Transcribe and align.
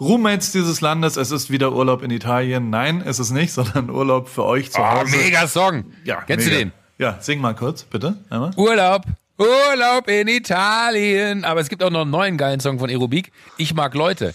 Roommates 0.00 0.50
dieses 0.52 0.80
Landes, 0.80 1.16
es 1.16 1.30
ist 1.30 1.50
wieder 1.50 1.72
Urlaub 1.72 2.02
in 2.02 2.10
Italien. 2.10 2.70
Nein, 2.70 3.02
es 3.04 3.18
ist 3.18 3.30
nicht, 3.30 3.52
sondern 3.54 3.90
Urlaub 3.90 4.28
für 4.28 4.44
euch 4.44 4.72
zu 4.72 4.80
Oh, 4.80 4.84
Hause. 4.84 5.16
mega 5.16 5.46
Song. 5.46 5.84
Ja, 6.04 6.22
Kennst 6.22 6.46
mega. 6.46 6.58
du 6.58 6.64
den? 6.64 6.72
Ja, 6.98 7.18
sing 7.20 7.40
mal 7.40 7.54
kurz, 7.54 7.84
bitte. 7.84 8.16
Einmal. 8.30 8.52
Urlaub. 8.56 9.02
Urlaub 9.36 10.08
in 10.08 10.28
Italien. 10.28 11.44
Aber 11.44 11.60
es 11.60 11.68
gibt 11.68 11.82
auch 11.82 11.90
noch 11.90 12.02
einen 12.02 12.10
neuen 12.10 12.36
geilen 12.36 12.60
Song 12.60 12.78
von 12.78 12.88
Aerobik. 12.88 13.32
Ich 13.56 13.74
mag 13.74 13.94
Leute. 13.94 14.32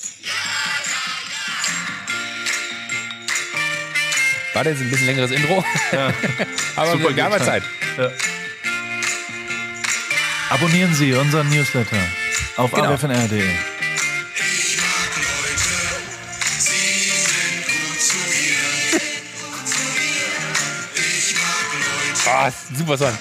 War 4.54 4.64
das 4.66 4.80
ein 4.80 4.90
bisschen 4.90 5.08
längeres 5.08 5.32
Intro? 5.32 5.64
Aber 6.76 6.92
Super 6.92 7.14
gab 7.14 7.32
gut. 7.32 7.44
Zeit. 7.44 7.64
Abonnieren 10.50 10.94
Sie 10.94 11.14
unseren 11.14 11.48
Newsletter 11.50 11.98
auf 12.58 12.72
Genau. 12.72 12.98
Ah, 22.32 22.52
super 22.52 22.98
Song. 22.98 23.18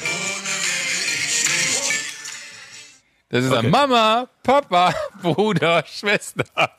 Das 3.31 3.45
ist 3.45 3.51
Okay. 3.53 3.67
ein 3.67 3.71
Mama, 3.71 4.27
Papa, 4.43 4.95
Bruder, 5.23 5.85
Schwester. 5.87 6.45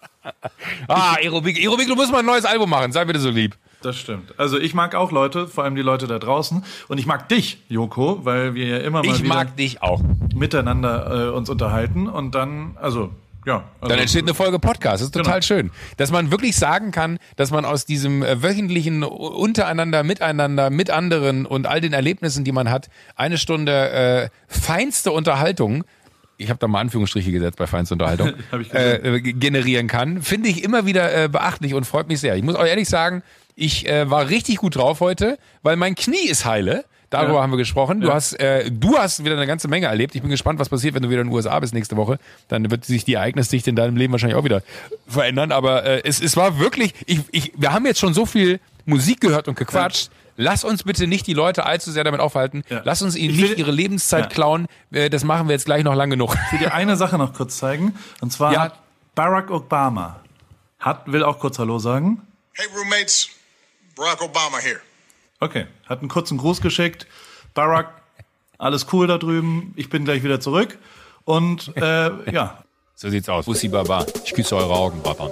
Ah, 0.88 1.14
Aerobik. 1.16 1.58
Aerobik, 1.58 1.88
du 1.88 1.96
musst 1.96 2.12
mal 2.12 2.20
ein 2.20 2.26
neues 2.26 2.46
Album 2.46 2.70
machen. 2.70 2.92
Sei 2.92 3.04
bitte 3.06 3.20
so 3.20 3.30
lieb. 3.30 3.56
Das 3.82 3.98
stimmt. 3.98 4.38
Also 4.38 4.60
ich 4.60 4.74
mag 4.74 4.94
auch 4.94 5.12
Leute, 5.12 5.48
vor 5.48 5.64
allem 5.64 5.76
die 5.76 5.82
Leute 5.82 6.06
da 6.08 6.20
draußen. 6.20 6.64
Und 6.90 6.98
ich 6.98 7.06
mag 7.06 7.30
dich, 7.30 7.64
Joko, 7.70 8.26
weil 8.26 8.54
wir 8.54 8.68
ja 8.68 8.78
immer 8.80 9.02
mal 9.02 9.08
Ich 9.12 9.20
wieder 9.24 9.30
mag 9.34 9.56
dich 9.56 9.82
auch. 9.82 10.02
miteinander 10.36 11.30
äh, 11.30 11.36
uns 11.36 11.50
unterhalten. 11.50 12.08
Und 12.08 12.36
dann, 12.36 12.78
also, 12.80 13.12
ja. 13.46 13.64
Also, 13.80 13.90
Dann 13.90 14.00
entsteht 14.00 14.24
eine 14.24 14.34
Folge 14.34 14.60
Podcast. 14.60 14.96
Das 14.96 15.02
ist 15.04 15.12
total 15.14 15.36
Genau. 15.40 15.46
schön. 15.46 15.72
Dass 15.98 16.12
man 16.12 16.32
wirklich 16.32 16.56
sagen 16.56 16.92
kann, 16.92 17.20
dass 17.36 17.52
man 17.52 17.66
aus 17.66 17.86
diesem 17.86 18.22
äh, 18.24 18.42
wöchentlichen 18.44 19.04
Untereinander, 19.04 20.04
Miteinander, 20.04 20.70
mit 20.70 20.90
anderen 20.90 21.46
und 21.46 21.66
all 21.68 21.82
den 21.82 21.94
Erlebnissen, 21.94 22.44
die 22.44 22.52
man 22.52 22.70
hat, 22.70 22.90
eine 23.16 23.38
Stunde 23.38 23.90
äh, 23.92 24.30
feinste 24.48 25.12
Unterhaltung, 25.12 25.84
ich 26.42 26.50
habe 26.50 26.58
da 26.60 26.68
mal 26.70 26.80
Anführungsstriche 26.80 27.32
gesetzt 27.34 27.58
bei 27.58 27.68
feinste 27.68 27.96
Unterhaltung, 27.96 28.32
Hab 28.52 28.62
ich 28.62 28.70
gesehen. 28.70 29.04
äh, 29.04 29.16
äh, 29.18 29.20
generieren 29.22 29.88
kann, 29.88 30.22
finde 30.22 30.48
ich 30.50 30.64
immer 30.64 30.86
wieder 30.86 31.24
äh, 31.26 31.28
beachtlich 31.28 31.74
und 31.74 31.86
freut 31.86 32.08
mich 32.08 32.20
sehr. 32.22 32.36
Ich 32.38 32.44
muss 32.44 32.56
auch 32.56 32.66
ehrlich 32.66 32.88
sagen, 32.88 33.24
ich 33.56 33.88
äh, 33.90 34.10
war 34.10 34.30
richtig 34.30 34.58
gut 34.58 34.78
drauf 34.78 35.02
heute, 35.02 35.38
weil 35.64 35.76
mein 35.76 35.96
Knie 35.96 36.28
ist 36.30 36.46
heile. 36.46 36.86
Darüber 37.10 37.36
Ja. 37.36 37.42
haben 37.42 37.52
wir 37.52 37.58
gesprochen. 37.58 38.02
Du 38.02 38.08
Ja. 38.10 38.14
hast, 38.14 38.34
äh, 38.40 38.70
du 38.72 38.98
hast 38.98 39.24
wieder 39.24 39.36
eine 39.36 39.48
ganze 39.48 39.68
Menge 39.68 39.88
erlebt. 39.88 40.14
Ich 40.16 40.22
bin 40.22 40.30
gespannt, 40.30 40.60
was 40.60 40.70
passiert, 40.70 40.94
wenn 40.96 41.04
du 41.04 41.10
wieder 41.10 41.22
in 41.22 41.28
den 41.28 41.34
USA 41.36 41.60
bist 41.60 41.74
nächste 41.74 41.98
Woche. 41.98 42.20
Dann 42.50 42.70
wird 42.70 42.86
sich 42.86 43.04
die 43.06 43.16
Ereignisdichte 43.16 43.70
in 43.70 43.76
deinem 43.76 43.98
Leben 43.98 44.12
wahrscheinlich 44.14 44.38
auch 44.38 44.44
wieder 44.44 44.62
verändern. 45.08 45.52
Aber 45.52 45.84
äh, 45.86 46.02
es, 46.06 46.22
es 46.22 46.38
war 46.38 46.60
wirklich, 46.60 46.94
ich, 47.08 47.22
ich, 47.32 47.52
wir 47.56 47.74
haben 47.74 47.86
jetzt 47.86 48.00
schon 48.00 48.14
so 48.14 48.26
viel 48.26 48.60
Musik 48.86 49.22
gehört 49.22 49.48
und 49.48 49.58
gequatscht. 49.58 50.10
Lass 50.42 50.64
uns 50.64 50.84
bitte 50.84 51.06
nicht 51.06 51.28
die 51.28 51.34
Leute 51.34 51.66
allzu 51.66 51.92
sehr 51.92 52.04
damit 52.06 52.22
aufhalten. 52.22 52.64
Ja. 52.70 52.82
Lass 52.86 53.02
uns 53.02 53.16
ihnen 53.18 53.36
nicht 53.36 53.58
ihre 53.58 53.72
Lebenszeit 53.72 54.26
Ja. 54.26 54.30
klauen. 54.30 54.68
Äh, 54.92 55.10
das 55.10 55.24
machen 55.26 55.48
wir 55.50 55.54
jetzt 55.54 55.66
gleich 55.66 55.84
noch 55.84 55.96
lang 55.96 56.10
genug. 56.10 56.36
Ich 56.46 56.52
will 56.54 56.60
dir 56.60 56.74
eine 56.74 56.96
Sache 56.96 57.18
noch 57.18 57.34
kurz 57.34 57.58
zeigen. 57.58 57.94
Und 58.22 58.32
zwar 58.32 58.54
Ja. 58.54 58.62
hat 58.62 58.80
Barack 59.16 59.50
Obama, 59.52 60.22
hat, 60.80 61.12
will 61.12 61.24
auch 61.24 61.40
kurz 61.40 61.60
Hallo 61.60 61.78
sagen. 61.80 62.22
Hey, 62.54 62.68
roommates. 62.74 63.30
Barack 63.98 64.22
Obama 64.22 64.60
here. 64.60 64.80
Okay, 65.40 65.68
hat 65.88 66.00
einen 66.00 66.10
kurzen 66.10 66.38
Gruß 66.38 66.62
geschickt. 66.62 67.08
Barack, 67.54 68.02
alles 68.58 68.88
cool 68.92 69.08
da 69.08 69.18
drüben. 69.18 69.74
Ich 69.76 69.90
bin 69.90 70.06
gleich 70.06 70.24
wieder 70.24 70.40
zurück. 70.40 70.78
Und 71.24 71.76
äh, 71.78 72.32
ja, 72.32 72.64
So 73.02 73.10
sieht's 73.10 73.30
aus. 73.30 73.46
Bussi 73.46 73.70
Baba. 73.70 74.06
Ich 74.26 74.34
küsse 74.34 74.58
eure 74.58 74.74
Augen, 74.74 75.02
Papa. 75.02 75.32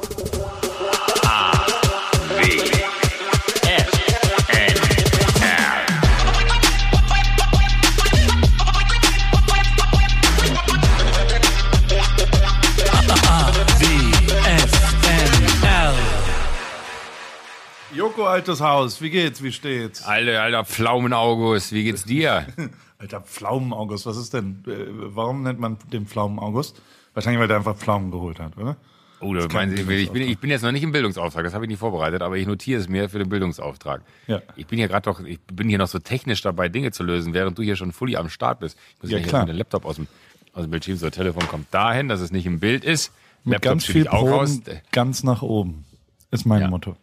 Altes 18.38 18.62
Haus, 18.62 19.02
wie 19.02 19.10
geht's, 19.10 19.42
wie 19.42 19.52
steht's? 19.52 20.04
Alter, 20.04 20.42
alter 20.44 20.64
Pflaumen 20.66 21.12
August, 21.14 21.72
wie 21.74 21.84
geht's 21.84 22.04
dir? 22.04 22.46
Alter, 23.00 23.22
Pflaumen-August, 23.22 24.08
was 24.08 24.18
ist 24.18 24.34
denn? 24.34 24.64
Äh, 24.66 24.72
warum 25.16 25.44
nennt 25.44 25.60
man 25.60 25.78
den 25.94 26.08
Pflaumen-August? 26.08 26.82
Wahrscheinlich, 27.14 27.40
weil 27.40 27.48
der 27.48 27.58
einfach 27.58 27.76
Pflaumen 27.76 28.10
geholt 28.10 28.40
hat, 28.40 28.58
oder? 28.58 28.76
Oh, 29.20 29.34
da 29.36 29.48
meinen 29.54 29.76
Sie, 29.76 29.82
ich 29.84 30.10
bin, 30.12 30.24
ich 30.24 30.38
bin 30.40 30.50
jetzt 30.50 30.64
noch 30.64 30.72
nicht 30.72 30.82
im 30.84 30.92
Bildungsauftrag, 30.92 31.44
das 31.44 31.54
habe 31.54 31.66
ich 31.66 31.70
nicht 31.70 31.80
vorbereitet, 31.80 32.22
aber 32.24 32.38
ich 32.38 32.48
notiere 32.48 32.80
es 32.80 32.88
mir 32.90 33.08
für 33.10 33.20
den 33.20 33.30
Bildungsauftrag. 33.30 34.02
Ja. 34.28 34.42
Ich 34.56 34.66
bin 34.68 34.78
hier 34.80 34.88
gerade 34.88 35.04
doch, 35.04 35.20
ich 35.24 35.40
bin 35.42 35.70
hier 35.70 35.78
noch 35.80 35.88
so 35.88 36.00
technisch 36.00 36.42
dabei, 36.42 36.70
Dinge 36.70 36.92
zu 36.92 37.04
lösen, 37.04 37.34
während 37.36 37.58
du 37.58 37.62
hier 37.64 37.76
schon 37.76 37.92
fully 37.92 38.16
am 38.18 38.30
Start 38.30 38.60
bist. 38.62 38.78
Ich 38.98 39.04
muss 39.04 39.12
Ja, 39.12 39.20
klar. 39.20 39.42
mit 39.46 39.50
dem 39.54 39.58
Laptop 39.58 39.86
aus 39.86 39.96
dem, 39.98 40.08
aus 40.54 40.64
dem 40.64 40.72
Bildschirm, 40.72 40.98
so 40.98 41.10
Telefon 41.12 41.48
kommt 41.48 41.72
dahin, 41.72 42.08
dass 42.08 42.20
es 42.20 42.32
nicht 42.32 42.46
im 42.48 42.60
Bild 42.60 42.84
ist. 42.84 43.12
Mit 43.44 43.54
Laptop 43.54 43.72
ganz 43.74 43.86
viel. 43.86 44.06
Proben, 44.06 44.64
ganz 44.92 45.24
nach 45.24 45.42
oben. 45.44 45.86
Ist 46.32 46.46
mein 46.46 46.62
Ja. 46.62 46.68
Motto. 46.68 46.96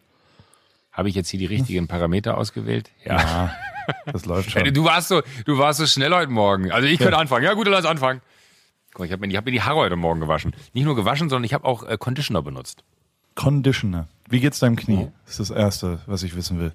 Habe 0.95 1.09
ich 1.09 1.15
jetzt 1.15 1.29
hier 1.29 1.39
die 1.39 1.45
richtigen 1.45 1.87
Parameter 1.87 2.37
ausgewählt? 2.37 2.89
Ja. 3.03 3.17
Ah, 3.17 3.55
das 4.11 4.25
läuft 4.25 4.51
schon. 4.53 4.63
Du 4.73 4.83
warst 4.85 5.09
so, 5.09 5.21
du 5.45 5.57
warst 5.57 5.79
so 5.79 5.85
schnell 5.85 6.13
heute 6.13 6.31
Morgen. 6.31 6.71
Also 6.71 6.87
ich 6.87 6.97
könnte 6.97 7.13
Ja. 7.13 7.19
anfangen. 7.19 7.43
Ja 7.43 7.53
gut, 7.53 7.65
dann 7.67 7.73
lass 7.73 7.85
anfangen. 7.85 8.21
Guck 8.93 8.99
mal, 8.99 9.05
ich 9.05 9.11
habe 9.11 9.19
mir, 9.21 9.27
ich 9.31 9.35
hab 9.35 9.43
mir 9.45 9.51
die 9.51 9.61
Haare 9.61 9.75
heute 9.81 9.97
Morgen 9.97 10.21
gewaschen. 10.21 10.55
Nicht 10.73 10.85
nur 10.85 10.95
gewaschen, 10.95 11.29
sondern 11.29 11.43
ich 11.43 11.53
habe 11.53 11.65
auch 11.65 11.83
äh, 11.83 11.97
Conditioner 11.97 12.41
benutzt. 12.41 12.83
Conditioner. 13.35 14.07
Wie 14.29 14.39
geht's 14.39 14.59
deinem 14.59 14.77
Knie? 14.77 15.07
Oh. 15.09 15.11
Das 15.25 15.39
ist 15.39 15.49
das 15.49 15.57
Erste, 15.57 15.99
was 16.05 16.23
ich 16.23 16.35
wissen 16.37 16.59
will. 16.61 16.71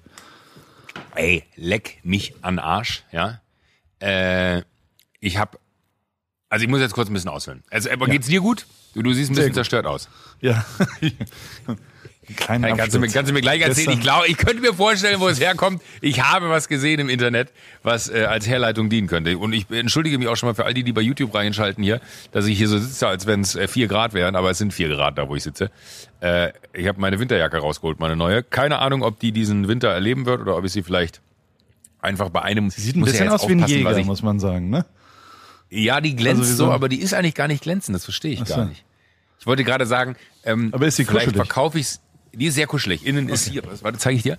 Ey, 1.15 1.43
leck 1.55 1.97
mich 2.03 2.35
an 2.43 2.59
Arsch, 2.59 3.03
ja. 3.11 3.41
Äh, 3.99 4.61
ich 5.19 5.37
habe, 5.37 5.57
also 6.49 6.63
ich 6.63 6.69
muss 6.69 6.79
jetzt 6.79 6.93
kurz 6.93 7.09
ein 7.09 7.13
bisschen 7.13 7.29
ausholen. 7.31 7.63
Also, 7.71 7.89
aber 7.89 8.05
geht's 8.07 8.27
dir 8.27 8.39
gut? 8.41 8.67
Du, 8.93 9.01
du 9.01 9.11
siehst 9.13 9.31
ein 9.31 9.35
Sehr 9.35 9.41
bisschen 9.45 9.49
gut. 9.51 9.55
zerstört 9.55 9.85
aus. 9.87 10.07
Ja. 10.41 10.63
Einen 12.27 12.35
kleinen 12.35 12.63
Hey, 12.65 12.73
kannst, 12.77 12.95
du 12.95 12.99
mir, 12.99 13.07
kannst 13.07 13.29
du 13.29 13.33
mir 13.33 13.41
gleich 13.41 13.61
erzählen? 13.61 13.87
Gestern- 13.87 13.93
Ich 13.95 13.99
glaube, 14.01 14.27
ich 14.27 14.37
könnte 14.37 14.61
mir 14.61 14.73
vorstellen, 14.75 15.19
wo 15.19 15.27
es 15.27 15.39
herkommt. 15.39 15.81
Ich 16.01 16.21
habe 16.23 16.49
was 16.49 16.67
gesehen 16.67 16.99
im 16.99 17.09
Internet, 17.09 17.51
was 17.81 18.09
äh, 18.09 18.25
als 18.25 18.47
Herleitung 18.47 18.89
dienen 18.89 19.07
könnte. 19.07 19.35
Und 19.39 19.53
ich 19.53 19.69
entschuldige 19.71 20.19
mich 20.19 20.27
auch 20.27 20.35
schon 20.35 20.47
mal 20.47 20.53
für 20.53 20.65
all 20.65 20.73
die, 20.75 20.83
die 20.83 20.93
bei 20.93 21.01
YouTube 21.01 21.33
reinschalten 21.33 21.83
hier, 21.83 21.99
dass 22.31 22.45
ich 22.45 22.57
hier 22.57 22.67
so 22.67 22.77
sitze, 22.77 23.07
als 23.07 23.25
wenn 23.25 23.41
es 23.41 23.55
äh, 23.55 23.67
vier 23.67 23.87
Grad 23.87 24.13
wären, 24.13 24.35
aber 24.35 24.51
es 24.51 24.59
sind 24.59 24.71
vier 24.71 24.89
Grad 24.89 25.17
da, 25.17 25.27
wo 25.29 25.35
ich 25.35 25.41
sitze. 25.43 25.71
Äh, 26.19 26.51
ich 26.73 26.87
habe 26.87 27.01
meine 27.01 27.19
Winterjacke 27.19 27.57
rausgeholt, 27.57 27.99
meine 27.99 28.15
neue. 28.15 28.43
Keine 28.43 28.77
Ahnung, 28.79 29.01
ob 29.01 29.19
die 29.19 29.31
diesen 29.31 29.67
Winter 29.67 29.89
erleben 29.89 30.27
wird 30.27 30.41
oder 30.41 30.55
ob 30.57 30.63
ich 30.63 30.71
sie 30.71 30.83
vielleicht 30.83 31.21
einfach 32.01 32.29
bei 32.29 32.43
einem. 32.43 32.69
Sie 32.69 32.81
sieht 32.81 32.95
ein 32.95 33.03
bisschen 33.03 33.29
aus 33.29 33.47
wie 33.47 33.53
ein 33.53 33.65
Jäger, 33.65 33.97
ich, 33.97 34.05
muss 34.05 34.21
man 34.21 34.39
sagen, 34.39 34.69
ne? 34.69 34.85
Ja, 35.71 36.01
die 36.01 36.15
glänzt 36.15 36.41
Also 36.41 36.65
so, 36.65 36.71
aber 36.71 36.87
die 36.87 37.01
ist 37.01 37.13
eigentlich 37.15 37.33
gar 37.35 37.47
nicht 37.47 37.63
glänzend. 37.63 37.95
Das 37.95 38.03
verstehe 38.03 38.33
ich 38.33 38.41
Ach 38.43 38.47
so. 38.47 38.55
gar 38.57 38.65
nicht. 38.65 38.83
Ich 39.39 39.47
wollte 39.47 39.63
gerade 39.63 39.87
sagen, 39.87 40.15
ähm, 40.43 40.69
Aber 40.71 40.85
ist 40.85 40.97
sie 40.97 41.05
vielleicht 41.05 41.35
verkaufe 41.35 41.79
ich 41.79 41.87
Die 42.33 42.45
ist 42.47 42.55
sehr 42.55 42.67
kuschelig. 42.67 43.05
Innen 43.05 43.27
ist 43.29 43.47
hier. 43.49 43.63
was- 43.65 43.83
Warte, 43.83 43.97
zeige 43.97 44.17
ich 44.17 44.23
dir. 44.23 44.37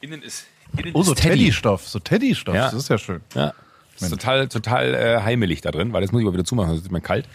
Innen 0.00 0.22
ist. 0.22 0.46
Innen 0.76 0.92
Oh, 0.94 1.02
so 1.02 1.12
ist 1.12 1.22
Teddy. 1.22 1.36
Teddystoff, 1.38 1.86
so 1.88 1.98
Teddystoff, 1.98 2.54
Ja. 2.54 2.64
das 2.66 2.74
ist 2.74 2.88
ja 2.88 2.98
schön. 2.98 3.20
Ja. 3.34 3.52
Ist 3.98 4.08
total, 4.10 4.48
total 4.48 4.94
äh, 4.94 5.20
heimelig 5.22 5.60
da 5.60 5.70
drin, 5.70 5.92
weil 5.92 6.00
das 6.00 6.10
muss 6.12 6.20
ich 6.20 6.24
mal 6.26 6.32
wieder 6.32 6.44
zumachen, 6.44 6.70
sonst 6.70 6.82
ist 6.84 6.90
mir 6.92 7.00
kalt. 7.02 7.28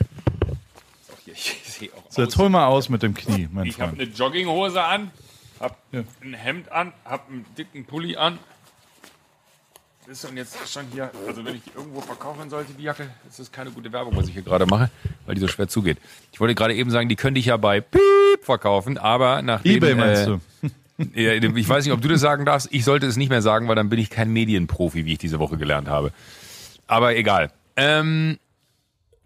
Ich 1.26 1.62
So, 2.10 2.22
jetzt 2.22 2.34
aus. 2.36 2.38
hol 2.40 2.50
mal 2.50 2.66
aus 2.68 2.88
mit 2.90 3.04
dem 3.04 3.14
Knie, 3.14 3.50
mein 3.52 3.66
Ich 3.66 3.80
habe 3.80 3.96
Freund. 3.96 4.02
eine 4.02 4.10
Jogginghose 4.10 4.82
an, 4.82 5.12
hab 5.60 5.78
Ja. 5.92 6.04
ein 6.24 6.34
Hemd 6.34 6.72
an, 6.72 6.94
hab 7.04 7.30
einen 7.30 7.46
dicken 7.58 7.86
Pulli 7.86 8.16
an. 8.16 8.40
Das 10.08 10.24
ist 10.24 10.30
und 10.30 10.38
jetzt 10.38 10.56
schon 10.72 10.86
hier, 10.94 11.10
also 11.28 11.44
wenn 11.44 11.56
ich 11.56 11.64
irgendwo 11.76 12.00
verkaufen 12.00 12.48
sollte, 12.50 12.74
die 12.74 12.84
Jacke, 12.84 13.10
das 13.26 13.40
ist 13.40 13.52
keine 13.52 13.72
gute 13.72 13.92
Werbung, 13.92 14.16
was 14.16 14.28
ich 14.28 14.34
hier 14.34 14.44
gerade 14.44 14.68
mache, 14.68 14.92
weil 15.26 15.34
die 15.34 15.42
so 15.42 15.48
schwer 15.48 15.68
zugeht. 15.68 15.98
Ich 16.32 16.40
wollte 16.40 16.54
gerade 16.54 16.76
eben 16.76 16.92
sagen, 16.92 17.10
die 17.10 17.16
könnte 17.16 17.40
ich 17.40 17.48
ja 17.48 17.58
bei 17.58 17.82
Piep 17.82 18.02
verkaufen, 18.44 19.00
aber 19.00 19.42
nachdem... 19.42 19.78
Ebay 19.78 19.96
meinst 19.96 20.24
äh, 20.24 20.26
du? 20.26 20.40
Ja, 21.14 21.34
ich 21.34 21.68
weiß 21.68 21.84
nicht, 21.84 21.94
ob 21.94 22.00
du 22.00 22.08
das 22.08 22.22
sagen 22.22 22.46
darfst. 22.46 22.70
Ich 22.72 22.86
sollte 22.86 23.06
es 23.06 23.18
nicht 23.18 23.28
mehr 23.28 23.42
sagen, 23.42 23.68
weil 23.68 23.76
dann 23.76 23.90
bin 23.90 24.00
ich 24.00 24.10
kein 24.10 24.32
Medienprofi, 24.32 25.04
wie 25.04 25.12
ich 25.12 25.18
diese 25.18 25.40
Woche 25.40 25.58
gelernt 25.58 25.90
habe. 25.90 26.14
Aber 26.88 27.18
egal. 27.18 27.52
Ähm, 27.76 28.38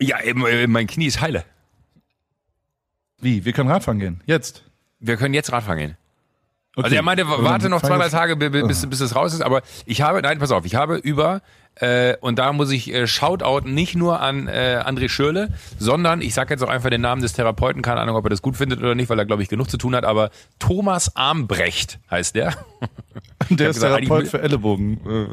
ja, 0.02 0.18
äh, 0.18 0.66
mein 0.66 0.88
Knie 0.88 1.06
ist 1.06 1.22
heile. 1.22 1.46
Wie? 3.22 3.46
Wir 3.46 3.54
können 3.54 3.70
Radfahren 3.70 4.00
gehen. 4.00 4.22
Jetzt. 4.26 4.64
Wir 5.00 5.16
können 5.16 5.36
jetzt 5.36 5.52
Radfahren 5.52 5.78
gehen. 5.78 5.98
Also 6.76 6.96
er 6.96 7.02
meinte, 7.02 7.28
warte 7.28 7.68
noch 7.70 7.82
zwei, 7.82 7.98
drei 7.98 8.10
Tage, 8.10 8.36
bi- 8.36 8.50
bi- 8.50 8.64
bis, 8.64 8.86
bis 8.90 9.00
es 9.02 9.16
raus 9.16 9.34
ist. 9.34 9.42
Aber 9.42 9.62
ich 9.86 10.02
habe, 10.02 10.22
nein, 10.22 10.40
pass 10.40 10.52
auf, 10.52 10.66
ich 10.66 10.76
habe 10.76 10.98
über, 10.98 11.42
äh, 11.80 12.18
und 12.20 12.40
da 12.40 12.52
muss 12.52 12.72
ich 12.72 12.94
äh, 12.94 13.08
Shoutout 13.08 13.68
nicht 13.68 13.96
nur 13.96 14.20
an 14.20 14.48
äh, 14.48 14.82
André 14.86 15.10
Schürle, 15.10 15.50
sondern 15.78 16.22
ich 16.22 16.34
sage 16.34 16.54
jetzt 16.54 16.62
auch 16.62 16.70
einfach 16.70 16.90
den 16.90 17.02
Namen 17.02 17.22
des 17.22 17.34
Therapeuten, 17.34 17.82
keine 17.82 18.02
Ahnung, 18.02 18.16
ob 18.16 18.26
er 18.26 18.30
das 18.30 18.42
gut 18.42 18.58
findet 18.58 18.80
oder 18.80 18.96
nicht, 18.96 19.10
weil 19.10 19.18
er, 19.18 19.26
glaube 19.26 19.44
ich, 19.44 19.50
genug 19.50 19.70
zu 19.70 19.78
tun 19.78 19.96
hat, 19.96 20.04
aber 20.04 20.30
Thomas 20.60 21.16
Armbrecht 21.16 22.00
heißt 22.12 22.36
der. 22.36 22.54
Der 23.50 23.70
ist 23.70 23.78
gesagt, 23.78 24.04
Therapeut 24.04 24.28
für 24.28 24.42
Ellenbogen. 24.42 25.00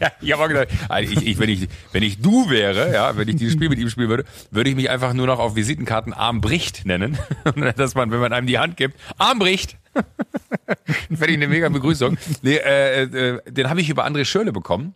ja, 0.00 0.12
ich 0.20 0.32
habe 0.32 0.66
also 0.88 1.12
ich, 1.12 1.26
ich, 1.26 1.38
wenn, 1.38 1.48
ich, 1.48 1.68
wenn 1.92 2.02
ich 2.02 2.20
du 2.20 2.48
wäre, 2.50 2.92
ja, 2.92 3.16
wenn 3.16 3.26
ich 3.28 3.36
dieses 3.36 3.54
Spiel 3.54 3.68
mit 3.68 3.78
ihm 3.78 3.88
spielen 3.88 4.08
würde, 4.08 4.24
würde 4.50 4.70
ich 4.70 4.76
mich 4.76 4.90
einfach 4.90 5.12
nur 5.14 5.26
noch 5.26 5.38
auf 5.38 5.56
Visitenkarten 5.56 6.12
Armbricht 6.12 6.84
nennen. 6.84 7.18
Dass 7.76 7.94
man, 7.94 8.10
wenn 8.10 8.20
man 8.20 8.32
einem 8.32 8.46
die 8.46 8.58
Hand 8.58 8.76
gibt, 8.76 8.98
Armbricht. 9.16 9.76
Dann 9.94 11.16
fände 11.16 11.32
ich 11.32 11.36
eine 11.36 11.48
mega 11.48 11.68
Begrüßung. 11.68 12.18
Nee, 12.42 12.56
äh, 12.56 13.02
äh, 13.02 13.40
den 13.50 13.68
habe 13.68 13.80
ich 13.80 13.88
über 13.88 14.06
André 14.06 14.24
Schörle 14.24 14.52
bekommen. 14.52 14.94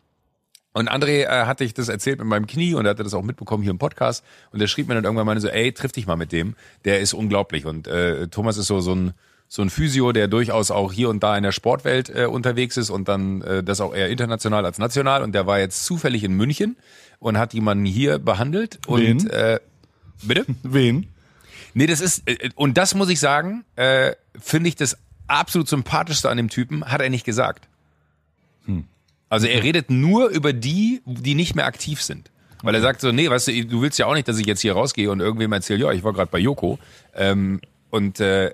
Und 0.72 0.90
André 0.90 1.24
äh, 1.24 1.46
hatte 1.46 1.64
ich 1.64 1.74
das 1.74 1.88
erzählt 1.88 2.18
mit 2.18 2.28
meinem 2.28 2.46
Knie 2.46 2.74
und 2.74 2.86
er 2.86 2.90
hatte 2.90 3.04
das 3.04 3.14
auch 3.14 3.22
mitbekommen 3.22 3.62
hier 3.62 3.72
im 3.72 3.78
Podcast. 3.78 4.24
Und 4.52 4.60
der 4.60 4.68
schrieb 4.68 4.88
mir 4.88 4.94
dann 4.94 5.04
irgendwann 5.04 5.26
mal 5.26 5.40
so, 5.40 5.48
ey, 5.48 5.72
triff 5.72 5.92
dich 5.92 6.06
mal 6.06 6.16
mit 6.16 6.32
dem. 6.32 6.54
Der 6.84 7.00
ist 7.00 7.12
unglaublich. 7.12 7.66
Und 7.66 7.86
äh, 7.86 8.28
Thomas 8.28 8.56
ist 8.56 8.66
so, 8.66 8.80
so 8.80 8.94
ein 8.94 9.14
so 9.52 9.60
ein 9.60 9.68
Physio, 9.68 10.12
der 10.12 10.28
durchaus 10.28 10.70
auch 10.70 10.94
hier 10.94 11.10
und 11.10 11.22
da 11.22 11.36
in 11.36 11.42
der 11.42 11.52
Sportwelt 11.52 12.08
äh, 12.08 12.24
unterwegs 12.24 12.78
ist 12.78 12.88
und 12.88 13.06
dann 13.06 13.42
äh, 13.42 13.62
das 13.62 13.82
auch 13.82 13.94
eher 13.94 14.08
international 14.08 14.64
als 14.64 14.78
national. 14.78 15.22
Und 15.22 15.32
der 15.34 15.46
war 15.46 15.58
jetzt 15.58 15.84
zufällig 15.84 16.24
in 16.24 16.32
München 16.32 16.76
und 17.18 17.36
hat 17.36 17.52
jemanden 17.52 17.84
hier 17.84 18.18
behandelt. 18.18 18.78
Und 18.86 19.24
Wen? 19.24 19.28
äh, 19.28 19.60
bitte? 20.22 20.46
Wen? 20.62 21.06
Nee, 21.74 21.86
das 21.86 22.00
ist, 22.00 22.22
äh, 22.26 22.48
und 22.54 22.78
das 22.78 22.94
muss 22.94 23.10
ich 23.10 23.20
sagen, 23.20 23.66
äh, 23.76 24.12
finde 24.40 24.70
ich 24.70 24.76
das 24.76 24.96
absolut 25.26 25.68
sympathischste 25.68 26.30
an 26.30 26.38
dem 26.38 26.48
Typen, 26.48 26.86
hat 26.86 27.02
er 27.02 27.10
nicht 27.10 27.26
gesagt. 27.26 27.68
Also 29.32 29.46
er 29.46 29.62
redet 29.62 29.90
nur 29.90 30.28
über 30.28 30.52
die, 30.52 31.00
die 31.06 31.34
nicht 31.34 31.54
mehr 31.54 31.64
aktiv 31.64 32.02
sind. 32.02 32.30
Weil 32.62 32.74
er 32.74 32.82
sagt 32.82 33.00
so, 33.00 33.12
nee, 33.12 33.30
weißt 33.30 33.48
du, 33.48 33.64
du 33.64 33.80
willst 33.80 33.98
ja 33.98 34.04
auch 34.04 34.12
nicht, 34.12 34.28
dass 34.28 34.38
ich 34.38 34.44
jetzt 34.44 34.60
hier 34.60 34.74
rausgehe 34.74 35.10
und 35.10 35.20
irgendwem 35.20 35.50
erzähle, 35.52 35.80
ja, 35.80 35.92
ich 35.92 36.04
war 36.04 36.12
gerade 36.12 36.30
bei 36.30 36.38
Joko. 36.38 36.78
Ähm, 37.14 37.62
und 37.88 38.20
äh, 38.20 38.52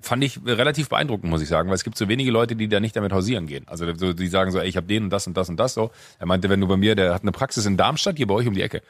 fand 0.00 0.24
ich 0.24 0.40
relativ 0.44 0.88
beeindruckend, 0.88 1.30
muss 1.30 1.42
ich 1.42 1.48
sagen, 1.48 1.68
weil 1.68 1.76
es 1.76 1.84
gibt 1.84 1.96
so 1.96 2.08
wenige 2.08 2.32
Leute, 2.32 2.56
die 2.56 2.66
da 2.66 2.80
nicht 2.80 2.96
damit 2.96 3.12
hausieren 3.12 3.46
gehen. 3.46 3.66
Also 3.68 3.94
so, 3.94 4.12
die 4.12 4.26
sagen 4.26 4.50
so, 4.50 4.58
ey, 4.58 4.66
ich 4.68 4.76
habe 4.76 4.88
den 4.88 5.04
und 5.04 5.10
das 5.10 5.28
und 5.28 5.36
das 5.36 5.48
und 5.48 5.60
das 5.60 5.74
so. 5.74 5.92
Er 6.18 6.26
meinte, 6.26 6.50
wenn 6.50 6.60
du 6.60 6.66
bei 6.66 6.76
mir, 6.76 6.96
der 6.96 7.14
hat 7.14 7.22
eine 7.22 7.30
Praxis 7.30 7.64
in 7.64 7.76
Darmstadt, 7.76 8.16
hier 8.16 8.26
bei 8.26 8.34
euch 8.34 8.48
um 8.48 8.54
die 8.54 8.62
Ecke 8.62 8.82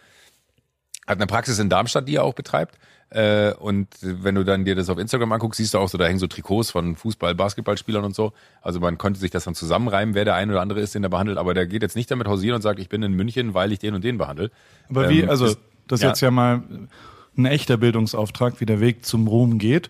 hat 1.06 1.18
eine 1.18 1.26
Praxis 1.26 1.58
in 1.58 1.68
Darmstadt, 1.68 2.08
die 2.08 2.16
er 2.16 2.24
auch 2.24 2.34
betreibt. 2.34 2.76
Äh, 3.10 3.52
und 3.54 3.88
wenn 4.00 4.34
du 4.34 4.44
dann 4.44 4.64
dir 4.64 4.74
das 4.74 4.88
auf 4.90 4.98
Instagram 4.98 5.30
anguckst, 5.32 5.58
siehst 5.58 5.74
du 5.74 5.78
auch 5.78 5.88
so, 5.88 5.96
da 5.96 6.06
hängen 6.06 6.18
so 6.18 6.26
Trikots 6.26 6.70
von 6.72 6.96
Fußball, 6.96 7.34
Basketballspielern 7.36 8.04
und 8.04 8.14
so. 8.16 8.32
Also 8.62 8.80
man 8.80 8.98
konnte 8.98 9.20
sich 9.20 9.30
das 9.30 9.44
dann 9.44 9.54
zusammenreimen, 9.54 10.14
wer 10.14 10.24
der 10.24 10.34
eine 10.34 10.52
oder 10.52 10.60
andere 10.60 10.80
ist, 10.80 10.94
den 10.94 11.04
er 11.04 11.08
behandelt. 11.08 11.38
Aber 11.38 11.54
der 11.54 11.66
geht 11.66 11.82
jetzt 11.82 11.94
nicht 11.96 12.10
damit 12.10 12.26
hausieren 12.26 12.56
und 12.56 12.62
sagt, 12.62 12.80
ich 12.80 12.88
bin 12.88 13.02
in 13.04 13.12
München, 13.12 13.54
weil 13.54 13.70
ich 13.72 13.78
den 13.78 13.94
und 13.94 14.02
den 14.02 14.18
behandle. 14.18 14.50
Aber 14.90 15.08
wie, 15.08 15.20
Ähm, 15.20 15.30
also 15.30 15.46
das- 15.46 15.58
das 15.86 16.00
ist 16.00 16.02
ja. 16.02 16.08
jetzt 16.08 16.20
ja 16.20 16.30
mal 16.32 16.62
ein 17.38 17.46
echter 17.46 17.76
Bildungsauftrag, 17.76 18.60
wie 18.60 18.66
der 18.66 18.80
Weg 18.80 19.04
zum 19.04 19.28
Ruhm 19.28 19.58
geht. 19.58 19.88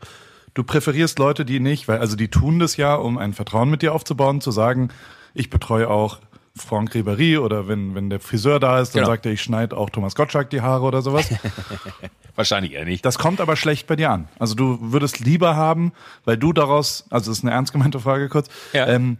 Du 0.52 0.62
präferierst 0.62 1.18
Leute, 1.18 1.44
die 1.46 1.58
nicht, 1.60 1.88
weil 1.88 1.98
also 2.00 2.16
die 2.16 2.28
tun 2.28 2.58
das 2.58 2.76
ja, 2.76 2.94
um 2.96 3.16
ein 3.18 3.32
Vertrauen 3.32 3.70
mit 3.70 3.80
dir 3.82 3.94
aufzubauen, 3.94 4.40
zu 4.42 4.50
sagen, 4.50 4.90
ich 5.32 5.48
betreue 5.48 5.88
auch 5.88 6.18
Franck 6.54 6.94
Ribéry 6.94 7.38
oder 7.38 7.68
wenn, 7.68 7.94
wenn 7.94 8.08
der 8.10 8.20
Friseur 8.20 8.58
da 8.60 8.80
ist, 8.80 8.94
dann 8.94 9.00
Genau. 9.02 9.12
sagt 9.12 9.26
er, 9.26 9.32
ich 9.32 9.42
schneide 9.42 9.76
auch 9.76 9.90
Thomas 9.90 10.14
Gottschalk 10.14 10.48
die 10.50 10.60
Haare 10.62 10.84
oder 10.84 11.02
sowas. 11.02 11.28
Wahrscheinlich 12.36 12.72
eher 12.74 12.84
nicht. 12.84 13.04
Das 13.04 13.18
kommt 13.18 13.40
aber 13.40 13.56
schlecht 13.56 13.86
bei 13.86 13.96
dir 13.96 14.10
an. 14.10 14.28
Also 14.38 14.54
du 14.54 14.78
würdest 14.80 15.20
lieber 15.20 15.56
haben, 15.56 15.92
weil 16.24 16.36
du 16.36 16.52
daraus, 16.52 17.04
also 17.10 17.30
das 17.30 17.38
ist 17.38 17.44
eine 17.44 17.52
ernst 17.52 17.72
gemeinte 17.72 17.98
Frage 17.98 18.28
kurz, 18.28 18.48
Ja. 18.72 18.86
ähm, 18.86 19.18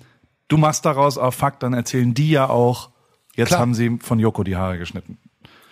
du 0.48 0.58
machst 0.58 0.84
daraus 0.84 1.18
auf 1.18 1.34
Fakt, 1.34 1.62
dann 1.62 1.72
erzählen 1.72 2.14
die 2.14 2.30
ja 2.30 2.48
auch, 2.48 2.90
jetzt 3.34 3.48
Klar. 3.48 3.60
haben 3.60 3.74
sie 3.74 3.98
von 4.00 4.18
Joko 4.18 4.44
die 4.44 4.56
Haare 4.56 4.78
geschnitten. 4.78 5.18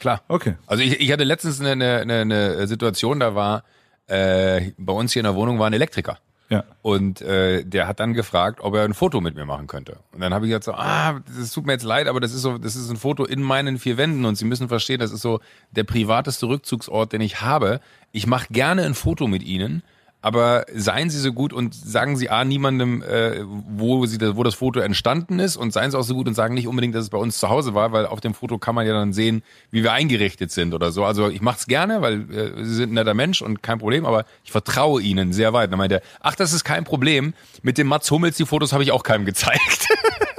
Klar. 0.01 0.23
Okay. 0.29 0.57
Also 0.67 0.83
ich, 0.83 1.01
ich 1.01 1.13
hatte 1.13 1.25
letztens 1.25 1.61
eine, 1.61 2.01
eine, 2.01 2.21
eine, 2.21 2.67
Situation, 2.67 3.21
da 3.21 3.35
war 3.35 3.65
äh, 4.07 4.73
bei 4.77 4.93
uns 4.93 5.13
hier 5.13 5.21
in 5.21 5.25
der 5.25 5.35
Wohnung 5.35 5.59
war 5.59 5.67
ein 5.67 5.73
Elektriker. 5.73 6.19
Ja. 6.55 6.65
Und 6.83 7.21
äh, 7.21 7.65
der 7.65 7.89
hat 7.89 7.99
dann 7.99 8.15
gefragt, 8.15 8.61
ob 8.63 8.75
er 8.75 8.85
ein 8.85 8.95
Foto 8.95 9.21
mit 9.21 9.35
mir 9.35 9.45
machen 9.45 9.67
könnte. 9.67 9.99
Und 10.13 10.21
dann 10.21 10.33
habe 10.33 10.47
ich 10.47 10.51
gesagt 10.51 10.65
so, 10.65 10.73
ah, 10.73 11.21
das 11.37 11.51
tut 11.51 11.67
mir 11.67 11.73
jetzt 11.73 11.83
leid, 11.83 12.07
aber 12.07 12.21
das 12.21 12.33
ist 12.33 12.43
so, 12.43 12.59
das 12.59 12.77
ist 12.77 12.89
ein 12.91 12.97
Foto 12.97 13.25
in 13.25 13.43
meinen 13.43 13.79
vier 13.79 13.97
Wänden 13.97 14.25
und 14.25 14.37
Sie 14.37 14.45
müssen 14.45 14.69
verstehen, 14.69 15.01
das 15.01 15.11
ist 15.11 15.21
so 15.23 15.41
der 15.73 15.83
privateste 15.83 16.47
Rückzugsort, 16.47 17.13
den 17.13 17.21
ich 17.23 17.41
habe. 17.41 17.81
Ich 18.13 18.29
mache 18.29 18.47
gerne 18.53 18.85
ein 18.85 18.95
Foto 18.95 19.27
mit 19.27 19.43
Ihnen, 19.43 19.83
aber 20.25 20.65
seien 20.75 21.11
Sie 21.11 21.19
so 21.19 21.35
gut 21.35 21.53
und 21.53 21.75
sagen 21.75 22.17
Sie 22.17 22.31
a 22.31 22.47
niemandem, 22.47 23.03
äh, 23.03 23.43
wo 23.45 24.07
Sie 24.07 24.17
das, 24.17 24.37
wo 24.37 24.43
das 24.43 24.55
Foto 24.55 24.81
entstanden 24.81 25.39
ist 25.39 25.57
und 25.57 25.75
seien 25.75 25.91
Sie 25.91 25.99
auch 25.99 26.03
so 26.03 26.15
gut 26.15 26.27
und 26.27 26.33
sagen 26.33 26.55
nicht 26.55 26.67
unbedingt, 26.67 26.95
dass 26.95 27.03
es 27.03 27.11
bei 27.11 27.19
uns 27.19 27.39
zu 27.39 27.51
Hause 27.51 27.75
war, 27.75 27.93
weil 27.93 28.07
auf 28.07 28.23
dem 28.23 28.33
Foto 28.33 28.57
kann 28.57 28.75
man 28.75 28.87
ja 28.87 28.95
dann 28.95 29.13
sehen, 29.13 29.43
wie 29.71 29.83
wir 29.83 29.93
eingerichtet 29.93 30.51
sind 30.51 30.73
oder 30.73 30.93
so. 30.93 31.05
Also 31.05 31.29
ich 31.29 31.43
mache 31.43 31.59
es 31.59 31.67
gerne, 31.67 32.01
weil 32.01 32.23
äh, 32.33 32.65
Sie 32.65 32.75
sind 32.75 32.93
ein 32.93 32.95
netter 32.95 33.13
Mensch 33.13 33.43
und 33.43 33.63
kein 33.63 33.79
Problem, 33.79 34.07
aber 34.07 34.25
ich 34.45 34.51
vertraue 34.51 35.03
Ihnen 35.03 35.35
sehr 35.35 35.53
weit. 35.53 35.71
Dann 35.71 35.79
meinte 35.79 35.97
er, 35.97 36.03
ach, 36.21 36.35
das 36.35 36.55
ist 36.55 36.65
kein 36.65 36.85
Problem. 36.85 37.35
Mit 37.61 37.77
dem 37.77 37.89
Mats 37.89 38.11
Hummels 38.11 38.39
die 38.39 38.47
Fotos 38.47 38.73
habe 38.73 38.83
ich 38.83 38.93
auch 38.93 39.03
keinem 39.03 39.27
gezeigt. 39.27 39.89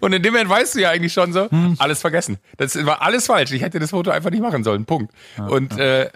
Und 0.00 0.12
in 0.12 0.22
dem 0.22 0.32
Moment 0.32 0.50
weißt 0.50 0.74
du 0.74 0.80
ja 0.80 0.90
eigentlich 0.90 1.12
schon 1.12 1.32
so, 1.32 1.48
alles 1.78 2.00
vergessen. 2.00 2.38
Das 2.56 2.74
war 2.86 3.02
alles 3.02 3.26
falsch. 3.26 3.52
Ich 3.52 3.62
hätte 3.62 3.78
das 3.78 3.90
Foto 3.90 4.10
einfach 4.10 4.30
nicht 4.30 4.42
machen 4.42 4.64
sollen. 4.64 4.84
Punkt. 4.84 5.12
und 5.38 5.78
Äh, 5.78 6.04
äh, 6.04 6.08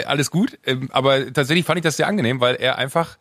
äh, 0.00 0.04
alles 0.04 0.30
gut. 0.30 0.58
Ähm, 0.66 0.88
aber 0.92 1.32
tatsächlich 1.32 1.64
fand 1.64 1.78
ich 1.78 1.84
das 1.84 1.96
sehr 1.96 2.06
angenehm, 2.06 2.40
weil 2.40 2.56
er 2.56 2.76
einfach, 2.78 3.16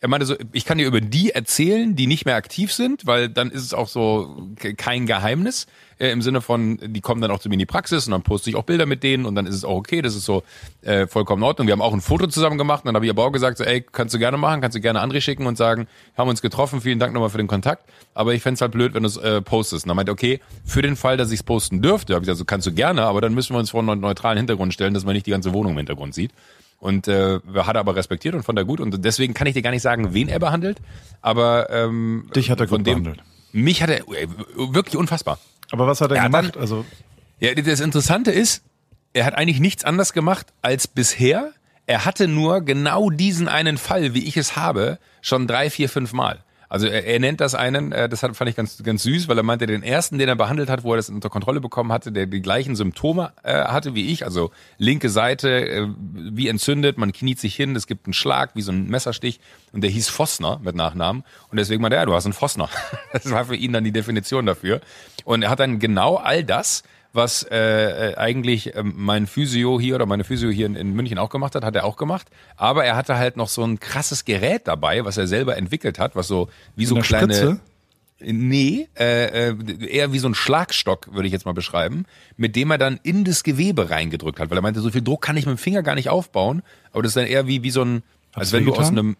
er 0.00 0.08
meinte 0.08 0.26
so, 0.26 0.36
ich 0.52 0.64
kann 0.64 0.78
dir 0.78 0.86
über 0.86 1.00
die 1.00 1.30
erzählen, 1.30 1.96
die 1.96 2.06
nicht 2.06 2.24
mehr 2.24 2.36
aktiv 2.36 2.72
sind, 2.72 3.06
weil 3.06 3.28
dann 3.28 3.50
ist 3.50 3.62
es 3.64 3.74
auch 3.74 3.88
so 3.88 4.48
ke- 4.56 4.74
kein 4.74 5.06
Geheimnis. 5.06 5.66
Äh, 5.98 6.10
Im 6.10 6.22
Sinne 6.22 6.40
von, 6.40 6.78
die 6.82 7.00
kommen 7.00 7.20
dann 7.20 7.30
auch 7.30 7.40
zu 7.40 7.48
mir 7.48 7.54
in 7.54 7.58
die 7.58 7.66
Praxis 7.66 8.06
und 8.06 8.12
dann 8.12 8.22
poste 8.22 8.50
ich 8.50 8.56
auch 8.56 8.62
Bilder 8.62 8.86
mit 8.86 9.02
denen 9.02 9.26
und 9.26 9.34
dann 9.34 9.46
ist 9.46 9.54
es 9.54 9.64
auch 9.64 9.76
okay, 9.76 10.00
das 10.02 10.14
ist 10.14 10.24
so 10.24 10.42
äh, 10.82 11.06
vollkommen 11.06 11.42
in 11.42 11.46
Ordnung. 11.46 11.66
Wir 11.66 11.72
haben 11.72 11.82
auch 11.82 11.92
ein 11.92 12.00
Foto 12.00 12.26
zusammen 12.28 12.58
gemacht 12.58 12.84
und 12.84 12.86
dann 12.86 12.94
habe 12.94 13.04
ich 13.06 13.10
aber 13.10 13.24
auch 13.24 13.32
gesagt, 13.32 13.58
so, 13.58 13.64
ey, 13.64 13.80
kannst 13.80 14.14
du 14.14 14.18
gerne 14.18 14.36
machen, 14.36 14.60
kannst 14.60 14.76
du 14.76 14.80
gerne 14.80 15.02
André 15.02 15.20
schicken 15.20 15.46
und 15.46 15.58
sagen, 15.58 15.88
haben 16.16 16.28
uns 16.28 16.42
getroffen, 16.42 16.80
vielen 16.80 16.98
Dank 16.98 17.12
nochmal 17.14 17.30
für 17.30 17.38
den 17.38 17.48
Kontakt, 17.48 17.88
aber 18.14 18.34
ich 18.34 18.42
fänd's 18.42 18.60
halt 18.60 18.72
blöd, 18.72 18.94
wenn 18.94 19.02
du 19.02 19.08
es 19.08 19.16
äh, 19.16 19.42
postest. 19.42 19.84
Und 19.84 19.88
dann 19.88 19.96
meinte 19.96 20.12
okay, 20.12 20.40
für 20.64 20.82
den 20.82 20.96
Fall, 20.96 21.16
dass 21.16 21.30
ich 21.30 21.40
es 21.40 21.42
posten 21.42 21.82
dürfte, 21.82 22.14
habe 22.14 22.22
ich 22.22 22.26
gesagt, 22.26 22.38
so 22.38 22.44
kannst 22.44 22.66
du 22.66 22.72
gerne, 22.72 23.02
aber 23.02 23.20
dann 23.20 23.34
müssen 23.34 23.54
wir 23.54 23.58
uns 23.58 23.70
vor 23.70 23.80
einen 23.80 24.00
neutralen 24.00 24.38
Hintergrund 24.38 24.74
stellen, 24.74 24.94
dass 24.94 25.04
man 25.04 25.14
nicht 25.14 25.26
die 25.26 25.32
ganze 25.32 25.52
Wohnung 25.52 25.72
im 25.72 25.78
Hintergrund 25.78 26.14
sieht. 26.14 26.32
Und 26.80 27.08
äh, 27.08 27.40
hat 27.56 27.74
er 27.74 27.80
aber 27.80 27.96
respektiert 27.96 28.36
und 28.36 28.44
fand 28.44 28.56
er 28.56 28.64
gut. 28.64 28.78
Und 28.78 29.04
deswegen 29.04 29.34
kann 29.34 29.48
ich 29.48 29.54
dir 29.54 29.62
gar 29.62 29.72
nicht 29.72 29.82
sagen, 29.82 30.14
wen 30.14 30.28
er 30.28 30.38
behandelt. 30.38 30.78
Aber 31.22 31.70
ähm, 31.70 32.30
Dich 32.36 32.50
hat 32.52 32.60
er 32.60 32.68
von 32.68 32.78
gut 32.78 32.86
dem, 32.86 33.02
behandelt. 33.02 33.26
Mich 33.50 33.82
hat 33.82 33.90
er 33.90 33.98
äh, 34.00 34.28
wirklich 34.56 34.96
unfassbar. 34.96 35.40
Aber 35.70 35.86
was 35.86 36.00
hat 36.00 36.10
er 36.10 36.16
Ja, 36.16 36.24
gemacht? 36.24 36.54
dann- 36.54 36.60
also 36.62 36.84
Ja, 37.40 37.54
das 37.54 37.80
Interessante 37.80 38.30
ist, 38.32 38.62
er 39.12 39.24
hat 39.24 39.34
eigentlich 39.34 39.60
nichts 39.60 39.84
anders 39.84 40.12
gemacht 40.12 40.46
als 40.62 40.88
bisher. 40.88 41.52
Er 41.86 42.04
hatte 42.04 42.26
nur 42.28 42.60
genau 42.62 43.10
diesen 43.10 43.48
einen 43.48 43.78
Fall, 43.78 44.12
wie 44.14 44.24
ich 44.24 44.36
es 44.36 44.56
habe, 44.56 44.98
schon 45.22 45.46
drei, 45.46 45.70
vier, 45.70 45.88
fünf 45.88 46.12
Mal. 46.12 46.42
Also 46.68 46.86
er, 46.86 47.04
er 47.04 47.18
nennt 47.18 47.40
das 47.40 47.54
einen, 47.54 47.92
äh, 47.92 48.08
das 48.08 48.22
hat, 48.22 48.36
fand 48.36 48.50
ich 48.50 48.56
ganz, 48.56 48.82
ganz 48.82 49.02
süß, 49.02 49.28
weil 49.28 49.38
er 49.38 49.42
meinte, 49.42 49.66
den 49.66 49.82
ersten, 49.82 50.18
den 50.18 50.28
er 50.28 50.36
behandelt 50.36 50.68
hat, 50.68 50.84
wo 50.84 50.92
er 50.92 50.96
das 50.96 51.08
unter 51.08 51.30
Kontrolle 51.30 51.60
bekommen 51.60 51.92
hatte, 51.92 52.12
der 52.12 52.26
die 52.26 52.42
gleichen 52.42 52.76
Symptome 52.76 53.32
äh, 53.42 53.64
hatte 53.64 53.94
wie 53.94 54.12
ich, 54.12 54.24
also 54.24 54.50
linke 54.76 55.08
Seite 55.08 55.68
äh, 55.68 55.88
wie 55.98 56.48
entzündet, 56.48 56.98
man 56.98 57.12
kniet 57.12 57.40
sich 57.40 57.54
hin, 57.54 57.74
es 57.74 57.86
gibt 57.86 58.06
einen 58.06 58.12
Schlag, 58.12 58.50
wie 58.54 58.62
so 58.62 58.72
ein 58.72 58.88
Messerstich 58.88 59.40
und 59.72 59.82
der 59.82 59.90
hieß 59.90 60.08
Vossner 60.08 60.60
mit 60.62 60.76
Nachnamen 60.76 61.24
und 61.50 61.56
deswegen 61.56 61.80
meinte 61.80 61.96
er, 61.96 62.02
ja, 62.02 62.06
du 62.06 62.14
hast 62.14 62.26
einen 62.26 62.34
Vossner. 62.34 62.68
Das 63.12 63.30
war 63.30 63.46
für 63.46 63.56
ihn 63.56 63.72
dann 63.72 63.84
die 63.84 63.90
Definition 63.90 64.46
dafür. 64.46 64.80
Und 65.24 65.42
er 65.42 65.50
hat 65.50 65.60
dann 65.60 65.78
genau 65.78 66.16
all 66.16 66.44
das 66.44 66.82
was 67.18 67.42
äh, 67.42 68.12
äh, 68.12 68.16
eigentlich 68.16 68.74
ähm, 68.74 68.94
mein 68.96 69.26
Physio 69.26 69.78
hier 69.78 69.96
oder 69.96 70.06
meine 70.06 70.24
Physio 70.24 70.48
hier 70.48 70.64
in, 70.64 70.74
in 70.76 70.94
München 70.94 71.18
auch 71.18 71.28
gemacht 71.28 71.54
hat, 71.54 71.64
hat 71.64 71.76
er 71.76 71.84
auch 71.84 71.98
gemacht. 71.98 72.28
Aber 72.56 72.86
er 72.86 72.96
hatte 72.96 73.18
halt 73.18 73.36
noch 73.36 73.48
so 73.48 73.62
ein 73.62 73.78
krasses 73.78 74.24
Gerät 74.24 74.66
dabei, 74.66 75.04
was 75.04 75.18
er 75.18 75.26
selber 75.26 75.58
entwickelt 75.58 75.98
hat, 75.98 76.16
was 76.16 76.28
so 76.28 76.48
wie 76.76 76.86
so 76.86 76.94
kleine. 76.96 77.34
Spritze? 77.34 77.60
Nee, 78.20 78.88
äh, 78.98 79.50
äh, 79.50 79.86
eher 79.86 80.12
wie 80.12 80.18
so 80.18 80.28
ein 80.28 80.34
Schlagstock, 80.34 81.12
würde 81.12 81.26
ich 81.26 81.32
jetzt 81.32 81.44
mal 81.44 81.52
beschreiben, 81.52 82.04
mit 82.36 82.56
dem 82.56 82.70
er 82.70 82.78
dann 82.78 82.98
in 83.04 83.24
das 83.24 83.44
Gewebe 83.44 83.90
reingedrückt 83.90 84.40
hat, 84.40 84.50
weil 84.50 84.58
er 84.58 84.62
meinte, 84.62 84.80
so 84.80 84.90
viel 84.90 85.02
Druck 85.02 85.22
kann 85.22 85.36
ich 85.36 85.46
mit 85.46 85.56
dem 85.56 85.58
Finger 85.58 85.84
gar 85.84 85.94
nicht 85.94 86.08
aufbauen, 86.08 86.62
aber 86.90 87.02
das 87.02 87.10
ist 87.10 87.16
dann 87.16 87.26
eher 87.26 87.46
wie, 87.46 87.62
wie 87.62 87.70
so 87.70 87.82
ein, 87.82 88.02
als 88.32 88.48
Hat's 88.48 88.52
wenn 88.54 88.64
du 88.64 88.72
aus 88.72 88.78
wehgetan? 88.78 88.98
einem 88.98 89.16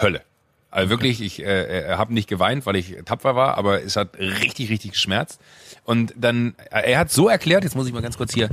Hölle. 0.00 0.22
Also 0.70 0.90
wirklich, 0.90 1.20
ich 1.22 1.40
äh, 1.40 1.94
habe 1.94 2.12
nicht 2.12 2.28
geweint, 2.28 2.66
weil 2.66 2.76
ich 2.76 2.96
tapfer 3.04 3.34
war, 3.36 3.56
aber 3.56 3.82
es 3.82 3.96
hat 3.96 4.18
richtig, 4.18 4.68
richtig 4.70 4.92
geschmerzt. 4.92 5.40
Und 5.84 6.12
dann, 6.16 6.54
äh, 6.70 6.92
er 6.92 6.98
hat 6.98 7.10
so 7.10 7.28
erklärt, 7.28 7.64
jetzt 7.64 7.76
muss 7.76 7.86
ich 7.86 7.92
mal 7.92 8.02
ganz 8.02 8.16
kurz 8.16 8.34
hier, 8.34 8.50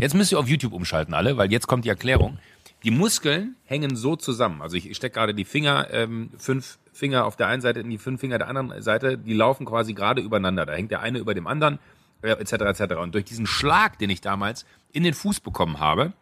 jetzt 0.00 0.14
müsst 0.14 0.32
ihr 0.32 0.38
auf 0.38 0.48
YouTube 0.48 0.72
umschalten 0.72 1.12
alle, 1.12 1.36
weil 1.36 1.50
jetzt 1.50 1.66
kommt 1.66 1.84
die 1.84 1.88
Erklärung. 1.88 2.38
Die 2.84 2.90
Muskeln 2.90 3.56
hängen 3.64 3.96
so 3.96 4.16
zusammen. 4.16 4.62
Also 4.62 4.76
ich, 4.76 4.88
ich 4.88 4.96
stecke 4.96 5.14
gerade 5.14 5.34
die 5.34 5.44
Finger, 5.44 5.88
ähm, 5.90 6.30
fünf 6.38 6.78
Finger 6.92 7.24
auf 7.26 7.36
der 7.36 7.48
einen 7.48 7.60
Seite 7.60 7.80
in 7.80 7.90
die 7.90 7.98
fünf 7.98 8.20
Finger 8.20 8.38
der 8.38 8.48
anderen 8.48 8.80
Seite, 8.82 9.18
die 9.18 9.34
laufen 9.34 9.66
quasi 9.66 9.92
gerade 9.92 10.22
übereinander. 10.22 10.66
Da 10.66 10.72
hängt 10.74 10.90
der 10.90 11.00
eine 11.00 11.18
über 11.18 11.34
dem 11.34 11.46
anderen, 11.46 11.78
äh, 12.22 12.30
etc. 12.30 12.52
etc. 12.52 12.94
Und 12.94 13.14
durch 13.14 13.24
diesen 13.24 13.46
Schlag, 13.46 13.98
den 13.98 14.10
ich 14.10 14.20
damals 14.20 14.66
in 14.92 15.02
den 15.02 15.14
Fuß 15.14 15.40
bekommen 15.40 15.80
habe, 15.80 16.12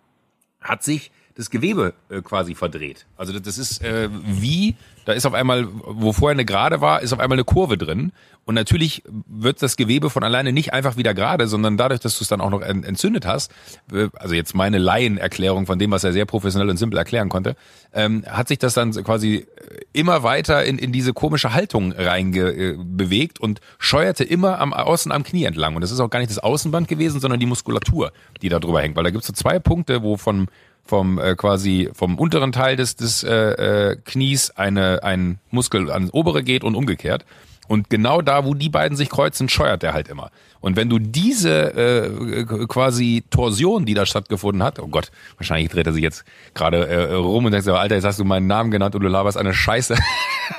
hat 0.60 0.82
sich 0.82 1.12
das 1.36 1.50
Gewebe 1.50 1.94
äh, 2.10 2.20
quasi 2.22 2.54
verdreht. 2.54 3.06
Also 3.16 3.32
das, 3.32 3.42
das 3.42 3.58
ist 3.58 3.82
äh, 3.82 4.08
wie, 4.24 4.76
da 5.04 5.12
ist 5.12 5.26
auf 5.26 5.34
einmal, 5.34 5.66
wo 5.70 6.12
vorher 6.12 6.34
eine 6.34 6.44
Gerade 6.44 6.80
war, 6.80 7.02
ist 7.02 7.12
auf 7.12 7.18
einmal 7.18 7.36
eine 7.36 7.44
Kurve 7.44 7.76
drin. 7.76 8.12
Und 8.44 8.54
natürlich 8.54 9.02
wird 9.26 9.62
das 9.62 9.76
Gewebe 9.76 10.10
von 10.10 10.22
alleine 10.22 10.52
nicht 10.52 10.72
einfach 10.72 10.96
wieder 10.96 11.14
gerade, 11.14 11.48
sondern 11.48 11.76
dadurch, 11.76 12.00
dass 12.00 12.18
du 12.18 12.24
es 12.24 12.28
dann 12.28 12.40
auch 12.40 12.50
noch 12.50 12.60
entzündet 12.60 13.26
hast, 13.26 13.50
äh, 13.92 14.08
also 14.14 14.34
jetzt 14.34 14.54
meine 14.54 14.78
Laienerklärung 14.78 15.66
von 15.66 15.78
dem, 15.78 15.90
was 15.90 16.04
er 16.04 16.12
sehr 16.12 16.24
professionell 16.24 16.70
und 16.70 16.76
simpel 16.76 16.98
erklären 16.98 17.28
konnte, 17.28 17.56
ähm, 17.92 18.24
hat 18.28 18.46
sich 18.46 18.58
das 18.58 18.74
dann 18.74 18.92
quasi 18.92 19.46
immer 19.92 20.22
weiter 20.22 20.64
in, 20.64 20.78
in 20.78 20.92
diese 20.92 21.12
komische 21.12 21.52
Haltung 21.52 21.92
reinbewegt 21.92 23.40
und 23.40 23.60
scheuerte 23.78 24.22
immer 24.22 24.60
am 24.60 24.72
außen 24.72 25.10
am 25.10 25.24
Knie 25.24 25.44
entlang. 25.44 25.74
Und 25.74 25.80
das 25.80 25.90
ist 25.90 26.00
auch 26.00 26.10
gar 26.10 26.20
nicht 26.20 26.30
das 26.30 26.38
Außenband 26.38 26.86
gewesen, 26.86 27.18
sondern 27.20 27.40
die 27.40 27.46
Muskulatur, 27.46 28.12
die 28.40 28.48
da 28.48 28.60
drüber 28.60 28.82
hängt. 28.82 28.94
Weil 28.96 29.04
da 29.04 29.10
gibt 29.10 29.22
es 29.22 29.28
so 29.28 29.32
zwei 29.32 29.58
Punkte, 29.58 30.02
wo 30.02 30.16
von 30.16 30.48
vom 30.84 31.18
äh, 31.18 31.34
quasi 31.34 31.90
vom 31.92 32.18
unteren 32.18 32.52
Teil 32.52 32.76
des, 32.76 32.96
des 32.96 33.24
äh, 33.24 33.32
äh, 33.32 33.96
Knies 34.04 34.50
eine, 34.50 35.02
ein 35.02 35.38
Muskel 35.50 35.90
ans 35.90 36.12
obere 36.12 36.42
geht 36.42 36.64
und 36.64 36.74
umgekehrt. 36.74 37.24
Und 37.66 37.88
genau 37.88 38.21
da, 38.21 38.44
wo 38.44 38.54
die 38.54 38.68
beiden 38.68 38.97
sich 38.97 39.09
kreuzen, 39.09 39.49
scheuert 39.49 39.83
er 39.83 39.94
halt 39.94 40.09
immer. 40.09 40.30
Und 40.61 40.76
wenn 40.76 40.88
du 40.88 40.99
diese 40.99 41.75
äh, 41.75 42.44
quasi 42.66 43.25
Torsion, 43.30 43.85
die 43.85 43.94
da 43.94 44.06
stattgefunden 44.06 44.62
hat, 44.62 44.78
oh 44.78 44.88
Gott, 44.88 45.11
wahrscheinlich 45.37 45.71
dreht 45.71 45.87
er 45.87 45.92
sich 45.92 46.02
jetzt 46.02 46.25
gerade 46.54 46.87
äh, 46.87 47.14
rum 47.14 47.44
und 47.44 47.52
sagt 47.52 47.64
so, 47.64 47.75
Alter, 47.75 47.97
jetzt 47.97 48.04
hast 48.04 48.18
du 48.18 48.25
meinen 48.25 48.47
Namen 48.47 48.71
genannt 48.71 48.94
und 48.94 49.02
du 49.02 49.09
laberst 49.09 49.37
eine 49.37 49.54
Scheiße. 49.54 49.97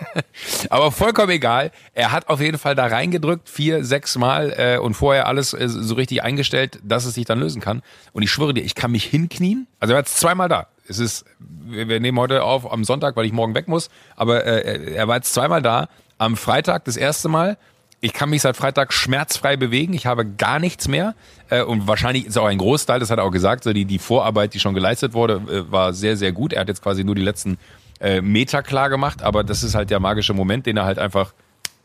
Aber 0.69 0.91
vollkommen 0.91 1.31
egal. 1.31 1.71
Er 1.93 2.11
hat 2.11 2.29
auf 2.29 2.39
jeden 2.39 2.57
Fall 2.57 2.75
da 2.75 2.85
reingedrückt, 2.85 3.49
vier, 3.49 3.83
sechs 3.83 4.15
Mal 4.17 4.53
äh, 4.57 4.77
und 4.77 4.93
vorher 4.93 5.27
alles 5.27 5.53
äh, 5.53 5.67
so 5.67 5.95
richtig 5.95 6.23
eingestellt, 6.23 6.79
dass 6.83 7.05
es 7.05 7.15
sich 7.15 7.25
dann 7.25 7.39
lösen 7.39 7.61
kann. 7.61 7.81
Und 8.13 8.23
ich 8.23 8.31
schwöre 8.31 8.53
dir, 8.53 8.61
ich 8.61 8.75
kann 8.75 8.91
mich 8.91 9.05
hinknien. 9.05 9.67
Also 9.79 9.93
er 9.93 9.95
war 9.95 10.01
jetzt 10.01 10.19
zweimal 10.19 10.49
da. 10.49 10.67
Es 10.87 10.99
ist, 10.99 11.25
wir 11.39 11.99
nehmen 11.99 12.19
heute 12.19 12.43
auf 12.43 12.71
am 12.71 12.83
Sonntag, 12.83 13.15
weil 13.15 13.25
ich 13.25 13.33
morgen 13.33 13.55
weg 13.55 13.67
muss. 13.67 13.89
Aber 14.15 14.45
äh, 14.45 14.93
er 14.93 15.07
war 15.07 15.15
jetzt 15.15 15.33
zweimal 15.33 15.63
da 15.63 15.87
am 16.17 16.37
Freitag 16.37 16.85
das 16.85 16.97
erste 16.97 17.29
Mal. 17.29 17.57
Ich 18.01 18.13
kann 18.13 18.29
mich 18.29 18.41
seit 18.41 18.55
Freitag 18.55 18.93
schmerzfrei 18.93 19.57
bewegen. 19.57 19.93
Ich 19.93 20.05
habe 20.05 20.25
gar 20.25 20.59
nichts 20.59 20.87
mehr. 20.87 21.15
Äh, 21.49 21.63
und 21.63 21.87
wahrscheinlich 21.87 22.25
ist 22.25 22.37
auch 22.37 22.45
ein 22.45 22.57
Großteil, 22.57 22.99
das 22.99 23.09
hat 23.09 23.19
er 23.19 23.23
auch 23.23 23.31
gesagt, 23.31 23.63
so 23.63 23.73
die, 23.73 23.85
die 23.85 23.99
Vorarbeit, 23.99 24.53
die 24.53 24.59
schon 24.59 24.73
geleistet 24.73 25.13
wurde, 25.13 25.41
äh, 25.49 25.71
war 25.71 25.93
sehr, 25.93 26.17
sehr 26.17 26.31
gut. 26.31 26.53
Er 26.53 26.61
hat 26.61 26.67
jetzt 26.67 26.83
quasi 26.83 27.03
nur 27.03 27.15
die 27.15 27.21
letzten 27.21 27.57
äh, 27.99 28.21
Meter 28.21 28.61
klar 28.61 28.89
gemacht, 28.89 29.23
aber 29.23 29.43
das 29.43 29.63
ist 29.63 29.75
halt 29.75 29.89
der 29.89 29.99
magische 29.99 30.33
Moment, 30.33 30.65
den 30.65 30.77
er 30.77 30.85
halt 30.85 30.99
einfach 30.99 31.33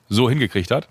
so 0.09 0.29
hingekriegt 0.29 0.73
hat, 0.73 0.89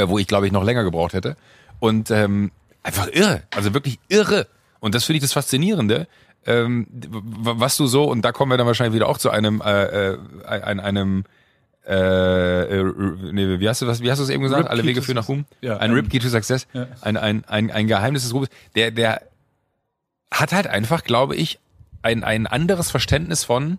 wo 0.00 0.16
ich 0.16 0.28
glaube 0.28 0.46
ich 0.46 0.52
noch 0.52 0.62
länger 0.62 0.84
gebraucht 0.84 1.12
hätte. 1.12 1.36
Und 1.80 2.10
ähm, 2.12 2.52
einfach 2.84 3.08
irre, 3.08 3.42
also 3.50 3.74
wirklich 3.74 3.98
irre. 4.08 4.46
Und 4.78 4.94
das 4.94 5.04
finde 5.04 5.16
ich 5.16 5.22
das 5.22 5.32
Faszinierende, 5.32 6.06
ähm, 6.46 6.86
was 6.90 7.76
du 7.76 7.86
so, 7.86 8.04
und 8.04 8.24
da 8.24 8.32
kommen 8.32 8.50
wir 8.50 8.56
dann 8.58 8.66
wahrscheinlich 8.66 8.94
wieder 8.94 9.08
auch 9.08 9.18
zu 9.18 9.30
einem, 9.30 9.60
äh, 9.60 10.12
äh, 10.12 10.18
einem, 10.44 10.80
einem 10.80 11.24
äh, 11.86 12.80
äh, 12.80 12.94
nee, 13.32 13.58
wie 13.58 13.68
hast 13.68 13.82
du 13.82 13.86
was, 13.86 14.02
wie 14.02 14.10
hast 14.10 14.18
du 14.18 14.24
es 14.24 14.30
eben 14.30 14.42
gesagt? 14.42 14.64
Rip 14.64 14.70
Alle 14.70 14.84
Wege 14.84 15.02
führen 15.02 15.16
nach 15.16 15.28
Ruhm. 15.28 15.44
Ja, 15.60 15.78
ein 15.78 15.92
Rip 15.92 16.10
Key 16.10 16.18
to 16.18 16.28
Success. 16.28 16.66
Ja. 16.72 16.86
Ein, 17.00 17.16
ein, 17.16 17.44
ein, 17.46 17.70
ein 17.70 17.86
Geheimnis 17.88 18.22
des 18.22 18.34
Ruhmes. 18.34 18.48
Der, 18.76 18.90
der 18.90 19.22
hat 20.30 20.52
halt 20.52 20.66
einfach, 20.66 21.02
glaube 21.04 21.36
ich, 21.36 21.58
ein, 22.02 22.24
ein 22.24 22.46
anderes 22.46 22.90
Verständnis 22.90 23.44
von, 23.44 23.78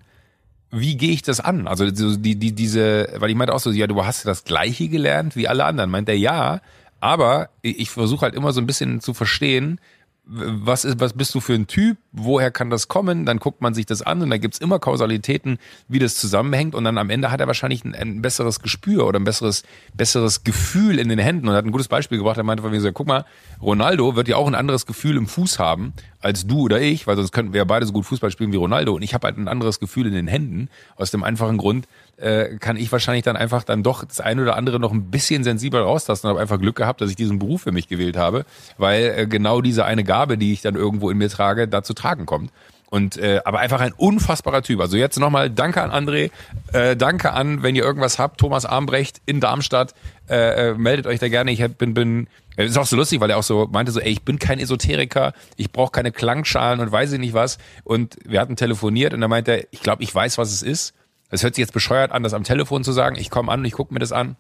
wie 0.70 0.98
gehe 0.98 1.12
ich 1.12 1.22
das 1.22 1.40
an? 1.40 1.68
Also 1.68 1.90
die, 1.92 2.36
die, 2.36 2.54
diese, 2.54 3.08
weil 3.18 3.30
ich 3.30 3.36
meinte 3.36 3.54
auch 3.54 3.60
so, 3.60 3.72
ja, 3.72 3.88
du 3.88 4.04
hast 4.06 4.26
das 4.26 4.44
Gleiche 4.44 4.90
gelernt 4.90 5.36
wie 5.36 5.48
alle 5.48 5.66
anderen. 5.66 5.90
Meint 5.90 6.10
er 6.10 6.18
ja, 6.18 6.62
aber 7.00 7.50
ich 7.62 7.90
versuche 7.90 8.22
halt 8.22 8.36
immer 8.36 8.54
so 8.54 8.62
ein 8.62 8.66
bisschen 8.66 9.00
zu 9.02 9.14
verstehen, 9.14 9.80
was 10.26 10.86
ist, 10.86 11.02
was 11.02 11.14
bist 11.14 11.36
du 11.36 11.42
für 11.42 11.54
ein 11.54 11.68
Typ, 11.68 11.98
woher 12.14 12.50
kann 12.50 12.70
das 12.70 12.88
kommen, 12.88 13.26
dann 13.26 13.40
guckt 13.40 13.62
man 13.62 13.74
sich 13.74 13.86
das 13.86 14.02
an 14.02 14.22
und 14.22 14.30
da 14.30 14.38
gibt's 14.38 14.58
immer 14.58 14.80
Kausalitäten, 14.80 15.58
wie 15.90 16.00
das 16.00 16.16
zusammenhängt 16.16 16.76
und 16.76 16.86
dann 16.86 16.98
am 16.98 17.10
Ende 17.10 17.30
hat 17.30 17.42
er 17.42 17.48
wahrscheinlich 17.48 17.84
ein, 17.84 17.94
ein, 17.94 18.22
besseres 18.22 18.62
Gespür 18.62 19.06
oder 19.06 19.20
ein 19.20 19.26
besseres, 19.26 19.64
besseres 19.94 20.46
Gefühl 20.46 20.98
in 20.98 21.10
den 21.10 21.20
Händen 21.20 21.50
und 21.50 21.56
hat 21.56 21.66
ein 21.66 21.72
gutes 21.72 21.90
Beispiel 21.90 22.18
gebracht, 22.18 22.38
er 22.38 22.44
meinte 22.44 22.64
von 22.64 22.72
mir 22.72 22.80
so, 22.80 22.92
guck 22.94 23.08
mal, 23.08 23.26
Ronaldo 23.62 24.16
wird 24.16 24.30
ja 24.30 24.38
auch 24.38 24.48
ein 24.48 24.56
anderes 24.56 24.86
Gefühl 24.86 25.18
im 25.18 25.28
Fuß 25.28 25.60
haben 25.60 25.94
als 26.22 26.48
du 26.48 26.62
oder 26.62 26.80
ich, 26.80 27.06
weil 27.06 27.18
sonst 27.18 27.34
könnten 27.34 27.52
wir 27.52 27.58
ja 27.60 27.66
beide 27.66 27.86
so 27.86 27.92
gut 27.92 28.06
Fußball 28.06 28.32
spielen 28.32 28.54
wie 28.54 28.58
Ronaldo 28.58 28.94
und 28.94 29.02
ich 29.02 29.14
habe 29.14 29.28
halt 29.28 29.38
ein 29.38 29.50
anderes 29.50 29.82
Gefühl 29.82 30.08
in 30.08 30.14
den 30.14 30.28
Händen, 30.28 30.70
aus 30.96 31.12
dem 31.12 31.24
einfachen 31.24 31.58
Grund, 31.58 31.86
äh, 32.18 32.58
kann 32.58 32.78
ich 32.78 32.92
wahrscheinlich 32.92 33.24
dann 33.24 33.36
einfach 33.36 33.64
dann 33.64 33.84
doch 33.84 34.06
das 34.06 34.20
eine 34.20 34.42
oder 34.42 34.56
andere 34.56 34.80
noch 34.80 34.92
ein 34.92 35.10
bisschen 35.10 35.44
sensibel 35.44 35.82
raustasten 35.82 36.28
und 36.28 36.36
habe 36.36 36.42
einfach 36.42 36.60
Glück 36.60 36.76
gehabt, 36.76 37.02
dass 37.02 37.10
ich 37.10 37.16
diesen 37.16 37.40
Beruf 37.40 37.64
für 37.64 37.72
mich 37.72 37.88
gewählt 37.88 38.18
habe, 38.18 38.46
weil 38.78 39.14
äh, 39.18 39.28
genau 39.28 39.62
diese 39.62 39.86
eine 39.86 40.04
Gabe, 40.04 40.38
die 40.38 40.54
ich 40.54 40.62
dann 40.62 40.76
irgendwo 40.76 41.10
in 41.10 41.18
mir 41.18 41.30
trage, 41.30 41.68
da 41.68 41.84
zu 41.84 41.94
tragen 41.94 42.26
kommt. 42.26 42.52
Und 42.94 43.18
äh, 43.18 43.42
aber 43.44 43.60
einfach 43.60 43.82
ein 43.82 43.92
unfassbarer 43.92 44.62
Typ. 44.62 44.80
Also 44.80 44.98
jetzt 44.98 45.18
nochmal 45.18 45.50
Danke 45.50 45.82
an 45.82 45.90
André, 45.90 46.30
äh, 46.74 46.96
danke 46.96 47.34
an, 47.34 47.64
wenn 47.64 47.76
ihr 47.76 47.84
irgendwas 47.84 48.20
habt, 48.20 48.40
Thomas 48.40 48.66
Armbrecht 48.66 49.20
in 49.26 49.40
Darmstadt, 49.40 49.96
äh, 50.30 50.70
äh, 50.70 50.74
meldet 50.76 51.08
euch 51.08 51.20
da 51.20 51.28
gerne. 51.28 51.52
Ich 51.52 51.66
bin 51.76 51.96
bin 51.96 52.28
es 52.56 52.70
ist 52.70 52.78
auch 52.78 52.86
so 52.86 52.96
lustig, 52.96 53.20
weil 53.20 53.32
er 53.32 53.38
auch 53.38 53.44
so 53.44 53.68
meinte 53.72 53.92
so, 53.92 54.00
ey, 54.00 54.12
ich 54.12 54.22
bin 54.22 54.38
kein 54.38 54.60
Esoteriker, 54.60 55.34
ich 55.58 55.72
brauche 55.72 55.92
keine 55.92 56.12
Klangschalen 56.12 56.82
und 56.82 56.92
weiß 56.92 57.14
ich 57.14 57.20
nicht 57.20 57.34
was. 57.34 57.58
Und 57.84 58.18
wir 58.26 58.40
hatten 58.40 58.56
telefoniert 58.56 59.16
und 59.16 59.24
er 59.24 59.28
meinte, 59.28 59.68
ich 59.72 59.82
glaube, 59.82 60.04
ich 60.04 60.14
weiß, 60.14 60.38
was 60.38 60.52
es 60.52 60.62
ist. 60.62 60.94
Es 61.34 61.42
hört 61.42 61.56
sich 61.56 61.64
jetzt 61.64 61.74
bescheuert 61.74 62.12
an, 62.12 62.22
das 62.22 62.36
am 62.36 62.44
Telefon 62.44 62.84
zu 62.84 62.92
sagen. 62.92 63.16
Ich 63.16 63.32
komme 63.32 63.52
an 63.52 63.62
und 63.62 63.66
ich 63.66 63.74
gucke 63.74 63.92
mir 63.92 64.00
das 64.00 64.12
an. 64.12 64.36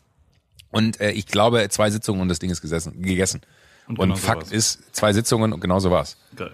Und 0.69 1.01
äh, 1.01 1.11
ich 1.11 1.25
glaube, 1.25 1.67
zwei 1.69 1.89
Sitzungen 1.89 2.21
und 2.21 2.29
das 2.29 2.37
Ding 2.37 2.51
ist 2.51 2.61
gesessen, 2.61 3.01
gegessen. 3.01 3.41
Und, 3.87 3.97
und 3.97 4.15
Fakt 4.17 4.43
war's. 4.43 4.51
ist, 4.51 4.95
zwei 4.95 5.11
Sitzungen 5.11 5.53
und 5.53 5.59
genau 5.59 5.79
so 5.79 5.89
war's. 5.89 6.17
Geil. 6.35 6.51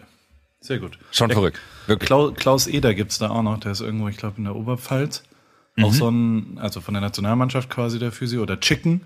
Sehr 0.62 0.80
gut. 0.80 0.98
Schon 1.12 1.28
der, 1.28 1.36
verrückt. 1.36 1.60
Wirklich. 1.88 2.08
Klaus, 2.08 2.34
Klaus 2.36 2.68
Eder 2.68 2.94
gibt's 2.94 3.18
da 3.18 3.30
auch 3.30 3.42
noch, 3.42 3.60
der 3.60 3.74
ist 3.74 3.82
irgendwo, 3.82 4.08
ich 4.08 4.16
glaube, 4.16 4.38
in 4.38 4.46
der 4.46 4.56
Oberpfalz. 4.56 5.24
Mhm. 5.76 5.84
Auch 5.84 5.94
so 5.94 6.10
ein, 6.10 6.58
also 6.58 6.80
von 6.80 6.94
der 6.94 7.02
Nationalmannschaft 7.02 7.70
quasi 7.70 8.00
der 8.00 8.14
Physio 8.14 8.42
oder 8.42 8.62
Chicken 8.62 9.02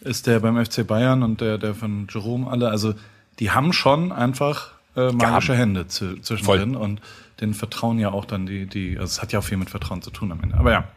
ist 0.00 0.26
der 0.26 0.40
beim 0.40 0.62
FC 0.62 0.86
Bayern 0.86 1.22
und 1.22 1.40
der, 1.40 1.56
der 1.56 1.74
von 1.74 2.06
Jerome 2.10 2.50
alle. 2.50 2.68
Also 2.68 2.92
die 3.38 3.50
haben 3.50 3.72
schon 3.72 4.12
einfach 4.12 4.72
äh, 4.94 5.10
magische. 5.10 5.54
Hände 5.54 5.86
zwischendrin 5.88 6.74
Voll. 6.74 6.76
und 6.76 7.00
den 7.40 7.54
vertrauen 7.54 7.98
ja 7.98 8.10
auch 8.10 8.24
dann 8.24 8.46
die, 8.46 8.66
die, 8.66 8.98
also 8.98 9.10
es 9.10 9.22
hat 9.22 9.32
ja 9.32 9.40
auch 9.40 9.44
viel 9.44 9.58
mit 9.58 9.70
Vertrauen 9.70 10.02
zu 10.02 10.10
tun 10.10 10.32
am 10.32 10.42
Ende. 10.42 10.56
Aber 10.56 10.72
ja. 10.72 10.88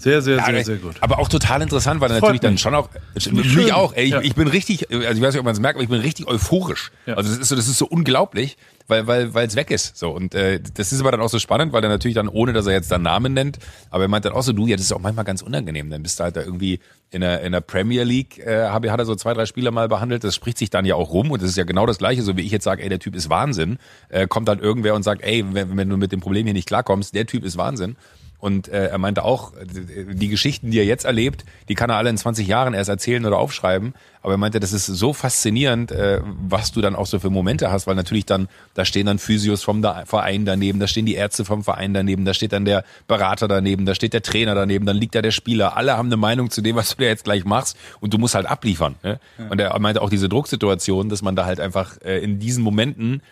Sehr, 0.00 0.22
sehr, 0.22 0.36
ja, 0.36 0.44
sehr, 0.44 0.64
sehr 0.64 0.76
gut. 0.76 0.94
Aber 1.00 1.18
auch 1.18 1.28
total 1.28 1.60
interessant, 1.60 2.00
weil 2.00 2.08
natürlich 2.08 2.40
dann 2.40 2.56
schon 2.56 2.72
auch, 2.72 2.88
mich 3.14 3.52
Schön. 3.52 3.72
auch, 3.72 3.92
ey, 3.94 4.04
ich, 4.04 4.10
ja. 4.12 4.20
ich 4.20 4.36
bin 4.36 4.46
richtig, 4.46 4.88
also 4.92 5.02
ich 5.02 5.20
weiß 5.20 5.34
nicht, 5.34 5.40
ob 5.40 5.44
man 5.44 5.54
es 5.54 5.60
merkt, 5.60 5.74
aber 5.74 5.82
ich 5.82 5.88
bin 5.88 6.00
richtig 6.00 6.28
euphorisch. 6.28 6.92
Ja. 7.06 7.14
Also 7.14 7.30
das 7.30 7.40
ist 7.40 7.48
so, 7.48 7.56
das 7.56 7.66
ist 7.66 7.78
so 7.78 7.86
unglaublich, 7.86 8.56
weil 8.86 9.08
weil 9.08 9.34
weil 9.34 9.48
es 9.48 9.56
weg 9.56 9.72
ist. 9.72 9.96
So 9.96 10.10
und 10.10 10.36
äh, 10.36 10.60
das 10.74 10.92
ist 10.92 11.00
aber 11.00 11.10
dann 11.10 11.20
auch 11.20 11.28
so 11.28 11.40
spannend, 11.40 11.72
weil 11.72 11.82
er 11.82 11.88
natürlich 11.88 12.14
dann 12.14 12.28
ohne, 12.28 12.52
dass 12.52 12.68
er 12.68 12.74
jetzt 12.74 12.92
dann 12.92 13.02
Namen 13.02 13.34
nennt, 13.34 13.58
aber 13.90 14.04
er 14.04 14.08
meint 14.08 14.24
dann 14.24 14.34
auch 14.34 14.42
so, 14.42 14.52
du, 14.52 14.68
ja, 14.68 14.76
das 14.76 14.84
ist 14.84 14.92
auch 14.92 15.00
manchmal 15.00 15.24
ganz 15.24 15.42
unangenehm. 15.42 15.90
Dann 15.90 16.04
bist 16.04 16.20
du 16.20 16.24
halt 16.24 16.36
da 16.36 16.42
irgendwie 16.42 16.78
in 17.10 17.20
der 17.20 17.40
in 17.40 17.50
der 17.50 17.60
Premier 17.60 18.04
League, 18.04 18.38
äh, 18.38 18.68
hat 18.68 18.84
er 18.84 19.04
so 19.04 19.16
zwei 19.16 19.34
drei 19.34 19.46
Spieler 19.46 19.72
mal 19.72 19.88
behandelt. 19.88 20.22
Das 20.22 20.36
spricht 20.36 20.58
sich 20.58 20.70
dann 20.70 20.84
ja 20.84 20.94
auch 20.94 21.10
rum 21.10 21.32
und 21.32 21.42
das 21.42 21.50
ist 21.50 21.56
ja 21.56 21.64
genau 21.64 21.86
das 21.86 21.98
Gleiche, 21.98 22.22
so 22.22 22.36
wie 22.36 22.42
ich 22.42 22.52
jetzt 22.52 22.64
sage, 22.64 22.84
ey, 22.84 22.88
der 22.88 23.00
Typ 23.00 23.16
ist 23.16 23.28
Wahnsinn. 23.28 23.78
Äh, 24.10 24.28
kommt 24.28 24.46
dann 24.46 24.60
irgendwer 24.60 24.94
und 24.94 25.02
sagt, 25.02 25.22
ey, 25.22 25.44
wenn, 25.50 25.76
wenn 25.76 25.88
du 25.88 25.96
mit 25.96 26.12
dem 26.12 26.20
Problem 26.20 26.44
hier 26.44 26.54
nicht 26.54 26.68
klarkommst, 26.68 27.16
der 27.16 27.26
Typ 27.26 27.44
ist 27.44 27.56
Wahnsinn. 27.56 27.96
Und 28.40 28.68
äh, 28.68 28.86
er 28.86 28.98
meinte 28.98 29.24
auch, 29.24 29.52
die 29.64 30.28
Geschichten, 30.28 30.70
die 30.70 30.78
er 30.78 30.84
jetzt 30.84 31.04
erlebt, 31.04 31.44
die 31.68 31.74
kann 31.74 31.90
er 31.90 31.96
alle 31.96 32.10
in 32.10 32.16
20 32.16 32.46
Jahren 32.46 32.72
erst 32.72 32.88
erzählen 32.88 33.24
oder 33.26 33.38
aufschreiben. 33.38 33.94
Aber 34.22 34.34
er 34.34 34.36
meinte, 34.36 34.60
das 34.60 34.72
ist 34.72 34.86
so 34.86 35.12
faszinierend, 35.12 35.90
äh, 35.90 36.20
was 36.24 36.70
du 36.70 36.80
dann 36.80 36.94
auch 36.94 37.06
so 37.06 37.18
für 37.18 37.30
Momente 37.30 37.70
hast, 37.72 37.86
weil 37.86 37.94
natürlich 37.96 38.26
dann, 38.26 38.48
da 38.74 38.84
stehen 38.84 39.06
dann 39.06 39.18
Physios 39.18 39.62
vom 39.62 39.82
Verein 39.82 40.44
daneben, 40.44 40.78
da 40.78 40.86
stehen 40.86 41.06
die 41.06 41.14
Ärzte 41.14 41.44
vom 41.44 41.64
Verein 41.64 41.94
daneben, 41.94 42.24
da 42.24 42.34
steht 42.34 42.52
dann 42.52 42.64
der 42.64 42.84
Berater 43.06 43.48
daneben, 43.48 43.86
da 43.86 43.94
steht 43.94 44.12
der 44.12 44.22
Trainer 44.22 44.54
daneben, 44.54 44.86
dann 44.86 44.96
liegt 44.96 45.14
da 45.14 45.22
der 45.22 45.30
Spieler. 45.30 45.76
Alle 45.76 45.96
haben 45.96 46.08
eine 46.08 46.16
Meinung 46.16 46.50
zu 46.50 46.62
dem, 46.62 46.76
was 46.76 46.90
du 46.90 47.02
da 47.02 47.08
jetzt 47.08 47.24
gleich 47.24 47.44
machst 47.44 47.76
und 48.00 48.14
du 48.14 48.18
musst 48.18 48.34
halt 48.34 48.46
abliefern. 48.46 48.96
Ne? 49.02 49.18
Ja. 49.38 49.48
Und 49.48 49.60
er 49.60 49.78
meinte 49.78 50.02
auch 50.02 50.10
diese 50.10 50.28
Drucksituation, 50.28 51.08
dass 51.08 51.22
man 51.22 51.34
da 51.34 51.44
halt 51.44 51.58
einfach 51.58 52.00
äh, 52.02 52.18
in 52.18 52.38
diesen 52.38 52.62
Momenten 52.62 53.22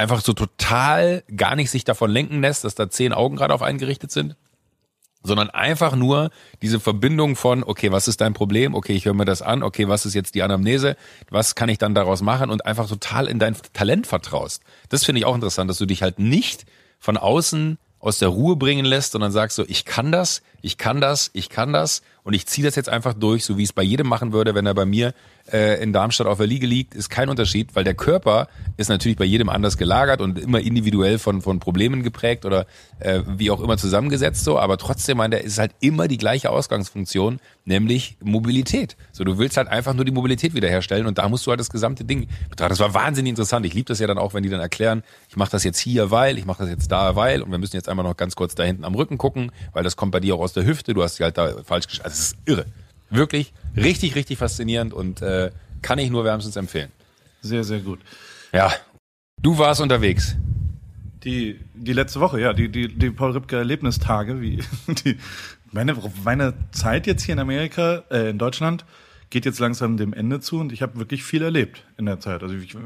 einfach 0.00 0.20
so 0.22 0.32
total 0.32 1.22
gar 1.36 1.54
nicht 1.56 1.70
sich 1.70 1.84
davon 1.84 2.10
lenken 2.10 2.40
lässt, 2.40 2.64
dass 2.64 2.74
da 2.74 2.90
zehn 2.90 3.12
Augen 3.12 3.36
gerade 3.36 3.54
auf 3.54 3.62
einen 3.62 3.78
gerichtet 3.78 4.10
sind, 4.10 4.34
sondern 5.22 5.50
einfach 5.50 5.94
nur 5.94 6.30
diese 6.62 6.80
Verbindung 6.80 7.36
von, 7.36 7.62
okay, 7.62 7.92
was 7.92 8.08
ist 8.08 8.20
dein 8.20 8.32
Problem? 8.32 8.74
Okay, 8.74 8.94
ich 8.94 9.04
höre 9.04 9.14
mir 9.14 9.26
das 9.26 9.42
an. 9.42 9.62
Okay, 9.62 9.86
was 9.88 10.06
ist 10.06 10.14
jetzt 10.14 10.34
die 10.34 10.42
Anamnese? 10.42 10.96
Was 11.28 11.54
kann 11.54 11.68
ich 11.68 11.78
dann 11.78 11.94
daraus 11.94 12.22
machen? 12.22 12.50
Und 12.50 12.64
einfach 12.64 12.88
total 12.88 13.28
in 13.28 13.38
dein 13.38 13.56
Talent 13.74 14.06
vertraust. 14.06 14.62
Das 14.88 15.04
finde 15.04 15.20
ich 15.20 15.26
auch 15.26 15.34
interessant, 15.34 15.68
dass 15.68 15.78
du 15.78 15.86
dich 15.86 16.02
halt 16.02 16.18
nicht 16.18 16.64
von 16.98 17.16
außen 17.16 17.78
aus 17.98 18.18
der 18.18 18.28
Ruhe 18.28 18.56
bringen 18.56 18.86
lässt, 18.86 19.12
sondern 19.12 19.30
sagst 19.30 19.56
so, 19.56 19.64
ich 19.68 19.84
kann 19.84 20.10
das, 20.10 20.40
ich 20.62 20.78
kann 20.78 21.02
das, 21.02 21.30
ich 21.34 21.50
kann 21.50 21.74
das 21.74 22.00
und 22.22 22.32
ich 22.32 22.46
ziehe 22.46 22.66
das 22.66 22.74
jetzt 22.74 22.88
einfach 22.88 23.12
durch, 23.12 23.44
so 23.44 23.58
wie 23.58 23.62
ich 23.62 23.68
es 23.68 23.72
bei 23.74 23.82
jedem 23.82 24.08
machen 24.08 24.32
würde, 24.32 24.54
wenn 24.54 24.64
er 24.64 24.72
bei 24.72 24.86
mir 24.86 25.12
äh, 25.52 25.82
in 25.82 25.92
Darmstadt 25.92 26.26
auf 26.26 26.38
der 26.38 26.46
Liege 26.46 26.66
liegt, 26.66 26.94
ist 26.94 27.08
kein 27.10 27.28
Unterschied, 27.28 27.74
weil 27.74 27.84
der 27.84 27.94
Körper 27.94 28.48
ist 28.76 28.88
natürlich 28.88 29.16
bei 29.16 29.24
jedem 29.24 29.48
anders 29.48 29.76
gelagert 29.76 30.20
und 30.20 30.38
immer 30.38 30.60
individuell 30.60 31.18
von, 31.18 31.42
von 31.42 31.60
Problemen 31.60 32.02
geprägt 32.02 32.44
oder 32.44 32.66
äh, 32.98 33.20
wie 33.26 33.50
auch 33.50 33.60
immer 33.60 33.76
zusammengesetzt 33.76 34.44
so, 34.44 34.58
aber 34.58 34.78
trotzdem, 34.78 35.18
meine, 35.18 35.38
ist 35.38 35.58
halt 35.58 35.72
immer 35.80 36.08
die 36.08 36.18
gleiche 36.18 36.50
Ausgangsfunktion, 36.50 37.40
nämlich 37.64 38.16
Mobilität. 38.22 38.96
So, 39.12 39.24
du 39.24 39.38
willst 39.38 39.56
halt 39.56 39.68
einfach 39.68 39.94
nur 39.94 40.04
die 40.04 40.12
Mobilität 40.12 40.54
wiederherstellen 40.54 41.06
und 41.06 41.18
da 41.18 41.28
musst 41.28 41.46
du 41.46 41.50
halt 41.50 41.60
das 41.60 41.70
gesamte 41.70 42.04
Ding 42.04 42.28
betrachten. 42.48 42.70
Das 42.70 42.80
war 42.80 42.94
wahnsinnig 42.94 43.30
interessant. 43.30 43.66
Ich 43.66 43.74
liebe 43.74 43.86
das 43.86 43.98
ja 43.98 44.06
dann 44.06 44.18
auch, 44.18 44.34
wenn 44.34 44.42
die 44.42 44.48
dann 44.48 44.60
erklären, 44.60 45.02
ich 45.28 45.36
mache 45.36 45.50
das 45.50 45.64
jetzt 45.64 45.78
hier, 45.78 46.10
weil, 46.10 46.38
ich 46.38 46.46
mache 46.46 46.62
das 46.62 46.70
jetzt 46.70 46.90
da, 46.92 47.16
weil 47.16 47.42
und 47.42 47.50
wir 47.50 47.58
müssen 47.58 47.76
jetzt 47.76 47.88
einmal 47.88 48.04
noch 48.04 48.16
ganz 48.16 48.36
kurz 48.36 48.54
da 48.54 48.62
hinten 48.62 48.84
am 48.84 48.94
Rücken 48.94 49.18
gucken, 49.18 49.52
weil 49.72 49.84
das 49.84 49.96
kommt 49.96 50.12
bei 50.12 50.20
dir 50.20 50.34
auch 50.34 50.40
aus 50.40 50.52
der 50.52 50.64
Hüfte, 50.64 50.94
du 50.94 51.02
hast 51.02 51.16
sie 51.16 51.24
halt 51.24 51.36
da 51.38 51.62
falsch 51.64 51.86
gesch- 51.86 52.02
Also 52.02 52.14
es 52.14 52.20
ist 52.20 52.36
irre. 52.44 52.66
Wirklich 53.10 53.52
richtig, 53.76 54.14
richtig 54.14 54.38
faszinierend 54.38 54.92
und 54.92 55.22
äh, 55.22 55.50
kann 55.82 55.98
ich 55.98 56.10
nur 56.10 56.24
wärmstens 56.24 56.56
empfehlen. 56.56 56.90
Sehr, 57.40 57.64
sehr 57.64 57.80
gut. 57.80 58.00
Ja. 58.52 58.72
Du 59.40 59.58
warst 59.58 59.80
unterwegs. 59.80 60.36
Die, 61.24 61.60
die 61.74 61.92
letzte 61.92 62.20
Woche, 62.20 62.40
ja, 62.40 62.52
die, 62.52 62.68
die, 62.70 62.88
die 62.88 63.10
Paul 63.10 63.32
Ripke 63.32 63.56
Erlebnistage, 63.56 64.40
wie 64.40 64.62
die, 65.04 65.16
meine, 65.70 65.96
meine 66.24 66.54
Zeit 66.72 67.06
jetzt 67.06 67.22
hier 67.22 67.34
in 67.34 67.38
Amerika, 67.38 68.04
äh, 68.10 68.30
in 68.30 68.38
Deutschland, 68.38 68.84
geht 69.30 69.44
jetzt 69.44 69.60
langsam 69.60 69.96
dem 69.96 70.12
Ende 70.12 70.40
zu 70.40 70.58
und 70.58 70.72
ich 70.72 70.82
habe 70.82 70.98
wirklich 70.98 71.22
viel 71.22 71.42
erlebt 71.42 71.84
in 71.96 72.06
der 72.06 72.20
Zeit. 72.20 72.42
Also 72.42 72.54
ich, 72.56 72.76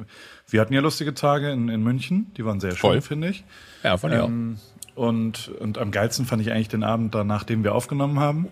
wir 0.48 0.60
hatten 0.60 0.74
ja 0.74 0.80
lustige 0.80 1.14
Tage 1.14 1.50
in, 1.50 1.68
in 1.68 1.82
München, 1.82 2.30
die 2.36 2.44
waren 2.44 2.60
sehr 2.60 2.72
schön, 2.72 2.80
Voll. 2.80 3.00
finde 3.00 3.30
ich. 3.30 3.44
Ja, 3.82 3.96
von 3.96 4.12
Ähm, 4.12 4.58
und, 4.94 5.48
und 5.48 5.78
am 5.78 5.90
geilsten 5.90 6.26
fand 6.26 6.42
ich 6.42 6.52
eigentlich 6.52 6.68
den 6.68 6.84
Abend 6.84 7.14
da, 7.14 7.24
nachdem 7.24 7.64
wir 7.64 7.74
aufgenommen 7.74 8.20
haben, 8.20 8.48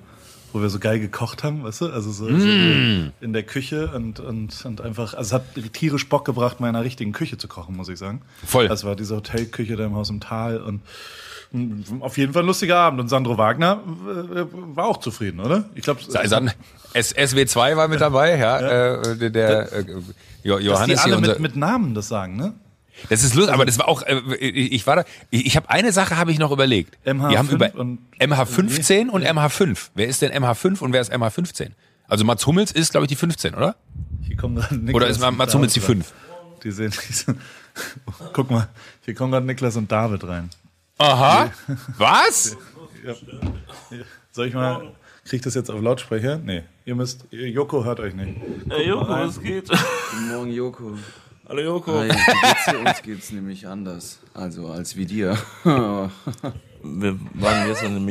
wo 0.52 0.61
wir 0.61 0.68
so 0.68 0.78
geil 0.78 1.00
gekocht 1.00 1.42
haben, 1.44 1.64
weißt 1.64 1.80
du? 1.82 1.87
Also 1.92 2.11
so, 2.12 2.26
so 2.26 2.49
Mm. 2.49 3.12
in 3.21 3.32
der 3.32 3.42
Küche 3.42 3.90
und, 3.94 4.21
und, 4.21 4.64
und 4.64 4.80
einfach, 4.80 5.14
also 5.14 5.28
es 5.28 5.32
hat 5.32 5.73
tierisch 5.73 6.09
Bock 6.09 6.25
gebracht, 6.25 6.61
mal 6.61 6.68
in 6.68 6.76
einer 6.76 6.85
richtigen 6.85 7.12
Küche 7.12 7.38
zu 7.38 7.49
kochen, 7.49 7.76
muss 7.76 7.88
ich 7.88 7.99
sagen. 7.99 8.21
Voll. 8.44 8.68
Das 8.68 8.85
war 8.85 8.94
diese 8.97 9.16
Hotelküche 9.16 9.76
da 9.76 9.87
im 9.87 9.94
Haus 9.94 10.11
im 10.11 10.21
Tal 10.21 10.59
und 10.59 10.80
mm, 11.52 12.02
auf 12.02 12.18
jeden 12.18 12.32
Fall 12.32 12.42
ein 12.42 12.47
lustiger 12.47 12.76
Abend. 12.76 13.00
Und 13.00 13.09
Sandro 13.09 13.38
Wagner 13.38 13.80
äh, 14.35 14.44
war 14.76 14.87
auch 14.87 14.99
zufrieden, 14.99 15.40
oder? 15.40 15.64
Ich 15.75 15.82
glaube, 15.82 16.00
Dann 16.28 16.50
S 16.94 17.14
SW2 17.16 17.76
war 17.76 17.88
mit 17.88 18.00
dabei, 18.00 18.37
ja. 18.38 18.59
Äh, 19.00 19.16
der, 19.16 19.30
der 19.30 19.73
äh, 19.73 19.85
Jo- 20.44 20.56
dass 20.56 20.61
die 20.61 20.66
Johannes 20.66 20.99
alle 21.00 21.21
mit, 21.21 21.38
mit 21.40 21.56
Namen 21.56 21.94
das 21.94 22.09
sagen, 22.09 22.37
ne? 22.37 22.52
Das 23.08 23.25
ist 23.25 23.34
lustig, 23.34 23.52
aber 23.54 23.64
das 23.64 23.78
war 23.78 23.88
auch, 23.88 24.02
äh, 24.02 24.16
ich 24.37 24.87
war 24.87 24.96
da, 24.96 25.04
ich, 25.30 25.56
habe 25.56 25.68
eine 25.70 25.92
Sache 25.92 26.16
habe 26.16 26.30
ich 26.30 26.38
noch 26.38 26.50
überlegt. 26.52 26.96
MH5 27.06 27.30
Wir 27.30 27.38
haben 27.38 27.49
über 27.49 27.75
und- 27.75 27.99
MH15 28.20 29.08
und 29.08 29.25
MH5. 29.25 29.90
Wer 29.94 30.06
ist 30.08 30.22
denn 30.22 30.30
MH5 30.32 30.80
und 30.80 30.92
wer 30.92 31.00
ist 31.00 31.12
MH15? 31.12 31.70
Also 32.06 32.25
Mats 32.25 32.46
Hummels 32.46 32.70
ist, 32.72 32.90
glaube 32.90 33.04
ich, 33.04 33.08
die 33.08 33.16
15, 33.16 33.54
oder? 33.54 33.76
Hier 34.22 34.37
kommen 34.37 34.56
gerade 34.56 34.75
Niklas 34.76 34.94
Oder 34.94 35.06
ist 35.08 35.22
und 35.22 35.37
Mats 35.37 35.54
Hummels 35.54 35.72
die 35.72 35.80
David 35.80 36.04
5? 36.04 36.12
rein. 36.12 36.61
Die 36.64 36.70
sehen, 36.70 36.92
die 37.08 37.12
sind, 37.12 37.40
guck 38.32 38.50
mal, 38.50 38.68
hier 39.04 39.14
kommen 39.14 39.32
gerade 39.32 39.46
Niklas 39.46 39.76
und 39.76 39.90
David 39.90 40.22
rein. 40.25 40.50
Aha. 40.99 41.50
Was? 41.99 42.56
Soll 44.32 44.46
ich 44.49 44.54
mal, 44.54 44.92
krieg 45.25 45.38
ich 45.38 45.42
das 45.42 45.54
jetzt 45.54 45.70
auf 45.70 45.80
Lautsprecher? 45.80 46.38
Nee, 46.38 46.62
ihr 46.84 46.94
müsst, 46.94 47.25
Joko 47.30 47.84
hört 47.84 48.00
euch 48.00 48.14
nicht. 48.14 48.37
Hey 48.68 48.88
Joko, 48.88 49.08
was 49.08 49.40
geht? 49.40 49.68
Guten 49.68 50.28
Morgen, 50.28 50.50
Joko. 50.52 50.92
Hallo 51.52 51.64
Joko. 51.64 52.00
Hi, 52.00 52.09
geht's? 52.09 52.78
Uns 52.78 53.02
geht's 53.02 53.30
nämlich 53.30 53.66
anders. 53.68 54.21
Also, 54.32 54.68
als 54.68 54.97
wie 54.97 55.04
dir. 55.04 55.37
Wir 55.64 57.21
waren 57.35 57.68
gestern 57.68 58.02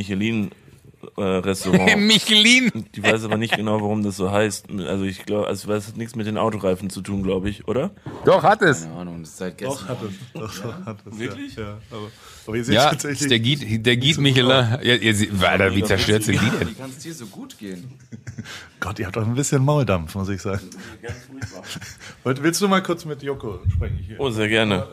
im 1.17 1.23
Michelin-Restaurant. 1.23 1.97
Michelin. 2.07 2.71
Ich 2.93 3.03
weiß 3.03 3.23
aber 3.25 3.37
nicht 3.37 3.55
genau, 3.55 3.81
warum 3.81 4.03
das 4.03 4.17
so 4.17 4.31
heißt. 4.31 4.67
Also 4.87 5.03
ich 5.03 5.25
glaube, 5.25 5.47
also 5.47 5.71
es 5.73 5.87
hat 5.87 5.97
nichts 5.97 6.15
mit 6.15 6.27
den 6.27 6.37
Autoreifen 6.37 6.89
zu 6.89 7.01
tun, 7.01 7.23
glaube 7.23 7.49
ich, 7.49 7.67
oder? 7.67 7.91
Doch, 8.25 8.43
hat 8.43 8.61
es. 8.61 8.83
Keine 8.83 8.95
Ahnung, 8.95 9.21
das 9.21 9.29
ist 9.31 9.37
seit 9.37 9.61
Doch, 9.61 9.77
gestern. 9.77 9.87
hat 9.89 9.97
es. 10.03 10.13
Doch, 10.33 10.63
doch, 10.63 10.85
hat 10.85 10.97
es. 11.11 11.19
Wirklich? 11.19 11.55
Ja, 11.55 11.63
ja 11.63 11.77
aber, 11.91 12.07
aber 12.47 12.55
ihr 12.57 12.63
seht 12.65 12.75
Ja, 12.75 12.89
tatsächlich. 12.89 13.29
der 13.29 13.39
Guide, 13.39 13.79
der 13.79 13.97
Guide 13.97 14.21
Michelin. 14.21 14.49
Ja, 14.81 14.95
ihr, 14.95 15.15
seht- 15.15 15.43
Alter, 15.43 15.75
wie 15.75 15.83
zerstört 15.83 16.23
sind 16.23 16.41
die 16.41 16.49
denn? 16.59 16.67
Wie 16.69 16.73
kann 16.73 16.89
es 16.89 16.97
dir 16.99 17.13
so 17.13 17.25
gut 17.27 17.57
gehen? 17.57 17.93
Gott, 18.79 18.97
ihr 18.99 19.05
habt 19.05 19.15
doch 19.15 19.25
ein 19.25 19.35
bisschen 19.35 19.63
Mauldampf, 19.63 20.15
muss 20.15 20.29
ich 20.29 20.41
sagen. 20.41 20.61
Wollt- 22.23 22.41
Willst 22.43 22.61
du 22.61 22.67
mal 22.67 22.81
kurz 22.83 23.05
mit 23.05 23.21
Joko 23.23 23.59
sprechen? 23.73 23.97
Hier. 23.97 24.19
Oh, 24.19 24.29
sehr 24.29 24.47
gerne. 24.47 24.87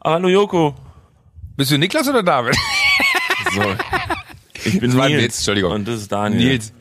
Ah, 0.00 0.12
hallo 0.12 0.28
Joko. 0.28 0.74
Bist 1.56 1.70
du 1.72 1.78
Niklas 1.78 2.08
oder 2.08 2.22
David? 2.22 2.54
So. 3.52 3.62
Ich 4.74 4.80
bin 4.80 4.90
Nils. 4.96 5.22
Witz, 5.22 5.38
Entschuldigung. 5.38 5.72
Und 5.72 5.88
das 5.88 6.00
ist 6.02 6.12
Daniel. 6.12 6.48
Nils, 6.52 6.72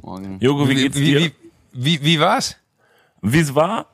Morgen. 0.00 0.38
Joko, 0.40 0.68
wie 0.68 0.70
wie, 0.76 0.82
geht's 0.82 0.96
wie, 0.98 1.04
dir? 1.04 1.20
wie, 1.20 1.32
wie, 1.72 2.04
wie 2.04 2.20
war's? 2.20 2.56
Wie 3.20 3.38
es 3.40 3.54
war? 3.54 3.86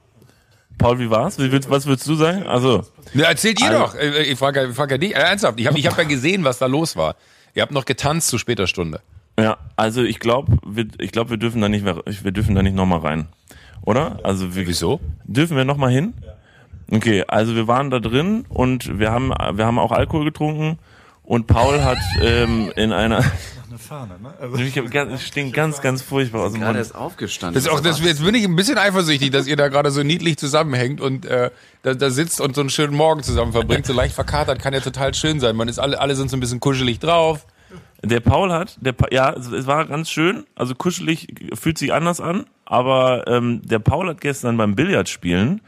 Paul, 0.79 0.99
wie 1.01 1.11
war's? 1.11 1.39
Wie, 1.39 1.51
willst- 1.53 1.69
was 1.69 1.87
würdest 1.87 2.07
du 2.09 2.15
sagen? 2.15 2.45
Also, 2.45 2.85
Ja, 3.15 3.25
erzählt 3.27 3.61
ihr 3.61 3.67
Also- 3.69 3.79
doch. 3.79 3.95
Äh, 3.95 4.23
Ich 4.25 4.39
frage 4.39 4.69
ich 4.71 4.75
frag 4.77 4.91
ja 4.91 4.99
dich. 4.99 5.11
Äh, 5.15 5.19
ernsthaft, 5.21 5.59
ich 5.61 5.67
habe 5.67 5.79
ich 5.79 5.87
hab 5.87 5.99
ja 5.99 6.05
gesehen, 6.09 6.45
was 6.45 6.59
da 6.59 6.67
los 6.67 6.97
war. 6.97 7.17
Ihr 7.55 7.63
habt 7.63 7.73
noch 7.73 7.85
getanzt 7.85 8.29
zu 8.29 8.39
später 8.39 8.67
Stunde. 8.67 9.01
ja, 9.39 9.57
also 9.77 10.03
ich 10.03 10.19
glaube, 10.21 10.57
wir, 10.67 10.87
ich 10.99 11.11
glaube, 11.13 11.31
wir 11.31 11.37
dürfen 11.37 11.61
da 11.61 11.69
nicht 11.69 11.85
mehr, 11.85 12.03
wir 12.07 12.33
dürfen 12.33 12.55
da 12.55 12.63
nicht 12.63 12.75
nochmal 12.77 13.01
rein. 13.01 13.27
Oder? 13.83 14.21
Also 14.23 14.55
wir, 14.55 14.67
Wieso? 14.67 15.01
Dürfen 15.25 15.57
wir 15.57 15.65
noch 15.65 15.77
mal 15.77 15.91
hin? 15.91 16.15
Okay, 16.91 17.25
also 17.29 17.55
wir 17.55 17.67
waren 17.69 17.91
da 17.91 17.99
drin 18.01 18.45
und 18.49 18.99
wir 18.99 19.11
haben, 19.11 19.29
wir 19.31 19.67
haben 19.67 19.79
auch 19.79 19.93
Alkohol 19.93 20.25
getrunken 20.25 20.79
und 21.29 21.47
Paul 21.47 21.83
hat 21.85 21.99
ähm, 22.23 22.73
in 22.75 22.93
einer, 22.93 23.19
Eine 23.19 23.79
Fahne, 23.79 24.19
ne? 24.21 24.33
Also, 24.41 24.57
ich 24.57 24.77
hab 24.79 24.91
ganz, 24.91 25.23
stinkt 25.23 25.55
ganz, 25.55 25.81
ganz 25.83 26.01
furchtbar 26.01 26.41
aus 26.47 26.53
dem 26.55 26.63
Mund. 26.63 26.79
ist 26.79 26.95
aufgestanden. 26.95 27.55
Das 27.55 27.65
ist 27.65 27.71
auch, 27.71 27.81
das, 27.81 28.01
jetzt 28.01 28.25
bin 28.25 28.35
ich 28.35 28.45
ein 28.45 28.57
bisschen 28.57 28.79
eifersüchtig, 28.79 29.31
dass 29.31 29.47
ihr 29.47 29.57
da 29.57 29.69
gerade 29.69 29.91
so 29.91 30.03
niedlich 30.03 30.39
zusammenhängt 30.39 31.01
und 31.03 31.27
äh, 31.27 31.51
da, 31.83 31.93
da 31.95 32.09
sitzt 32.11 32.41
und 32.41 32.55
so 32.55 32.63
einen 32.63 32.71
schönen 32.71 32.95
Morgen 32.97 33.23
zusammen 33.23 33.53
verbringt. 33.53 33.85
So 33.87 33.93
leicht 33.93 34.15
verkatert 34.15 34.59
kann 34.61 34.73
ja 34.73 34.81
total 34.81 35.13
schön 35.15 35.39
sein. 35.39 35.55
Man 35.55 35.69
ist 35.69 35.79
alle, 35.79 36.01
alle 36.01 36.17
sind 36.17 36.31
so 36.31 36.37
ein 36.37 36.41
bisschen 36.41 36.61
kuschelig 36.61 36.99
drauf. 36.99 37.47
Der 38.03 38.21
Paul 38.21 38.51
hat, 38.53 38.79
der 38.81 38.93
Pa- 38.93 39.09
ja, 39.11 39.31
es, 39.33 39.49
es 39.49 39.67
war 39.67 39.85
ganz 39.87 40.09
schön, 40.09 40.45
also 40.55 40.75
kuschelig 40.75 41.27
fühlt 41.55 41.77
sich 41.79 41.93
anders 41.93 42.21
an, 42.21 42.47
aber 42.65 43.27
ähm, 43.27 43.61
der 43.65 43.81
Paul 43.81 44.09
hat 44.09 44.21
gestern 44.21 44.57
beim 44.57 44.77
Billardspielen, 44.77 45.61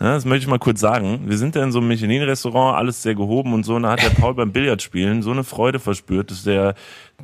ja, 0.00 0.14
das 0.14 0.24
möchte 0.24 0.44
ich 0.44 0.48
mal 0.48 0.58
kurz 0.58 0.80
sagen, 0.80 1.22
wir 1.26 1.36
sind 1.36 1.56
da 1.56 1.62
in 1.62 1.72
so 1.72 1.78
einem 1.78 1.88
Michelin-Restaurant, 1.88 2.76
alles 2.76 3.02
sehr 3.02 3.16
gehoben 3.16 3.52
und 3.52 3.64
so, 3.64 3.74
und 3.74 3.82
da 3.82 3.90
hat 3.90 4.02
der 4.02 4.10
Paul 4.10 4.34
beim 4.34 4.52
Billardspielen 4.52 5.22
so 5.22 5.32
eine 5.32 5.42
Freude 5.42 5.80
verspürt, 5.80 6.30
dass 6.30 6.44
der, 6.44 6.74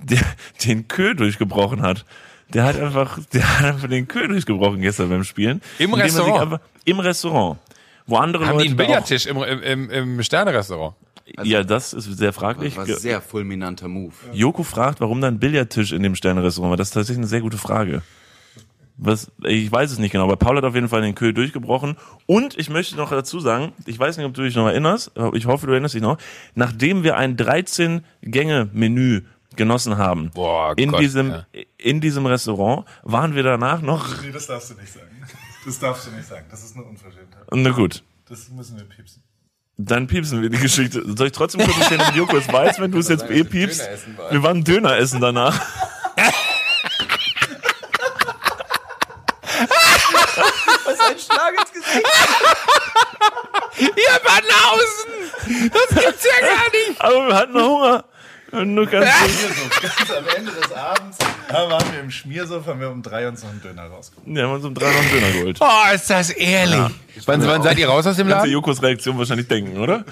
der 0.02 0.20
den 0.64 0.88
Kö 0.88 1.14
durchgebrochen 1.14 1.82
hat. 1.82 2.04
Der 2.52 2.64
hat 2.64 2.78
einfach, 2.78 3.18
der 3.32 3.58
hat 3.58 3.64
einfach 3.66 3.88
den 3.88 4.08
Kö 4.08 4.26
durchgebrochen 4.26 4.80
gestern 4.80 5.08
beim 5.08 5.24
Spielen. 5.24 5.62
Im 5.78 5.94
er 5.94 6.04
Restaurant? 6.04 6.40
Einfach, 6.40 6.60
Im 6.84 7.00
Restaurant. 7.00 7.58
Wo 8.06 8.16
andere 8.16 8.46
Haben 8.46 8.58
Leute 8.58 8.64
die 8.64 8.68
einen 8.70 8.76
Billardtisch 8.76 9.26
im, 9.26 9.42
im, 9.42 9.90
im, 9.90 10.22
Sternerestaurant? 10.22 10.94
ja, 11.42 11.62
das 11.62 11.92
ist 11.92 12.18
sehr 12.18 12.32
fraglich. 12.32 12.76
war 12.76 12.86
sehr 12.86 13.20
fulminanter 13.20 13.88
Move. 13.88 14.12
Joko 14.32 14.62
fragt, 14.62 15.00
warum 15.00 15.20
da 15.20 15.28
ein 15.28 15.38
Billardtisch 15.38 15.92
in 15.92 16.02
dem 16.02 16.14
Sternenrestaurant 16.14 16.70
war. 16.70 16.76
Das 16.76 16.88
ist 16.88 16.94
tatsächlich 16.94 17.18
eine 17.18 17.28
sehr 17.28 17.40
gute 17.40 17.56
Frage. 17.56 18.02
Was, 18.96 19.32
ich 19.42 19.70
weiß 19.72 19.90
es 19.90 19.98
nicht 19.98 20.12
genau, 20.12 20.24
aber 20.24 20.36
Paul 20.36 20.56
hat 20.56 20.64
auf 20.64 20.76
jeden 20.76 20.88
Fall 20.88 21.02
den 21.02 21.16
Köhl 21.16 21.32
durchgebrochen. 21.32 21.96
Und 22.26 22.56
ich 22.56 22.70
möchte 22.70 22.96
noch 22.96 23.10
dazu 23.10 23.40
sagen, 23.40 23.72
ich 23.86 23.98
weiß 23.98 24.16
nicht, 24.16 24.26
ob 24.26 24.34
du 24.34 24.42
dich 24.42 24.54
noch 24.54 24.68
erinnerst, 24.68 25.16
aber 25.16 25.34
ich 25.36 25.46
hoffe, 25.46 25.66
du 25.66 25.72
erinnerst 25.72 25.94
dich 25.96 26.02
noch, 26.02 26.16
nachdem 26.54 27.02
wir 27.02 27.16
ein 27.16 27.36
13-Gänge-Menü 27.36 29.22
genossen 29.56 29.96
haben, 29.98 30.30
Boah, 30.30 30.74
in 30.76 30.90
Gott, 30.90 31.00
diesem, 31.00 31.30
ja. 31.30 31.46
in 31.78 32.00
diesem 32.00 32.26
Restaurant, 32.26 32.86
waren 33.02 33.34
wir 33.34 33.42
danach 33.42 33.80
noch, 33.82 34.22
nee, 34.22 34.30
das 34.30 34.46
darfst 34.46 34.70
du 34.70 34.74
nicht 34.74 34.92
sagen. 34.92 35.08
Das 35.64 35.78
darfst 35.78 36.06
du 36.06 36.10
nicht 36.10 36.28
sagen. 36.28 36.44
Das 36.50 36.62
ist 36.62 36.76
eine 36.76 36.84
Unverschämtheit. 36.84 37.42
na 37.52 37.70
gut, 37.70 38.02
Das 38.28 38.48
müssen 38.50 38.76
wir 38.76 38.84
piepsen. 38.84 39.22
Dann 39.76 40.06
piepsen 40.06 40.40
wir 40.40 40.50
die 40.50 40.58
Geschichte. 40.58 41.02
Soll 41.16 41.26
ich 41.26 41.32
trotzdem 41.32 41.62
kurz 41.62 41.76
erzählen, 41.78 42.02
ob 42.08 42.14
Joko 42.14 42.36
es 42.36 42.52
weiß, 42.52 42.78
wenn 42.78 42.92
du 42.92 42.98
es 42.98 43.08
jetzt 43.08 43.28
eh 43.28 43.42
piepst? 43.42 43.80
Döner 43.80 43.90
essen 43.92 44.18
war. 44.18 44.30
Wir 44.32 44.42
waren 44.44 44.62
Döner 44.62 44.96
essen 44.98 45.20
danach. 45.20 45.60
Ein 51.10 51.18
Schlag 51.18 51.52
ins 51.60 51.72
Gesicht. 51.72 52.06
Ihr 53.78 54.20
Banausen! 54.24 55.70
Das 55.72 56.04
gibt's 56.04 56.24
ja 56.24 56.46
gar 56.46 56.70
nicht! 56.70 57.00
Aber 57.00 57.28
wir 57.28 57.34
hatten 57.34 57.62
Hunger. 57.62 58.04
Und 58.52 58.74
nur 58.74 58.86
ganz 58.86 59.06
Ganz 59.06 60.10
am 60.10 60.28
Ende 60.36 60.52
des 60.52 60.72
Abends 60.72 61.18
da 61.48 61.70
waren 61.70 61.92
wir 61.92 62.00
im 62.00 62.10
Schmiersof, 62.10 62.66
haben 62.66 62.80
wir 62.80 62.90
um 62.90 63.02
drei 63.02 63.28
uns 63.28 63.42
noch 63.42 63.50
einen 63.50 63.62
Döner 63.62 63.84
rausgeholt. 63.84 64.36
Ja, 64.36 64.44
haben 64.44 64.54
uns 64.54 64.64
um 64.64 64.74
drei 64.74 64.90
noch 64.90 64.98
einen 64.98 65.10
Döner 65.10 65.32
geholt. 65.32 65.58
Oh, 65.60 65.94
ist 65.94 66.10
das 66.10 66.30
ehrlich. 66.30 66.80
Wann, 67.26 67.46
wann 67.46 67.62
seid 67.62 67.78
ihr 67.78 67.88
raus 67.88 68.06
aus 68.06 68.16
dem 68.16 68.26
Kannst 68.26 68.44
du 68.44 68.48
Laden? 68.48 68.52
Jokos 68.52 68.82
Reaktion 68.82 69.18
wahrscheinlich 69.18 69.46
denken, 69.46 69.78
oder? 69.78 70.04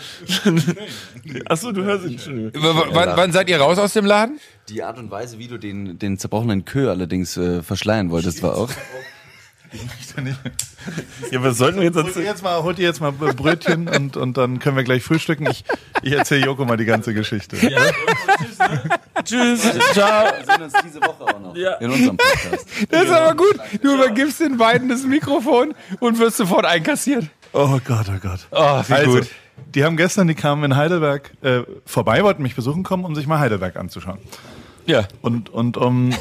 Achso, 1.47 1.73
du 1.73 1.83
hörst 1.83 2.07
ihn 2.07 2.19
schon. 2.19 2.53
Wann, 2.55 3.17
wann 3.17 3.33
seid 3.33 3.49
ihr 3.49 3.59
raus 3.59 3.79
aus 3.79 3.93
dem 3.93 4.05
Laden? 4.05 4.39
Die 4.69 4.83
Art 4.83 4.99
und 4.99 5.11
Weise, 5.11 5.39
wie 5.39 5.49
du 5.49 5.59
den, 5.59 5.99
den 5.99 6.19
zerbrochenen 6.19 6.65
Kö 6.65 6.91
allerdings 6.91 7.37
äh, 7.37 7.63
verschleiern 7.63 8.11
wolltest, 8.11 8.43
war 8.43 8.57
auch. 8.57 8.71
Ja, 11.31 11.43
was 11.43 11.57
sollten 11.59 11.79
wir 11.79 11.85
jetzt 11.85 11.97
erzählen? 11.97 12.27
jetzt 12.27 12.43
mal, 12.43 12.63
holt 12.63 12.79
ihr 12.79 12.85
jetzt 12.87 13.01
mal 13.01 13.13
Brötchen 13.13 13.89
und, 13.89 14.17
und 14.17 14.37
dann 14.37 14.59
können 14.59 14.77
wir 14.77 14.85
gleich 14.85 15.03
frühstücken. 15.03 15.47
Ich, 15.51 15.65
ich 16.03 16.13
erzähle 16.13 16.45
Joko 16.45 16.65
mal 16.65 16.77
die 16.77 16.85
ganze 16.85 17.15
Geschichte. 17.15 17.57
Tschüss. 19.25 19.63
Ciao. 19.93 20.25
Wir 20.37 20.45
sehen 20.45 20.63
uns 20.63 20.73
diese 20.85 21.01
Woche 21.01 21.25
auch 21.25 21.41
noch. 21.41 21.57
Ja. 21.57 21.75
In 21.75 21.91
unserem 21.91 22.17
Podcast. 22.17 22.67
Das 22.91 23.05
ist 23.05 23.11
aber 23.11 23.35
gut. 23.37 23.59
Du 23.83 23.95
übergibst 23.95 24.41
den 24.41 24.57
beiden 24.59 24.89
das 24.89 25.05
Mikrofon 25.05 25.75
und 26.01 26.19
wirst 26.19 26.37
sofort 26.37 26.67
einkassiert. 26.67 27.27
Oh 27.53 27.79
Gott, 27.85 28.07
oh 28.09 28.19
Gott. 28.21 28.41
Oh, 28.51 28.83
wie 28.87 28.93
Also, 28.93 29.19
gut. 29.19 29.29
die 29.75 29.85
haben 29.85 29.97
gestern, 29.97 30.27
die 30.29 30.35
kamen 30.35 30.65
in 30.65 30.77
Heidelberg 30.77 31.31
äh, 31.43 31.63
vorbei, 31.87 32.23
wollten 32.25 32.43
mich 32.43 32.55
besuchen 32.57 32.83
kommen, 32.83 33.05
um 33.05 33.15
sich 33.15 33.27
mal 33.27 33.39
Heidelberg 33.39 33.77
anzuschauen. 33.77 34.19
Ja. 34.87 35.07
Und, 35.21 35.49
und 35.51 35.77
um 35.77 36.15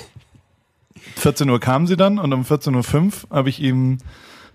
14 1.16 1.50
Uhr 1.50 1.60
kamen 1.60 1.88
sie 1.88 1.98
dann 1.98 2.20
und 2.20 2.34
um 2.34 2.44
14.05 2.44 3.26
Uhr 3.30 3.36
habe 3.38 3.50
ich 3.50 3.62
ihm 3.62 3.98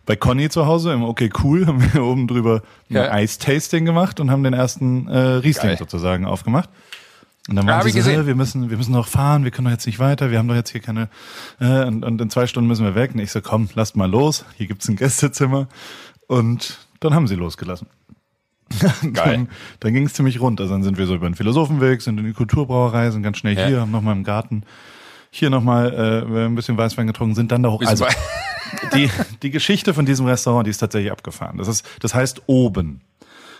bei 0.04 0.14
Conny 0.16 0.48
zu 0.48 0.66
Hause 0.66 0.92
im 0.92 1.02
Okay 1.02 1.30
Cool 1.42 1.66
haben 1.66 1.82
wir 1.92 2.02
oben 2.04 2.26
drüber 2.28 2.62
ein 2.90 2.94
Ja. 2.96 3.10
Eistasting 3.12 3.84
gemacht 3.84 4.20
und 4.20 4.30
haben 4.30 4.42
den 4.42 4.52
ersten 4.54 5.08
äh, 5.08 5.18
Riesling 5.18 5.70
Geil. 5.70 5.78
sozusagen 5.78 6.24
aufgemacht. 6.26 6.70
Und 7.48 7.54
dann 7.56 7.66
Ja, 7.68 7.74
waren 7.74 7.82
sie 7.84 7.90
so, 7.90 7.98
gesehen. 7.98 8.20
"Hä, 8.22 8.26
wir 8.26 8.34
müssen, 8.34 8.70
wir 8.70 8.76
müssen 8.76 8.92
noch 8.92 9.06
fahren, 9.06 9.44
wir 9.44 9.52
können 9.52 9.66
doch 9.66 9.72
jetzt 9.72 9.86
nicht 9.86 9.98
weiter, 10.00 10.30
wir 10.32 10.38
haben 10.38 10.48
doch 10.48 10.54
jetzt 10.56 10.70
hier 10.70 10.80
keine, 10.80 11.08
äh, 11.60 11.84
und, 11.84 12.04
und 12.04 12.20
in 12.20 12.28
zwei 12.28 12.46
Stunden 12.48 12.66
müssen 12.66 12.84
wir 12.84 12.94
weg. 12.96 13.12
Und 13.14 13.20
ich 13.20 13.30
so, 13.30 13.40
komm, 13.40 13.68
lasst 13.74 13.96
mal 13.96 14.10
los, 14.10 14.44
hier 14.56 14.66
gibt's 14.66 14.88
ein 14.88 14.96
Gästezimmer. 14.96 15.68
Und 16.26 16.78
dann 17.00 17.14
haben 17.14 17.28
sie 17.28 17.36
losgelassen. 17.36 17.86
Geil. 19.12 19.12
Dann, 19.14 19.48
dann 19.78 19.94
ging 19.94 20.06
es 20.06 20.14
ziemlich 20.14 20.40
rund. 20.40 20.60
Also 20.60 20.72
dann 20.72 20.82
sind 20.82 20.98
wir 20.98 21.06
so 21.06 21.14
über 21.14 21.28
den 21.28 21.36
Philosophenweg, 21.36 22.02
sind 22.02 22.18
in 22.18 22.26
die 22.26 22.32
Kulturbrauerei, 22.32 23.10
sind 23.12 23.22
ganz 23.22 23.38
schnell 23.38 23.56
Ja. 23.56 23.66
hier, 23.68 23.80
haben 23.80 23.92
nochmal 23.92 24.16
im 24.16 24.24
Garten 24.24 24.64
hier 25.38 25.50
nochmal 25.50 26.24
äh, 26.26 26.46
ein 26.46 26.54
bisschen 26.54 26.76
Weißwein 26.76 27.06
getrunken, 27.06 27.34
sind 27.34 27.52
dann 27.52 27.62
da 27.62 27.70
hoch. 27.70 27.82
Also 27.84 28.06
die, 28.94 29.10
die 29.42 29.50
Geschichte 29.50 29.94
von 29.94 30.06
diesem 30.06 30.26
Restaurant, 30.26 30.66
die 30.66 30.70
ist 30.70 30.78
tatsächlich 30.78 31.12
abgefahren. 31.12 31.58
Das 31.58 31.68
ist, 31.68 31.86
das 32.00 32.14
heißt 32.14 32.42
oben. 32.46 33.00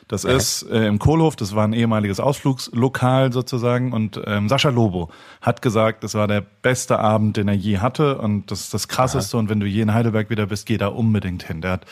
Das 0.09 0.23
ist 0.23 0.63
äh, 0.71 0.87
im 0.87 1.01
Kohlhof, 1.01 1.35
das 1.35 1.57
war 1.57 1.67
ein 1.67 1.73
ehemaliges 1.73 2.21
Ausflugslokal 2.21 3.33
sozusagen 3.33 3.93
und 3.93 4.21
ähm, 4.25 4.49
Sascha 4.49 4.69
Lobo 4.69 5.11
hat 5.41 5.63
gesagt, 5.63 6.05
das 6.05 6.15
war 6.15 6.29
der 6.29 6.43
beste 6.43 7.01
Abend, 7.01 7.37
den 7.37 7.49
er 7.49 7.55
je 7.55 7.79
hatte 7.79 8.19
und 8.19 8.53
das 8.53 8.61
ist 8.61 8.75
das 8.75 8.87
krasseste 8.87 9.37
und 9.37 9.49
wenn 9.49 9.59
du 9.59 9.67
je 9.67 9.83
in 9.83 9.93
Heidelberg 9.93 10.31
wieder 10.31 10.47
bist, 10.47 10.67
geh 10.67 10.79
da 10.79 10.87
unbedingt 10.89 11.43
hin. 11.43 11.61
Der 11.61 11.73
hat, 11.73 11.87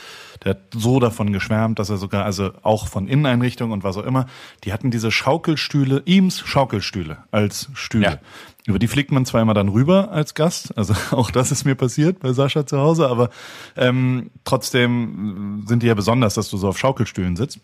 der 0.44 0.51
hat 0.51 0.61
so 0.73 1.01
davon 1.01 1.33
geschwärmt, 1.33 1.81
dass 1.81 1.90
er 1.90 1.97
sogar, 1.97 2.25
also 2.25 2.53
auch 2.62 2.87
von 2.87 3.09
Inneneinrichtung 3.09 3.73
und 3.73 3.83
was 3.83 3.97
auch 3.97 4.05
immer, 4.05 4.27
die 4.62 4.73
hatten 4.73 4.92
diese 4.92 5.11
Schaukelstühle, 5.11 6.05
Eames 6.07 6.38
Schaukelstühle 6.38 7.18
als 7.33 7.68
Stühle. 7.75 8.05
Ja. 8.05 8.18
Über 8.66 8.79
die 8.79 8.88
fliegt 8.88 9.12
man 9.12 9.24
immer 9.24 9.53
dann 9.53 9.68
rüber 9.68 10.11
als 10.11 10.35
Gast, 10.35 10.77
also 10.79 10.94
auch 11.11 11.31
das 11.31 11.53
ist 11.53 11.64
mir 11.64 11.74
passiert 11.74 12.20
bei 12.20 12.33
Sascha 12.33 12.66
zu 12.66 12.79
Hause, 12.79 13.09
aber 13.09 13.29
ähm, 13.77 14.31
trotzdem 14.44 15.64
sind 15.66 15.83
die 15.83 15.87
ja 15.87 15.94
besonders, 15.94 16.35
dass 16.35 16.48
du 16.48 16.57
so 16.57 16.68
auf 16.68 16.79
Schaukelstühlen 16.79 17.37
sitzt. 17.37 17.61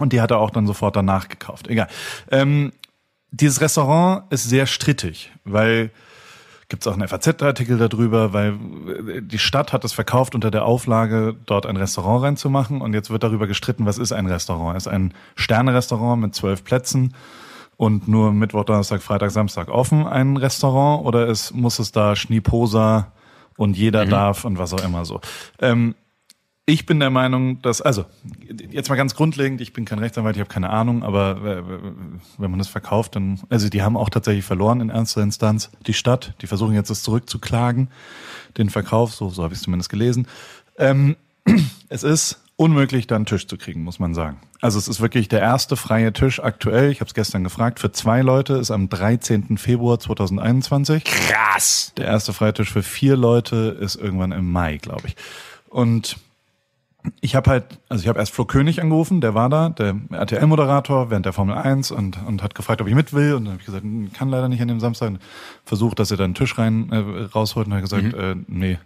Und 0.00 0.12
die 0.12 0.20
hat 0.20 0.32
er 0.32 0.38
auch 0.38 0.50
dann 0.50 0.66
sofort 0.66 0.96
danach 0.96 1.28
gekauft. 1.28 1.68
Egal. 1.68 1.86
Ähm, 2.32 2.72
dieses 3.30 3.60
Restaurant 3.60 4.24
ist 4.32 4.44
sehr 4.48 4.66
strittig, 4.66 5.30
weil 5.44 5.92
gibt's 6.68 6.86
auch 6.88 6.94
einen 6.94 7.06
FAZ-Artikel 7.06 7.78
darüber, 7.78 8.32
weil 8.32 8.54
äh, 9.08 9.22
die 9.22 9.38
Stadt 9.38 9.72
hat 9.72 9.84
es 9.84 9.92
verkauft 9.92 10.34
unter 10.34 10.50
der 10.50 10.64
Auflage, 10.64 11.36
dort 11.46 11.66
ein 11.66 11.76
Restaurant 11.76 12.24
reinzumachen. 12.24 12.80
Und 12.80 12.94
jetzt 12.94 13.10
wird 13.10 13.22
darüber 13.22 13.46
gestritten, 13.46 13.86
was 13.86 13.98
ist 13.98 14.12
ein 14.12 14.26
Restaurant? 14.26 14.76
Ist 14.76 14.88
ein 14.88 15.14
Sterne-Restaurant 15.36 16.20
mit 16.20 16.34
zwölf 16.34 16.64
Plätzen 16.64 17.14
und 17.76 18.08
nur 18.08 18.32
Mittwoch, 18.32 18.64
Donnerstag, 18.64 19.02
Freitag, 19.02 19.30
Samstag 19.30 19.68
offen 19.68 20.06
ein 20.06 20.36
Restaurant? 20.36 21.04
Oder 21.04 21.26
ist, 21.26 21.54
muss 21.54 21.78
es 21.78 21.92
da 21.92 22.16
Schnieposa 22.16 23.12
und 23.56 23.76
jeder 23.76 24.06
darf 24.06 24.44
und 24.44 24.58
was 24.58 24.72
auch 24.72 24.84
immer 24.84 25.04
so? 25.04 25.20
Ähm, 25.60 25.94
ich 26.66 26.86
bin 26.86 26.98
der 26.98 27.10
Meinung, 27.10 27.60
dass, 27.60 27.82
also, 27.82 28.06
jetzt 28.70 28.88
mal 28.88 28.96
ganz 28.96 29.14
grundlegend, 29.14 29.60
ich 29.60 29.74
bin 29.74 29.84
kein 29.84 29.98
Rechtsanwalt, 29.98 30.36
ich 30.36 30.40
habe 30.40 30.50
keine 30.50 30.70
Ahnung, 30.70 31.02
aber 31.02 31.36
äh, 31.44 31.62
wenn 32.38 32.50
man 32.50 32.58
das 32.58 32.68
verkauft, 32.68 33.16
dann, 33.16 33.40
also 33.50 33.68
die 33.68 33.82
haben 33.82 33.98
auch 33.98 34.08
tatsächlich 34.08 34.46
verloren 34.46 34.80
in 34.80 34.88
erster 34.88 35.22
Instanz, 35.22 35.70
die 35.86 35.92
Stadt, 35.92 36.34
die 36.40 36.46
versuchen 36.46 36.72
jetzt 36.72 36.88
das 36.88 37.02
zurückzuklagen, 37.02 37.90
den 38.56 38.70
Verkauf, 38.70 39.12
so, 39.12 39.28
so 39.28 39.42
habe 39.42 39.52
ich 39.52 39.58
es 39.58 39.64
zumindest 39.64 39.90
gelesen. 39.90 40.26
Ähm, 40.78 41.16
es 41.90 42.02
ist 42.02 42.43
unmöglich, 42.56 43.06
da 43.06 43.16
einen 43.16 43.26
Tisch 43.26 43.46
zu 43.46 43.56
kriegen, 43.56 43.82
muss 43.82 43.98
man 43.98 44.14
sagen. 44.14 44.38
Also 44.60 44.78
es 44.78 44.88
ist 44.88 45.00
wirklich 45.00 45.28
der 45.28 45.40
erste 45.40 45.76
freie 45.76 46.12
Tisch 46.12 46.40
aktuell, 46.40 46.90
ich 46.90 47.00
habe 47.00 47.08
es 47.08 47.14
gestern 47.14 47.44
gefragt, 47.44 47.80
für 47.80 47.92
zwei 47.92 48.22
Leute 48.22 48.54
ist 48.54 48.70
am 48.70 48.88
13. 48.88 49.58
Februar 49.58 49.98
2021. 49.98 51.04
Krass. 51.04 51.92
Der 51.96 52.06
erste 52.06 52.32
Freitisch 52.32 52.72
für 52.72 52.82
vier 52.82 53.16
Leute 53.16 53.76
ist 53.80 53.96
irgendwann 53.96 54.32
im 54.32 54.50
Mai, 54.50 54.78
glaube 54.78 55.08
ich. 55.08 55.16
Und 55.68 56.16
ich 57.20 57.34
habe 57.34 57.50
halt, 57.50 57.80
also 57.88 58.02
ich 58.02 58.08
habe 58.08 58.18
erst 58.18 58.32
Flo 58.32 58.46
König 58.46 58.80
angerufen, 58.80 59.20
der 59.20 59.34
war 59.34 59.50
da, 59.50 59.68
der 59.68 59.96
RTL-Moderator 60.10 61.10
während 61.10 61.26
der 61.26 61.34
Formel 61.34 61.54
1 61.54 61.90
und, 61.90 62.18
und 62.26 62.42
hat 62.42 62.54
gefragt, 62.54 62.80
ob 62.80 62.88
ich 62.88 62.94
mit 62.94 63.12
will. 63.12 63.34
Und 63.34 63.44
dann 63.44 63.52
habe 63.52 63.60
ich 63.60 63.66
gesagt, 63.66 63.84
"Hm, 63.84 64.12
kann 64.12 64.30
leider 64.30 64.48
nicht 64.48 64.62
an 64.62 64.68
dem 64.68 64.80
Samstag. 64.80 65.08
Und 65.08 65.18
Versucht, 65.64 65.98
dass 65.98 66.10
er 66.10 66.16
da 66.16 66.24
einen 66.24 66.34
Tisch 66.34 66.56
rein 66.56 66.90
äh, 66.90 67.24
rausholt 67.24 67.66
und 67.66 67.74
hat 67.74 67.82
gesagt, 67.82 68.14
äh, 68.14 68.36
nee, 68.46 68.78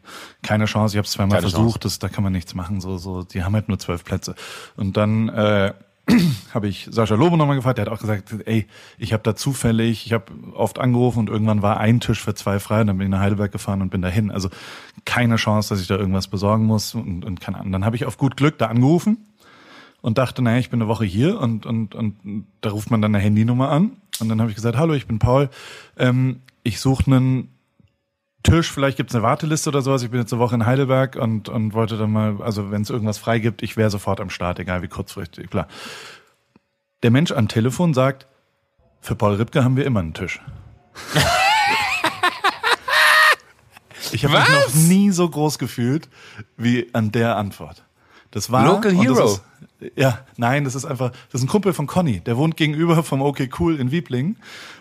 keine 0.42 0.64
Chance. 0.64 0.94
Ich 0.94 0.98
habe 0.98 1.06
es 1.06 1.12
zweimal 1.12 1.38
Keine 1.38 1.50
versucht, 1.50 1.84
das, 1.84 1.98
da 2.00 2.08
kann 2.08 2.24
man 2.24 2.32
nichts 2.32 2.54
machen. 2.54 2.80
So, 2.80 2.98
so, 2.98 3.22
die 3.22 3.44
haben 3.44 3.54
halt 3.54 3.68
nur 3.68 3.78
zwölf 3.78 4.04
Plätze. 4.04 4.34
Und 4.76 4.96
dann 4.96 5.28
äh, 5.28 5.72
habe 6.54 6.68
ich 6.68 6.88
Sascha 6.90 7.14
Lobo 7.14 7.36
nochmal 7.36 7.56
gefragt, 7.56 7.78
der 7.78 7.86
hat 7.86 7.92
auch 7.92 8.00
gesagt, 8.00 8.34
ey, 8.46 8.66
ich 8.98 9.12
habe 9.12 9.22
da 9.22 9.36
zufällig, 9.36 10.06
ich 10.06 10.12
habe 10.12 10.32
oft 10.54 10.78
angerufen 10.78 11.20
und 11.20 11.28
irgendwann 11.28 11.62
war 11.62 11.78
ein 11.78 12.00
Tisch 12.00 12.22
für 12.22 12.34
zwei 12.34 12.58
frei 12.58 12.80
und 12.80 12.86
dann 12.88 12.98
bin 12.98 13.06
ich 13.06 13.10
nach 13.10 13.20
Heidelberg 13.20 13.52
gefahren 13.52 13.82
und 13.82 13.90
bin 13.90 14.02
dahin. 14.02 14.30
Also 14.30 14.48
keine 15.08 15.36
Chance, 15.36 15.70
dass 15.70 15.80
ich 15.80 15.86
da 15.86 15.96
irgendwas 15.96 16.28
besorgen 16.28 16.66
muss 16.66 16.94
und, 16.94 17.24
und 17.24 17.40
keine 17.40 17.58
Ahnung. 17.58 17.72
Dann 17.72 17.86
habe 17.86 17.96
ich 17.96 18.04
auf 18.04 18.18
gut 18.18 18.36
Glück 18.36 18.58
da 18.58 18.66
angerufen 18.66 19.16
und 20.02 20.18
dachte, 20.18 20.42
naja, 20.42 20.58
ich 20.58 20.68
bin 20.68 20.82
eine 20.82 20.88
Woche 20.88 21.06
hier 21.06 21.40
und, 21.40 21.64
und, 21.64 21.94
und 21.94 22.46
da 22.60 22.70
ruft 22.70 22.90
man 22.90 23.00
dann 23.00 23.14
eine 23.14 23.24
Handynummer 23.24 23.70
an 23.70 23.92
und 24.20 24.28
dann 24.28 24.38
habe 24.38 24.50
ich 24.50 24.54
gesagt, 24.56 24.76
hallo, 24.76 24.92
ich 24.92 25.06
bin 25.06 25.18
Paul, 25.18 25.48
ähm, 25.96 26.42
ich 26.62 26.78
suche 26.78 27.06
einen 27.06 27.48
Tisch, 28.42 28.70
vielleicht 28.70 28.98
gibt's 28.98 29.14
eine 29.14 29.24
Warteliste 29.24 29.70
oder 29.70 29.80
sowas. 29.80 30.02
Ich 30.02 30.10
bin 30.10 30.20
jetzt 30.20 30.32
eine 30.32 30.40
Woche 30.40 30.54
in 30.54 30.66
Heidelberg 30.66 31.16
und, 31.16 31.48
und 31.48 31.72
wollte 31.72 31.96
dann 31.96 32.12
mal, 32.12 32.42
also 32.42 32.70
wenn 32.70 32.82
es 32.82 32.90
irgendwas 32.90 33.16
frei 33.16 33.38
gibt, 33.38 33.62
ich 33.62 33.78
wäre 33.78 33.88
sofort 33.88 34.20
am 34.20 34.28
Start, 34.28 34.58
egal 34.58 34.82
wie 34.82 34.88
kurzfristig, 34.88 35.48
klar. 35.48 35.68
Der 37.02 37.10
Mensch 37.10 37.32
am 37.32 37.48
Telefon 37.48 37.94
sagt, 37.94 38.26
für 39.00 39.14
Paul 39.14 39.36
Ripke 39.36 39.64
haben 39.64 39.76
wir 39.76 39.86
immer 39.86 40.00
einen 40.00 40.12
Tisch. 40.12 40.38
ich 44.12 44.24
habe 44.24 44.38
mich 44.38 44.48
noch 44.48 44.74
nie 44.74 45.10
so 45.10 45.28
groß 45.28 45.58
gefühlt 45.58 46.08
wie 46.56 46.88
an 46.92 47.12
der 47.12 47.36
Antwort. 47.36 47.82
Das 48.30 48.50
war 48.50 48.64
Local 48.66 48.92
Hero. 48.92 49.24
Ist, 49.24 49.42
ja, 49.96 50.18
nein, 50.36 50.64
das 50.64 50.74
ist 50.74 50.84
einfach, 50.84 51.10
das 51.32 51.40
ist 51.40 51.46
ein 51.46 51.48
Kumpel 51.48 51.72
von 51.72 51.86
Conny, 51.86 52.20
der 52.20 52.36
wohnt 52.36 52.56
gegenüber 52.56 53.02
vom 53.02 53.22
OK 53.22 53.48
Cool 53.58 53.80
in 53.80 53.90
Wiblingen 53.90 54.36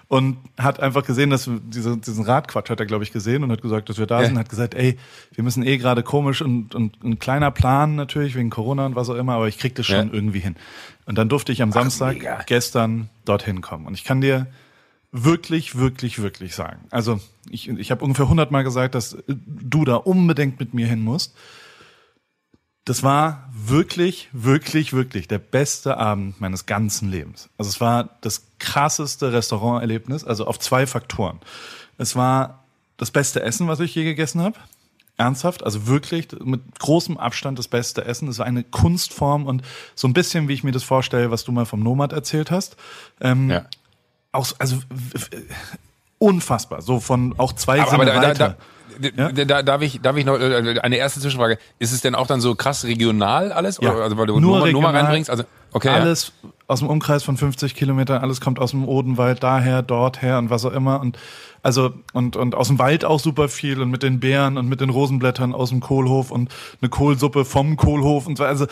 und 0.10 0.38
hat 0.58 0.80
einfach 0.82 1.06
gesehen, 1.06 1.30
dass 1.30 1.48
wir 1.48 1.60
diese, 1.64 1.98
diesen 1.98 2.26
Radquatsch 2.26 2.70
hat 2.70 2.80
er, 2.80 2.86
glaube 2.86 3.04
ich, 3.04 3.12
gesehen 3.14 3.44
und 3.44 3.52
hat 3.52 3.62
gesagt, 3.62 3.90
dass 3.90 3.98
wir 3.98 4.06
da 4.06 4.22
Ja. 4.22 4.28
sind, 4.28 4.38
hat 4.38 4.50
gesagt, 4.50 4.74
ey, 4.74 4.98
wir 5.34 5.44
müssen 5.44 5.64
eh 5.66 5.78
gerade 5.78 6.04
komisch 6.04 6.42
und, 6.42 6.76
und 6.76 7.02
ein 7.04 7.20
kleiner 7.20 7.52
Plan 7.52 7.96
natürlich 7.96 8.36
wegen 8.36 8.50
Corona 8.50 8.86
und 8.86 8.96
was 8.96 9.10
auch 9.10 9.16
immer, 9.16 9.34
aber 9.34 9.48
ich 9.48 9.58
krieg 9.58 9.76
das 9.76 9.86
schon 9.86 10.08
Ja. 10.08 10.14
irgendwie 10.14 10.40
hin. 10.40 10.56
Und 11.06 11.18
dann 11.18 11.30
durfte 11.30 11.52
ich 11.54 11.62
am 11.62 11.72
Samstag 11.72 12.16
mega. 12.18 12.40
gestern 12.46 13.10
dorthin 13.26 13.62
kommen 13.62 13.86
und 13.86 13.94
ich 13.94 14.04
kann 14.04 14.20
dir 14.20 14.48
wirklich, 15.12 15.78
wirklich, 15.78 16.22
wirklich 16.22 16.56
sagen. 16.56 16.86
Also 16.92 17.20
ich, 17.50 17.70
ich 17.70 17.92
habe 17.92 18.04
ungefähr 18.04 18.30
hundertmal 18.30 18.64
gesagt, 18.64 18.96
dass 18.96 19.18
du 19.28 19.86
da 19.86 19.96
unbedingt 19.96 20.60
mit 20.60 20.74
mir 20.74 20.88
hin 20.88 21.02
musst. 21.02 21.36
Das 22.86 23.04
war 23.04 23.50
wirklich, 23.54 24.30
wirklich, 24.32 24.94
wirklich 24.94 25.28
der 25.28 25.40
beste 25.40 25.98
Abend 25.98 26.40
meines 26.40 26.66
ganzen 26.66 27.12
Lebens. 27.12 27.50
Also 27.58 27.70
es 27.70 27.82
war 27.82 28.18
das 28.22 28.44
krasseste 28.60 29.34
Restauranterlebnis, 29.34 30.24
also 30.24 30.46
auf 30.46 30.60
zwei 30.60 30.88
Faktoren. 30.88 31.40
Es 31.98 32.16
war 32.16 32.64
das 32.96 33.12
beste 33.12 33.42
Essen, 33.42 33.68
was 33.68 33.80
ich 33.80 33.94
je 33.94 34.04
gegessen 34.04 34.42
habe. 34.42 34.58
Ernsthaft, 35.18 35.64
also 35.64 35.88
wirklich 35.88 36.28
mit 36.44 36.62
großem 36.80 37.18
Abstand 37.18 37.58
das 37.58 37.68
beste 37.68 38.06
Essen. 38.06 38.28
Es 38.28 38.38
war 38.40 38.46
eine 38.46 38.64
Kunstform 38.64 39.48
und 39.48 39.64
so 39.96 40.08
ein 40.08 40.14
bisschen, 40.14 40.48
wie 40.48 40.54
ich 40.54 40.64
mir 40.64 40.72
das 40.72 40.84
vorstelle, 40.84 41.32
was 41.32 41.44
du 41.44 41.52
mal 41.52 41.66
vom 41.66 41.82
Nomad 41.82 42.14
erzählt 42.14 42.52
hast. 42.52 42.78
Ähm, 43.20 43.50
Ja. 43.50 43.66
Auch, 44.32 44.46
so- 44.46 44.56
also 44.60 44.78
unfassbar. 46.20 46.82
So 46.82 47.00
von 47.00 47.36
auch 47.38 47.54
zwei 47.54 47.82
Aber, 47.82 47.94
aber 47.94 48.06
Sinne 48.06 48.16
da, 48.16 48.22
da, 48.22 48.28
weiter. 48.30 48.58
da, 49.00 49.32
da, 49.32 49.46
da, 49.46 49.64
darf 49.64 49.82
ich, 49.82 50.02
darf 50.02 50.18
ich 50.18 50.26
noch 50.26 50.40
äh, 50.40 50.80
eine 50.82 50.96
erste 50.98 51.20
Zwischenfrage? 51.20 51.58
Ist 51.80 51.92
es 51.92 52.02
denn 52.02 52.16
auch 52.16 52.28
dann 52.28 52.42
so 52.42 52.56
krass 52.56 52.86
regional 52.86 53.52
alles? 53.52 53.80
Ja. 53.82 53.92
Oder, 53.94 54.04
also 54.04 54.18
weil 54.18 54.26
du 54.26 54.34
Nur 54.40 54.42
Nummer, 54.42 54.58
Nummer 54.60 54.68
regional. 54.88 54.96
reinbringst? 55.04 55.30
Also 55.30 55.44
okay, 55.74 55.90
ja. 55.90 55.96
alles 55.96 56.34
aus 56.68 56.80
dem 56.80 56.90
Umkreis 56.90 57.24
von 57.24 57.38
50 57.38 57.76
Kilometern, 57.76 58.22
alles 58.22 58.42
kommt 58.42 58.60
aus 58.60 58.72
dem 58.72 58.86
Odenwald, 58.88 59.42
daher, 59.44 59.82
dort 59.84 60.22
her 60.22 60.38
und 60.38 60.50
was 60.50 60.66
auch 60.66 60.74
immer. 60.74 61.00
Und 61.00 61.18
also 61.64 61.94
und, 62.14 62.36
und 62.36 62.56
aus 62.56 62.68
dem 62.68 62.80
Wald 62.80 63.06
auch 63.06 63.20
super 63.20 63.48
viel 63.50 63.82
und 63.82 63.90
mit 63.90 64.04
den 64.04 64.20
Beeren 64.20 64.58
und 64.58 64.68
mit 64.68 64.82
den 64.82 64.90
Rosenblättern 64.90 65.54
aus 65.54 65.70
dem 65.70 65.80
Kohlhof 65.80 66.32
und 66.32 66.54
eine 66.82 66.90
Kohlsuppe 66.90 67.46
vom 67.46 67.78
Kohlhof 67.78 68.26
und 68.28 68.38
so. 68.38 68.44
Also 68.44 68.68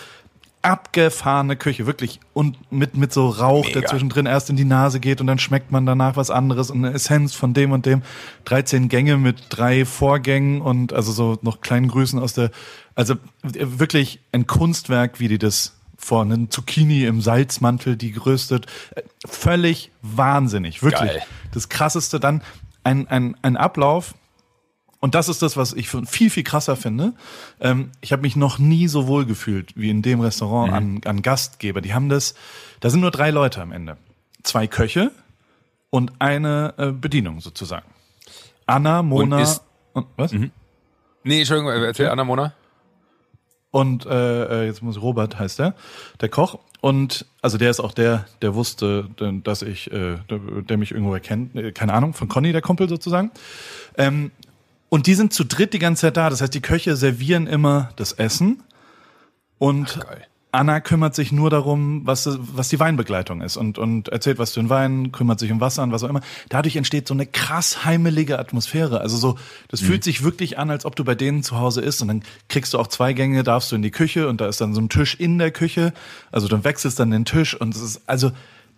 abgefahrene 0.65 1.55
Küche, 1.55 1.85
wirklich. 1.85 2.19
Und 2.33 2.71
mit, 2.71 2.97
mit 2.97 3.13
so 3.13 3.29
Rauch, 3.29 3.65
der 3.65 3.77
Mega. 3.77 3.89
zwischendrin 3.89 4.25
erst 4.25 4.49
in 4.49 4.55
die 4.55 4.65
Nase 4.65 4.99
geht 4.99 5.21
und 5.21 5.27
dann 5.27 5.37
schmeckt 5.37 5.71
man 5.71 5.85
danach 5.85 6.15
was 6.15 6.31
anderes 6.31 6.71
und 6.71 6.83
eine 6.83 6.95
Essenz 6.95 7.35
von 7.35 7.53
dem 7.53 7.71
und 7.71 7.85
dem. 7.85 8.01
13 8.45 8.89
Gänge 8.89 9.17
mit 9.17 9.43
drei 9.49 9.85
Vorgängen 9.85 10.61
und 10.61 10.91
also 10.91 11.11
so 11.11 11.37
noch 11.41 11.61
kleinen 11.61 11.87
Grüßen 11.87 12.19
aus 12.19 12.33
der, 12.33 12.49
also 12.95 13.15
wirklich 13.43 14.19
ein 14.31 14.47
Kunstwerk, 14.47 15.19
wie 15.19 15.27
die 15.27 15.37
das 15.37 15.77
vor 15.97 16.21
einem 16.21 16.49
Zucchini 16.49 17.05
im 17.05 17.21
Salzmantel, 17.21 17.95
die 17.95 18.11
geröstet. 18.11 18.65
Äh, 18.95 19.03
Völlig 19.27 19.91
wahnsinnig, 20.01 20.83
wirklich. 20.83 21.11
Geil. 21.11 21.23
Das 21.51 21.69
krasseste 21.69 22.19
dann 22.19 22.41
ein, 22.83 23.07
ein, 23.07 23.35
ein 23.41 23.55
Ablauf, 23.55 24.13
und 25.05 25.13
das 25.13 25.29
ist 25.29 25.43
das, 25.43 25.55
was 25.55 25.71
ich 25.73 25.87
viel, 25.87 26.31
viel 26.31 26.41
krasser 26.41 26.75
finde. 26.75 27.13
Ähm, 27.59 27.91
ich 28.01 28.11
habe 28.11 28.23
mich 28.23 28.35
noch 28.35 28.57
nie 28.57 28.87
so 28.87 29.05
wohl 29.05 29.27
gefühlt 29.27 29.77
wie 29.77 29.91
in 29.91 30.01
dem 30.01 30.19
Restaurant 30.19 30.73
an, 30.73 31.01
an 31.05 31.21
Gastgeber. 31.21 31.81
Die 31.81 31.93
haben 31.93 32.09
das, 32.09 32.33
da 32.79 32.89
sind 32.89 33.01
nur 33.01 33.11
drei 33.11 33.29
Leute 33.29 33.61
am 33.61 33.71
Ende. 33.71 33.97
Zwei 34.41 34.65
Köche 34.65 35.11
und 35.91 36.13
eine 36.17 36.73
äh, 36.77 36.91
Bedienung 36.91 37.39
sozusagen. 37.39 37.85
Anna, 38.65 39.03
Mona 39.03 39.43
ist- 39.43 39.61
und 39.93 40.07
was? 40.17 40.31
Nee, 40.31 41.37
Entschuldigung, 41.37 41.71
äh, 41.71 41.85
erzähl 41.85 42.09
Anna 42.09 42.23
Mona. 42.23 42.55
Und 43.69 44.07
äh, 44.07 44.63
äh, 44.63 44.65
jetzt 44.65 44.81
muss 44.81 44.99
Robert 44.99 45.37
heißt 45.37 45.59
der, 45.59 45.75
der 46.19 46.29
Koch. 46.29 46.57
Und 46.81 47.27
also 47.43 47.59
der 47.59 47.69
ist 47.69 47.79
auch 47.79 47.91
der, 47.91 48.25
der 48.41 48.55
wusste, 48.55 49.07
dass 49.43 49.61
ich, 49.61 49.91
äh, 49.91 50.17
der, 50.29 50.39
der 50.67 50.77
mich 50.77 50.89
irgendwo 50.91 51.13
erkennt, 51.13 51.55
äh, 51.55 51.71
keine 51.73 51.93
Ahnung, 51.93 52.15
von 52.15 52.27
Conny, 52.27 52.53
der 52.53 52.61
Kumpel 52.61 52.89
sozusagen. 52.89 53.29
Ähm, 53.99 54.31
und 54.89 55.07
die 55.07 55.15
sind 55.15 55.33
zu 55.33 55.43
dritt 55.43 55.73
die 55.73 55.79
ganze 55.79 56.01
Zeit 56.01 56.17
da. 56.17 56.29
Das 56.29 56.41
heißt, 56.41 56.53
die 56.53 56.61
Köche 56.61 56.95
servieren 56.95 57.47
immer 57.47 57.89
das 57.95 58.11
Essen. 58.13 58.63
Und 59.57 59.99
geil. 60.01 60.25
Anna 60.51 60.79
kümmert 60.79 61.15
sich 61.15 61.33
nur 61.33 61.49
darum, 61.49 62.03
was, 62.05 62.29
was 62.39 62.69
die 62.69 62.79
Weinbegleitung 62.79 63.41
ist 63.41 63.57
und, 63.57 63.77
und 63.77 64.07
erzählt 64.07 64.39
was 64.39 64.53
zu 64.53 64.61
den 64.61 64.69
Weinen, 64.69 65.11
kümmert 65.11 65.37
sich 65.37 65.51
um 65.51 65.59
Wasser 65.59 65.83
und 65.83 65.91
was 65.91 66.01
auch 66.03 66.07
immer. 66.09 66.21
Dadurch 66.47 66.77
entsteht 66.77 67.09
so 67.09 67.13
eine 67.13 67.25
krass 67.25 67.83
heimelige 67.83 68.39
Atmosphäre. 68.39 69.01
Also 69.01 69.17
so, 69.17 69.37
das 69.67 69.81
Mhm. 69.81 69.85
fühlt 69.87 70.03
sich 70.05 70.23
wirklich 70.23 70.57
an, 70.57 70.69
als 70.69 70.85
ob 70.85 70.95
du 70.95 71.03
bei 71.03 71.13
denen 71.13 71.43
zu 71.43 71.59
Hause 71.59 71.81
ist 71.81 72.01
und 72.01 72.07
dann 72.07 72.23
kriegst 72.47 72.73
du 72.73 72.79
auch 72.79 72.87
zwei 72.87 73.11
Gänge, 73.11 73.43
darfst 73.43 73.71
du 73.71 73.75
in 73.75 73.81
die 73.81 73.91
Küche 73.91 74.29
und 74.29 74.39
da 74.39 74.47
ist 74.47 74.61
dann 74.61 74.73
so 74.73 74.79
ein 74.79 74.87
Tisch 74.87 75.15
in 75.15 75.37
der 75.39 75.51
Küche. 75.51 75.93
Also 76.31 76.47
dann 76.47 76.63
wechselst 76.63 76.99
dann 76.99 77.11
den 77.11 77.25
Tisch 77.25 77.53
und 77.59 77.75
es 77.75 77.81
ist, 77.81 78.01
also, 78.07 78.31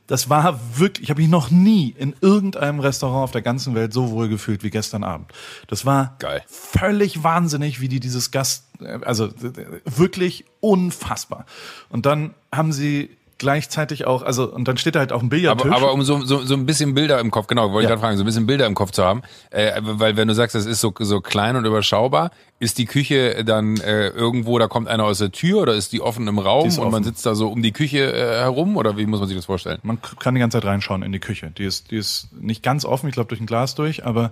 das 0.08 0.30
war 0.30 0.60
wirklich, 0.76 1.04
ich 1.04 1.10
habe 1.10 1.22
mich 1.22 1.30
noch 1.30 1.52
nie 1.52 1.94
in 1.98 2.16
irgendeinem 2.22 2.80
Restaurant 2.80 3.26
auf 3.26 3.32
der 3.32 3.42
ganzen 3.42 3.76
Welt 3.76 3.94
so 3.94 4.12
wohl 4.12 4.30
gefühlt 4.30 4.64
wie 4.64 4.70
gestern 4.70 5.04
Abend. 5.04 5.32
Das 5.68 5.86
war 5.86 6.16
Geil. 6.20 6.44
völlig 6.48 7.24
wahnsinnig, 7.24 7.82
wie 7.82 7.90
die 7.90 8.00
dieses 8.00 8.32
Gast, 8.32 8.66
also 8.80 9.26
äh, 9.26 9.82
wirklich 9.86 10.46
unfassbar. 10.62 11.46
Und 11.90 12.06
dann 12.06 12.34
haben 12.52 12.72
sie 12.72 13.10
gleichzeitig 13.38 14.06
auch, 14.08 14.24
also 14.24 14.52
und 14.52 14.68
dann 14.68 14.78
steht 14.78 14.96
da 14.96 15.00
halt 15.00 15.12
auch 15.12 15.22
ein 15.22 15.30
Billardtisch. 15.30 15.68
Aber, 15.68 15.76
aber 15.78 15.94
um 15.94 16.04
so, 16.04 16.22
so, 16.26 16.42
so 16.44 16.54
ein 16.56 16.66
bisschen 16.66 16.94
Bilder 16.94 17.20
im 17.20 17.32
Kopf, 17.32 17.48
genau, 17.48 17.72
wollte 17.72 17.80
ich 17.80 17.84
Ja. 17.84 17.90
gerade 17.90 18.02
fragen, 18.02 18.18
so 18.18 18.24
ein 18.24 18.26
bisschen 18.26 18.48
Bilder 18.48 18.66
im 18.66 18.76
Kopf 18.76 18.92
zu 18.92 19.04
haben. 19.04 19.22
Äh, 19.52 19.74
weil 19.82 20.18
wenn 20.18 20.28
du 20.28 20.34
sagst, 20.34 20.56
das 20.56 20.66
ist 20.66 20.82
so, 20.82 20.94
so 21.00 21.22
klein 21.22 21.56
und 21.56 21.66
überschaubar, 21.66 22.32
ist 22.60 22.78
die 22.80 22.86
Küche 22.86 23.44
dann 23.46 23.78
äh, 23.78 24.08
irgendwo, 24.08 24.58
da 24.58 24.68
kommt 24.68 24.88
einer 24.88 25.04
aus 25.04 25.20
der 25.20 25.32
Tür 25.32 25.62
oder 25.62 25.74
ist 25.76 25.94
die 25.94 26.02
offen 26.02 26.28
im 26.28 26.40
Raum 26.40 26.68
ist 26.68 26.78
und 26.80 26.86
man 26.86 26.94
offen. 26.96 27.04
sitzt 27.04 27.26
da 27.26 27.36
so 27.36 27.50
um 27.50 27.62
die 27.62 27.72
Küche 27.72 28.12
äh, 28.12 28.40
herum 28.40 28.78
oder 28.78 28.98
wie 28.98 29.06
muss 29.06 29.20
man 29.20 29.28
sich 29.30 29.38
das 29.38 29.46
vorstellen? 29.46 29.78
man 29.84 30.00
kann 30.20 30.34
die 30.34 30.40
ganze 30.40 30.58
Zeit 30.58 30.66
reinschauen 30.66 31.04
in 31.04 31.12
die 31.12 31.20
Küche. 31.20 31.52
Die 31.58 31.66
ist, 31.66 31.92
die 31.92 31.98
ist 31.98 32.30
nicht 32.34 32.64
ganz 32.64 32.84
offen, 32.86 33.08
ich 33.08 33.14
glaube 33.14 33.30
durch 33.30 33.40
ein 33.42 33.46
Glas 33.46 33.76
durch, 33.76 34.06
aber 34.06 34.32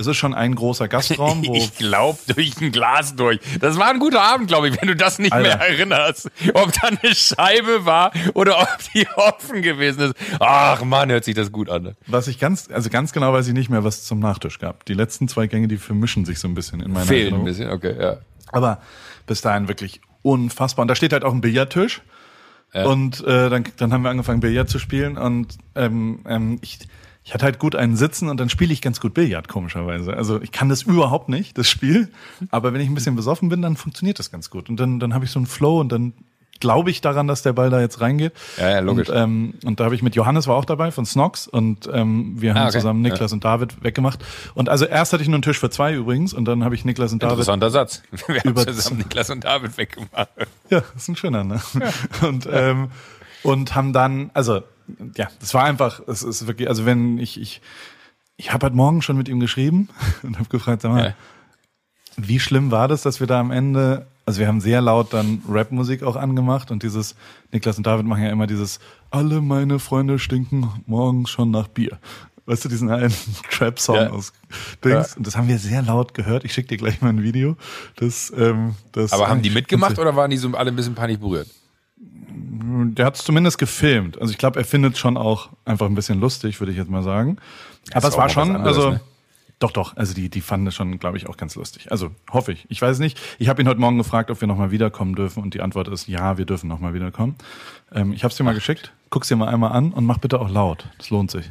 es 0.00 0.06
ist 0.06 0.16
schon 0.16 0.32
ein 0.34 0.54
großer 0.54 0.88
Gastraum, 0.88 1.44
Ich 1.54 1.76
glaub 1.76 2.18
durch 2.26 2.58
ein 2.60 2.72
Glas 2.72 3.14
durch. 3.14 3.38
Das 3.60 3.78
war 3.78 3.90
ein 3.90 3.98
guter 3.98 4.22
Abend, 4.22 4.48
glaube 4.48 4.68
ich, 4.68 4.80
wenn 4.80 4.88
du 4.88 4.96
das 4.96 5.18
nicht 5.18 5.32
Alter. 5.32 5.58
mehr 5.58 5.68
erinnerst. 5.68 6.30
Ob 6.54 6.72
da 6.72 6.88
eine 6.88 7.14
Scheibe 7.14 7.84
war 7.84 8.10
oder 8.34 8.60
ob 8.60 8.78
die 8.94 9.06
offen 9.14 9.62
gewesen 9.62 10.00
ist. 10.00 10.14
Ach 10.40 10.82
Mann, 10.84 11.10
hört 11.10 11.24
sich 11.24 11.34
das 11.34 11.52
gut 11.52 11.68
an. 11.68 11.82
ne? 11.82 11.96
was 12.06 12.28
ich 12.28 12.38
ganz, 12.38 12.68
also 12.72 12.88
ganz 12.88 13.12
genau 13.12 13.32
weiß 13.32 13.46
ich 13.48 13.54
nicht 13.54 13.68
mehr, 13.68 13.84
was 13.84 13.98
es 13.98 14.04
zum 14.06 14.20
Nachtisch 14.20 14.58
gab. 14.58 14.84
Die 14.86 14.94
letzten 14.94 15.28
zwei 15.28 15.46
Gänge, 15.46 15.68
die 15.68 15.76
vermischen 15.76 16.24
sich 16.24 16.38
so 16.38 16.48
ein 16.48 16.54
bisschen 16.54 16.80
in 16.80 16.92
meiner 16.92 17.06
Fehlen 17.06 17.34
ein 17.34 17.44
Erinnerung. 17.44 17.44
bisschen, 17.44 17.70
okay, 17.70 17.94
ja. 18.00 18.16
Aber 18.52 18.80
bis 19.26 19.42
dahin 19.42 19.68
wirklich 19.68 20.00
unfassbar. 20.22 20.82
Und 20.82 20.88
da 20.88 20.94
steht 20.94 21.12
halt 21.12 21.24
auch 21.24 21.32
ein 21.32 21.40
Billardtisch. 21.40 22.02
Und 22.72 23.24
äh, 23.24 23.50
dann, 23.50 23.64
dann 23.78 23.92
haben 23.92 24.02
wir 24.02 24.10
angefangen, 24.10 24.40
Billard 24.40 24.68
zu 24.68 24.78
spielen. 24.78 25.18
Und 25.18 25.58
ähm, 25.74 26.20
ähm, 26.26 26.58
ich, 26.62 26.78
ich 27.22 27.34
hatte 27.34 27.44
halt 27.44 27.58
gut 27.58 27.76
einen 27.76 27.96
Sitzen 27.96 28.28
und 28.28 28.40
dann 28.40 28.48
spiele 28.48 28.72
ich 28.72 28.80
ganz 28.80 29.00
gut 29.00 29.14
Billard, 29.14 29.48
komischerweise. 29.48 30.14
Also 30.14 30.40
ich 30.40 30.52
kann 30.52 30.68
das 30.68 30.82
überhaupt 30.82 31.28
nicht, 31.28 31.56
das 31.58 31.68
Spiel. 31.68 32.08
Aber 32.50 32.72
wenn 32.72 32.80
ich 32.80 32.88
ein 32.88 32.94
bisschen 32.94 33.16
besoffen 33.16 33.48
bin, 33.48 33.62
dann 33.62 33.76
funktioniert 33.76 34.18
das 34.18 34.30
ganz 34.30 34.50
gut. 34.50 34.68
Und 34.68 34.78
dann, 34.80 35.00
dann 35.00 35.14
habe 35.14 35.24
ich 35.24 35.30
so 35.30 35.38
einen 35.38 35.46
Flow 35.46 35.80
und 35.80 35.90
dann 35.92 36.14
glaube 36.60 36.90
ich 36.90 37.00
daran, 37.00 37.26
dass 37.26 37.42
der 37.42 37.54
Ball 37.54 37.70
da 37.70 37.80
jetzt 37.80 38.00
reingeht. 38.02 38.32
Ja, 38.58 38.70
ja, 38.70 38.80
logisch. 38.80 39.08
Und, 39.08 39.16
ähm, 39.16 39.54
und 39.64 39.80
da 39.80 39.84
habe 39.84 39.94
ich 39.94 40.02
mit 40.02 40.14
Johannes 40.14 40.46
war 40.46 40.56
auch 40.56 40.66
dabei 40.66 40.90
von 40.92 41.06
Snox 41.06 41.46
und 41.48 41.88
ähm, 41.92 42.34
wir 42.38 42.50
haben 42.50 42.58
Ah, 42.58 42.64
okay. 42.64 42.72
zusammen 42.72 43.00
Niklas 43.00 43.32
und 43.32 43.44
David 43.44 43.82
weggemacht. 43.82 44.22
Und 44.54 44.68
also 44.68 44.84
erst 44.84 45.12
hatte 45.12 45.22
ich 45.22 45.28
nur 45.28 45.36
einen 45.36 45.42
Tisch 45.42 45.58
für 45.58 45.70
zwei 45.70 45.94
übrigens 45.94 46.34
und 46.34 46.44
dann 46.44 46.62
habe 46.64 46.74
ich 46.74 46.84
Niklas 46.84 47.12
und 47.12 47.22
David 47.22 47.32
Interessanter 47.32 47.70
Satz. 47.70 48.02
Wir 48.26 48.40
haben 48.42 48.56
zusammen 48.56 48.98
Niklas 48.98 49.30
und 49.30 49.44
David 49.44 49.76
weggemacht. 49.78 50.28
Ja, 50.68 50.82
ist 50.94 51.08
ein 51.08 51.16
schöner, 51.16 51.44
ne? 51.44 51.60
Und, 52.22 52.46
ähm, 52.52 52.88
und 53.42 53.74
haben 53.74 53.94
dann, 53.94 54.30
also, 54.34 54.60
ja, 55.16 55.28
das 55.40 55.54
war 55.54 55.64
einfach, 55.64 56.00
es 56.06 56.22
ist 56.22 56.46
wirklich, 56.46 56.68
also 56.68 56.86
wenn 56.86 57.18
ich, 57.18 57.40
ich, 57.40 57.60
ich 58.36 58.52
habe 58.52 58.66
heute 58.66 58.76
Morgen 58.76 59.02
schon 59.02 59.16
mit 59.16 59.28
ihm 59.28 59.40
geschrieben 59.40 59.88
und 60.22 60.38
habe 60.38 60.48
gefragt, 60.48 60.82
sag 60.82 60.92
mal, 60.92 61.04
Ja. 61.08 61.14
wie 62.16 62.40
schlimm 62.40 62.70
war 62.70 62.88
das, 62.88 63.02
dass 63.02 63.20
wir 63.20 63.26
da 63.26 63.40
am 63.40 63.50
Ende, 63.50 64.06
also 64.26 64.40
wir 64.40 64.48
haben 64.48 64.60
sehr 64.60 64.80
laut 64.80 65.12
dann 65.12 65.42
Rapmusik 65.48 66.02
auch 66.02 66.16
angemacht 66.16 66.70
und 66.70 66.82
dieses, 66.82 67.14
Niklas 67.52 67.76
und 67.78 67.86
David 67.86 68.06
machen 68.06 68.22
ja 68.22 68.30
immer 68.30 68.46
dieses, 68.46 68.80
alle 69.10 69.40
meine 69.40 69.78
Freunde 69.78 70.18
stinken 70.18 70.68
morgens 70.86 71.30
schon 71.30 71.50
nach 71.50 71.68
Bier. 71.68 71.98
Weißt 72.46 72.64
du, 72.64 72.68
diesen 72.68 72.90
einen 72.90 73.14
Trap-Song 73.50 73.94
Ja. 73.96 74.10
aus 74.10 74.32
Dings. 74.84 75.10
Ja. 75.10 75.16
Und 75.16 75.26
das 75.26 75.36
haben 75.36 75.46
wir 75.46 75.58
sehr 75.58 75.82
laut 75.82 76.14
gehört. 76.14 76.44
Ich 76.44 76.52
schicke 76.52 76.68
dir 76.68 76.78
gleich 76.78 77.00
mal 77.00 77.10
ein 77.10 77.22
Video. 77.22 77.56
Das, 77.96 78.32
ähm, 78.36 78.74
das 78.92 79.12
Aber 79.12 79.28
haben 79.28 79.42
die 79.42 79.50
mitgemacht 79.50 79.98
oder? 80.00 80.16
waren 80.16 80.30
die 80.32 80.36
so 80.36 80.48
alle 80.56 80.70
ein 80.72 80.76
bisschen 80.76 80.94
panisch 80.96 81.18
berührt? 81.18 81.48
Der 82.42 83.06
hat 83.06 83.16
es 83.16 83.24
zumindest 83.24 83.58
gefilmt. 83.58 84.20
Also 84.20 84.32
ich 84.32 84.38
glaube, 84.38 84.58
er 84.58 84.64
findet 84.64 84.98
schon 84.98 85.16
auch 85.16 85.50
einfach 85.64 85.86
ein 85.86 85.94
bisschen 85.94 86.20
lustig, 86.20 86.60
würde 86.60 86.72
ich 86.72 86.78
jetzt 86.78 86.90
mal 86.90 87.02
sagen. 87.02 87.36
Aber 87.92 88.08
es 88.08 88.16
war 88.16 88.28
schon, 88.28 88.56
anderes, 88.56 88.76
also 88.76 88.90
ne? 88.90 89.00
doch, 89.58 89.72
doch. 89.72 89.96
Also 89.96 90.14
die, 90.14 90.28
die 90.28 90.40
fanden 90.40 90.66
das 90.66 90.74
schon, 90.74 90.98
glaube 90.98 91.16
ich, 91.16 91.28
auch 91.28 91.36
ganz 91.36 91.54
lustig. 91.54 91.90
Also 91.90 92.10
hoffe 92.30 92.52
ich. 92.52 92.66
Ich 92.68 92.80
weiß 92.80 92.98
nicht. 92.98 93.20
Ich 93.38 93.48
habe 93.48 93.60
ihn 93.60 93.68
heute 93.68 93.80
Morgen 93.80 93.98
gefragt, 93.98 94.30
ob 94.30 94.40
wir 94.40 94.48
nochmal 94.48 94.70
wiederkommen 94.70 95.14
dürfen 95.14 95.42
und 95.42 95.54
die 95.54 95.60
Antwort 95.60 95.88
ist 95.88 96.08
ja, 96.08 96.38
wir 96.38 96.46
dürfen 96.46 96.68
nochmal 96.68 96.94
wiederkommen. 96.94 97.36
Ähm, 97.92 98.12
ich 98.12 98.24
habe 98.24 98.30
es 98.30 98.36
dir 98.36 98.44
mal 98.44 98.54
geschickt. 98.54 98.92
Guck's 99.10 99.28
dir 99.28 99.36
mal 99.36 99.48
einmal 99.48 99.72
an 99.72 99.92
und 99.92 100.04
mach 100.04 100.18
bitte 100.18 100.40
auch 100.40 100.50
laut. 100.50 100.88
Das 100.98 101.10
lohnt 101.10 101.30
sich. 101.30 101.50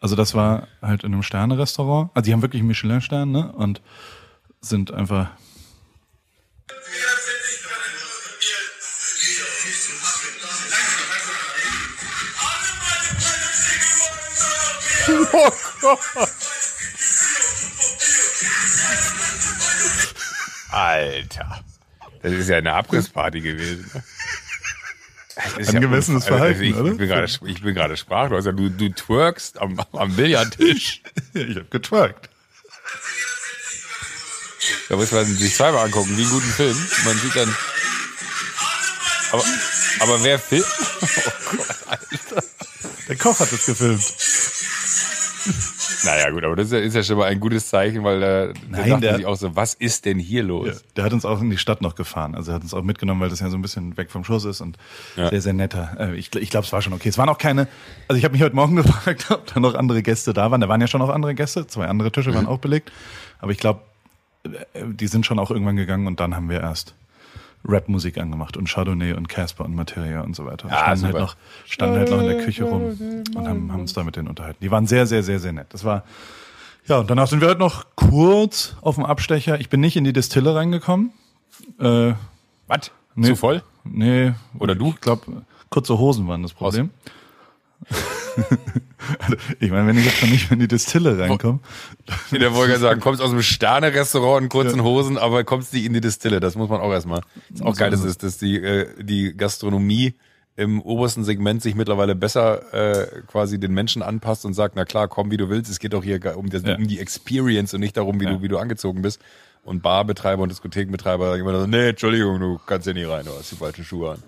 Also 0.00 0.16
das 0.16 0.34
war 0.34 0.66
halt 0.80 1.04
in 1.04 1.12
einem 1.12 1.22
Sterne-Restaurant. 1.22 2.10
Also 2.14 2.24
die 2.24 2.32
haben 2.32 2.42
wirklich 2.42 2.60
einen 2.60 2.68
Michelin-Stern, 2.68 3.30
ne? 3.30 3.52
Und 3.52 3.82
sind 4.60 4.92
einfach 4.92 5.30
Alter. 20.70 21.64
Das 22.22 22.32
ist 22.32 22.48
ja 22.48 22.58
eine 22.58 22.72
Abrissparty 22.74 23.40
gewesen. 23.40 23.90
ne? 23.94 24.02
Angemessenes 25.66 26.26
ja 26.26 26.34
unfassbar. 26.34 26.38
Verhalten, 26.38 26.62
ich, 26.62 26.74
oder? 26.74 26.92
Ich 26.92 26.98
bin 26.98 27.08
gerade, 27.08 27.32
ich 27.46 27.62
bin 27.62 27.74
gerade 27.74 27.96
sprachlos. 27.96 28.46
Also 28.46 28.52
du, 28.52 28.68
du 28.68 28.90
twerkst 28.90 29.58
am, 29.60 29.80
am 29.92 30.14
Billardtisch. 30.14 31.02
ich 31.34 31.56
habe 31.56 31.66
getwerkt. 31.70 32.28
Da 34.88 34.96
muss 34.96 35.10
man 35.12 35.24
sich 35.24 35.54
zweimal 35.54 35.86
angucken, 35.86 36.16
wie 36.16 36.22
einen 36.22 36.30
guten 36.30 36.50
Film. 36.50 36.76
Man 37.04 37.16
sieht 37.18 37.36
dann. 37.36 37.56
Aber, 39.32 39.44
aber 40.00 40.24
wer 40.24 40.38
filmt? 40.38 40.66
Der 43.08 43.16
Koch 43.16 43.40
hat 43.40 43.50
das 43.52 43.66
gefilmt. 43.66 44.02
Naja, 46.04 46.30
gut, 46.30 46.44
aber 46.44 46.56
das 46.56 46.66
ist 46.66 46.72
ja, 46.72 46.78
ist 46.78 46.94
ja 46.94 47.02
schon 47.02 47.18
mal 47.18 47.26
ein 47.26 47.40
gutes 47.40 47.68
Zeichen, 47.68 48.02
weil 48.04 48.20
da, 48.20 48.46
da 48.48 48.52
Nein, 48.70 48.88
dachte 48.90 49.00
der- 49.02 49.16
sich 49.16 49.26
auch 49.26 49.36
so, 49.36 49.54
was 49.56 49.74
ist 49.74 50.04
denn 50.04 50.18
hier 50.18 50.42
los? 50.42 50.66
Ja, 50.68 50.74
der 50.96 51.04
hat 51.04 51.12
uns 51.12 51.24
auch 51.24 51.40
in 51.40 51.50
die 51.50 51.58
Stadt 51.58 51.82
noch 51.82 51.94
gefahren. 51.94 52.34
Also 52.34 52.52
er 52.52 52.54
hat 52.56 52.62
uns 52.62 52.72
auch 52.74 52.82
mitgenommen, 52.82 53.20
weil 53.20 53.28
das 53.28 53.40
ja 53.40 53.50
so 53.50 53.56
ein 53.58 53.62
bisschen 53.62 53.96
weg 53.96 54.10
vom 54.10 54.24
Schuss 54.24 54.44
ist 54.44 54.60
und 54.60 54.76
Ja. 55.16 55.28
sehr, 55.30 55.40
sehr 55.42 55.52
netter. 55.52 55.96
Äh, 55.98 56.16
Ich, 56.16 56.34
ich 56.34 56.50
glaube, 56.50 56.66
es 56.66 56.72
war 56.72 56.80
schon 56.82 56.92
okay. 56.92 57.08
Es 57.08 57.18
waren 57.18 57.28
auch 57.28 57.38
keine, 57.38 57.68
also 58.08 58.18
ich 58.18 58.24
habe 58.24 58.32
mich 58.32 58.42
heute 58.42 58.56
Morgen 58.56 58.76
gefragt, 58.82 59.26
ob 59.30 59.46
da 59.52 59.60
noch 59.60 59.74
andere 59.74 60.02
Gäste 60.02 60.32
da 60.32 60.50
waren. 60.50 60.60
Da 60.60 60.68
waren 60.68 60.80
ja 60.80 60.86
schon 60.86 61.00
noch 61.00 61.10
andere 61.10 61.34
Gäste, 61.34 61.66
zwei 61.66 61.86
andere 61.86 62.10
Tische 62.12 62.30
Mhm. 62.30 62.34
waren 62.34 62.46
auch 62.46 62.58
belegt. 62.58 62.90
Aber 63.40 63.52
ich 63.52 63.58
glaube, 63.58 63.80
die 64.74 65.06
sind 65.06 65.26
schon 65.26 65.38
auch 65.38 65.50
irgendwann 65.50 65.76
gegangen 65.76 66.06
und 66.06 66.18
dann 66.20 66.34
haben 66.34 66.48
wir 66.48 66.60
erst 66.60 66.94
Rapmusik 67.64 68.18
angemacht 68.18 68.56
und 68.56 68.68
Chardonnay 68.68 69.12
und 69.12 69.28
Casper 69.28 69.64
und 69.64 69.74
Materia 69.74 70.22
und 70.22 70.34
so 70.34 70.46
weiter. 70.46 70.68
Wir 70.68 70.76
Ah, 70.76 70.96
standen, 70.96 71.04
halt 71.04 71.14
noch, 71.16 71.36
standen 71.66 71.96
halt 71.98 72.10
noch 72.10 72.20
in 72.20 72.26
der 72.26 72.38
Küche 72.44 72.64
rum 72.64 72.82
und 73.34 73.46
haben, 73.48 73.72
haben 73.72 73.80
uns 73.80 73.92
da 73.92 74.02
mit 74.02 74.16
denen 74.16 74.28
unterhalten. 74.28 74.58
Die 74.62 74.70
waren 74.70 74.86
sehr, 74.86 75.06
sehr, 75.06 75.22
sehr, 75.22 75.38
sehr 75.40 75.52
nett. 75.52 75.66
Das 75.70 75.84
war, 75.84 76.04
ja, 76.86 76.98
und 76.98 77.10
danach 77.10 77.28
sind 77.28 77.40
wir 77.40 77.48
halt 77.48 77.58
noch 77.58 77.84
kurz 77.96 78.74
auf 78.80 78.94
dem 78.94 79.04
Abstecher. 79.04 79.60
Ich 79.60 79.68
bin 79.68 79.80
nicht 79.80 79.96
in 79.96 80.04
die 80.04 80.12
Distille 80.12 80.54
reingekommen. 80.54 81.10
Äh, 81.78 82.14
Was? 82.66 82.90
Nee. 83.14 83.26
Zu 83.28 83.36
voll? 83.36 83.62
nee. 83.84 84.32
Oder 84.58 84.74
du? 84.74 84.90
Ich 84.90 85.00
glaube, 85.00 85.42
kurze 85.68 85.98
Hosen 85.98 86.26
waren 86.28 86.42
das 86.42 86.54
Problem. 86.54 86.90
Also, 89.18 89.36
ich 89.58 89.70
meine, 89.70 89.86
wenn 89.88 89.96
ich 89.98 90.04
jetzt 90.04 90.18
schon 90.18 90.30
nicht 90.30 90.50
in 90.50 90.58
die 90.58 90.68
Distille 90.68 91.18
reinkomme, 91.18 91.60
Der 92.32 92.54
wollte 92.54 92.78
sagen, 92.78 93.00
kommst 93.00 93.22
aus 93.22 93.30
einem 93.30 93.42
Sterne-Restaurant 93.42 94.42
in 94.44 94.48
kurzen 94.50 94.82
Hosen, 94.82 95.16
aber 95.16 95.42
kommst 95.42 95.72
nicht 95.72 95.86
in 95.86 95.94
die 95.94 96.02
Distille. 96.02 96.38
Das 96.38 96.54
muss 96.54 96.68
man 96.68 96.80
auch 96.80 96.92
erstmal. 96.92 97.22
Ist 97.52 97.62
auch 97.62 97.74
geil, 97.76 97.90
dass, 97.90 98.04
es, 98.04 98.18
dass 98.18 98.36
die, 98.36 98.56
äh, 98.62 98.86
die 99.02 99.34
Gastronomie 99.36 100.14
im 100.56 100.82
obersten 100.82 101.24
Segment 101.24 101.62
sich 101.62 101.74
mittlerweile 101.74 102.14
besser 102.14 102.74
äh, 102.74 103.06
quasi 103.26 103.58
den 103.58 103.72
Menschen 103.72 104.02
anpasst 104.02 104.44
und 104.44 104.52
sagt, 104.52 104.76
na 104.76 104.84
klar, 104.84 105.08
komm 105.08 105.30
wie 105.30 105.38
du 105.38 105.48
willst. 105.48 105.70
Es 105.70 105.78
geht 105.78 105.94
doch 105.94 106.04
hier 106.04 106.20
um, 106.36 106.50
das, 106.50 106.62
Ja. 106.64 106.76
um 106.76 106.86
die 106.86 107.00
Experience 107.00 107.72
und 107.72 107.80
nicht 107.80 107.96
darum, 107.96 108.20
wie 108.20 108.24
Ja. 108.24 108.32
du 108.32 108.42
wie 108.42 108.48
du 108.48 108.58
angezogen 108.58 109.00
bist. 109.00 109.20
Und 109.62 109.82
Barbetreiber 109.82 110.42
und 110.42 110.50
Diskothekenbetreiber 110.50 111.30
sagen 111.30 111.42
immer 111.42 111.58
so, 111.58 111.66
nee, 111.66 111.88
Entschuldigung, 111.90 112.38
du 112.40 112.60
kannst 112.66 112.86
ja 112.86 112.92
nie 112.92 113.04
rein, 113.04 113.24
du 113.24 113.32
hast 113.32 113.50
die 113.52 113.56
falschen 113.56 113.84
Schuhe 113.84 114.12
an. 114.12 114.22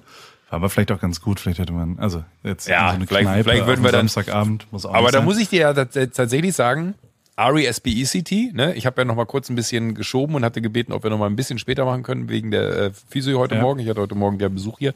War 0.53 0.59
aber 0.59 0.71
vielleicht 0.71 0.93
auch 0.93 1.01
ganz 1.01 1.21
gut. 1.21 1.41
Vielleicht 1.41 1.59
hätte 1.59 1.73
man, 1.73 1.99
also 1.99 2.23
jetzt 2.45 2.69
Ja, 2.69 2.91
so 2.91 2.95
eine 2.97 3.07
vielleicht- 3.07 3.25
Kneipe 3.27 3.45
vielleicht 3.45 3.67
würden 3.67 3.83
wir 3.85 3.91
dann- 3.93 4.07
Samstagabend 4.09 4.71
muss 4.73 4.87
auch 4.87 4.95
Aber 4.95 5.11
da 5.11 5.21
muss 5.23 5.39
ich 5.39 5.49
dir 5.49 5.61
ja 5.63 5.71
tats- 5.73 6.13
tatsächlich 6.13 6.55
sagen, 6.55 6.95
R-E-S-B-E-C-T, 7.37 8.53
ne? 8.53 8.75
Ich 8.75 8.87
habe 8.87 9.01
ja 9.01 9.05
noch 9.05 9.15
mal 9.17 9.25
kurz 9.27 9.49
ein 9.49 9.55
bisschen 9.57 9.95
geschoben 9.95 10.35
und 10.35 10.45
hatte 10.45 10.61
gebeten, 10.61 10.93
ob 10.93 11.03
wir 11.03 11.11
noch 11.11 11.19
mal 11.19 11.27
ein 11.27 11.37
bisschen 11.37 11.59
später 11.59 11.85
machen 11.85 12.03
können, 12.03 12.29
wegen 12.29 12.51
der 12.51 12.71
äh, 12.77 12.91
Physio 13.09 13.39
heute 13.39 13.55
Ja. 13.57 13.63
Morgen. 13.63 13.81
Ich 13.81 13.89
hatte 13.89 14.01
heute 14.01 14.15
Morgen 14.15 14.39
ja 14.39 14.49
Besuch 14.49 14.79
hier 14.79 14.95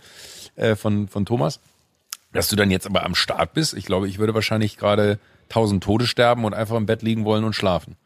äh, 0.57 0.75
von, 0.77 1.09
von 1.09 1.25
Thomas. 1.27 1.61
Dass 2.33 2.49
du 2.49 2.57
dann 2.57 2.71
jetzt 2.71 2.87
aber 2.87 3.05
am 3.05 3.15
Start 3.15 3.55
bist, 3.55 3.73
ich 3.75 3.87
glaube, 3.87 4.09
ich 4.09 4.19
würde 4.19 4.35
wahrscheinlich 4.35 4.77
gerade 4.77 5.19
tausend 5.49 5.83
Tode 5.83 6.07
sterben 6.07 6.45
und 6.45 6.53
einfach 6.55 6.77
im 6.77 6.85
Bett 6.87 7.03
liegen 7.03 7.25
wollen 7.25 7.45
und 7.45 7.55
schlafen. 7.55 7.97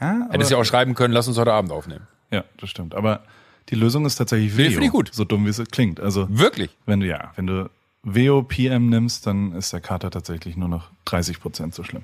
ja, 0.00 0.28
Hättest 0.30 0.50
ja 0.50 0.56
auch 0.56 0.64
schreiben 0.64 0.94
können, 0.94 1.12
lass 1.12 1.28
uns 1.28 1.36
heute 1.36 1.52
Abend 1.52 1.72
aufnehmen. 1.72 2.06
ja, 2.30 2.44
das 2.58 2.70
stimmt. 2.70 2.94
Aber 2.94 3.20
die 3.70 3.74
Lösung 3.74 4.06
ist 4.06 4.16
tatsächlich 4.16 4.54
Nee, 4.54 4.70
Veo. 4.70 4.80
ich 4.80 4.90
gut. 4.90 5.10
So 5.12 5.24
dumm 5.24 5.44
wie 5.46 5.50
es 5.50 5.62
klingt. 5.70 6.00
Also 6.00 6.26
Wirklich? 6.30 6.70
wenn 6.86 7.00
du 7.00 7.06
ja, 7.06 7.32
wenn 7.36 7.46
du 7.46 7.68
Veo 8.02 8.42
PM 8.42 8.88
nimmst, 8.88 9.26
dann 9.26 9.52
ist 9.52 9.72
der 9.72 9.80
Kater 9.80 10.10
tatsächlich 10.10 10.56
nur 10.56 10.68
noch 10.68 10.90
30 11.06 11.40
Prozent 11.40 11.74
so 11.74 11.82
schlimm. 11.82 12.02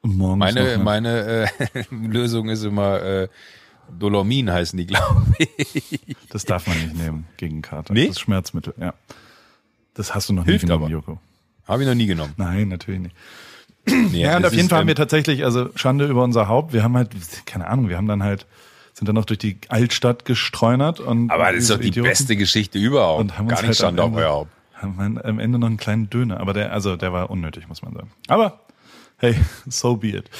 Und 0.00 0.16
morgens 0.16 0.38
Meine, 0.38 0.60
eine- 0.74 0.82
meine 0.82 1.48
äh, 1.74 1.84
Lösung 1.90 2.48
ist 2.48 2.62
immer 2.64 3.02
äh, 3.02 3.28
Dolomin 3.98 4.50
heißen 4.50 4.76
die, 4.78 4.86
glaube 4.86 5.26
ich. 5.38 6.00
Das 6.30 6.44
darf 6.44 6.66
man 6.66 6.78
nicht 6.78 6.96
nehmen 6.96 7.26
gegen 7.36 7.62
Kater. 7.62 7.92
Nee? 7.94 8.06
Das 8.06 8.16
ist 8.16 8.20
Schmerzmittel, 8.20 8.74
ja. 8.80 8.94
Das 9.94 10.14
hast 10.14 10.28
du 10.28 10.32
noch 10.32 10.44
Hilft 10.44 10.64
nie 10.64 10.68
genommen, 10.68 10.84
aber. 10.84 10.92
Joko. 10.92 11.20
Habe 11.66 11.82
ich 11.82 11.88
noch 11.88 11.94
nie 11.94 12.06
genommen. 12.06 12.32
Nein, 12.36 12.68
natürlich 12.68 13.00
nicht. 13.00 13.16
Nee, 13.88 14.22
Ja, 14.22 14.36
und 14.36 14.44
auf 14.46 14.52
jeden 14.52 14.68
Fall 14.68 14.78
haben 14.78 14.84
ähm, 14.84 14.88
wir 14.88 14.94
tatsächlich, 14.96 15.44
also 15.44 15.68
Schande 15.76 16.06
über 16.06 16.24
unser 16.24 16.48
Haupt. 16.48 16.72
Wir 16.72 16.82
haben 16.82 16.96
halt, 16.96 17.10
keine 17.46 17.66
Ahnung, 17.68 17.88
wir 17.88 17.96
haben 17.96 18.08
dann 18.08 18.22
halt, 18.22 18.46
sind 18.96 19.06
dann 19.08 19.14
noch 19.14 19.26
durch 19.26 19.38
die 19.38 19.58
Altstadt 19.68 20.24
gestreunert 20.24 21.00
und. 21.00 21.30
Aber 21.30 21.52
das 21.52 21.64
ist 21.64 21.70
doch 21.70 21.78
die 21.78 21.88
Idioten 21.88 22.08
beste 22.08 22.34
Geschichte 22.36 22.78
überhaupt. 22.78 23.20
Und 23.20 23.38
haben 23.38 23.48
Gar 23.48 23.62
nicht 23.62 23.82
halt 23.82 23.98
am 24.00 24.14
Ende. 24.14 24.46
Haben 24.74 25.14
wir 25.14 25.24
am 25.24 25.38
Ende 25.38 25.58
noch 25.58 25.66
einen 25.66 25.76
kleinen 25.76 26.08
Döner. 26.08 26.40
Aber 26.40 26.52
der, 26.54 26.72
also 26.72 26.96
der 26.96 27.12
war 27.12 27.30
unnötig, 27.30 27.68
muss 27.68 27.82
man 27.82 27.92
sagen. 27.94 28.10
Aber, 28.28 28.60
hey, 29.18 29.34
so 29.66 29.96
be 29.96 30.08
it. 30.08 30.30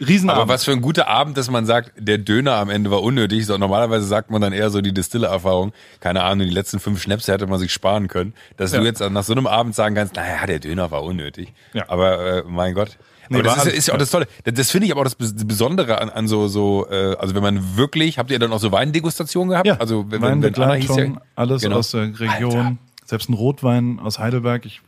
Riesenabend. 0.00 0.42
Aber 0.42 0.52
was 0.52 0.64
für 0.64 0.70
ein 0.72 0.80
guter 0.80 1.08
Abend, 1.08 1.36
dass 1.36 1.50
man 1.50 1.66
sagt, 1.66 1.92
der 1.98 2.18
Döner 2.18 2.54
am 2.54 2.70
Ende 2.70 2.90
war 2.90 3.02
unnötig. 3.02 3.44
So, 3.46 3.58
normalerweise 3.58 4.06
sagt 4.06 4.30
man 4.30 4.40
dann 4.40 4.52
eher 4.52 4.70
so 4.70 4.80
die 4.80 4.94
Distille-Erfahrung. 4.94 5.72
Keine 6.00 6.22
Ahnung, 6.22 6.46
die 6.46 6.52
letzten 6.54 6.78
fünf 6.78 7.02
Schnäpse 7.02 7.32
hätte 7.32 7.46
man 7.48 7.58
sich 7.58 7.72
sparen 7.72 8.06
können. 8.08 8.32
Dass 8.56 8.72
Ja. 8.72 8.78
du 8.78 8.84
jetzt 8.86 9.00
nach 9.00 9.24
so 9.24 9.32
einem 9.32 9.46
Abend 9.48 9.74
sagen 9.74 9.96
kannst, 9.96 10.14
naja, 10.14 10.46
der 10.46 10.60
Döner 10.60 10.90
war 10.92 11.02
unnötig. 11.02 11.52
Ja. 11.72 11.84
Aber 11.88 12.38
äh, 12.38 12.42
mein 12.46 12.74
Gott. 12.74 12.96
Nee, 13.28 13.38
Aber 13.38 13.42
das 13.44 13.66
ist, 13.66 13.74
ist 13.74 13.88
ja 13.88 13.94
auch 13.94 13.98
das 13.98 14.10
Tolle. 14.10 14.26
Das, 14.44 14.54
das 14.54 14.70
finde 14.70 14.86
ich 14.86 14.92
aber 14.92 15.00
auch 15.02 15.04
das 15.04 15.18
Bes- 15.18 15.46
Besondere 15.46 16.00
an, 16.00 16.08
an 16.10 16.28
so, 16.28 16.48
so 16.48 16.86
äh, 16.90 17.16
also 17.18 17.34
wenn 17.34 17.42
man 17.42 17.76
wirklich, 17.76 18.18
habt 18.18 18.30
ihr 18.30 18.38
dann 18.38 18.52
auch 18.52 18.60
so 18.60 18.72
Weindegustationen 18.72 19.50
gehabt? 19.50 19.66
Ja, 19.66 19.76
also 19.76 20.04
wenn, 20.10 20.22
wenn, 20.22 20.42
wenn 20.42 20.54
Anna 20.54 20.74
hieß 20.74 20.88
Weinbegleitung, 20.90 21.14
ja, 21.14 21.20
alles 21.36 21.62
Genau. 21.62 21.76
aus 21.78 21.90
der 21.90 22.18
Region. 22.20 22.56
Alter. 22.56 22.76
Selbst 23.04 23.30
ein 23.30 23.34
Rotwein 23.34 24.00
aus 24.00 24.18
Heidelberg. 24.18 24.66
Ich, 24.66 24.82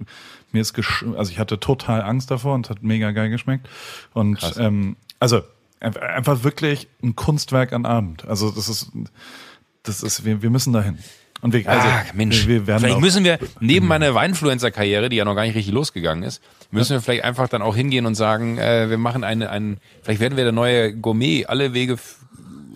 mir 0.52 0.60
ist 0.60 0.74
gesch 0.74 1.04
also 1.16 1.30
ich 1.32 1.38
hatte 1.38 1.58
total 1.58 2.02
Angst 2.02 2.30
davor 2.30 2.54
und 2.54 2.66
es 2.66 2.70
hat 2.70 2.82
mega 2.82 3.12
geil 3.12 3.30
geschmeckt. 3.30 3.66
Und 4.12 4.38
Krass. 4.38 4.58
ähm, 4.58 4.96
also 5.18 5.40
ein- 5.80 5.96
einfach 5.96 6.44
wirklich 6.44 6.88
ein 7.02 7.16
Kunstwerk 7.16 7.72
an 7.72 7.86
Abend. 7.86 8.26
Also 8.28 8.50
das 8.50 8.68
ist, 8.68 8.90
das 9.84 10.02
ist, 10.02 10.24
wir, 10.26 10.42
wir 10.42 10.50
müssen 10.50 10.72
dahin. 10.74 10.98
Und 11.42 11.54
wir, 11.54 11.66
also, 11.68 11.88
ah, 11.88 12.02
Mensch, 12.14 12.46
wir, 12.46 12.62
vielleicht 12.64 12.96
auch, 12.96 13.00
müssen 13.00 13.24
wir 13.24 13.38
neben 13.60 13.86
meiner 13.86 14.14
Weinfluencer-Karriere, 14.14 15.08
die 15.08 15.16
ja 15.16 15.24
noch 15.24 15.34
gar 15.34 15.42
nicht 15.42 15.54
richtig 15.54 15.72
losgegangen 15.72 16.22
ist, 16.22 16.42
müssen 16.70 16.92
wir 16.92 17.00
vielleicht 17.00 17.24
einfach 17.24 17.48
dann 17.48 17.62
auch 17.62 17.74
hingehen 17.74 18.04
und 18.06 18.14
sagen, 18.14 18.58
äh, 18.58 18.90
wir 18.90 18.98
machen 18.98 19.24
eine, 19.24 19.48
einen, 19.50 19.78
vielleicht 20.02 20.20
werden 20.20 20.36
wir 20.36 20.44
der 20.44 20.52
neue 20.52 20.94
Gourmet, 20.94 21.46
alle 21.46 21.72
Wege. 21.72 21.96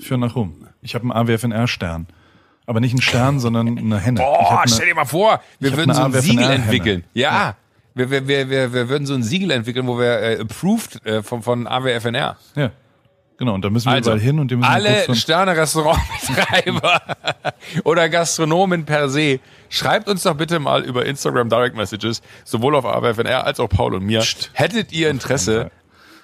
führen 0.01 0.21
nach 0.21 0.35
Rom. 0.35 0.55
Ich 0.83 0.95
habe 0.95 1.03
einen 1.05 1.13
AWFNR-Stern. 1.13 2.07
Aber 2.67 2.81
nicht 2.81 2.93
einen 2.93 3.03
Stern, 3.03 3.41
sondern 3.41 3.77
eine 3.77 3.99
Henne. 4.01 4.21
Boah, 4.21 4.63
eine- 4.63 4.71
stell 4.73 4.87
dir 4.87 4.95
mal 4.95 5.05
vor, 5.05 5.43
wir 5.61 5.77
würden 5.77 5.95
so 5.95 6.03
ein 6.03 6.13
Siegel 6.15 6.51
entwickeln. 6.51 7.05
Ja. 7.13 7.57
Wir, 7.95 8.11
wir, 8.11 8.27
wir, 8.27 8.49
wir, 8.51 8.73
wir 8.73 8.89
würden 8.89 9.07
so 9.07 9.15
ein 9.15 9.23
Siegel 9.23 9.51
entwickeln, 9.51 9.87
wo 9.87 9.99
wir 9.99 10.19
äh, 10.21 10.41
approved 10.41 11.05
äh, 11.07 11.23
von, 11.23 11.43
von 11.43 11.67
AWFNR. 11.67 12.37
Ja, 12.57 12.71
genau. 13.45 13.55
Und 13.55 13.65
da 13.65 13.71
müssen 13.71 13.87
wir 13.87 13.93
Also, 13.95 14.15
hin 14.15 14.39
und 14.39 14.51
die 14.51 14.57
müssen 14.57 14.71
alle 14.71 15.15
Sterne-Restaurantbetreiber 15.15 17.01
oder 17.85 18.09
Gastronomen 18.09 18.85
per 18.85 19.09
se, 19.09 19.41
schreibt 19.69 20.09
uns 20.09 20.23
doch 20.23 20.35
bitte 20.35 20.59
mal 20.59 20.85
über 20.85 21.07
Instagram 21.07 21.49
Direct 21.49 21.77
Messages, 21.77 22.23
sowohl 22.45 22.75
auf 22.75 22.85
AWFNR 22.85 23.47
als 23.47 23.61
auch 23.61 23.69
Paul 23.69 23.95
und 23.95 24.05
mir. 24.05 24.23
Hättet 24.53 24.93
ihr 24.93 25.11
Interesse 25.11 25.71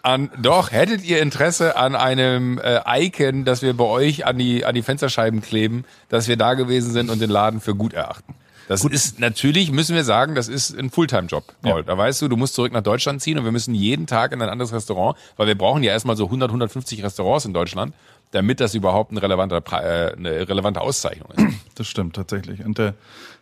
an, 0.02 0.30
doch, 0.40 0.72
hättet 0.72 1.04
ihr 1.04 1.20
Interesse 1.20 1.76
an 1.76 1.94
einem 1.94 2.58
äh, 2.58 2.80
Icon, 3.04 3.44
das 3.44 3.62
wir 3.62 3.74
bei 3.74 3.84
euch 3.84 4.26
an 4.26 4.38
die, 4.38 4.64
an 4.64 4.74
die 4.74 4.82
Fensterscheiben 4.82 5.42
kleben, 5.42 5.84
dass 6.08 6.26
wir 6.26 6.36
da 6.36 6.54
gewesen 6.54 6.92
sind 6.92 7.10
und 7.10 7.20
den 7.20 7.30
Laden 7.30 7.60
für 7.60 7.74
gut 7.74 7.92
erachten? 7.92 8.34
Das 8.70 8.84
ist 8.84 9.18
natürlich, 9.18 9.72
müssen 9.72 9.96
wir 9.96 10.04
sagen, 10.04 10.36
das 10.36 10.46
ist 10.46 10.78
ein 10.78 10.90
Fulltime-Job, 10.90 11.42
Paul. 11.60 11.78
Ja. 11.78 11.82
Da 11.82 11.98
weißt 11.98 12.22
du, 12.22 12.28
du 12.28 12.36
musst 12.36 12.54
zurück 12.54 12.72
nach 12.72 12.84
Deutschland 12.84 13.20
ziehen 13.20 13.36
und 13.36 13.42
wir 13.42 13.50
müssen 13.50 13.74
jeden 13.74 14.06
Tag 14.06 14.30
in 14.30 14.40
ein 14.40 14.48
anderes 14.48 14.72
Restaurant, 14.72 15.18
weil 15.36 15.48
wir 15.48 15.58
brauchen 15.58 15.82
ja 15.82 15.90
erstmal 15.90 16.16
so 16.16 16.26
100, 16.26 16.50
150 16.50 17.02
Restaurants 17.02 17.44
in 17.46 17.52
Deutschland, 17.52 17.94
damit 18.32 18.60
das 18.60 18.74
überhaupt 18.74 19.12
ein 19.12 19.18
relevanter, 19.18 19.62
äh, 19.72 20.12
eine 20.16 20.48
relevante 20.48 20.80
Auszeichnung 20.80 21.30
ist. 21.36 21.44
Das 21.76 21.86
stimmt 21.88 22.14
tatsächlich. 22.14 22.62
Und 22.62 22.76
der 22.76 22.92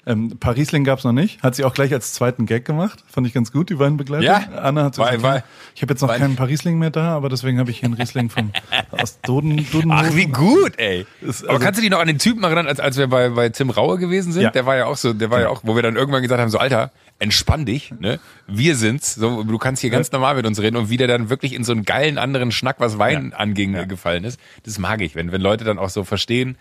ähm, 0.06 0.36
Parisling 0.38 0.84
gab's 0.84 1.02
noch 1.02 1.12
nicht. 1.12 1.42
Hat 1.42 1.56
sie 1.56 1.64
auch 1.64 1.74
gleich 1.74 1.92
als 1.92 2.12
zweiten 2.12 2.46
Gag 2.46 2.64
gemacht. 2.64 3.02
Fand 3.08 3.26
ich 3.26 3.34
ganz 3.34 3.50
gut, 3.50 3.68
die 3.68 3.80
Weinbegleitung. 3.80 4.26
Ja. 4.26 4.44
Anna 4.62 4.84
hat 4.84 4.98
Weil- 4.98 5.24
weil- 5.24 5.42
ich 5.74 5.82
habe 5.82 5.92
jetzt 5.92 6.02
noch 6.02 6.08
weil- 6.08 6.20
keinen 6.20 6.36
Parisling 6.36 6.78
mehr 6.78 6.90
da, 6.90 7.16
aber 7.16 7.30
deswegen 7.30 7.58
habe 7.58 7.72
ich 7.72 7.80
hier 7.80 7.86
einen 7.86 7.94
Riesling 7.94 8.30
vom 8.30 8.52
aus 8.92 9.20
Doden, 9.22 9.66
Doden 9.72 9.90
Ach, 9.90 10.14
wie 10.14 10.26
gut, 10.26 10.78
ey. 10.78 11.04
Ist 11.20 11.42
Aber 11.42 11.54
also- 11.54 11.64
kannst 11.64 11.78
du 11.78 11.82
dich 11.82 11.90
noch 11.90 11.98
an 11.98 12.06
den 12.06 12.18
Typen 12.18 12.44
erinnern, 12.44 12.68
als, 12.68 12.78
als 12.78 12.96
wir 12.96 13.08
bei, 13.08 13.30
bei 13.30 13.48
Tim 13.48 13.70
Raue 13.70 13.98
gewesen 13.98 14.30
sind? 14.32 14.42
Ja. 14.42 14.50
Der 14.50 14.66
war 14.66 14.76
ja 14.76 14.86
auch 14.86 14.96
so, 14.96 15.12
der 15.12 15.30
war 15.32 15.40
ja 15.40 15.48
auch, 15.48 15.62
wo 15.64 15.74
wir 15.74 15.82
dann 15.82 15.96
irgendwann 15.96 16.22
gesagt 16.22 16.40
haben, 16.40 16.50
so 16.50 16.58
Alter, 16.58 16.92
entspann 17.18 17.66
dich, 17.66 17.92
ne? 17.98 18.20
Wir 18.46 18.76
sind's, 18.76 19.14
so, 19.14 19.42
du 19.42 19.58
kannst 19.58 19.80
hier 19.80 19.90
ganz 19.90 20.12
normal 20.12 20.36
mit 20.36 20.46
uns 20.46 20.60
reden 20.60 20.76
und 20.76 20.88
wie 20.88 20.96
der 20.96 21.08
dann 21.08 21.30
wirklich 21.30 21.52
in 21.52 21.64
so 21.64 21.72
einen 21.72 21.84
geilen 21.84 22.16
anderen 22.18 22.52
Schnack, 22.52 22.76
was 22.78 22.98
Wein 22.98 23.32
anging, 23.32 23.74
äh, 23.74 23.86
gefallen 23.86 24.24
ist. 24.24 24.38
Das 24.64 24.78
mag 24.78 25.00
ich, 25.00 25.14
wenn, 25.14 25.32
wenn 25.32 25.40
Leute 25.40 25.64
dann 25.64 25.78
auch 25.78 25.90
so 25.90 26.04
verstehen, 26.04 26.56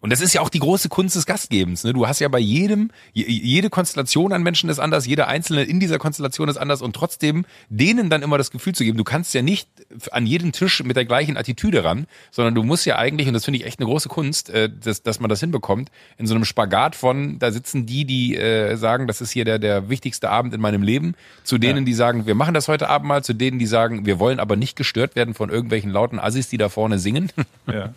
und 0.00 0.10
das 0.10 0.20
ist 0.20 0.32
ja 0.34 0.40
auch 0.40 0.48
die 0.48 0.58
große 0.58 0.88
Kunst 0.88 1.16
des 1.16 1.26
Gastgebens. 1.26 1.82
Ne? 1.84 1.92
Du 1.92 2.06
hast 2.06 2.20
ja 2.20 2.28
bei 2.28 2.38
jedem, 2.38 2.90
je- 3.12 3.24
jede 3.26 3.70
Konstellation 3.70 4.32
an 4.32 4.42
Menschen 4.42 4.68
ist 4.70 4.78
anders, 4.78 5.06
jeder 5.06 5.26
Einzelne 5.28 5.64
in 5.64 5.80
dieser 5.80 5.98
Konstellation 5.98 6.48
ist 6.48 6.56
anders 6.58 6.82
und 6.82 6.94
trotzdem 6.94 7.44
denen 7.68 8.10
dann 8.10 8.22
immer 8.22 8.38
das 8.38 8.50
Gefühl 8.50 8.74
zu 8.74 8.84
geben, 8.84 8.98
du 8.98 9.04
kannst 9.04 9.34
ja 9.34 9.42
nicht 9.42 9.68
an 10.12 10.26
jeden 10.26 10.52
Tisch 10.52 10.82
mit 10.84 10.96
der 10.96 11.04
gleichen 11.06 11.36
Attitüde 11.36 11.82
ran, 11.84 12.06
sondern 12.30 12.54
du 12.54 12.62
musst 12.62 12.84
ja 12.86 12.96
eigentlich, 12.98 13.26
und 13.28 13.34
das 13.34 13.44
finde 13.44 13.58
ich 13.58 13.66
echt 13.66 13.78
eine 13.80 13.86
große 13.86 14.08
Kunst, 14.08 14.50
äh, 14.50 14.68
dass, 14.70 15.02
dass 15.02 15.18
man 15.20 15.28
das 15.30 15.40
hinbekommt, 15.40 15.90
in 16.18 16.26
so 16.26 16.34
einem 16.34 16.44
Spagat 16.44 16.94
von, 16.94 17.38
da 17.38 17.50
sitzen 17.50 17.86
die, 17.86 18.04
die 18.04 18.36
äh, 18.36 18.76
sagen, 18.76 19.06
das 19.06 19.20
ist 19.20 19.30
hier 19.30 19.44
der, 19.44 19.58
der 19.58 19.88
wichtigste 19.88 20.28
Abend 20.30 20.54
in 20.54 20.60
meinem 20.60 20.82
Leben, 20.82 21.14
zu 21.42 21.58
denen, 21.58 21.84
die 21.84 21.94
sagen, 21.94 22.26
wir 22.26 22.34
machen 22.34 22.54
das 22.54 22.68
heute 22.68 22.88
Abend 22.88 23.08
mal, 23.08 23.24
zu 23.24 23.32
denen, 23.32 23.58
die 23.58 23.66
sagen, 23.66 24.04
wir 24.06 24.18
wollen 24.18 24.38
aber 24.40 24.56
nicht 24.56 24.76
gestört 24.76 25.16
werden 25.16 25.34
von 25.34 25.50
irgendwelchen 25.50 25.90
lauten 25.90 26.18
Assis, 26.18 26.48
die 26.48 26.58
da 26.58 26.68
vorne 26.68 26.98
singen. 26.98 27.30
Ja, 27.66 27.84
äh, 27.86 27.90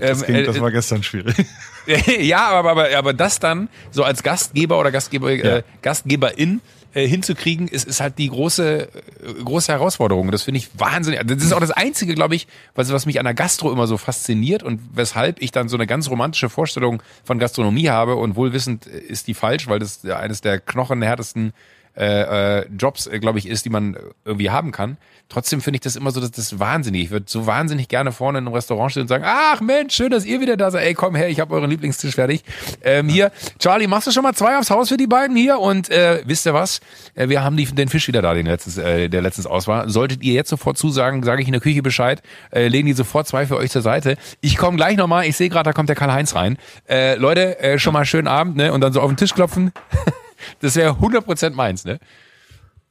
das, 0.00 0.22
Ähm, 0.22 0.34
ging, 0.34 0.44
das 0.44 0.56
äh, 0.56 0.60
war 0.60 0.70
gestern 0.72 1.02
schwierig. 1.02 1.35
ja, 2.20 2.48
aber, 2.48 2.70
aber, 2.70 2.96
aber 2.96 3.12
das 3.12 3.38
dann 3.40 3.68
so 3.90 4.04
als 4.04 4.22
Gastgeber 4.22 4.78
oder 4.78 4.90
Gastgeber, 4.90 5.32
Ja. 5.32 5.56
äh, 5.58 5.62
Gastgeberin 5.82 6.60
äh, 6.94 7.06
hinzukriegen, 7.06 7.68
ist, 7.68 7.86
ist 7.86 8.00
halt 8.00 8.18
die 8.18 8.28
große, 8.28 8.82
äh, 8.82 9.42
große 9.44 9.70
Herausforderung. 9.72 10.30
Das 10.30 10.42
finde 10.42 10.58
ich 10.58 10.70
wahnsinnig. 10.78 11.20
Das 11.24 11.42
ist 11.42 11.52
auch 11.52 11.60
das 11.60 11.70
Einzige, 11.70 12.14
glaube 12.14 12.34
ich, 12.34 12.46
was, 12.74 12.90
was 12.92 13.06
mich 13.06 13.18
an 13.18 13.24
der 13.24 13.34
Gastro 13.34 13.70
immer 13.70 13.86
so 13.86 13.96
fasziniert 13.98 14.62
und 14.62 14.80
weshalb 14.94 15.40
ich 15.40 15.52
dann 15.52 15.68
so 15.68 15.76
eine 15.76 15.86
ganz 15.86 16.08
romantische 16.10 16.48
Vorstellung 16.48 17.02
von 17.24 17.38
Gastronomie 17.38 17.88
habe 17.88 18.16
und 18.16 18.34
wohlwissend 18.36 18.86
äh, 18.86 18.98
ist 18.98 19.26
die 19.28 19.34
falsch, 19.34 19.68
weil 19.68 19.78
das 19.78 20.04
eines 20.04 20.40
der 20.40 20.58
knochenhärtesten 20.58 21.52
äh, 21.96 22.60
äh, 22.60 22.66
Jobs, 22.78 23.06
äh, 23.06 23.18
glaube 23.18 23.38
ich, 23.38 23.48
ist, 23.48 23.64
die 23.64 23.70
man 23.70 23.96
irgendwie 24.24 24.50
haben 24.50 24.72
kann. 24.72 24.98
Trotzdem 25.28 25.60
finde 25.60 25.76
ich 25.76 25.80
das 25.80 25.96
immer 25.96 26.12
so, 26.12 26.20
dass 26.20 26.30
das 26.30 26.60
wahnsinnig. 26.60 27.04
Ich 27.04 27.10
würde 27.10 27.26
so 27.28 27.46
wahnsinnig 27.46 27.88
gerne 27.88 28.12
vorne 28.12 28.38
in 28.38 28.46
einem 28.46 28.54
Restaurant 28.54 28.92
stehen 28.92 29.02
und 29.02 29.08
sagen, 29.08 29.24
ach 29.26 29.60
Mensch, 29.60 29.94
schön, 29.94 30.10
dass 30.10 30.24
ihr 30.24 30.40
wieder 30.40 30.56
da 30.56 30.70
seid. 30.70 30.84
Ey, 30.84 30.94
komm 30.94 31.16
her, 31.16 31.28
ich 31.28 31.40
habe 31.40 31.54
euren 31.54 31.68
Lieblingstisch 31.68 32.14
fertig. 32.14 32.44
Ähm, 32.82 33.08
hier, 33.08 33.32
Charlie, 33.58 33.88
machst 33.88 34.06
du 34.06 34.12
schon 34.12 34.22
mal 34.22 34.34
zwei 34.34 34.56
aufs 34.56 34.70
Haus 34.70 34.88
für 34.88 34.96
die 34.96 35.08
beiden 35.08 35.36
hier? 35.36 35.58
Und 35.58 35.90
äh, 35.90 36.22
wisst 36.24 36.46
ihr 36.46 36.54
was? 36.54 36.80
Äh, 37.14 37.28
wir 37.28 37.42
haben 37.42 37.56
die, 37.56 37.64
den 37.64 37.88
Fisch 37.88 38.06
wieder 38.06 38.22
da, 38.22 38.34
den 38.34 38.46
letztens, 38.46 38.78
äh, 38.78 39.08
der 39.08 39.22
letztens 39.22 39.46
aus 39.46 39.66
war. 39.66 39.88
Solltet 39.88 40.22
ihr 40.22 40.34
jetzt 40.34 40.50
sofort 40.50 40.78
zusagen, 40.78 41.24
sage 41.24 41.42
ich 41.42 41.48
in 41.48 41.52
der 41.52 41.60
Küche 41.60 41.82
Bescheid, 41.82 42.22
äh, 42.52 42.68
legen 42.68 42.86
die 42.86 42.92
sofort 42.92 43.26
zwei 43.26 43.46
für 43.46 43.56
euch 43.56 43.70
zur 43.70 43.82
Seite. 43.82 44.16
Ich 44.40 44.56
komme 44.56 44.76
gleich 44.76 44.96
nochmal, 44.96 45.26
ich 45.26 45.36
sehe 45.36 45.48
gerade, 45.48 45.64
da 45.64 45.72
kommt 45.72 45.88
der 45.88 45.96
Karl-Heinz 45.96 46.36
rein. 46.36 46.56
Äh, 46.88 47.16
Leute, 47.16 47.58
äh, 47.58 47.78
schon 47.78 47.94
mal 47.94 48.04
schönen 48.04 48.28
Abend, 48.28 48.56
ne? 48.56 48.72
Und 48.72 48.80
dann 48.80 48.92
so 48.92 49.00
auf 49.00 49.10
den 49.10 49.16
Tisch 49.16 49.34
klopfen. 49.34 49.72
Das 50.60 50.76
wäre 50.76 50.92
100% 50.92 51.50
meins, 51.50 51.84
ne? 51.84 51.98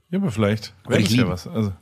Ja, 0.10 0.19
aber 0.19 0.31
vielleicht. 0.31 0.73
Wäre 0.88 1.01
ich 1.01 1.12
ja 1.12 1.27
was. 1.27 1.47
Also. 1.47 1.73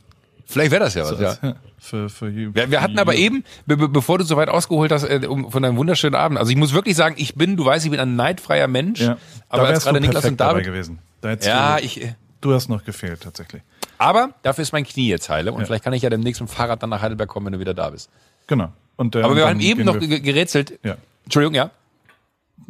Vielleicht 0.45 0.71
wäre 0.71 0.83
das 0.83 0.93
ja 0.93 1.03
was, 1.03 1.19
ja. 1.19 1.37
ja. 1.41 1.55
Für, 1.83 2.07
für 2.07 2.33
wir, 2.33 2.71
wir 2.71 2.81
hatten 2.81 2.97
aber 2.97 3.13
eben, 3.15 3.43
be 3.65 3.75
bevor 3.75 4.17
du 4.17 4.23
so 4.23 4.37
weit 4.37 4.47
ausgeholt 4.47 4.89
hast, 4.93 5.03
äh, 5.03 5.27
um, 5.27 5.51
von 5.51 5.61
deinem 5.61 5.75
wunderschönen 5.75 6.15
Abend. 6.15 6.39
Also 6.39 6.49
ich 6.49 6.55
muss 6.55 6.73
wirklich 6.73 6.95
sagen, 6.95 7.15
ich 7.17 7.35
bin, 7.35 7.57
du 7.57 7.65
weißt, 7.65 7.83
ich 7.83 7.91
bin 7.91 7.99
ein 7.99 8.15
neidfreier 8.15 8.69
Mensch. 8.69 9.01
Ja. 9.01 9.17
Aber 9.49 9.69
jetzt 9.69 9.83
gerade 9.83 9.99
Niklas 9.99 10.23
und 10.23 10.39
David. 10.39 10.63
Gewesen. 10.63 10.99
Da 11.19 11.33
ja, 11.33 11.75
du, 11.75 11.83
ich. 11.83 12.01
Äh, 12.01 12.15
du 12.39 12.53
hast 12.53 12.69
noch 12.69 12.85
gefehlt, 12.85 13.19
tatsächlich. 13.23 13.63
Aber 13.97 14.29
dafür 14.43 14.61
ist 14.61 14.71
mein 14.71 14.85
Knie 14.85 15.09
jetzt 15.09 15.29
heile 15.29 15.51
und 15.51 15.59
ja. 15.59 15.65
vielleicht 15.65 15.83
kann 15.83 15.91
ich 15.91 16.03
ja 16.03 16.09
demnächst 16.09 16.39
mit 16.39 16.49
dem 16.49 16.53
Fahrrad 16.53 16.81
dann 16.81 16.89
nach 16.89 17.01
Heidelberg 17.01 17.27
kommen, 17.27 17.47
wenn 17.47 17.53
du 17.53 17.59
wieder 17.59 17.73
da 17.73 17.89
bist. 17.89 18.09
Genau. 18.47 18.71
Und, 18.95 19.17
äh, 19.17 19.21
aber 19.21 19.35
wir 19.35 19.49
haben 19.49 19.59
eben 19.59 19.83
noch 19.83 19.99
gerätselt. 19.99 20.79
Ja. 20.83 20.95
Entschuldigung, 21.25 21.55
ja. 21.55 21.71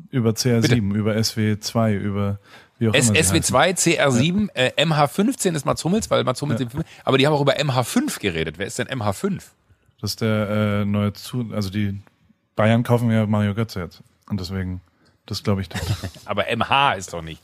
Über 0.10 0.32
CR7, 0.32 0.62
Bitte. 0.62 0.76
über 0.76 1.14
SW2, 1.14 1.94
über 1.98 2.40
wie 2.80 2.90
auch 2.90 2.94
S 2.94 3.10
immer. 3.10 3.16
sie 3.24 3.36
heißen. 3.38 3.56
SW2, 3.56 3.98
CR7, 4.00 4.50
äh, 4.56 4.72
MH15 4.84 5.56
ist 5.56 5.66
Mats 5.66 5.84
Hummels, 5.84 6.10
weil 6.10 6.24
Mats 6.24 6.42
Hummels 6.42 6.62
Ja. 6.62 6.68
aber 7.06 7.18
die 7.18 7.26
haben 7.28 7.34
auch 7.34 7.42
über 7.42 7.56
MH5 7.58 8.20
geredet. 8.20 8.58
Wer 8.58 8.68
ist 8.68 8.80
denn 8.80 8.88
MH5? 8.88 9.42
Das 10.02 10.12
ist 10.12 10.22
der 10.22 10.50
äh, 10.82 10.86
neue 10.86 11.14
Zu, 11.14 11.50
also 11.54 11.70
die 11.70 12.00
Bayern 12.56 12.84
kaufen 12.84 13.10
ja 13.12 13.26
Mario 13.26 13.54
Götze 13.54 13.80
jetzt. 13.80 14.02
Und 14.30 14.40
deswegen, 14.40 14.82
das 15.26 15.44
glaube 15.44 15.62
ich 15.62 15.70
doch. 15.70 15.80
Aber 16.26 16.46
MH 16.56 16.94
ist 16.94 17.14
doch 17.14 17.22
nicht 17.22 17.42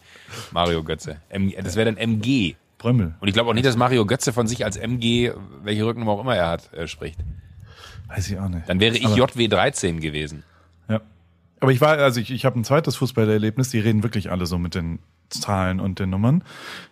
Mario 0.51 0.83
Götze. 0.83 1.17
M, 1.29 1.51
das 1.61 1.75
wäre 1.75 1.85
dann 1.91 1.97
MG. 1.97 2.55
Brömmel. 2.77 3.15
Und 3.19 3.27
ich 3.27 3.33
glaube 3.33 3.49
auch 3.49 3.53
nicht, 3.53 3.65
dass 3.65 3.75
Mario 3.75 4.05
Götze 4.05 4.31
von 4.33 4.47
sich 4.47 4.63
als 4.63 4.77
MG, 4.77 5.31
welche 5.63 5.85
Rückennummer 5.85 6.13
auch 6.13 6.21
immer 6.21 6.35
er 6.35 6.47
hat, 6.47 6.71
äh, 6.73 6.87
spricht. 6.87 7.19
Weiß 8.07 8.29
ich 8.29 8.39
auch 8.39 8.47
nicht. 8.49 8.67
Dann 8.69 8.79
wäre 8.79 8.95
ich 8.97 9.05
Aber- 9.05 9.15
JW13 9.15 9.99
gewesen. 9.99 10.43
Ja. 10.87 11.01
Aber 11.59 11.71
ich 11.71 11.81
war, 11.81 11.97
also 11.97 12.19
ich, 12.21 12.31
ich 12.31 12.45
habe 12.45 12.57
ein 12.59 12.63
zweites 12.63 12.95
Fußballerlebnis, 12.95 13.69
die 13.69 13.79
reden 13.79 14.01
wirklich 14.03 14.31
alle 14.31 14.45
so 14.45 14.57
mit 14.57 14.75
den 14.75 14.99
Zahlen 15.29 15.79
und 15.79 15.99
den 15.99 16.09
Nummern. 16.09 16.43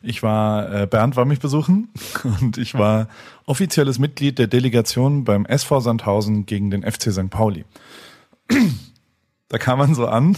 Ich 0.02 0.24
war, 0.24 0.72
äh, 0.74 0.88
Bernd 0.88 1.16
war 1.16 1.26
mich 1.26 1.40
besuchen 1.40 1.90
und 2.42 2.58
ich 2.58 2.74
war 2.74 3.08
offizielles 3.46 4.00
Mitglied 4.00 4.40
der 4.40 4.48
Delegation 4.48 5.24
beim 5.24 5.46
SV 5.46 5.80
Sandhausen 5.80 6.46
gegen 6.46 6.70
den 6.70 6.84
FC 6.84 7.12
St. 7.12 7.30
Pauli. 7.30 7.66
Da 9.50 9.58
kam 9.58 9.80
man 9.80 9.96
so 9.96 10.06
an 10.06 10.38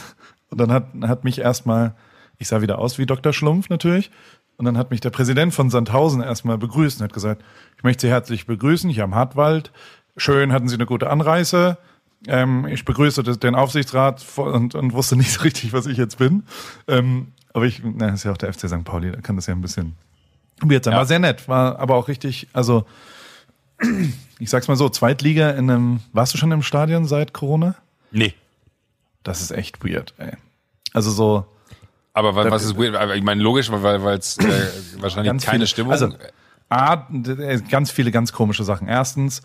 und 0.52 0.62
dann 0.62 0.72
hat, 0.72 0.90
hat 1.02 1.24
mich 1.24 1.40
erstmal, 1.40 1.96
ich 2.38 2.48
sah 2.48 2.62
wieder 2.62 2.78
aus 2.78 3.00
wie 3.00 3.08
Dr. 3.08 3.34
Schlumpf 3.34 3.68
natürlich, 3.68 4.12
und 4.60 4.66
dann 4.66 4.78
hat 4.78 4.92
mich 4.92 5.00
der 5.00 5.10
Präsident 5.10 5.54
von 5.54 5.70
Sandhausen 5.70 6.22
erstmal 6.22 6.58
begrüßt 6.58 7.00
und 7.00 7.06
hat 7.06 7.14
gesagt, 7.14 7.44
ich 7.78 7.84
möchte 7.84 8.06
Sie 8.06 8.12
herzlich 8.12 8.46
begrüßen 8.46 8.90
hier 8.90 9.06
am 9.06 9.16
Hartwald. 9.16 9.72
Schön, 10.18 10.52
hatten 10.52 10.68
Sie 10.68 10.76
eine 10.76 10.86
gute 10.86 11.10
Anreise. 11.10 11.78
Ähm, 12.28 12.68
ich 12.68 12.84
begrüße 12.84 13.24
den 13.24 13.56
Aufsichtsrat 13.56 14.26
und 14.36 14.92
wusste 14.92 15.16
nicht 15.16 15.32
so 15.32 15.44
richtig, 15.44 15.72
was 15.72 15.86
ich 15.86 15.98
jetzt 15.98 16.18
bin. 16.18 16.44
Ähm, 16.90 17.28
aber 17.54 17.66
ich, 17.66 17.82
na, 17.84 18.08
das 18.08 18.16
ist 18.22 18.24
ja 18.26 18.32
auch 18.32 18.38
der 18.38 18.54
FC 18.54 18.68
St. 18.70 18.84
Pauli, 18.84 19.12
da 19.12 19.22
kann 19.22 19.36
das 19.36 19.48
ja 19.48 19.54
ein 19.54 19.62
bisschen 19.62 19.96
weird 20.62 20.84
sein. 20.84 20.92
Ja. 20.94 21.00
War 21.00 21.06
sehr 21.06 21.20
nett, 21.20 21.48
war 21.48 21.80
aber 21.80 21.96
auch 21.96 22.08
richtig, 22.08 22.48
also 22.54 22.86
ich 24.40 24.50
sag's 24.50 24.68
mal 24.68 24.76
so, 24.76 24.90
Zweitliga 24.90 25.52
in 25.52 25.70
einem, 25.70 26.00
warst 26.12 26.34
du 26.34 26.38
schon 26.38 26.52
im 26.52 26.62
Stadion 26.64 27.06
seit 27.06 27.34
Corona? 27.34 27.76
Nee. 28.12 28.34
Das 29.24 29.42
ist 29.42 29.52
echt 29.52 29.84
weird, 29.86 30.14
ey. 30.18 30.34
Also 30.94 31.12
so 31.12 31.46
Aber 32.14 32.36
wa- 32.36 32.50
was 32.52 32.64
ist 32.64 32.78
weird? 32.78 32.96
Ich 33.16 33.24
meine, 33.24 33.42
logisch, 33.42 33.72
weil 33.72 34.18
es 34.18 34.38
äh, 34.38 34.68
wahrscheinlich 34.98 35.44
keine 35.44 35.58
viele, 35.60 35.68
Stimmung. 35.68 35.92
Also 35.94 36.14
A, 36.70 37.08
d- 37.10 37.62
ganz 37.70 37.90
viele 37.92 38.12
ganz 38.12 38.32
komische 38.34 38.64
Sachen. 38.64 38.88
Erstens, 38.88 39.42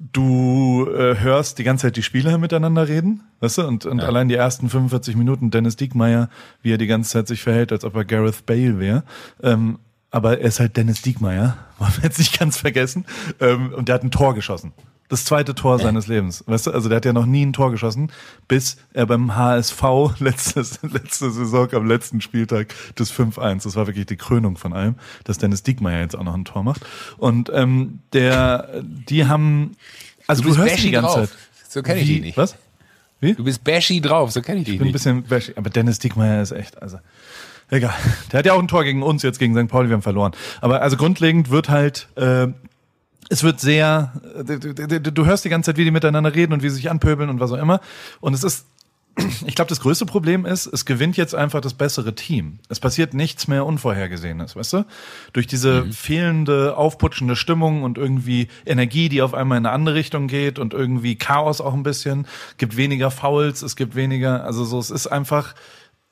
du 0.00 0.88
äh, 0.90 1.18
hörst 1.18 1.58
die 1.58 1.64
ganze 1.64 1.86
Zeit 1.86 1.96
die 1.96 2.02
Spieler 2.02 2.38
miteinander 2.38 2.88
reden, 2.88 3.22
weißt 3.40 3.58
du? 3.58 3.66
Und, 3.66 3.84
und 3.84 4.00
allein 4.00 4.28
die 4.28 4.34
ersten 4.34 4.70
45 4.70 5.14
Minuten 5.14 5.50
Dennis 5.50 5.76
Diekmeyer, 5.76 6.30
wie 6.62 6.72
er 6.72 6.78
die 6.78 6.86
ganze 6.86 7.10
Zeit 7.10 7.28
sich 7.28 7.42
verhält, 7.42 7.70
als 7.70 7.84
ob 7.84 7.94
er 7.94 8.04
Gareth 8.04 8.46
Bale 8.46 8.78
wäre. 8.78 9.04
Ähm, 9.42 9.78
aber 10.10 10.40
er 10.40 10.48
ist 10.48 10.58
halt 10.58 10.76
Dennis 10.76 11.02
Diekmeyer, 11.02 11.58
wollen 11.78 11.92
wir 11.96 12.04
jetzt 12.04 12.18
nicht 12.18 12.38
ganz 12.38 12.56
vergessen. 12.58 13.04
Ähm, 13.40 13.72
und 13.74 13.88
der 13.88 13.96
hat 13.96 14.02
ein 14.02 14.10
Tor 14.10 14.34
geschossen. 14.34 14.72
Das 15.10 15.24
zweite 15.24 15.56
Tor 15.56 15.80
seines 15.80 16.06
Lebens. 16.06 16.44
Weißt 16.46 16.68
du, 16.68 16.70
also 16.70 16.88
der 16.88 16.96
hat 16.96 17.04
ja 17.04 17.12
noch 17.12 17.26
nie 17.26 17.44
ein 17.44 17.52
Tor 17.52 17.72
geschossen, 17.72 18.12
bis 18.46 18.76
er 18.92 19.06
beim 19.06 19.34
HSV 19.34 19.82
letztes, 20.20 20.78
letzte 20.82 21.32
Saison 21.32 21.68
am 21.72 21.86
letzten 21.86 22.20
Spieltag 22.20 22.72
des 22.96 23.12
5-1. 23.12 23.64
Das 23.64 23.74
war 23.74 23.88
wirklich 23.88 24.06
die 24.06 24.16
Krönung 24.16 24.56
von 24.56 24.72
allem, 24.72 24.94
dass 25.24 25.38
Dennis 25.38 25.64
Diekmeyer 25.64 26.00
jetzt 26.00 26.16
auch 26.16 26.22
noch 26.22 26.34
ein 26.34 26.44
Tor 26.44 26.62
macht. 26.62 26.82
Und 27.18 27.50
ähm, 27.52 27.98
der, 28.12 28.82
die 28.84 29.26
haben, 29.26 29.72
also 30.28 30.42
du, 30.42 30.48
bist 30.48 30.60
hörst 30.60 30.74
bashy 30.74 30.86
die 30.86 30.90
ganze 30.92 31.08
drauf. 31.08 31.28
Zeit. 31.28 31.38
So 31.68 31.82
kenn 31.82 31.98
ich 31.98 32.06
dich 32.06 32.20
nicht. 32.20 32.36
Was? 32.36 32.54
Wie? 33.18 33.34
du 33.34 33.42
bist 33.44 33.64
bashy 33.64 34.00
drauf, 34.00 34.30
so 34.30 34.40
kenne 34.42 34.60
ich 34.60 34.66
dich 34.66 34.74
Ich 34.74 34.78
bin 34.78 34.86
ein 34.86 34.92
nicht. 34.92 34.92
bisschen, 34.92 35.24
bashig, 35.24 35.58
aber 35.58 35.70
Dennis 35.70 35.98
Diekmeyer 35.98 36.40
ist 36.40 36.52
echt, 36.52 36.80
also 36.80 36.98
egal. 37.68 37.94
Der 38.30 38.38
hat 38.38 38.46
ja 38.46 38.52
auch 38.52 38.60
ein 38.60 38.68
Tor 38.68 38.84
gegen 38.84 39.02
uns 39.02 39.24
jetzt 39.24 39.40
gegen 39.40 39.54
St. 39.54 39.68
Pauli, 39.68 39.88
wir 39.88 39.94
haben 39.94 40.02
verloren. 40.02 40.32
Aber 40.60 40.82
also 40.82 40.96
grundlegend 40.96 41.50
wird 41.50 41.68
halt, 41.68 42.08
äh, 42.16 42.46
es 43.30 43.42
wird 43.42 43.60
sehr, 43.60 44.12
äh, 44.36 44.44
du, 44.44 44.74
du, 45.00 45.00
du- 45.12 45.24
hörst 45.24 45.44
die 45.44 45.48
ganze 45.48 45.70
Zeit, 45.70 45.78
wie 45.78 45.84
die 45.84 45.90
miteinander 45.90 46.34
reden 46.34 46.52
und 46.52 46.62
wie 46.62 46.68
sie 46.68 46.76
sich 46.76 46.90
anpöbeln 46.90 47.30
und 47.30 47.40
was 47.40 47.52
auch 47.52 47.58
immer. 47.58 47.80
Und 48.20 48.34
es 48.34 48.42
ist, 48.44 48.66
ich 49.46 49.54
glaube, 49.54 49.68
das 49.68 49.80
größte 49.80 50.04
Problem 50.04 50.44
ist, 50.44 50.66
es 50.66 50.84
gewinnt 50.84 51.16
jetzt 51.16 51.34
einfach 51.34 51.60
das 51.60 51.74
bessere 51.74 52.14
Team. 52.14 52.58
Es 52.68 52.80
passiert 52.80 53.14
nichts 53.14 53.46
mehr 53.48 53.64
Unvorhergesehenes, 53.64 54.56
weißt 54.56 54.72
du? 54.72 54.84
Durch 55.32 55.46
diese 55.46 55.84
fehlende, 55.92 56.76
aufputschende 56.76 57.36
Stimmung 57.36 57.84
und 57.84 57.98
irgendwie 57.98 58.48
Energie, 58.66 59.08
die 59.08 59.22
auf 59.22 59.32
einmal 59.32 59.58
in 59.58 59.66
eine 59.66 59.74
andere 59.74 59.94
Richtung 59.94 60.26
geht 60.26 60.58
und 60.58 60.74
irgendwie 60.74 61.16
Chaos 61.16 61.60
auch 61.60 61.74
ein 61.74 61.84
bisschen, 61.84 62.26
gibt 62.58 62.76
weniger 62.76 63.10
Fouls, 63.12 63.62
es 63.62 63.76
gibt 63.76 63.94
weniger, 63.94 64.44
also 64.44 64.64
so, 64.64 64.78
es 64.78 64.90
ist 64.90 65.06
einfach 65.06 65.54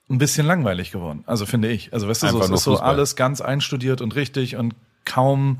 ein 0.09 0.19
bisschen 0.19 0.47
langweilig 0.47 0.91
geworden. 0.93 1.25
Also 1.27 1.47
finde 1.47 1.69
ich. 1.69 1.93
Also 1.93 2.09
weißt 2.09 2.23
du, 2.23 2.29
so, 2.29 2.39
es 2.41 2.51
ist 2.51 2.63
so 2.63 2.71
Fußball. 2.73 2.89
alles 2.89 3.17
ganz 3.17 3.41
einstudiert 3.41 4.01
und 4.01 4.15
richtig 4.15 4.57
und 4.57 4.75
kaum 5.05 5.59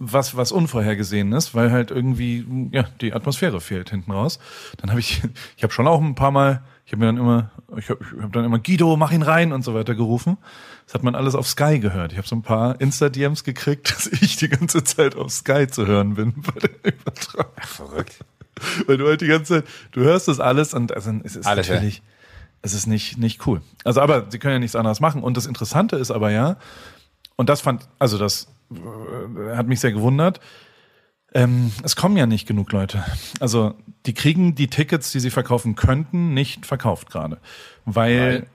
was 0.00 0.34
was 0.36 0.50
unvorhergesehen 0.50 1.32
ist, 1.32 1.54
weil 1.54 1.70
halt 1.70 1.90
irgendwie 1.90 2.44
ja 2.72 2.84
die 3.00 3.12
Atmosphäre 3.12 3.60
fehlt 3.60 3.90
hinten 3.90 4.10
raus. 4.10 4.40
Dann 4.78 4.90
habe 4.90 4.98
ich 4.98 5.22
ich 5.56 5.62
habe 5.62 5.72
schon 5.72 5.86
auch 5.86 6.00
ein 6.00 6.14
paar 6.14 6.30
Mal, 6.30 6.62
ich 6.86 6.92
habe 6.92 7.00
mir 7.00 7.06
dann 7.06 7.18
immer 7.18 7.50
ich 7.76 7.90
habe 7.90 8.00
ich 8.02 8.22
hab 8.22 8.32
dann 8.32 8.44
immer 8.44 8.58
Guido 8.58 8.96
mach 8.96 9.12
ihn 9.12 9.22
rein 9.22 9.52
und 9.52 9.62
so 9.62 9.74
weiter 9.74 9.94
gerufen. 9.94 10.38
Das 10.86 10.94
hat 10.94 11.04
man 11.04 11.14
alles 11.14 11.34
auf 11.36 11.46
Sky 11.46 11.78
gehört. 11.78 12.12
Ich 12.12 12.18
habe 12.18 12.26
so 12.26 12.34
ein 12.34 12.42
paar 12.42 12.80
Insta 12.80 13.10
DMs 13.10 13.44
gekriegt, 13.44 13.90
dass 13.94 14.06
ich 14.06 14.36
die 14.36 14.48
ganze 14.48 14.82
Zeit 14.82 15.14
auf 15.14 15.30
Sky 15.30 15.68
zu 15.68 15.86
hören 15.86 16.14
bin 16.14 16.32
bei 16.34 16.58
der 16.60 16.92
Übertragung. 16.94 17.52
Verrückt. 17.62 18.24
Weil 18.86 18.96
du 18.96 19.06
halt 19.06 19.20
die 19.20 19.26
ganze 19.26 19.62
Zeit, 19.62 19.70
du 19.92 20.00
hörst 20.00 20.28
das 20.28 20.40
alles 20.40 20.74
und 20.74 20.92
also 20.94 21.12
es 21.24 21.36
ist 21.36 21.46
Alles, 21.46 21.68
ja. 21.68 21.74
natürlich, 21.74 22.02
es 22.62 22.74
ist 22.74 22.86
nicht, 22.86 23.18
nicht 23.18 23.46
cool. 23.46 23.62
Also, 23.84 24.00
aber 24.00 24.26
sie 24.30 24.38
können 24.38 24.54
ja 24.54 24.58
nichts 24.58 24.76
anderes 24.76 25.00
machen. 25.00 25.22
Und 25.22 25.36
das 25.36 25.46
Interessante 25.46 25.96
ist 25.96 26.10
aber 26.10 26.30
ja, 26.30 26.56
und 27.40 27.48
das 27.48 27.62
fand, 27.62 27.88
also 27.98 28.18
das 28.18 28.48
äh, 28.70 29.56
hat 29.56 29.66
mich 29.66 29.80
sehr 29.80 29.92
gewundert, 29.92 30.40
ähm, 31.32 31.72
es 31.82 31.96
kommen 31.96 32.18
ja 32.18 32.26
nicht 32.26 32.46
genug 32.46 32.70
Leute. 32.70 33.02
Also 33.40 33.76
die 34.04 34.12
kriegen 34.12 34.54
die 34.54 34.68
Tickets, 34.68 35.10
die 35.10 35.20
sie 35.20 35.30
verkaufen 35.30 35.74
könnten, 35.74 36.34
nicht 36.34 36.66
verkauft 36.66 37.08
gerade, 37.08 37.38
weil, 37.86 38.42
Weil? 38.42 38.46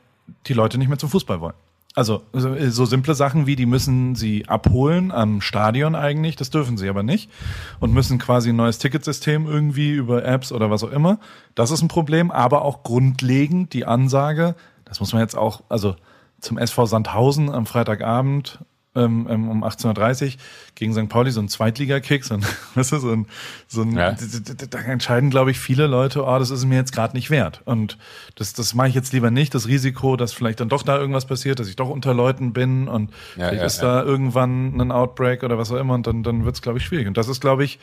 die 0.45 0.53
Leute 0.53 0.77
nicht 0.77 0.88
mehr 0.88 0.99
zum 0.99 1.09
Fußball 1.09 1.41
wollen. 1.41 1.55
Also 1.95 2.21
so, 2.31 2.55
so 2.69 2.86
simple 2.86 3.15
Sachen 3.15 3.47
wie, 3.47 3.55
die 3.55 3.65
müssen 3.65 4.13
sie 4.13 4.47
abholen 4.47 5.11
am 5.11 5.41
Stadion 5.41 5.95
eigentlich, 5.95 6.36
das 6.36 6.51
dürfen 6.51 6.77
sie 6.77 6.88
aber 6.88 7.01
nicht 7.01 7.31
und 7.79 7.91
müssen 7.91 8.19
quasi 8.19 8.49
ein 8.49 8.55
neues 8.55 8.77
Ticketsystem 8.77 9.47
irgendwie 9.47 9.93
über 9.93 10.23
Apps 10.23 10.51
oder 10.51 10.69
was 10.69 10.83
auch 10.83 10.91
immer. 10.91 11.19
Das 11.55 11.71
ist 11.71 11.81
ein 11.81 11.88
Problem, 11.88 12.29
aber 12.29 12.61
auch 12.61 12.83
grundlegend 12.83 13.73
die 13.73 13.86
Ansage, 13.86 14.53
das 14.83 14.99
muss 14.99 15.11
man 15.11 15.23
jetzt 15.23 15.36
auch, 15.36 15.63
also 15.69 15.95
zum 16.39 16.59
SV 16.59 16.86
Sandhausen 16.86 17.49
am 17.49 17.65
Freitagabend 17.65 18.59
ähm, 18.95 19.27
ähm, 19.29 19.49
um 19.49 19.63
18.30 19.63 20.25
Uhr 20.25 20.31
gegen 20.75 20.93
St. 20.93 21.09
Pauli 21.09 21.31
so 21.31 21.41
ein 21.41 21.47
Zweitligakick, 21.49 22.23
so 22.23 22.35
ein, 22.35 22.45
weißt 22.75 22.93
du, 22.93 22.97
so 22.99 23.11
ein, 23.11 23.27
so 23.67 23.81
ein 23.81 23.95
Ja. 23.95 24.15
da 24.69 24.79
entscheiden, 24.79 25.29
glaube 25.29 25.51
ich, 25.51 25.59
viele 25.59 25.87
Leute, 25.87 26.23
oh, 26.23 26.39
das 26.39 26.49
ist 26.49 26.65
mir 26.65 26.75
jetzt 26.75 26.93
gerade 26.93 27.15
nicht 27.15 27.29
wert. 27.29 27.61
Und 27.65 27.97
das, 28.35 28.53
das 28.53 28.73
mache 28.73 28.87
ich 28.89 28.95
jetzt 28.95 29.13
lieber 29.13 29.31
nicht, 29.31 29.53
das 29.53 29.67
Risiko, 29.67 30.15
dass 30.15 30.33
vielleicht 30.33 30.59
dann 30.59 30.69
doch 30.69 30.83
da 30.83 30.97
irgendwas 30.97 31.25
passiert, 31.25 31.59
dass 31.59 31.67
ich 31.67 31.75
doch 31.75 31.89
unter 31.89 32.13
Leuten 32.13 32.53
bin 32.53 32.87
und 32.87 33.11
Ja, 33.35 33.47
vielleicht 33.49 33.61
ja, 33.61 33.65
ist 33.65 33.79
da 33.79 34.03
irgendwann 34.03 34.79
ein 34.79 34.91
Outbreak 34.91 35.43
oder 35.43 35.57
was 35.57 35.71
auch 35.71 35.77
immer 35.77 35.93
und 35.93 36.07
dann, 36.07 36.23
dann 36.23 36.45
wird 36.45 36.55
es, 36.55 36.61
glaube 36.61 36.77
ich, 36.79 36.85
schwierig. 36.85 37.07
Und 37.07 37.17
das 37.17 37.27
ist, 37.27 37.41
glaube 37.41 37.63
ich, 37.63 37.79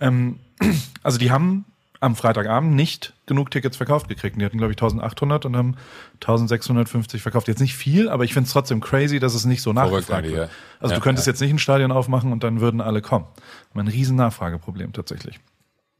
ähm, 0.00 0.38
also 1.02 1.18
die 1.18 1.30
haben 1.30 1.64
am 2.00 2.16
Freitagabend 2.16 2.74
nicht 2.74 3.14
genug 3.26 3.50
Tickets 3.50 3.76
verkauft 3.76 4.08
gekriegt. 4.08 4.40
Die 4.40 4.44
hatten, 4.44 4.58
glaube 4.58 4.72
ich, 4.72 4.76
1800 4.76 5.46
und 5.46 5.56
haben 5.56 5.76
1650 6.14 7.22
verkauft. 7.22 7.48
Jetzt 7.48 7.60
nicht 7.60 7.74
viel, 7.74 8.08
aber 8.08 8.24
ich 8.24 8.32
finde 8.32 8.46
es 8.46 8.52
trotzdem 8.52 8.80
crazy, 8.80 9.18
dass 9.18 9.34
es 9.34 9.44
nicht 9.44 9.62
so 9.62 9.72
nachgefragt 9.72 10.24
wird. 10.24 10.36
ja. 10.36 10.48
Also 10.80 10.92
Ja, 10.94 10.98
du 10.98 11.04
könntest 11.04 11.26
ja. 11.26 11.32
jetzt 11.32 11.40
nicht 11.40 11.50
ein 11.50 11.58
Stadion 11.58 11.90
aufmachen 11.92 12.32
und 12.32 12.44
dann 12.44 12.60
würden 12.60 12.80
alle 12.80 13.02
kommen. 13.02 13.26
Haben 13.70 13.80
ein 13.80 13.88
riesen 13.88 14.16
Nachfrageproblem 14.16 14.92
tatsächlich. 14.92 15.40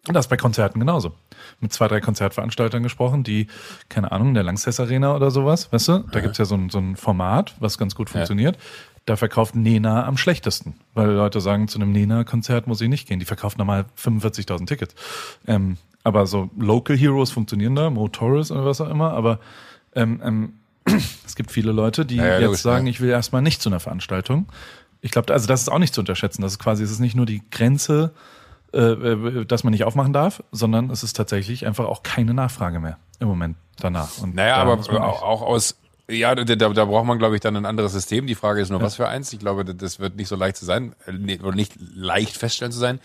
Und 0.06 0.14
das 0.14 0.28
bei 0.28 0.36
Konzerten 0.36 0.78
genauso. 0.78 1.12
Mit 1.60 1.72
zwei, 1.72 1.88
drei 1.88 2.00
Konzertveranstaltern 2.00 2.82
gesprochen, 2.82 3.24
die, 3.24 3.48
keine 3.88 4.12
Ahnung, 4.12 4.28
in 4.28 4.34
der 4.34 4.44
Langsess 4.44 4.80
Arena 4.80 5.14
oder 5.14 5.30
sowas, 5.30 5.70
weißt 5.72 5.88
du? 5.88 5.98
Da 6.12 6.20
gibt's 6.20 6.38
ja 6.38 6.44
so 6.44 6.54
ein, 6.54 6.70
so 6.70 6.78
ein 6.78 6.96
Format, 6.96 7.54
was 7.58 7.76
ganz 7.76 7.94
gut 7.94 8.08
funktioniert. 8.08 8.56
Da 9.04 9.16
verkauft 9.16 9.54
Nena 9.56 10.06
am 10.06 10.16
schlechtesten, 10.16 10.74
weil 10.94 11.10
Leute 11.10 11.40
sagen, 11.40 11.66
zu 11.66 11.78
einem 11.78 11.92
Nena-Konzert 11.92 12.66
muss 12.66 12.80
ich 12.80 12.88
nicht 12.88 13.08
gehen. 13.08 13.18
Die 13.18 13.24
verkaufen 13.24 13.58
normal 13.58 13.86
45.000 14.02 14.66
Tickets. 14.66 14.94
Ähm, 15.46 15.78
aber 16.08 16.26
so 16.26 16.50
Local 16.58 16.96
Heroes 16.96 17.30
funktionieren 17.30 17.76
da, 17.76 17.90
Mo 17.90 18.08
Torres 18.08 18.50
oder 18.50 18.64
was 18.64 18.80
auch 18.80 18.88
immer, 18.88 19.12
aber 19.12 19.38
ähm, 19.94 20.20
ähm, 20.24 20.52
es 21.26 21.36
gibt 21.36 21.50
viele 21.52 21.72
Leute, 21.72 22.04
die 22.04 22.16
Ja, 22.16 22.26
ja, 22.26 22.32
jetzt 22.34 22.44
logisch, 22.44 22.60
sagen, 22.60 22.86
ja. 22.86 22.90
ich 22.90 23.00
will 23.00 23.10
erstmal 23.10 23.42
nicht 23.42 23.62
zu 23.62 23.68
einer 23.68 23.80
Veranstaltung, 23.80 24.46
Ich 25.00 25.10
glaube, 25.10 25.32
also 25.32 25.46
das 25.46 25.62
ist 25.62 25.68
auch 25.68 25.78
nicht 25.78 25.94
zu 25.94 26.00
unterschätzen. 26.00 26.42
Das 26.42 26.52
ist 26.52 26.58
quasi, 26.58 26.82
es 26.82 26.90
ist 26.90 26.98
nicht 26.98 27.14
nur 27.14 27.26
die 27.26 27.42
Grenze, 27.50 28.12
äh, 28.72 28.78
äh, 28.80 29.44
dass 29.44 29.64
man 29.64 29.70
nicht 29.70 29.84
aufmachen 29.84 30.12
darf, 30.12 30.42
sondern 30.52 30.90
es 30.90 31.02
ist 31.02 31.14
tatsächlich 31.14 31.66
einfach 31.66 31.86
auch 31.86 32.02
keine 32.02 32.34
Nachfrage 32.34 32.80
mehr 32.80 32.98
im 33.20 33.28
Moment 33.28 33.56
danach. 33.78 34.18
Und 34.18 34.34
Naja, 34.34 34.64
da 34.64 34.72
aber 34.72 35.04
auch 35.04 35.42
aus, 35.42 35.76
ja, 36.10 36.34
da, 36.34 36.44
da, 36.44 36.84
braucht 36.84 37.06
man, 37.06 37.18
glaube 37.18 37.34
ich, 37.34 37.40
dann 37.40 37.56
ein 37.56 37.66
anderes 37.66 37.92
System. 37.92 38.26
Die 38.26 38.34
Frage 38.34 38.60
ist 38.60 38.70
nur, 38.70 38.80
was 38.80 38.96
für 38.96 39.08
eins. 39.08 39.32
Ich 39.32 39.38
glaube, 39.38 39.64
das 39.64 40.00
wird 40.00 40.16
nicht 40.16 40.28
so 40.28 40.36
leicht 40.36 40.56
zu 40.56 40.64
sein, 40.64 40.94
äh, 41.06 41.38
oder 41.38 41.54
nicht 41.54 41.74
leicht 41.78 42.36
feststellen 42.36 42.72
zu 42.72 42.78
sein. 42.78 43.00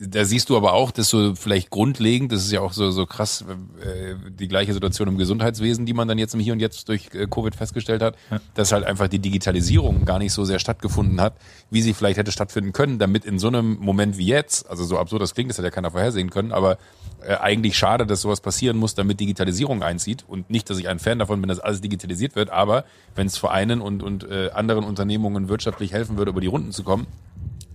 Da 0.00 0.24
siehst 0.24 0.48
du 0.48 0.56
aber 0.56 0.74
auch, 0.74 0.92
dass 0.92 1.08
so 1.08 1.34
vielleicht 1.34 1.70
grundlegend, 1.70 2.30
das 2.30 2.44
ist 2.44 2.52
ja 2.52 2.60
auch 2.60 2.72
so, 2.72 2.92
so 2.92 3.04
krass, 3.04 3.44
äh, 3.82 4.14
die 4.30 4.46
gleiche 4.46 4.72
Situation 4.72 5.08
im 5.08 5.18
Gesundheitswesen, 5.18 5.86
die 5.86 5.92
man 5.92 6.06
dann 6.06 6.18
jetzt 6.18 6.34
im 6.34 6.40
Hier 6.40 6.52
und 6.52 6.60
Jetzt 6.60 6.88
durch 6.88 7.08
äh, 7.14 7.26
Covid 7.26 7.56
festgestellt 7.56 8.00
hat, 8.00 8.16
dass 8.54 8.70
halt 8.70 8.84
einfach 8.84 9.08
die 9.08 9.18
Digitalisierung 9.18 10.04
gar 10.04 10.20
nicht 10.20 10.32
so 10.32 10.44
sehr 10.44 10.60
stattgefunden 10.60 11.20
hat, 11.20 11.34
wie 11.70 11.82
sie 11.82 11.94
vielleicht 11.94 12.16
hätte 12.16 12.30
stattfinden 12.30 12.72
können, 12.72 13.00
damit 13.00 13.24
in 13.24 13.40
so 13.40 13.48
einem 13.48 13.76
Moment 13.80 14.18
wie 14.18 14.26
jetzt, 14.26 14.70
also 14.70 14.84
so 14.84 14.98
absurd 14.98 15.20
das 15.20 15.34
klingt, 15.34 15.50
das 15.50 15.58
hat 15.58 15.64
ja 15.64 15.72
keiner 15.72 15.90
vorhersehen 15.90 16.30
können, 16.30 16.52
aber 16.52 16.78
äh, 17.20 17.34
eigentlich 17.34 17.76
schade, 17.76 18.06
dass 18.06 18.20
sowas 18.20 18.40
passieren 18.40 18.76
muss, 18.76 18.94
damit 18.94 19.18
Digitalisierung 19.18 19.82
einzieht 19.82 20.24
und 20.28 20.48
nicht, 20.48 20.70
dass 20.70 20.78
ich 20.78 20.86
ein 20.86 21.00
Fan 21.00 21.18
davon 21.18 21.40
bin, 21.40 21.48
dass 21.48 21.58
alles 21.58 21.80
digitalisiert 21.80 22.36
wird, 22.36 22.50
aber 22.50 22.84
wenn 23.16 23.26
es 23.26 23.36
Vereinen 23.36 23.80
und, 23.80 24.04
und 24.04 24.22
äh, 24.30 24.50
anderen 24.54 24.84
Unternehmungen 24.84 25.48
wirtschaftlich 25.48 25.92
helfen 25.92 26.18
würde, 26.18 26.30
über 26.30 26.40
die 26.40 26.46
Runden 26.46 26.70
zu 26.70 26.84
kommen, 26.84 27.08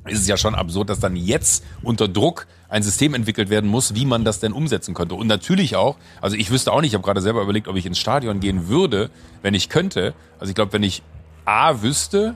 ist 0.08 0.20
es 0.20 0.28
ja 0.28 0.38
schon 0.38 0.56
absurd, 0.56 0.90
dass 0.90 1.00
dann 1.00 1.16
jetzt 1.16 1.64
unter 1.82 2.08
Druck 2.08 2.48
ein 2.70 2.84
System 2.84 3.14
entwickelt 3.14 3.50
werden 3.50 3.70
muss, 3.70 3.96
wie 3.96 4.06
man 4.06 4.26
das 4.26 4.40
denn 4.40 4.52
umsetzen 4.52 4.94
könnte. 4.94 5.16
Und 5.16 5.28
natürlich 5.28 5.76
auch, 5.76 5.96
also 6.22 6.36
ich 6.36 6.50
wüsste 6.50 6.72
auch 6.74 6.82
nicht, 6.82 6.92
ich 6.92 6.96
habe 6.96 7.04
gerade 7.04 7.22
selber 7.22 7.42
überlegt, 7.42 7.68
ob 7.68 7.76
ich 7.76 7.86
ins 7.86 8.00
Stadion 8.00 8.40
gehen 8.40 8.68
würde, 8.68 9.10
wenn 9.42 9.54
ich 9.54 9.70
könnte. 9.70 10.14
Also 10.40 10.50
ich 10.50 10.56
glaube, 10.56 10.74
wenn 10.74 10.84
ich 10.84 11.04
A 11.46 11.82
wüsste, 11.82 12.36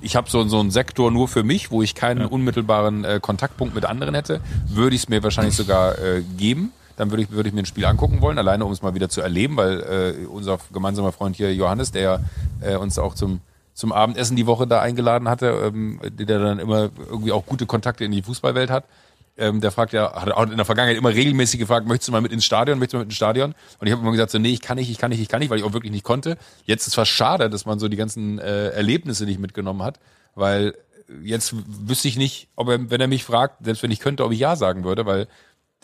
ich 0.00 0.16
habe 0.16 0.28
so, 0.30 0.46
so 0.48 0.60
einen 0.60 0.70
Sektor 0.70 1.10
nur 1.10 1.28
für 1.28 1.42
mich, 1.42 1.70
wo 1.70 1.82
ich 1.82 1.94
keinen 1.94 2.26
unmittelbaren 2.26 3.04
äh, 3.04 3.20
Kontaktpunkt 3.20 3.74
mit 3.74 3.84
anderen 3.84 4.14
hätte, 4.14 4.40
würde 4.68 4.96
ich 4.96 5.02
es 5.02 5.08
mir 5.08 5.22
wahrscheinlich 5.22 5.54
sogar 5.54 5.98
äh, 5.98 6.22
geben. 6.36 6.72
Dann 6.96 7.10
würde 7.10 7.22
ich, 7.22 7.30
würde 7.30 7.48
ich 7.48 7.54
mir 7.54 7.62
ein 7.62 7.66
Spiel 7.66 7.84
angucken 7.84 8.20
wollen, 8.20 8.38
alleine 8.38 8.64
um 8.64 8.72
es 8.72 8.82
mal 8.82 8.94
wieder 8.94 9.08
zu 9.08 9.20
erleben, 9.20 9.56
weil 9.56 9.80
äh, 9.80 10.26
unser 10.26 10.58
gemeinsamer 10.72 11.12
Freund 11.12 11.36
hier, 11.36 11.54
Johannes, 11.54 11.92
der 11.92 12.02
ja 12.02 12.20
äh, 12.60 12.76
uns 12.76 12.98
auch 12.98 13.14
zum, 13.14 13.40
zum 13.78 13.92
Abendessen 13.92 14.34
die 14.34 14.46
Woche 14.46 14.66
da 14.66 14.80
eingeladen 14.80 15.28
hatte, 15.28 15.70
ähm, 15.72 16.00
der 16.02 16.40
dann 16.40 16.58
immer 16.58 16.90
irgendwie 17.08 17.30
auch 17.30 17.46
gute 17.46 17.64
Kontakte 17.64 18.04
in 18.04 18.10
die 18.10 18.22
Fußballwelt 18.22 18.70
hat, 18.70 18.86
ähm, 19.36 19.60
der 19.60 19.70
fragt 19.70 19.92
ja, 19.92 20.20
hat 20.20 20.32
auch 20.32 20.42
in 20.42 20.56
der 20.56 20.64
Vergangenheit 20.64 20.96
immer 20.96 21.10
regelmäßig 21.10 21.60
gefragt, 21.60 21.86
möchtest 21.86 22.08
du 22.08 22.12
mal 22.12 22.20
mit 22.20 22.32
ins 22.32 22.44
Stadion, 22.44 22.80
möchtest 22.80 22.94
du 22.94 22.96
mal 22.96 23.02
mit 23.02 23.10
ins 23.10 23.16
Stadion? 23.16 23.54
Und 23.78 23.86
ich 23.86 23.92
habe 23.92 24.02
immer 24.02 24.10
gesagt, 24.10 24.32
so, 24.32 24.38
nee, 24.40 24.50
ich 24.50 24.60
kann 24.60 24.78
nicht, 24.78 24.90
ich 24.90 24.98
kann 24.98 25.10
nicht, 25.10 25.20
ich 25.20 25.28
kann 25.28 25.38
nicht, 25.38 25.48
weil 25.48 25.58
ich 25.58 25.64
auch 25.64 25.74
wirklich 25.74 25.92
nicht 25.92 26.02
konnte. 26.02 26.38
Jetzt 26.64 26.88
ist 26.88 26.96
fast 26.96 27.12
schade, 27.12 27.48
dass 27.48 27.66
man 27.66 27.78
so 27.78 27.86
die 27.86 27.96
ganzen 27.96 28.40
äh, 28.40 28.70
Erlebnisse 28.70 29.26
nicht 29.26 29.38
mitgenommen 29.38 29.84
hat, 29.84 30.00
weil 30.34 30.74
jetzt 31.22 31.54
wüsste 31.68 32.08
ich 32.08 32.16
nicht, 32.16 32.48
ob 32.56 32.68
er, 32.68 32.90
wenn 32.90 33.00
er 33.00 33.06
mich 33.06 33.22
fragt, 33.22 33.64
selbst 33.64 33.84
wenn 33.84 33.92
ich 33.92 34.00
könnte, 34.00 34.24
ob 34.24 34.32
ich 34.32 34.40
ja 34.40 34.56
sagen 34.56 34.82
würde, 34.82 35.06
weil 35.06 35.28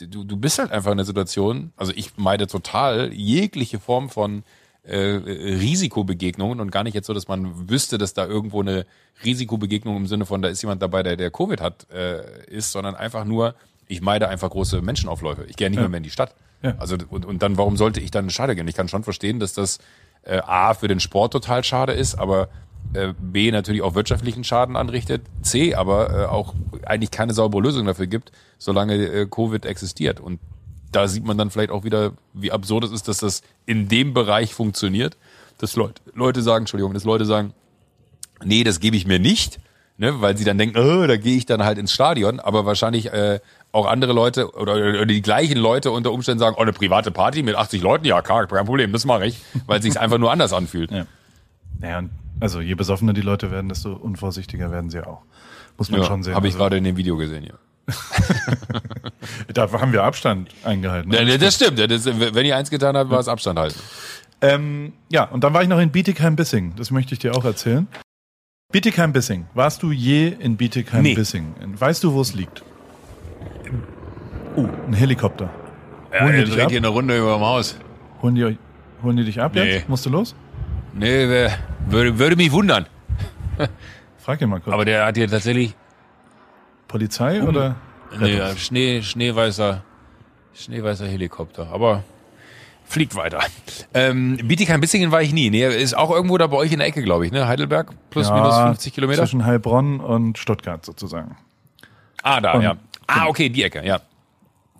du, 0.00 0.24
du 0.24 0.36
bist 0.36 0.58
halt 0.58 0.72
einfach 0.72 0.90
in 0.90 0.98
der 0.98 1.06
Situation, 1.06 1.72
also 1.76 1.92
ich 1.94 2.16
meide 2.16 2.48
total 2.48 3.12
jegliche 3.12 3.78
Form 3.78 4.10
von 4.10 4.42
äh, 4.84 4.96
Risikobegegnungen 4.96 6.60
und 6.60 6.70
gar 6.70 6.84
nicht 6.84 6.94
jetzt 6.94 7.06
so, 7.06 7.14
dass 7.14 7.28
man 7.28 7.68
wüsste, 7.70 7.98
dass 7.98 8.14
da 8.14 8.26
irgendwo 8.26 8.60
eine 8.60 8.86
Risikobegegnung 9.24 9.96
im 9.96 10.06
Sinne 10.06 10.26
von, 10.26 10.42
da 10.42 10.48
ist 10.48 10.62
jemand 10.62 10.82
dabei, 10.82 11.02
der, 11.02 11.16
der 11.16 11.30
Covid 11.30 11.60
hat, 11.60 11.86
äh, 11.90 12.46
ist, 12.46 12.72
sondern 12.72 12.94
einfach 12.94 13.24
nur, 13.24 13.54
ich 13.88 14.00
meide 14.00 14.28
einfach 14.28 14.50
große 14.50 14.82
Menschenaufläufe. 14.82 15.44
Ich 15.44 15.56
gehe 15.56 15.70
nicht 15.70 15.78
mehr, 15.78 15.88
mehr 15.88 15.98
in 15.98 16.04
die 16.04 16.10
Stadt. 16.10 16.34
Ja. 16.62 16.74
Also 16.78 16.96
und, 17.10 17.26
und 17.26 17.42
dann, 17.42 17.58
warum 17.58 17.76
sollte 17.76 18.00
ich 18.00 18.10
dann 18.10 18.24
in 18.24 18.30
Stadt 18.30 18.54
gehen? 18.54 18.68
Ich 18.68 18.74
kann 18.74 18.88
schon 18.88 19.04
verstehen, 19.04 19.40
dass 19.40 19.52
das 19.52 19.78
äh, 20.22 20.38
A 20.38 20.74
für 20.74 20.88
den 20.88 21.00
Sport 21.00 21.32
total 21.32 21.64
schade 21.64 21.92
ist, 21.92 22.14
aber 22.14 22.48
äh, 22.92 23.12
B 23.18 23.50
natürlich 23.50 23.82
auch 23.82 23.94
wirtschaftlichen 23.94 24.44
Schaden 24.44 24.76
anrichtet, 24.76 25.22
C 25.42 25.74
aber 25.74 26.10
äh, 26.10 26.24
auch 26.26 26.54
eigentlich 26.84 27.10
keine 27.10 27.32
saubere 27.32 27.62
Lösung 27.62 27.86
dafür 27.86 28.06
gibt, 28.06 28.32
solange 28.58 28.94
äh, 28.94 29.26
Covid 29.26 29.64
existiert. 29.66 30.20
Und 30.20 30.40
da 30.94 31.08
sieht 31.08 31.24
man 31.24 31.36
dann 31.38 31.50
vielleicht 31.50 31.70
auch 31.70 31.84
wieder, 31.84 32.12
wie 32.32 32.52
absurd 32.52 32.84
es 32.84 32.92
ist, 32.92 33.08
dass 33.08 33.18
das 33.18 33.42
in 33.66 33.88
dem 33.88 34.14
Bereich 34.14 34.54
funktioniert, 34.54 35.16
dass 35.58 35.76
Leute, 35.76 36.02
Leute 36.14 36.42
sagen, 36.42 36.62
Entschuldigung, 36.62 36.94
dass 36.94 37.04
Leute 37.04 37.24
sagen, 37.24 37.52
nee, 38.44 38.64
das 38.64 38.80
gebe 38.80 38.96
ich 38.96 39.06
mir 39.06 39.18
nicht, 39.18 39.60
ne, 39.96 40.20
weil 40.20 40.36
sie 40.36 40.44
dann 40.44 40.58
denken, 40.58 40.78
oh, 40.78 41.06
da 41.06 41.16
gehe 41.16 41.36
ich 41.36 41.46
dann 41.46 41.64
halt 41.64 41.78
ins 41.78 41.92
Stadion, 41.92 42.40
aber 42.40 42.66
wahrscheinlich 42.66 43.12
äh, 43.12 43.40
auch 43.72 43.86
andere 43.86 44.12
Leute 44.12 44.52
oder, 44.54 44.74
oder 44.74 45.06
die 45.06 45.22
gleichen 45.22 45.58
Leute 45.58 45.90
unter 45.90 46.12
Umständen 46.12 46.38
sagen, 46.38 46.56
oh, 46.58 46.62
eine 46.62 46.72
private 46.72 47.10
Party 47.10 47.42
mit 47.42 47.56
80 47.56 47.82
Leuten, 47.82 48.04
ja, 48.04 48.22
klar, 48.22 48.46
kein 48.46 48.66
Problem, 48.66 48.92
das 48.92 49.04
mache 49.04 49.26
ich, 49.26 49.40
weil 49.66 49.78
es 49.78 49.84
sich 49.84 49.98
einfach 49.98 50.18
nur 50.18 50.30
anders 50.30 50.52
anfühlt. 50.52 50.90
Ja. 50.90 51.06
Naja, 51.80 52.04
also 52.40 52.60
je 52.60 52.74
besoffener 52.74 53.12
die 53.12 53.20
Leute 53.20 53.50
werden, 53.50 53.68
desto 53.68 53.92
unvorsichtiger 53.92 54.70
werden 54.70 54.90
sie 54.90 55.00
auch. 55.00 55.22
Muss 55.76 55.90
man 55.90 56.04
schon 56.04 56.22
sehen. 56.22 56.34
Habe 56.34 56.46
ich 56.46 56.54
Also, 56.54 56.62
gerade 56.62 56.76
in 56.76 56.84
dem 56.84 56.96
Video 56.96 57.16
gesehen, 57.16 57.44
ja. 57.44 57.54
Da 59.54 59.70
haben 59.72 59.92
wir 59.92 60.02
Abstand 60.02 60.50
eingehalten. 60.64 61.10
ne? 61.10 61.22
Ja, 61.22 61.38
Das 61.38 61.54
stimmt, 61.56 61.78
das, 61.78 62.04
wenn 62.06 62.44
ihr 62.46 62.56
eins 62.56 62.70
getan 62.70 62.96
habt, 62.96 63.10
war 63.10 63.20
es 63.20 63.28
Abstand 63.28 63.58
halten. 63.58 63.78
Ähm, 64.40 64.92
ja, 65.10 65.24
und 65.24 65.44
dann 65.44 65.54
war 65.54 65.62
ich 65.62 65.68
noch 65.68 65.78
in 65.78 65.90
Bietigheim-Bissing. 65.90 66.74
Das 66.76 66.90
möchte 66.90 67.14
ich 67.14 67.18
dir 67.20 67.34
auch 67.34 67.44
erzählen. 67.44 67.86
Bietigheim-Bissing. 68.72 69.46
Warst 69.54 69.82
du 69.82 69.92
je 69.92 70.28
in 70.28 70.56
Bietigheim-Bissing? 70.56 71.54
Weißt 71.78 72.02
du, 72.04 72.12
wo 72.12 72.20
es 72.20 72.34
liegt? 72.34 72.62
Uh, 74.56 74.68
ein 74.86 74.92
Helikopter. 74.92 75.50
Ja, 76.12 76.28
ihr 76.30 76.44
dich 76.44 76.54
dreht 76.54 76.70
hier 76.70 76.78
eine 76.78 76.88
Runde 76.88 77.16
über 77.18 77.34
dem 77.34 77.40
Haus. 77.40 77.76
Holen 78.22 78.34
die, 78.34 78.56
holen 79.02 79.16
die 79.16 79.24
dich 79.24 79.40
ab 79.40 79.52
Nee. 79.54 79.64
jetzt? 79.76 79.88
Musst 79.88 80.06
du 80.06 80.10
los? 80.10 80.34
Nee, 80.92 81.48
würde, 81.88 82.18
würde 82.18 82.36
mich 82.36 82.52
wundern. 82.52 82.86
Frag 84.18 84.40
ihn 84.40 84.48
mal 84.48 84.60
kurz. 84.60 84.72
Aber 84.74 84.84
der 84.84 85.06
hat 85.06 85.16
hier 85.16 85.28
tatsächlich 85.28 85.74
Polizei 86.94 87.42
oder? 87.42 87.74
nee, 88.20 88.40
Schnee, 88.56 89.02
schneeweißer, 89.02 89.82
schneeweißer 90.54 91.06
Helikopter. 91.08 91.66
Aber 91.72 92.04
fliegt 92.84 93.16
weiter. 93.16 93.40
Ähm, 93.92 94.36
Bietigheim-Bissingen 94.44 95.10
war 95.10 95.20
ich 95.20 95.32
nie. 95.32 95.50
Nee, 95.50 95.66
ist 95.66 95.96
auch 95.96 96.12
irgendwo 96.12 96.38
da 96.38 96.46
bei 96.46 96.56
euch 96.56 96.70
in 96.70 96.78
der 96.78 96.86
Ecke, 96.86 97.02
glaube 97.02 97.26
ich, 97.26 97.32
ne? 97.32 97.48
Heidelberg, 97.48 97.90
plus 98.10 98.28
Ja, 98.28 98.34
minus 98.36 98.56
50 98.56 98.94
Kilometer. 98.94 99.22
Zwischen 99.22 99.44
Heilbronn 99.44 99.98
und 99.98 100.38
Stuttgart 100.38 100.86
sozusagen. 100.86 101.36
ah, 102.22 102.40
da, 102.40 102.52
Und- 102.52 102.62
ja. 102.62 102.76
Ah, 103.08 103.26
okay, 103.26 103.48
die 103.48 103.64
Ecke, 103.64 103.84
ja. 103.84 103.98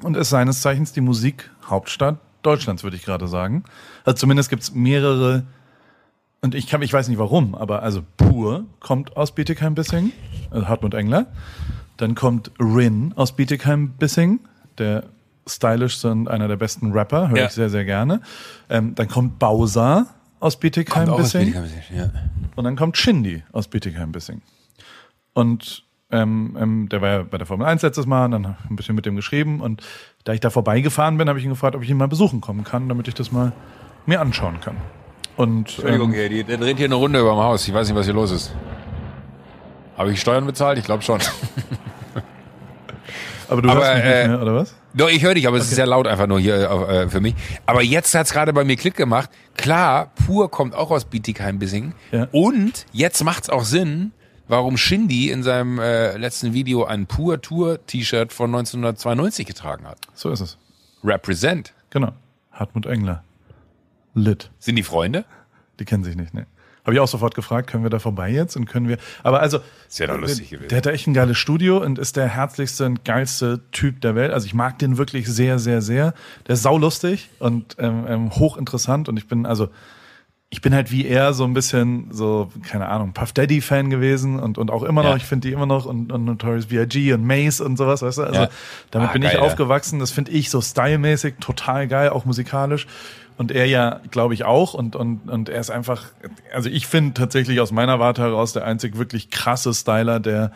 Und 0.01 0.17
ist 0.17 0.31
seines 0.31 0.61
Zeichens 0.61 0.93
die 0.93 1.01
Musikhauptstadt 1.01 2.19
Deutschlands, 2.43 2.85
würde 2.85 2.97
ich 2.97 3.05
gerade 3.05 3.27
sagen. 3.27 3.65
Also 4.05 4.19
zumindest 4.19 4.51
gibt's 4.51 4.73
mehrere, 4.73 5.43
und 6.43 6.55
ich 6.55 6.69
kann, 6.69 6.81
ich 6.83 6.93
weiß 6.93 7.09
nicht 7.09 7.19
warum, 7.19 7.57
aber 7.57 7.83
also 7.83 8.03
Pur 8.17 8.67
kommt 8.79 9.17
aus 9.17 9.33
Bietigheim-Bissing, 9.33 10.13
also 10.53 10.69
Hartmut 10.69 10.95
Engler. 10.95 11.27
Dann 11.97 12.15
kommt 12.15 12.51
Rin 12.59 13.13
aus 13.17 13.37
Bietigheim-Bissing, 13.37 14.41
der 14.79 15.05
stylischste 15.47 16.11
und 16.11 16.29
einer 16.29 16.49
der 16.49 16.57
besten 16.57 16.93
Rapper, 16.93 17.29
höre 17.29 17.37
Ja. 17.39 17.45
ich 17.47 17.53
sehr, 17.53 17.71
sehr 17.71 17.85
gerne. 17.85 18.21
Ähm, 18.69 18.95
dann 18.95 19.09
kommt 19.09 19.39
Bowser 19.39 20.07
aus 20.41 20.59
Bietigheim-Bissing. 20.59 21.55
Ja. 21.95 22.11
Und 22.57 22.65
dann 22.65 22.77
kommt 22.77 22.97
Shindy 22.97 23.43
aus 23.53 23.69
Bietigheim-Bissing. 23.69 24.43
Und 25.35 25.85
ähm, 26.11 26.57
ähm, 26.61 26.89
der 26.89 27.01
war 27.03 27.09
ja 27.09 27.23
bei 27.23 27.39
der 27.39 27.47
Formel 27.47 27.67
1 27.67 27.83
letztes 27.83 28.07
Mal, 28.07 28.27
und 28.27 28.31
dann 28.33 28.49
hab 28.49 28.59
ich 28.65 28.71
ein 28.71 28.77
bisschen 28.77 28.95
mit 28.95 29.05
dem 29.07 29.17
geschrieben. 29.17 29.61
Und 29.61 29.83
da 30.25 30.33
ich 30.33 30.41
da 30.41 30.51
vorbeigefahren 30.51 31.17
bin, 31.19 31.29
habe 31.29 31.39
ich 31.39 31.45
ihn 31.45 31.51
gefragt, 31.51 31.75
ob 31.75 31.83
ich 31.83 31.91
ihn 31.91 31.97
mal 31.97 32.09
besuchen 32.09 32.41
kommen 32.41 32.65
kann, 32.65 32.89
damit 32.89 33.09
ich 33.09 33.15
das 33.15 33.33
mal 33.33 33.53
mir 34.07 34.21
anschauen 34.21 34.61
kann. 34.61 34.77
Und 35.37 35.61
Entschuldigung, 35.71 36.11
ähm, 36.11 36.15
hier, 36.15 36.29
die, 36.29 36.45
der 36.45 36.59
dreht 36.59 36.77
hier 36.77 36.87
eine 36.87 36.95
Runde 36.95 37.19
über 37.21 37.31
dem 37.31 37.39
Haus. 37.39 37.67
Ich 37.67 37.75
weiß 37.75 37.89
nicht, 37.89 37.97
was 37.97 38.05
hier 38.07 38.15
los 38.15 38.31
ist. 38.31 38.55
Habe 39.97 40.13
ich 40.13 40.21
Steuern 40.21 40.47
bezahlt? 40.47 40.79
Ich 40.79 40.85
glaube 40.85 41.03
schon. 41.03 41.21
aber 43.49 43.63
du 43.63 43.69
aber, 43.69 43.85
hörst 43.85 43.95
mich 43.95 44.05
äh, 44.05 44.19
nicht 44.19 44.29
mehr, 44.29 44.43
oder 44.43 44.55
was? 44.55 44.75
Doch, 44.95 45.09
ich 45.09 45.23
höre 45.23 45.35
dich, 45.35 45.49
aber 45.49 45.57
es 45.57 45.65
ist 45.65 45.75
sehr 45.75 45.87
laut 45.87 46.07
einfach 46.07 46.27
nur 46.27 46.39
hier 46.39 46.71
äh, 46.71 47.09
für 47.09 47.21
mich. 47.21 47.35
Aber 47.67 47.83
jetzt 47.83 48.15
hat's 48.15 48.33
gerade 48.33 48.53
bei 48.53 48.65
mir 48.65 48.77
Klick 48.77 48.97
gemacht. 48.97 49.31
Klar, 49.57 50.13
Pur 50.27 50.51
kommt 50.51 50.75
auch 50.75 50.91
aus 50.91 51.05
Bietigheim-Bissingen. 51.05 51.95
Ja. 52.13 52.29
Und 52.31 52.87
jetzt 52.93 53.25
macht's 53.25 53.51
auch 53.51 53.65
Sinn, 53.65 54.13
warum 54.47 54.77
Shindy 54.77 55.31
in 55.31 55.43
seinem 55.43 55.79
äh, 55.79 56.17
letzten 56.17 56.53
Video 56.53 56.85
ein 56.85 57.07
Pur 57.07 57.41
Tour 57.41 57.85
T-Shirt 57.87 58.33
von 58.33 58.55
1992 58.55 59.47
getragen 59.47 59.87
hat. 59.87 59.99
So 60.15 60.31
ist 60.31 60.41
es. 60.41 60.59
Represent. 61.03 61.73
Genau. 61.91 62.13
Hartmut 62.53 62.87
Engler. 62.87 63.25
Lit. 64.15 64.51
Sind 64.59 64.77
die 64.77 64.85
Freunde? 64.85 65.25
Die 65.81 65.85
kennen 65.85 66.05
sich 66.05 66.15
nicht, 66.15 66.35
ne? 66.35 66.47
Habe 66.85 66.95
ich 66.95 67.01
auch 67.01 67.09
sofort 67.09 67.35
gefragt, 67.35 67.71
können 67.71 67.83
wir 67.83 67.91
da 67.91 67.99
vorbei 67.99 68.31
jetzt 68.31 68.57
und 68.57 68.67
können 68.67 68.89
wir. 68.89 68.99
Aber 69.23 69.41
also. 69.41 69.61
Das 69.89 69.99
wäre 70.01 70.13
doch 70.13 70.21
lustig 70.21 70.51
gewesen. 70.51 70.69
Der 70.69 70.79
hat 70.79 70.87
da 70.87 70.91
echt 70.91 71.07
ein 71.07 71.15
geiles 71.15 71.39
Studio 71.39 71.79
und 71.83 71.99
ist 71.99 72.17
der 72.17 72.29
herzlichste 72.29 72.85
und 72.87 73.05
geilste 73.05 73.63
Typ 73.73 74.01
der 74.03 74.15
Welt. 74.15 74.33
Also 74.33 74.47
ich 74.47 74.55
mag 74.55 74.79
den 74.79 74.99
wirklich 74.99 75.27
sehr, 75.27 75.59
sehr, 75.59 75.81
sehr. 75.81 76.13
Der 76.47 76.55
ist 76.55 76.63
saulustig 76.63 77.31
und 77.39 77.77
ähm, 77.79 78.05
ähm, 78.09 78.31
hochinteressant 78.35 79.09
und 79.09 79.17
ich 79.17 79.27
bin, 79.29 79.47
also 79.47 79.69
ich 80.51 80.61
bin 80.61 80.73
halt 80.75 80.93
wie 80.93 81.05
er 81.07 81.33
so 81.33 81.43
ein 81.45 81.53
bisschen 81.55 82.09
so, 82.13 82.53
keine 82.69 82.87
Ahnung, 82.89 83.13
Puff 83.13 83.33
Daddy 83.33 83.61
Fan 83.61 83.91
gewesen 83.91 84.39
und, 84.39 84.57
und 84.57 84.71
auch 84.71 84.85
immer 84.85 85.03
noch, 85.03 85.11
Ja. 85.11 85.17
ich 85.17 85.25
finde 85.25 85.49
die 85.49 85.55
immer 85.55 85.67
noch 85.67 85.85
und, 85.85 86.13
und 86.13 86.25
Notorious 86.27 86.67
B.I.G. 86.67 87.13
und 87.15 87.25
Mace 87.27 87.61
und 87.61 87.77
sowas, 87.77 88.03
weißt 88.03 88.19
du? 88.19 88.23
Also 88.23 88.41
Ja. 88.43 88.49
damit 88.93 89.09
Ah, 89.09 89.13
bin 89.15 89.23
geil, 89.23 89.33
ich 89.33 89.39
ja. 89.39 89.43
aufgewachsen. 89.45 89.99
Das 89.99 90.13
finde 90.13 90.31
ich 90.31 90.51
so 90.51 90.61
stylmäßig 90.61 91.37
total 91.41 91.89
geil, 91.89 92.11
auch 92.11 92.25
musikalisch. 92.25 92.87
Und 93.37 93.51
er 93.51 93.67
ja, 93.67 94.01
glaube 94.11 94.35
ich, 94.35 94.45
auch. 94.45 94.75
Und, 94.75 94.97
und, 94.97 95.29
und 95.29 95.49
er 95.49 95.61
ist 95.61 95.71
einfach, 95.71 96.07
also 96.53 96.69
ich 96.69 96.87
finde 96.87 97.15
tatsächlich 97.15 97.61
aus 97.61 97.73
meiner 97.73 97.99
Warte 97.99 98.23
heraus 98.23 98.53
der 98.53 98.65
einzig 98.65 98.97
wirklich 98.97 99.31
krasse 99.31 99.75
Styler, 99.75 100.21
der 100.21 100.53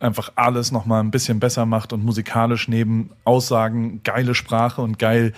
einfach 0.00 0.32
alles 0.34 0.72
nochmal 0.72 1.00
ein 1.00 1.10
bisschen 1.10 1.38
besser 1.40 1.64
macht 1.64 1.92
und 1.92 2.04
musikalisch 2.04 2.66
neben 2.68 3.10
Aussagen 3.24 4.02
geile 4.02 4.34
Sprache 4.34 4.80
und 4.82 4.98
geil, 4.98 5.32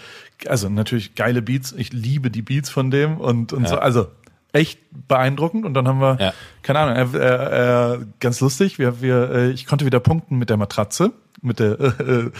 also 0.46 0.68
natürlich 0.68 1.14
geile 1.14 1.42
Beats. 1.42 1.72
Ich 1.72 1.92
liebe 1.92 2.30
die 2.30 2.42
Beats 2.42 2.70
von 2.70 2.90
dem 2.90 3.18
und, 3.18 3.52
und 3.52 3.68
so, 3.68 3.76
also 3.76 4.06
echt 4.52 4.78
beeindruckend. 5.08 5.66
Und 5.66 5.74
dann 5.74 5.86
haben 5.86 6.00
wir, 6.00 6.16
Ja. 6.18 6.32
keine 6.62 6.78
Ahnung, 6.78 6.96
er, 6.96 7.20
er, 7.20 7.50
er, 7.50 7.98
ganz 8.20 8.40
lustig, 8.40 8.78
wir, 8.78 9.02
wir, 9.02 9.30
äh, 9.30 9.50
ich 9.50 9.66
konnte 9.66 9.84
wieder 9.84 10.00
punkten 10.00 10.38
mit 10.38 10.48
der 10.48 10.56
Matratze, 10.56 11.12
mit 11.42 11.58
der 11.58 11.78
äh, 11.80 12.30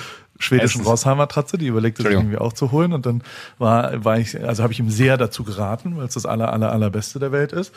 schwedischen 0.45 0.83
Rosshaar-Matratze, 0.83 1.59
die 1.59 1.67
überlegte 1.67 2.03
sich 2.03 2.13
irgendwie 2.13 2.39
auch 2.39 2.53
zu 2.53 2.71
holen. 2.73 2.93
Und 2.93 3.07
dann 3.07 3.23
war, 3.59 4.05
war 4.05 4.19
ich, 4.19 4.43
also 4.45 4.63
habe 4.63 4.73
ich 4.73 4.79
ihm 4.79 4.91
sehr 4.91 5.17
dazu 5.17 5.45
geraten, 5.45 5.97
weil 5.97 6.07
es 6.07 6.15
das 6.15 6.27
aller, 6.27 6.53
aller, 6.53 6.73
allerbeste 6.73 7.19
der 7.19 7.33
Welt 7.33 7.53
ist. 7.53 7.73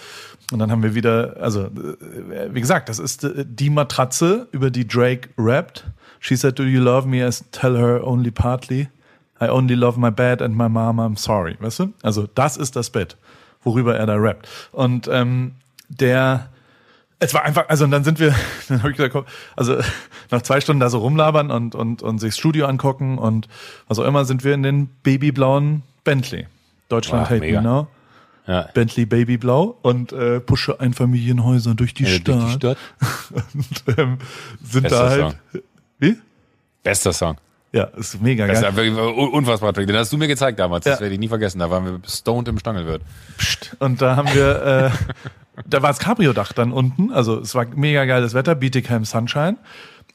Und 0.52 0.60
dann 0.60 0.72
haben 0.72 0.84
wir 0.84 0.96
wieder, 0.96 1.38
also 1.40 1.66
äh, 1.66 2.50
wie 2.52 2.62
gesagt, 2.62 2.90
das 2.90 3.00
ist 3.00 3.24
äh, 3.24 3.46
die 3.48 3.70
Matratze, 3.70 4.48
über 4.52 4.70
die 4.70 4.88
Drake 4.88 5.30
rappt. 5.38 5.86
She 6.20 6.36
said, 6.36 6.58
do 6.58 6.64
you 6.64 6.82
love 6.82 7.08
me? 7.08 7.28
I 7.28 7.32
tell 7.52 7.78
her 7.78 8.06
only 8.06 8.32
partly. 8.32 8.90
I 9.40 9.50
only 9.50 9.76
love 9.76 10.00
my 10.00 10.10
bed 10.10 10.42
and 10.42 10.56
my 10.56 10.68
mom, 10.68 11.00
I'm 11.00 11.18
sorry. 11.18 11.56
Weißt 11.60 11.80
du? 11.80 11.94
Also 12.02 12.28
das 12.34 12.58
ist 12.58 12.76
das 12.76 12.90
Bett, 12.90 13.18
worüber 13.64 13.96
er 13.96 14.06
da 14.06 14.16
rappt. 14.16 14.48
Und 14.72 15.08
ähm, 15.12 15.54
der, 15.90 16.50
es 17.20 17.34
war 17.34 17.44
einfach, 17.44 17.66
also 17.70 17.84
und 17.86 17.92
dann 17.92 18.04
sind 18.04 18.20
wir, 18.20 18.34
dann 18.70 18.80
habe 18.80 18.92
ich 18.92 18.98
gesagt, 18.98 19.14
komm, 19.14 19.26
also 19.56 19.78
nach 20.32 20.42
zwei 20.44 20.62
Stunden 20.62 20.80
da 20.80 20.90
so 20.90 21.00
rumlabern 21.00 21.52
und, 21.52 21.74
und, 21.76 22.02
und 22.04 22.20
sich 22.20 22.30
das 22.32 22.38
Studio 22.38 22.66
angucken 22.68 23.18
und 23.18 23.48
was 23.88 23.98
auch 24.00 24.06
immer, 24.06 24.26
sind 24.26 24.44
wir 24.44 24.54
in 24.54 24.64
den 24.64 24.88
babyblauen 25.04 25.84
Bentley. 26.04 26.48
Deutschland 26.90 27.26
Ach, 27.26 27.30
Hate 27.32 27.40
mega. 27.42 27.62
Me 27.62 27.68
Now. 27.68 27.88
Ja. 28.48 28.70
Bentley 28.74 29.06
Babyblau 29.06 29.78
und 29.82 30.14
äh, 30.14 30.40
pushe 30.40 30.80
Einfamilienhäuser 30.80 31.74
durch 31.76 31.94
die, 31.94 32.04
Ja, 32.06 32.10
Stadt. 32.12 32.28
durch 32.28 32.46
die 32.46 32.52
Stadt. 32.54 32.78
Und 33.88 33.98
ähm, 33.98 34.18
sind 34.64 34.84
Bester 34.84 34.90
da 35.04 35.10
halt. 35.10 35.36
Wie? 36.00 36.16
Bester 36.82 37.12
Song. 37.12 37.36
Ja, 37.74 37.84
ist 37.98 38.22
mega 38.22 38.48
Das 38.48 38.60
ist 38.60 38.64
geil. 38.64 38.72
ja 38.72 38.78
wirklich 38.78 38.98
un- 39.18 39.34
unfassbar 39.34 39.74
trick. 39.74 39.88
Den 39.88 39.98
hast 39.98 40.14
du 40.14 40.18
mir 40.18 40.30
gezeigt 40.30 40.58
damals. 40.60 40.86
Das 40.86 40.96
Ja. 40.96 41.02
werde 41.02 41.14
ich 41.16 41.20
nie 41.20 41.28
vergessen. 41.28 41.60
Da 41.60 41.70
waren 41.70 41.84
wir 41.86 42.00
stoned 42.08 42.48
im 42.48 42.58
Stangelwirt. 42.58 43.02
Und 43.80 44.02
da 44.02 44.16
haben 44.16 44.34
wir, 44.34 44.64
äh, 44.64 44.92
da 45.66 45.82
war 45.82 45.90
das 45.90 46.00
Cabrio-Dach 46.00 46.54
dann 46.54 46.72
unten. 46.72 47.12
Also 47.12 47.40
es 47.40 47.56
war 47.56 47.66
mega 47.76 48.06
geiles 48.06 48.34
Wetter, 48.34 48.56
Bietigheim 48.56 49.06
Sunshine. 49.06 49.58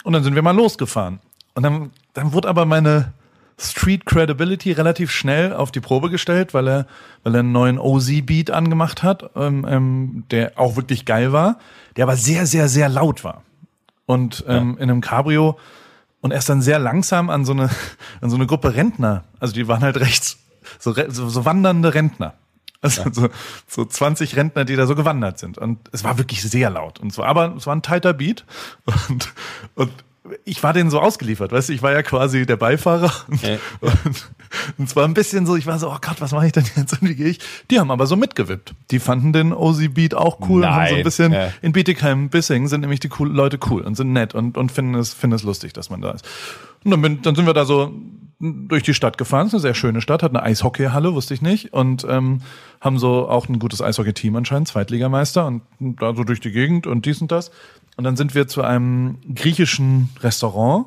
Und 0.05 0.13
dann 0.13 0.25
sind 0.25 0.35
wir 0.35 0.43
mal 0.43 0.57
losgefahren. 0.57 1.21
Und 1.55 1.63
dann, 1.63 1.91
dann 2.15 2.33
wurde 2.33 2.49
aber 2.49 2.65
meine 2.65 3.13
Street 3.59 4.07
Credibility 4.07 4.73
relativ 4.73 5.11
schnell 5.11 5.53
auf 5.53 5.71
die 5.71 5.81
Probe 5.81 6.11
gestellt, 6.11 6.55
weil 6.55 6.69
er, 6.69 6.87
weil 7.23 7.35
er 7.35 7.41
einen 7.41 7.53
neuen 7.53 7.79
OZ-Beat 7.79 8.51
angemacht 8.51 9.03
hat, 9.03 9.31
ähm, 9.37 9.67
ähm, 9.69 10.25
der 10.31 10.53
auch 10.57 10.77
wirklich 10.77 11.05
geil 11.05 11.33
war, 11.33 11.59
der 11.97 12.05
aber 12.05 12.17
sehr, 12.17 12.47
sehr, 12.47 12.69
sehr 12.69 12.89
laut 12.89 13.25
war. 13.25 13.43
Und 14.07 14.45
ähm, 14.49 14.77
in 14.79 14.91
einem 14.91 15.01
Cabrio 15.01 15.57
und 16.23 16.31
er 16.31 16.39
ist 16.39 16.49
dann 16.49 16.63
sehr 16.63 16.79
langsam 16.79 17.29
an 17.29 17.45
so 17.45 17.53
eine, 17.53 17.69
an 18.23 18.31
so 18.31 18.37
eine 18.37 18.47
Gruppe 18.47 18.75
Rentner, 18.75 19.25
also 19.39 19.53
die 19.53 19.69
waren 19.69 19.83
halt 19.83 19.99
rechts, 19.99 20.39
so, 20.79 20.95
so, 20.95 21.29
so 21.29 21.45
wandernde 21.45 21.93
Rentner. 21.93 22.35
Also 22.83 23.03
so, 23.13 23.29
so 23.69 23.85
20 23.85 24.37
Rentner, 24.37 24.65
die 24.65 24.75
da 24.77 24.87
so 24.87 24.95
gewandert 24.97 25.39
sind. 25.39 25.57
Und 25.57 25.79
es 25.93 26.03
war 26.03 26.19
wirklich 26.19 26.43
sehr 26.43 26.69
laut. 26.69 26.99
Und 26.99 27.13
so, 27.13 27.23
aber 27.23 27.55
es 27.57 27.67
war 27.67 27.77
ein 27.77 27.83
tighter 27.83 28.13
Beat. 28.13 28.45
Und, 29.09 29.33
und 29.77 29.93
ich 30.45 30.63
war 30.63 30.73
denen 30.73 30.91
so 30.91 31.01
ausgeliefert, 31.01 31.53
weißt 31.53 31.69
du, 31.69 31.73
ich 31.73 31.83
war 31.83 31.93
ja 31.93 32.03
quasi 32.03 32.47
der 32.47 32.57
Beifahrer. 32.57 33.13
Und, 33.29 33.43
Ja. 33.43 33.57
und, 33.81 34.31
und 34.79 34.89
es 34.89 34.97
war 34.97 35.05
ein 35.05 35.15
bisschen 35.15 35.47
so, 35.47 35.57
ich 35.57 35.67
war 35.67 35.79
so, 35.79 35.91
oh 35.91 35.99
Gott, 36.01 36.21
was 36.21 36.33
mache 36.33 36.47
ich 36.47 36.53
denn 36.53 36.65
jetzt? 36.77 37.01
Und 37.01 37.09
wie 37.09 37.15
gehe 37.15 37.29
ich? 37.29 37.39
Die 37.71 37.79
haben 37.81 37.91
aber 37.91 38.07
so 38.07 38.17
mitgewippt. 38.17 38.75
Die 38.91 38.99
fanden 38.99 39.33
den 39.33 39.53
Ozzy-Beat 39.53 40.15
auch 40.15 40.39
cool 40.49 40.63
und 40.63 40.69
haben 40.71 40.87
so 40.87 40.89
ein 40.91 40.95
Nein, 40.95 41.05
bisschen 41.05 41.33
ja. 41.33 41.53
in 41.63 41.73
Bietigheim-Bissing 41.73 42.69
sind 42.69 42.81
nämlich 42.83 43.01
die 43.01 43.11
cool, 43.19 43.31
Leute 43.31 43.59
cool 43.71 43.83
und 43.83 43.97
sind 43.97 44.13
nett 44.13 44.35
und, 44.35 44.57
und 44.57 44.73
finden, 44.73 44.95
es, 44.95 45.13
finden 45.13 45.37
es 45.37 45.43
lustig, 45.43 45.73
dass 45.73 45.91
man 45.91 46.01
da 46.01 46.13
ist. 46.13 46.25
Und 46.85 46.91
dann, 46.93 47.03
bin, 47.03 47.23
dann 47.23 47.35
sind 47.35 47.47
wir 47.47 47.55
da 47.55 47.65
so 47.65 47.93
durch 48.43 48.83
die 48.83 48.93
Stadt 48.93 49.19
gefahren. 49.19 49.47
ist 49.47 49.55
eine 49.55 49.61
sehr 49.61 49.75
schöne 49.75 50.01
Stadt, 50.01 50.23
hat 50.23 50.33
eine 50.33 50.43
Eishockeyhalle, 50.43 51.15
wusste 51.15 51.33
ich 51.33 51.43
nicht. 51.43 51.73
Und 51.73 52.05
ähm, 52.09 52.41
haben 52.81 52.99
so 52.99 53.29
auch 53.29 53.49
ein 53.49 53.61
gutes 53.61 53.81
Eishockey-Team 53.81 54.35
anscheinend, 54.35 54.69
Zweitligameister 54.69 55.47
und 55.47 55.63
da 55.79 56.15
so 56.15 56.25
durch 56.25 56.41
die 56.41 56.51
Gegend 56.51 56.89
und 56.89 57.07
dies 57.07 57.21
und 57.21 57.31
das. 57.31 57.53
Und 57.97 58.05
dann 58.05 58.17
sind 58.17 58.35
wir 58.35 58.49
zu 58.49 58.63
einem 58.63 59.19
griechischen 59.33 60.09
Restaurant, 60.21 60.87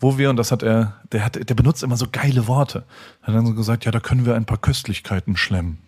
wo 0.00 0.18
wir, 0.18 0.30
und 0.30 0.36
das 0.36 0.50
hat 0.50 0.64
er, 0.64 0.96
der 1.12 1.24
hat, 1.24 1.48
der 1.48 1.54
benutzt 1.54 1.84
immer 1.84 1.96
so 1.96 2.06
geile 2.10 2.48
Worte. 2.48 2.84
Hat 3.22 3.34
dann 3.34 3.46
so 3.46 3.54
gesagt, 3.54 3.84
ja, 3.84 3.92
da 3.92 4.00
können 4.00 4.26
wir 4.26 4.34
ein 4.34 4.44
paar 4.44 4.58
Köstlichkeiten 4.58 5.36
schlemmen. 5.36 5.78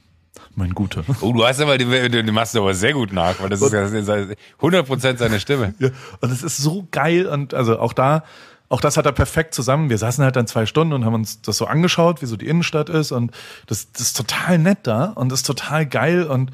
Mein 0.54 0.72
Guter. 0.72 1.04
Oh, 1.20 1.32
du 1.32 1.44
hast 1.44 1.60
aber, 1.60 1.78
du, 1.78 2.32
machst 2.32 2.56
aber 2.56 2.74
sehr 2.74 2.92
gut 2.92 3.12
nach, 3.12 3.40
weil 3.40 3.48
das 3.48 3.60
ist 3.60 3.72
ja 3.72 3.82
das 3.82 3.92
ist 3.92 4.08
ja 4.08 4.14
100% 4.60 5.16
seine 5.16 5.40
Stimme. 5.40 5.74
Ja, 5.78 5.90
und 6.20 6.30
es 6.30 6.42
ist 6.42 6.58
so 6.58 6.86
geil 6.90 7.26
und 7.26 7.54
also 7.54 7.78
auch 7.80 7.92
da, 7.92 8.24
auch 8.68 8.80
das 8.80 8.96
hat 8.96 9.06
er 9.06 9.12
perfekt 9.12 9.54
zusammen. 9.54 9.88
Wir 9.90 9.98
saßen 9.98 10.22
halt 10.22 10.36
dann 10.36 10.46
zwei 10.46 10.66
Stunden 10.66 10.92
und 10.92 11.04
haben 11.04 11.14
uns 11.14 11.40
das 11.40 11.56
so 11.56 11.66
angeschaut, 11.66 12.20
wie 12.22 12.26
so 12.26 12.36
die 12.36 12.46
Innenstadt 12.46 12.88
ist 12.90 13.12
und 13.12 13.32
das, 13.66 13.92
das 13.92 14.02
ist 14.02 14.16
total 14.16 14.58
nett 14.58 14.78
da 14.82 15.06
und 15.14 15.30
das 15.30 15.40
ist 15.40 15.46
total 15.46 15.86
geil 15.86 16.24
und 16.24 16.50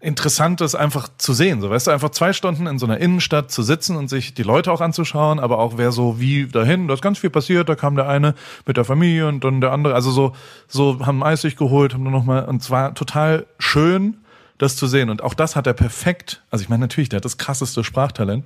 interessant 0.00 0.60
ist 0.60 0.74
einfach 0.74 1.08
zu 1.18 1.32
sehen. 1.32 1.60
So, 1.60 1.70
weißt 1.70 1.88
du, 1.88 1.90
einfach 1.90 2.10
zwei 2.10 2.32
Stunden 2.32 2.66
in 2.66 2.78
so 2.78 2.86
einer 2.86 2.98
Innenstadt 2.98 3.50
zu 3.50 3.62
sitzen 3.62 3.96
und 3.96 4.08
sich 4.08 4.34
die 4.34 4.42
Leute 4.42 4.70
auch 4.70 4.80
anzuschauen, 4.80 5.40
aber 5.40 5.58
auch 5.58 5.74
wer 5.76 5.92
so 5.92 6.20
wie 6.20 6.46
dahin, 6.46 6.88
da 6.88 6.94
ist 6.94 7.02
ganz 7.02 7.18
viel 7.18 7.30
passiert, 7.30 7.68
da 7.68 7.74
kam 7.74 7.96
der 7.96 8.08
eine 8.08 8.34
mit 8.66 8.76
der 8.76 8.84
Familie 8.84 9.26
und 9.26 9.42
dann 9.42 9.60
der 9.60 9.72
andere, 9.72 9.94
also 9.94 10.10
so, 10.10 10.32
so 10.68 11.04
haben 11.04 11.22
Eis 11.24 11.42
sich 11.42 11.56
geholt, 11.56 11.94
haben 11.94 12.04
nur 12.04 12.12
noch 12.12 12.24
mal, 12.24 12.44
und 12.44 12.62
zwar 12.62 12.94
total 12.94 13.46
schön, 13.58 14.18
das 14.58 14.76
zu 14.76 14.86
sehen. 14.86 15.10
Und 15.10 15.22
auch 15.22 15.34
das 15.34 15.56
hat 15.56 15.66
er 15.66 15.74
perfekt, 15.74 16.42
also 16.50 16.62
ich 16.62 16.68
meine 16.68 16.80
natürlich, 16.80 17.08
der 17.08 17.18
hat 17.18 17.24
das 17.24 17.38
krasseste 17.38 17.82
Sprachtalent. 17.82 18.44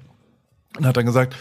Und 0.78 0.86
hat 0.86 0.96
dann 0.96 1.04
gesagt, 1.04 1.36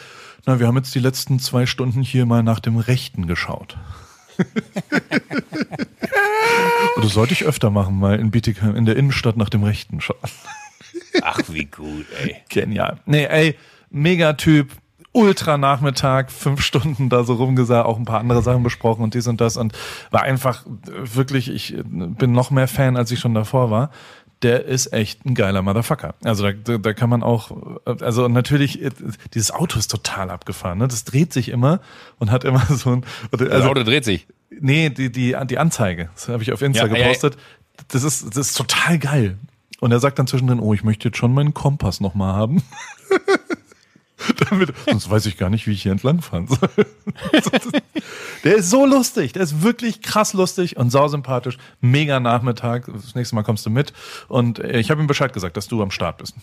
na, 0.46 0.60
wir 0.60 0.68
haben 0.68 0.78
jetzt 0.78 0.94
die 0.96 1.00
letzten 1.00 1.40
zwei 1.40 1.66
Stunden 1.66 2.02
hier 2.02 2.26
mal 2.26 2.44
nach 2.44 2.60
dem 2.60 2.78
Rechten 2.78 3.28
geschaut. 3.28 3.78
Das 7.02 7.14
sollte 7.14 7.34
ich 7.34 7.46
öfter 7.46 7.70
machen, 7.70 8.00
mal 8.00 8.20
in 8.20 8.32
Bietigheim, 8.32 8.76
in 8.76 8.86
der 8.86 8.96
Innenstadt 8.96 9.38
nach 9.38 9.50
dem 9.50 9.64
Rechten 9.64 10.02
schauen. 10.02 10.18
Ach, 11.22 11.40
wie 11.48 11.66
gut, 11.66 12.06
ey. 12.22 12.36
Genial. 12.50 13.00
Nee, 13.06 13.26
ey, 13.26 13.56
Megatyp, 13.90 14.72
ultra 15.14 15.58
Nachmittag, 15.58 16.32
fünf 16.32 16.62
Stunden 16.62 17.10
da 17.10 17.24
so 17.24 17.34
rumgesagt, 17.34 17.86
auch 17.86 17.98
ein 17.98 18.06
paar 18.06 18.20
andere 18.20 18.42
Sachen 18.42 18.64
besprochen 18.64 19.04
und 19.04 19.14
dies 19.14 19.28
und 19.28 19.42
das 19.42 19.58
und 19.58 19.74
war 20.10 20.24
einfach 20.24 20.66
wirklich, 20.86 21.50
ich 21.50 21.76
bin 21.84 22.32
noch 22.32 22.52
mehr 22.52 22.68
Fan, 22.68 22.98
als 22.98 23.12
ich 23.12 23.20
schon 23.20 23.34
davor 23.34 23.72
war. 23.72 23.92
Der 24.44 24.66
ist 24.66 24.92
echt 24.92 25.26
ein 25.26 25.36
geiler 25.36 25.62
Motherfucker. 25.62 26.16
Also 26.24 26.44
da, 26.44 26.52
da, 26.52 26.78
da 26.80 26.94
kann 26.94 27.10
man 27.10 27.22
auch, 27.22 27.52
also 27.86 28.28
natürlich, 28.28 28.80
dieses 29.34 29.52
Auto 29.52 29.78
ist 29.78 29.92
total 29.92 30.32
abgefahren, 30.32 30.80
ne? 30.80 30.88
Das 30.88 31.04
dreht 31.04 31.32
sich 31.32 31.50
immer 31.50 31.80
und 32.18 32.32
hat 32.32 32.44
immer 32.44 32.66
so 32.70 32.92
ein, 32.92 33.06
oder- 33.32 33.46
Das 33.46 33.54
also, 33.56 33.70
Auto 33.70 33.84
dreht 33.84 34.04
sich. 34.06 34.28
Nee, 34.50 34.90
die, 34.90 35.12
die, 35.12 35.36
die 35.46 35.58
Anzeige. 35.58 36.10
Das 36.16 36.28
habe 36.28 36.44
ich 36.44 36.52
auf 36.52 36.62
Insta 36.62 36.88
Ja, 36.88 36.94
ja, 36.96 37.04
gepostet. 37.04 37.38
Das 37.90 38.04
ist, 38.04 38.26
das 38.36 38.50
ist 38.50 38.58
total 38.58 38.98
geil. 39.00 39.38
Und 39.80 39.92
er 39.92 40.00
sagt 40.00 40.20
dann 40.20 40.28
zwischendrin, 40.28 40.60
oh, 40.60 40.74
ich 40.74 40.84
möchte 40.84 41.08
jetzt 41.08 41.18
schon 41.18 41.34
meinen 41.34 41.54
Kompass 41.54 42.02
nochmal 42.02 42.34
haben. 42.34 42.62
Damit, 44.50 44.74
sonst 44.88 45.10
weiß 45.10 45.26
ich 45.26 45.38
gar 45.38 45.50
nicht, 45.50 45.68
wie 45.68 45.72
ich 45.72 45.84
hier 45.84 45.92
entlang 45.92 46.22
fahren 46.22 46.48
soll. 46.48 46.70
der 48.44 48.56
ist 48.56 48.70
so 48.70 48.86
lustig. 48.86 49.34
Der 49.34 49.44
ist 49.44 49.62
wirklich 49.64 50.02
krass 50.02 50.34
lustig 50.34 50.78
und 50.78 50.90
sausympathisch. 50.90 51.58
Mega 51.80 52.20
Nachmittag. 52.20 52.88
Das 52.92 53.16
nächste 53.16 53.36
Mal 53.36 53.44
kommst 53.44 53.66
du 53.66 53.70
mit. 53.70 53.94
Und 54.28 54.60
äh, 54.60 54.80
ich 54.80 54.92
habe 54.92 55.02
ihm 55.02 55.08
Bescheid 55.08 55.34
gesagt, 55.34 55.58
dass 55.58 55.68
du 55.68 55.82
am 55.82 55.92
Start 55.92 56.18
bist. 56.18 56.36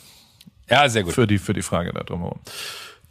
Ja, 0.68 0.88
sehr 0.88 1.02
gut. 1.04 1.14
Für 1.14 1.26
die, 1.26 1.38
für 1.38 1.52
die 1.52 1.62
Frage 1.62 1.92
da 1.92 2.02
drumherum. 2.02 2.40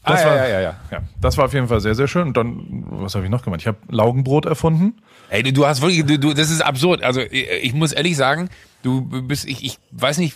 Ah, 0.04 0.12
Das 0.12 0.22
ja, 0.22 0.28
war, 0.28 0.36
ja, 0.38 0.48
ja, 0.48 0.60
ja. 0.62 0.76
ja. 0.92 1.02
Das 1.20 1.38
war 1.38 1.46
auf 1.46 1.54
jeden 1.54 1.68
Fall 1.68 1.82
sehr, 1.82 1.96
sehr 1.96 2.08
schön. 2.08 2.28
Und 2.28 2.38
dann, 2.38 2.86
was 2.90 3.16
habe 3.16 3.26
ich 3.26 3.32
noch 3.32 3.44
gemacht? 3.44 3.62
Ich 3.62 3.68
habe 3.68 3.78
Laugenbrot 3.90 4.46
erfunden. 4.46 5.02
Ey, 5.30 5.44
du, 5.44 5.52
du 5.52 5.66
hast 5.66 5.82
wirklich, 5.82 6.06
du, 6.06 6.18
du, 6.20 6.34
das 6.34 6.50
ist 6.50 6.62
absurd. 6.62 7.04
Also 7.04 7.22
ich, 7.22 7.48
ich 7.62 7.74
muss 7.74 7.92
ehrlich 7.92 8.16
sagen, 8.16 8.50
du 8.84 9.02
bist, 9.02 9.46
ich, 9.46 9.64
ich 9.66 9.80
weiß 9.92 10.20
nicht, 10.20 10.36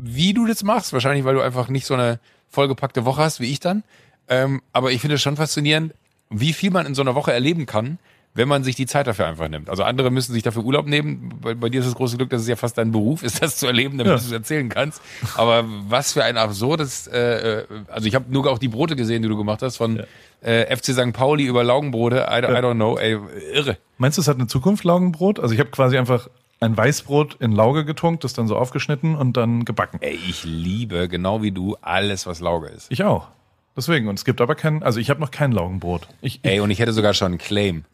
wie 0.00 0.32
du 0.32 0.46
das 0.46 0.62
machst. 0.62 0.92
Wahrscheinlich, 0.92 1.24
weil 1.24 1.34
du 1.34 1.40
einfach 1.42 1.68
nicht 1.68 1.86
so 1.86 1.94
eine 1.94 2.18
vollgepackte 2.52 3.04
Woche 3.04 3.22
hast 3.22 3.40
wie 3.40 3.50
ich 3.50 3.58
dann. 3.60 3.82
Ähm, 4.28 4.62
aber 4.72 4.92
ich 4.92 5.00
finde 5.00 5.16
es 5.16 5.22
schon 5.22 5.36
faszinierend, 5.36 5.94
wie 6.30 6.52
viel 6.52 6.70
man 6.70 6.86
in 6.86 6.94
so 6.94 7.02
einer 7.02 7.14
Woche 7.16 7.32
erleben 7.32 7.66
kann, 7.66 7.98
wenn 8.34 8.48
man 8.48 8.64
sich 8.64 8.76
die 8.76 8.86
Zeit 8.86 9.06
dafür 9.06 9.26
einfach 9.26 9.48
nimmt. 9.48 9.68
Also 9.68 9.82
andere 9.82 10.10
müssen 10.10 10.32
sich 10.32 10.42
dafür 10.42 10.64
Urlaub 10.64 10.86
nehmen. 10.86 11.34
Bei, 11.42 11.52
bei 11.54 11.68
dir 11.68 11.80
ist 11.80 11.86
das 11.86 11.94
große 11.96 12.16
Glück, 12.16 12.30
dass 12.30 12.40
es 12.40 12.48
ja 12.48 12.56
fast 12.56 12.78
dein 12.78 12.90
Beruf 12.90 13.22
ist, 13.22 13.42
das 13.42 13.56
zu 13.58 13.66
erleben, 13.66 13.98
damit 13.98 14.12
Ja. 14.12 14.16
du 14.18 14.24
es 14.24 14.32
erzählen 14.32 14.70
kannst. 14.70 15.02
Aber 15.36 15.64
was 15.88 16.12
für 16.14 16.24
ein 16.24 16.38
absurdes, 16.38 17.08
äh, 17.08 17.18
äh, 17.60 17.64
also 17.88 18.06
ich 18.08 18.14
habe 18.14 18.32
nur 18.32 18.46
auch 18.50 18.58
die 18.58 18.68
Brote 18.68 18.96
gesehen, 18.96 19.20
die 19.22 19.28
du 19.28 19.36
gemacht 19.36 19.60
hast, 19.60 19.76
von 19.76 20.02
äh, 20.40 20.74
FC 20.74 20.94
St. 20.94 21.12
Pauli 21.12 21.44
über 21.44 21.62
Laugenbrote, 21.62 22.26
I, 22.30 22.36
don't- 22.42 22.58
I 22.58 22.62
don't 22.62 22.74
know, 22.76 22.96
ey, 22.96 23.18
irre. 23.52 23.76
Meinst 23.98 24.16
du, 24.16 24.22
es 24.22 24.28
hat 24.28 24.36
eine 24.36 24.46
Zukunft, 24.46 24.84
Laugenbrot? 24.84 25.38
Also 25.38 25.52
ich 25.52 25.60
habe 25.60 25.70
quasi 25.70 25.98
einfach 25.98 26.28
ein 26.62 26.76
Weißbrot 26.76 27.36
in 27.40 27.52
Lauge 27.52 27.84
getunkt, 27.84 28.24
das 28.24 28.32
dann 28.32 28.46
so 28.48 28.56
aufgeschnitten 28.56 29.14
und 29.14 29.36
dann 29.36 29.64
gebacken. 29.64 29.98
Ey, 30.00 30.14
ich 30.28 30.44
liebe, 30.44 31.08
genau 31.08 31.42
wie 31.42 31.50
du, 31.52 31.76
alles, 31.82 32.26
was 32.26 32.40
Lauge 32.40 32.68
ist. 32.68 32.90
Ich 32.90 33.02
auch. 33.04 33.28
Deswegen. 33.76 34.08
Und 34.08 34.18
es 34.18 34.24
gibt 34.24 34.40
aber 34.40 34.54
kein, 34.54 34.82
also 34.82 35.00
ich 35.00 35.10
habe 35.10 35.20
noch 35.20 35.30
kein 35.30 35.52
Laugenbrot. 35.52 36.06
Ich, 36.20 36.40
Ey, 36.42 36.60
und 36.60 36.70
ich 36.70 36.78
hätte 36.78 36.92
sogar 36.92 37.14
schon 37.14 37.28
einen 37.32 37.38
Claim. 37.38 37.84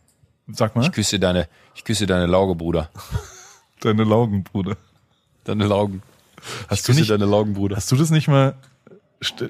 Sag 0.48 0.74
mal. 0.76 0.82
Ich 0.82 0.92
küsse 0.92 1.18
deine, 1.20 1.46
ich 1.74 1.84
küsse 1.84 2.06
deine 2.06 2.26
Lauge, 2.26 2.54
Bruder. 2.54 2.90
Deine 3.80 4.02
Laugenbruder. 4.02 4.76
Deine 5.44 5.64
Laugen. 5.66 6.02
Hast 6.68 6.80
Ich 6.80 6.94
du 6.94 7.00
nicht, 7.00 7.10
deine 7.10 7.26
Laugen, 7.26 7.54
Bruder. 7.54 7.76
hast 7.76 7.92
du 7.92 7.96
das 7.96 8.10
nicht 8.10 8.26
mal, 8.26 8.54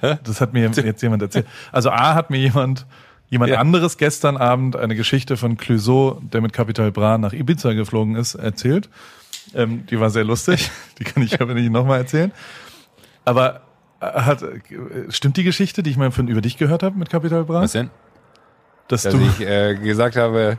das 0.01 0.41
hat 0.43 0.53
mir 0.53 0.69
jetzt 0.85 1.03
jemand 1.03 1.23
erzählt. 1.23 1.47
Also 1.73 1.89
A 1.91 2.15
hat 2.15 2.29
mir 2.29 2.37
jemand, 2.39 2.85
jemand 3.31 3.51
Ja. 3.53 3.59
anderes 3.61 3.97
gestern 3.99 4.37
Abend 4.37 4.77
eine 4.77 4.95
Geschichte 4.95 5.37
von 5.37 5.57
Clouseau, 5.57 6.21
der 6.23 6.41
mit 6.41 6.53
Capital 6.53 6.91
Bra 6.93 7.19
nach 7.19 7.33
Ibiza 7.33 7.73
geflogen 7.75 8.17
ist, 8.17 8.35
erzählt. 8.35 8.89
Ähm, 9.55 9.87
die 9.87 9.99
war 9.99 10.11
sehr 10.11 10.25
lustig. 10.25 10.71
Die 10.99 11.05
kann 11.05 11.23
ich 11.23 11.41
aber 11.41 11.55
nicht 11.55 11.71
nochmal 11.71 11.99
erzählen. 12.01 12.33
Aber 13.25 13.63
äh, 14.01 14.07
hat, 14.07 14.43
äh, 14.43 14.59
stimmt 15.11 15.37
die 15.37 15.45
Geschichte, 15.45 15.83
die 15.83 15.91
ich 15.91 15.97
mal 15.97 16.11
von 16.11 16.29
über 16.29 16.41
dich 16.41 16.57
gehört 16.59 16.83
habe 16.83 16.99
mit 16.99 17.09
Capital 17.11 17.45
Bra? 17.45 17.63
Was 17.63 17.73
denn? 17.73 17.91
Dass 18.89 19.03
Dass 19.05 19.13
du, 19.15 19.21
ich 19.21 19.41
äh, 19.47 19.75
gesagt 19.77 20.17
habe, 20.17 20.59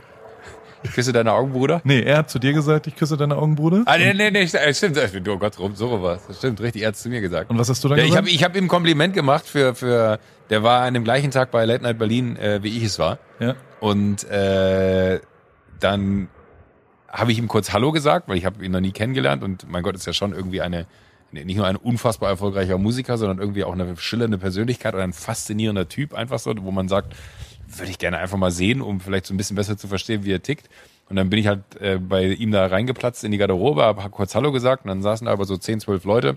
ich 0.82 0.92
küsse 0.92 1.12
deine 1.12 1.32
Augen, 1.32 1.52
Bruder? 1.52 1.80
nee, 1.84 2.00
er 2.00 2.18
hat 2.18 2.30
zu 2.30 2.38
dir 2.38 2.52
gesagt, 2.52 2.86
ich 2.86 2.96
küsse 2.96 3.16
deine 3.16 3.36
Augenbruder. 3.36 3.82
Ah, 3.86 3.98
nee, 3.98 4.14
nee, 4.14 4.30
nee, 4.30 4.42
st- 4.44 4.72
stimmt. 4.74 5.28
Oh 5.28 5.36
Gott, 5.38 5.58
rum, 5.58 5.74
so 5.74 6.02
was. 6.02 6.26
Das 6.26 6.38
stimmt, 6.38 6.60
richtig, 6.60 6.82
er 6.82 6.88
hat 6.88 6.94
es 6.94 7.02
zu 7.02 7.08
mir 7.10 7.20
gesagt. 7.20 7.50
Und 7.50 7.58
was 7.58 7.68
hast 7.68 7.82
du 7.84 7.88
dann 7.88 7.98
Ja, 7.98 8.04
ich 8.04 8.10
gesagt? 8.10 8.26
habe 8.26 8.34
ich 8.34 8.44
hab 8.44 8.56
ihm 8.56 8.64
ein 8.64 8.68
Kompliment 8.68 9.14
gemacht 9.14 9.46
für, 9.46 9.74
für, 9.74 10.18
der 10.50 10.62
war 10.62 10.82
an 10.82 10.94
dem 10.94 11.04
gleichen 11.04 11.30
Tag 11.30 11.50
bei 11.50 11.64
Late 11.64 11.82
Night 11.82 11.98
Berlin, 11.98 12.36
äh, 12.36 12.62
wie 12.62 12.76
ich 12.76 12.84
es 12.84 12.98
war. 12.98 13.18
ja. 13.38 13.54
Und 13.80 14.24
äh, 14.24 15.20
dann 15.78 16.28
habe 17.08 17.32
ich 17.32 17.38
ihm 17.38 17.48
kurz 17.48 17.72
Hallo 17.72 17.92
gesagt, 17.92 18.28
weil 18.28 18.36
ich 18.36 18.44
habe 18.44 18.64
ihn 18.64 18.72
noch 18.72 18.80
nie 18.80 18.92
kennengelernt 18.92 19.42
und 19.42 19.68
mein 19.70 19.82
Gott 19.82 19.94
ist 19.94 20.06
ja 20.06 20.12
schon 20.12 20.32
irgendwie 20.32 20.60
eine 20.60 20.86
nicht 21.32 21.56
nur 21.56 21.66
ein 21.66 21.76
unfassbar 21.76 22.28
erfolgreicher 22.28 22.76
Musiker, 22.76 23.16
sondern 23.16 23.38
irgendwie 23.38 23.62
auch 23.62 23.72
eine 23.72 23.96
schillernde 23.96 24.36
Persönlichkeit 24.36 24.94
und 24.94 25.00
ein 25.00 25.12
faszinierender 25.12 25.88
Typ 25.88 26.12
einfach 26.12 26.40
so, 26.40 26.52
wo 26.58 26.72
man 26.72 26.88
sagt, 26.88 27.14
würde 27.68 27.90
ich 27.90 27.98
gerne 27.98 28.18
einfach 28.18 28.36
mal 28.36 28.50
sehen, 28.50 28.80
um 28.80 29.00
vielleicht 29.00 29.26
so 29.26 29.34
ein 29.34 29.36
bisschen 29.36 29.54
besser 29.54 29.76
zu 29.76 29.86
verstehen, 29.86 30.24
wie 30.24 30.32
er 30.32 30.42
tickt. 30.42 30.68
Und 31.08 31.16
dann 31.16 31.30
bin 31.30 31.38
ich 31.38 31.46
halt 31.46 31.62
äh, 31.80 31.98
bei 31.98 32.26
ihm 32.26 32.50
da 32.50 32.66
reingeplatzt 32.66 33.22
in 33.22 33.30
die 33.30 33.38
Garderobe, 33.38 33.84
habe 33.84 34.10
kurz 34.10 34.34
Hallo 34.34 34.50
gesagt 34.50 34.84
und 34.84 34.88
dann 34.88 35.02
saßen 35.02 35.26
da 35.26 35.32
aber 35.32 35.44
so 35.44 35.56
10, 35.56 35.80
12 35.80 36.04
Leute 36.04 36.36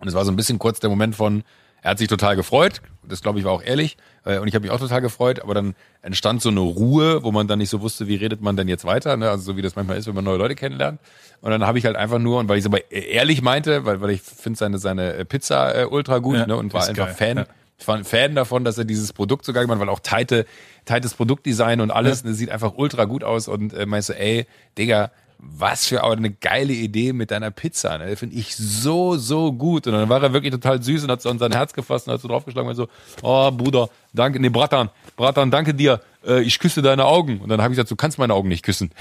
und 0.00 0.08
es 0.08 0.14
war 0.14 0.24
so 0.24 0.32
ein 0.32 0.36
bisschen 0.36 0.58
kurz 0.58 0.80
der 0.80 0.90
Moment 0.90 1.14
von, 1.14 1.44
er 1.86 1.90
hat 1.90 1.98
sich 1.98 2.08
total 2.08 2.34
gefreut, 2.34 2.82
das 3.04 3.22
glaube 3.22 3.38
ich 3.38 3.44
war 3.44 3.52
auch 3.52 3.62
ehrlich, 3.62 3.96
äh, 4.24 4.38
und 4.40 4.48
ich 4.48 4.56
habe 4.56 4.64
mich 4.64 4.72
auch 4.72 4.80
total 4.80 5.00
gefreut, 5.00 5.40
aber 5.40 5.54
dann 5.54 5.76
entstand 6.02 6.42
so 6.42 6.48
eine 6.48 6.58
Ruhe, 6.58 7.22
wo 7.22 7.30
man 7.30 7.46
dann 7.46 7.60
nicht 7.60 7.70
so 7.70 7.80
wusste, 7.80 8.08
wie 8.08 8.16
redet 8.16 8.40
man 8.40 8.56
denn 8.56 8.66
jetzt 8.66 8.84
weiter, 8.84 9.16
ne? 9.16 9.30
also 9.30 9.44
so 9.44 9.56
wie 9.56 9.62
das 9.62 9.76
manchmal 9.76 9.96
ist, 9.96 10.08
wenn 10.08 10.16
man 10.16 10.24
neue 10.24 10.36
Leute 10.36 10.56
kennenlernt. 10.56 10.98
Und 11.42 11.52
dann 11.52 11.64
habe 11.64 11.78
ich 11.78 11.86
halt 11.86 11.94
einfach 11.94 12.18
nur, 12.18 12.40
und 12.40 12.48
weil 12.48 12.58
ich 12.58 12.64
es 12.64 12.66
aber 12.66 12.90
ehrlich 12.90 13.40
meinte, 13.40 13.84
weil, 13.84 14.00
weil 14.00 14.10
ich 14.10 14.20
finde 14.20 14.58
seine, 14.58 14.78
seine 14.78 15.24
Pizza 15.26 15.82
äh, 15.82 15.84
ultra 15.84 16.18
gut 16.18 16.38
Ja, 16.38 16.46
ne? 16.48 16.56
und 16.56 16.74
war 16.74 16.88
einfach 16.88 17.06
geil, 17.06 17.14
Fan. 17.14 17.36
ja. 17.36 17.46
Ich 17.78 17.86
war 17.86 17.94
ein 17.94 18.04
Fan 18.04 18.34
davon, 18.34 18.64
dass 18.64 18.78
er 18.78 18.84
dieses 18.84 19.12
Produkt 19.12 19.44
sogar 19.44 19.62
gemacht 19.62 19.78
hat, 19.78 19.86
weil 19.86 19.94
auch 19.94 20.00
tighte, 20.00 20.44
tightes 20.86 21.14
Produktdesign 21.14 21.80
und 21.80 21.92
alles, 21.92 22.24
ne, 22.24 22.34
sieht 22.34 22.50
einfach 22.50 22.72
ultra 22.74 23.04
gut 23.04 23.22
aus 23.22 23.46
und 23.46 23.72
äh, 23.74 23.86
meinst 23.86 24.08
du, 24.08 24.18
ey, 24.18 24.46
Digga, 24.76 25.12
was 25.38 25.86
für 25.86 26.02
eine 26.04 26.30
geile 26.30 26.72
Idee 26.72 27.12
mit 27.12 27.30
deiner 27.30 27.50
Pizza. 27.50 27.98
Ne? 27.98 28.16
Finde 28.16 28.36
ich 28.36 28.56
so, 28.56 29.16
so 29.16 29.52
gut. 29.52 29.86
Und 29.86 29.92
dann 29.94 30.08
war 30.08 30.22
er 30.22 30.32
wirklich 30.32 30.52
total 30.52 30.82
süß 30.82 31.04
und 31.04 31.10
hat 31.10 31.22
so 31.22 31.30
an 31.30 31.38
sein 31.38 31.52
Herz 31.52 31.72
gefasst 31.72 32.06
und 32.08 32.14
hat 32.14 32.20
so 32.20 32.28
draufgeschlagen 32.28 32.68
und 32.68 32.76
so, 32.76 32.88
oh 33.22 33.50
Bruder, 33.50 33.88
danke, 34.12 34.40
nee, 34.40 34.48
Bratan, 34.48 34.90
Bratan, 35.16 35.50
danke 35.50 35.74
dir, 35.74 36.00
äh, 36.26 36.40
ich 36.42 36.58
küsse 36.58 36.82
deine 36.82 37.04
Augen. 37.04 37.40
Und 37.40 37.48
dann 37.48 37.60
habe 37.62 37.72
ich 37.72 37.76
gesagt, 37.76 37.90
du 37.90 37.96
kannst 37.96 38.18
meine 38.18 38.34
Augen 38.34 38.48
nicht 38.48 38.64
küssen. 38.64 38.90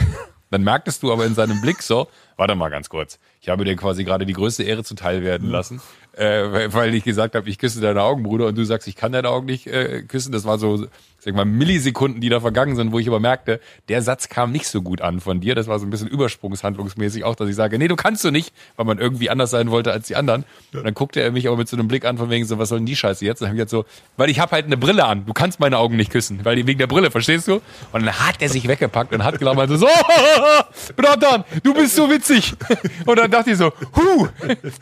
Dann 0.51 0.63
merktest 0.63 1.01
du 1.01 1.11
aber 1.11 1.25
in 1.25 1.33
seinem 1.33 1.59
Blick 1.59 1.81
so, 1.81 2.07
warte 2.37 2.53
mal 2.53 2.69
ganz 2.69 2.87
kurz, 2.87 3.17
ich 3.41 3.49
habe 3.49 3.65
dir 3.65 3.75
quasi 3.75 4.03
gerade 4.03 4.27
die 4.27 4.33
größte 4.33 4.61
Ehre 4.63 4.83
zuteil 4.83 5.23
werden 5.23 5.49
lassen, 5.49 5.81
äh, 6.15 6.23
weil- 6.51 6.73
weil 6.73 6.95
ich 6.95 7.03
gesagt 7.03 7.33
habe, 7.33 7.49
ich 7.49 7.57
küsse 7.57 7.81
deine 7.81 8.03
Augen, 8.03 8.21
Bruder, 8.21 8.45
und 8.45 8.55
du 8.55 8.63
sagst, 8.63 8.87
ich 8.87 8.95
kann 8.95 9.11
deine 9.11 9.29
Augen 9.29 9.47
nicht 9.47 9.65
äh, 9.65 10.03
küssen. 10.03 10.31
Das 10.31 10.45
war 10.45 10.59
so, 10.59 10.85
sag 11.25 11.35
mal, 11.35 11.45
Millisekunden, 11.45 12.21
die 12.21 12.29
da 12.29 12.39
vergangen 12.39 12.75
sind, 12.75 12.91
wo 12.91 12.99
ich 12.99 13.07
aber 13.07 13.19
merkte, 13.19 13.59
der 13.89 14.01
Satz 14.01 14.29
kam 14.29 14.51
nicht 14.51 14.67
so 14.67 14.81
gut 14.81 15.01
an 15.01 15.19
von 15.19 15.41
dir. 15.41 15.55
Das 15.55 15.67
war 15.67 15.79
so 15.79 15.85
ein 15.85 15.89
bisschen 15.89 16.07
übersprungshandlungsmäßig 16.07 17.23
auch, 17.23 17.35
dass 17.35 17.49
ich 17.49 17.55
sage, 17.55 17.77
nee, 17.77 17.87
du 17.87 17.95
kannst 17.95 18.23
du 18.23 18.31
nicht, 18.31 18.53
weil 18.75 18.85
man 18.85 18.99
irgendwie 18.99 19.29
anders 19.29 19.49
sein 19.49 19.71
wollte 19.71 19.91
als 19.91 20.07
die 20.07 20.15
anderen. 20.15 20.45
Und 20.73 20.85
dann 20.85 20.93
guckte 20.93 21.21
er 21.21 21.31
mich 21.31 21.47
aber 21.47 21.57
mit 21.57 21.67
so 21.67 21.75
einem 21.75 21.87
Blick 21.87 22.05
an, 22.05 22.17
von 22.17 22.29
wegen 22.29 22.45
so, 22.45 22.59
was 22.59 22.69
soll 22.69 22.79
denn 22.79 22.85
die 22.85 22.95
Scheiße 22.95 23.25
jetzt? 23.25 23.41
Und 23.41 23.45
dann 23.45 23.49
hab 23.49 23.55
ich 23.55 23.61
jetzt 23.61 23.71
so, 23.71 23.85
weil 24.17 24.29
ich 24.29 24.39
habe 24.39 24.51
halt 24.51 24.65
eine 24.65 24.77
Brille 24.77 25.05
an, 25.05 25.25
du 25.25 25.33
kannst 25.33 25.59
meine 25.59 25.79
Augen 25.79 25.95
nicht 25.95 26.11
küssen, 26.11 26.39
weil 26.43 26.55
die 26.55 26.67
wegen 26.67 26.79
der 26.79 26.87
Brille, 26.87 27.09
verstehst 27.09 27.47
du? 27.47 27.55
Und 27.91 28.05
dann 28.05 28.19
hat 28.19 28.35
er 28.39 28.49
sich 28.49 28.67
weggepackt 28.67 29.13
und 29.13 29.23
hat 29.23 29.39
gelaufen, 29.39 29.67
so, 29.67 29.77
so, 29.87 30.93
Bratan, 30.95 31.43
du 31.63 31.73
bist 31.73 31.95
so 31.95 32.09
witzig. 32.09 32.53
Und 33.05 33.17
dann 33.17 33.29
dachte 33.29 33.51
ich 33.51 33.57
so, 33.57 33.71
hu, 33.95 34.27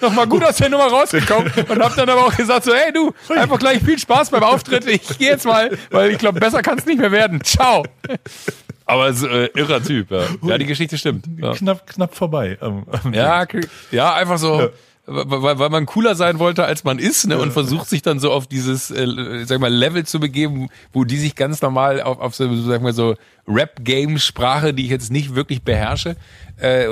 nochmal 0.01 0.27
gut 0.27 0.43
aus 0.43 0.57
der 0.57 0.69
Nummer 0.69 0.87
rausgekommen 0.87 1.51
und 1.69 1.83
hab 1.83 1.95
dann 1.95 2.09
aber 2.09 2.25
auch 2.27 2.35
gesagt 2.35 2.63
so, 2.63 2.73
hey 2.73 2.91
du, 2.93 3.13
einfach 3.29 3.59
gleich 3.59 3.83
viel 3.83 3.99
Spaß 3.99 4.29
beim 4.29 4.43
Auftritt, 4.43 4.85
ich 4.87 5.17
gehe 5.17 5.31
jetzt 5.31 5.45
mal, 5.45 5.77
weil 5.91 6.11
ich 6.11 6.17
glaube, 6.17 6.32
besser 6.39 6.61
kann 6.61 6.77
es 6.77 6.85
nicht 6.85 6.99
mehr 6.99 7.11
werden. 7.11 7.41
Ciao. 7.43 7.83
Aber 8.85 9.07
es 9.07 9.17
ist 9.21 9.23
äh, 9.29 9.45
irrer 9.55 9.81
Typ, 9.81 10.11
ja. 10.11 10.23
Ja, 10.43 10.57
die 10.57 10.65
Geschichte 10.65 10.97
stimmt. 10.97 11.25
Ja, 11.37 11.53
Knapp, 11.53 11.87
knapp 11.87 12.15
vorbei. 12.15 12.57
am- 12.59 12.85
am 13.03 13.13
ja, 13.13 13.45
ja 13.91 14.13
einfach 14.13 14.37
so, 14.37 14.69
weil, 15.05 15.59
weil 15.59 15.69
man 15.69 15.85
cooler 15.85 16.15
sein 16.15 16.39
wollte, 16.39 16.63
als 16.63 16.85
man 16.85 16.97
ist, 16.97 17.27
ne, 17.27 17.37
und 17.37 17.51
versucht 17.51 17.89
sich 17.89 18.01
dann 18.01 18.19
so 18.19 18.31
auf 18.31 18.47
dieses, 18.47 18.89
äh, 18.89 19.43
sag 19.45 19.59
mal, 19.59 19.73
Level 19.73 20.05
zu 20.05 20.19
begeben, 20.19 20.69
wo 20.93 21.03
die 21.03 21.17
sich 21.17 21.35
ganz 21.35 21.61
normal 21.61 22.01
auf, 22.01 22.19
auf 22.19 22.35
so, 22.35 22.55
sag 22.61 22.81
mal 22.81 22.93
so 22.93 23.15
Rap-Game-Sprache, 23.45 24.73
die 24.73 24.85
ich 24.85 24.89
jetzt 24.89 25.11
nicht 25.11 25.35
wirklich 25.35 25.63
beherrsche, 25.63 26.15
äh, 26.55 26.87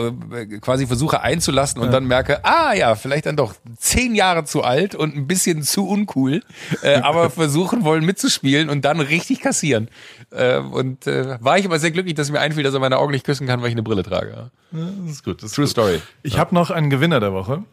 quasi 0.60 0.88
versuche 0.88 1.22
einzulassen 1.22 1.82
und 1.82 1.92
dann 1.92 2.06
merke, 2.06 2.44
ah 2.44 2.74
ja, 2.74 2.96
vielleicht 2.96 3.28
dann 3.28 3.38
doch 3.38 3.54
zehn 3.78 4.14
Jahre 4.14 4.44
zu 4.44 4.62
alt 4.62 4.94
und 4.94 5.16
ein 5.16 5.28
bisschen 5.28 5.64
zu 5.64 5.88
uncool, 5.88 6.42
äh, 6.82 6.96
aber 7.02 7.30
versuchen 7.30 7.86
wollen 7.86 8.04
mitzuspielen 8.04 8.70
und 8.70 8.84
dann 8.84 9.00
richtig 9.00 9.40
kassieren. 9.40 9.88
Äh, 10.32 10.58
und 10.58 11.08
äh, 11.08 11.38
war 11.42 11.58
ich 11.58 11.66
aber 11.66 11.80
sehr 11.80 11.92
glücklich, 11.92 12.16
dass 12.16 12.30
mir 12.30 12.42
einfiel, 12.42 12.64
dass 12.64 12.74
er 12.74 12.82
meine 12.82 12.98
Augen 12.98 13.14
nicht 13.14 13.26
küssen 13.26 13.48
kann, 13.48 13.62
weil 13.62 13.70
ich 13.70 13.76
eine 13.76 13.84
Brille 13.84 14.04
trage. 14.04 14.32
ja. 14.32 14.50
Das 15.04 15.12
ist 15.12 15.24
gut. 15.24 15.38
Das 15.38 15.52
ist 15.52 15.56
True 15.56 15.66
gut. 15.66 15.72
Story. 15.72 16.02
Ich 16.24 16.38
habe 16.38 16.54
noch 16.54 16.72
einen 16.72 16.90
Gewinner 16.90 17.22
der 17.22 17.32
Woche. 17.32 17.64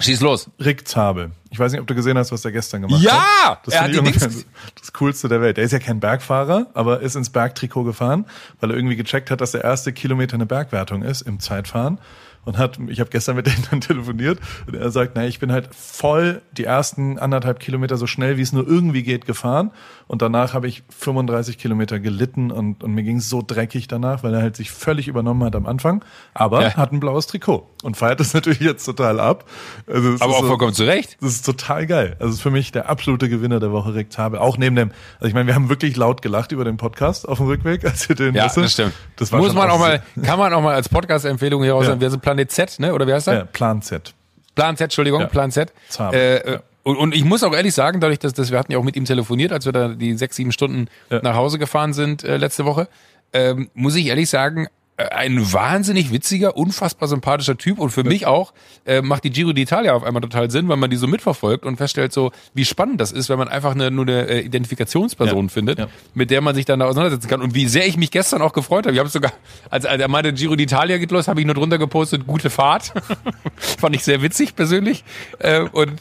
Schieß 0.00 0.20
los. 0.20 0.50
Rick 0.58 0.88
Zabel. 0.88 1.30
Ich 1.50 1.58
weiß 1.58 1.72
nicht, 1.72 1.80
ob 1.80 1.86
du 1.86 1.94
gesehen 1.94 2.16
hast, 2.16 2.32
was 2.32 2.42
der 2.42 2.52
gestern 2.52 2.82
gemacht 2.82 3.02
Ja! 3.02 3.12
hat. 3.44 3.66
Das 3.66 3.74
Er 3.74 3.84
finde 3.84 3.98
hat 3.98 4.06
die 4.06 4.18
Dings- 4.18 4.46
das 4.80 4.92
Coolste 4.92 5.28
der 5.28 5.40
Welt. 5.40 5.58
Er 5.58 5.64
ist 5.64 5.72
ja 5.72 5.78
kein 5.78 6.00
Bergfahrer, 6.00 6.66
aber 6.74 7.00
ist 7.00 7.16
ins 7.16 7.30
Bergtrikot 7.30 7.84
gefahren, 7.84 8.24
weil 8.60 8.70
er 8.70 8.76
irgendwie 8.76 8.96
gecheckt 8.96 9.30
hat, 9.30 9.40
dass 9.40 9.52
der 9.52 9.62
erste 9.64 9.92
Kilometer 9.92 10.34
eine 10.34 10.46
Bergwertung 10.46 11.02
ist 11.02 11.22
im 11.22 11.38
Zeitfahren. 11.40 11.98
Und 12.44 12.56
hat, 12.56 12.78
ich 12.88 13.00
habe 13.00 13.10
gestern 13.10 13.36
mit 13.36 13.46
denen 13.48 13.64
dann 13.70 13.80
telefoniert 13.82 14.38
und 14.66 14.74
er 14.74 14.90
sagt, 14.90 15.14
naja, 15.14 15.28
ich 15.28 15.38
bin 15.40 15.52
halt 15.52 15.68
voll 15.74 16.40
die 16.52 16.64
ersten 16.64 17.18
anderthalb 17.18 17.60
Kilometer 17.60 17.96
so 17.96 18.06
schnell, 18.06 18.38
wie 18.38 18.42
es 18.42 18.52
nur 18.52 18.66
irgendwie 18.66 19.02
geht, 19.02 19.26
gefahren. 19.26 19.70
Und 20.06 20.22
danach 20.22 20.54
habe 20.54 20.66
ich 20.66 20.82
35 20.88 21.58
Kilometer 21.58 22.00
gelitten 22.00 22.50
und, 22.50 22.82
und 22.82 22.92
mir 22.94 23.02
ging 23.02 23.18
es 23.18 23.28
so 23.28 23.42
dreckig 23.46 23.86
danach, 23.88 24.22
weil 24.24 24.34
er 24.34 24.40
halt 24.42 24.56
sich 24.56 24.70
völlig 24.70 25.06
übernommen 25.06 25.44
hat 25.44 25.54
am 25.54 25.66
Anfang. 25.66 26.04
Aber 26.34 26.62
Ja. 26.62 26.74
hat 26.76 26.92
ein 26.92 26.98
blaues 27.00 27.26
Trikot 27.26 27.68
und 27.82 27.96
feiert 27.96 28.18
das 28.20 28.32
natürlich 28.34 28.60
jetzt 28.60 28.84
total 28.84 29.20
ab. 29.20 29.44
Also 29.86 30.14
Aber 30.20 30.34
auch 30.34 30.40
so- 30.40 30.46
vollkommen 30.48 30.72
zu 30.72 30.84
Recht. 30.84 31.18
das 31.20 31.32
ist 31.32 31.46
total 31.46 31.86
geil. 31.86 32.16
Also 32.18 32.30
es 32.30 32.34
ist 32.36 32.42
für 32.42 32.50
mich 32.50 32.72
der 32.72 32.88
absolute 32.88 33.28
Gewinner 33.28 33.60
der 33.60 33.70
Woche, 33.70 33.94
Rick. 33.94 34.08
Auch 34.18 34.56
neben 34.58 34.74
dem, 34.76 34.90
also 35.18 35.28
ich 35.28 35.34
meine, 35.34 35.46
wir 35.46 35.54
haben 35.54 35.68
wirklich 35.68 35.96
laut 35.96 36.22
gelacht 36.22 36.50
über 36.52 36.64
den 36.64 36.78
Podcast 36.78 37.28
auf 37.28 37.38
dem 37.38 37.46
Rückweg, 37.46 37.84
als 37.84 38.08
wir 38.08 38.16
den 38.16 38.34
Ja, 38.34 38.46
wisst 38.46 38.56
ihr? 38.56 38.62
das 38.62 38.72
stimmt. 38.72 38.92
Das 39.16 39.30
war 39.30 39.38
Muss 39.40 39.54
man 39.54 39.70
auch 39.70 39.78
mal, 39.78 40.02
kann 40.22 40.38
man 40.38 40.52
auch 40.52 40.62
mal 40.62 40.74
als 40.74 40.88
Podcast-Empfehlung 40.88 41.62
hier 41.62 41.72
raus 41.74 41.84
Ja. 41.84 41.90
sagen, 41.90 42.00
wir 42.00 42.10
sind 42.10 42.22
Planet 42.30 42.50
Z, 42.52 42.78
ne? 42.80 42.94
Oder 42.94 43.06
wie 43.06 43.12
heißt 43.12 43.26
das? 43.26 43.34
ja, 43.34 43.44
Plan 43.44 43.82
Z. 43.82 44.14
Plan 44.54 44.76
Z, 44.76 44.84
Entschuldigung, 44.84 45.20
Ja. 45.22 45.26
Plan 45.26 45.50
Z. 45.50 45.72
Äh, 45.98 46.02
ja. 46.02 46.54
äh, 46.54 46.58
und, 46.82 46.96
und 46.96 47.14
ich 47.14 47.24
muss 47.24 47.42
auch 47.42 47.54
ehrlich 47.54 47.74
sagen, 47.74 48.00
dadurch, 48.00 48.18
dass, 48.18 48.32
dass 48.32 48.50
wir 48.50 48.58
hatten 48.58 48.72
ja 48.72 48.78
auch 48.78 48.82
mit 48.84 48.96
ihm 48.96 49.04
telefoniert, 49.04 49.52
als 49.52 49.64
wir 49.66 49.72
da 49.72 49.88
die 49.88 50.16
sechs, 50.16 50.36
sieben 50.36 50.52
Stunden 50.52 50.88
Ja. 51.10 51.20
nach 51.22 51.34
Hause 51.34 51.58
gefahren 51.58 51.92
sind 51.92 52.24
äh, 52.24 52.36
letzte 52.36 52.64
Woche, 52.64 52.88
ähm, 53.32 53.68
muss 53.74 53.94
ich 53.96 54.06
ehrlich 54.06 54.28
sagen, 54.30 54.66
äh, 54.66 54.68
ein 55.08 55.52
wahnsinnig 55.52 56.12
witziger, 56.12 56.56
unfassbar 56.56 57.08
sympathischer 57.08 57.56
Typ 57.56 57.78
und 57.78 57.90
für 57.90 58.04
mich 58.04 58.26
auch 58.26 58.52
äh, 58.86 59.02
macht 59.02 59.24
die 59.24 59.30
Giro 59.30 59.50
d'Italia 59.50 59.90
auf 59.92 60.04
einmal 60.04 60.20
total 60.22 60.50
Sinn, 60.50 60.68
weil 60.68 60.76
man 60.76 60.90
die 60.90 60.96
so 60.96 61.06
mitverfolgt 61.06 61.64
und 61.64 61.76
feststellt 61.76 62.12
so, 62.12 62.32
wie 62.54 62.64
spannend 62.64 63.00
das 63.00 63.12
ist, 63.12 63.28
wenn 63.28 63.38
man 63.38 63.48
einfach 63.48 63.74
eine, 63.74 63.90
nur 63.90 64.06
eine 64.06 64.28
äh, 64.28 64.40
Identifikationsperson 64.40 65.46
Ja. 65.46 65.48
findet, 65.52 65.78
Ja. 65.78 65.88
mit 66.14 66.30
der 66.30 66.40
man 66.40 66.54
sich 66.54 66.64
dann 66.64 66.80
da 66.80 66.86
auseinandersetzen 66.86 67.28
kann 67.28 67.40
und 67.42 67.54
wie 67.54 67.66
sehr 67.66 67.86
ich 67.86 67.96
mich 67.96 68.10
gestern 68.10 68.42
auch 68.42 68.52
gefreut 68.52 68.86
habe. 68.86 68.92
Ich 68.94 68.98
habe 69.00 69.08
sogar, 69.08 69.32
als, 69.70 69.84
als 69.86 70.00
er 70.00 70.08
meinte, 70.08 70.32
Giro 70.32 70.54
d'Italia 70.54 70.98
geht 70.98 71.10
los, 71.10 71.28
habe 71.28 71.40
ich 71.40 71.46
nur 71.46 71.54
drunter 71.54 71.78
gepostet, 71.78 72.26
gute 72.26 72.50
Fahrt. 72.50 72.92
Fand 73.56 73.94
ich 73.96 74.04
sehr 74.04 74.22
witzig 74.22 74.56
persönlich 74.56 75.04
äh, 75.38 75.60
und 75.60 75.92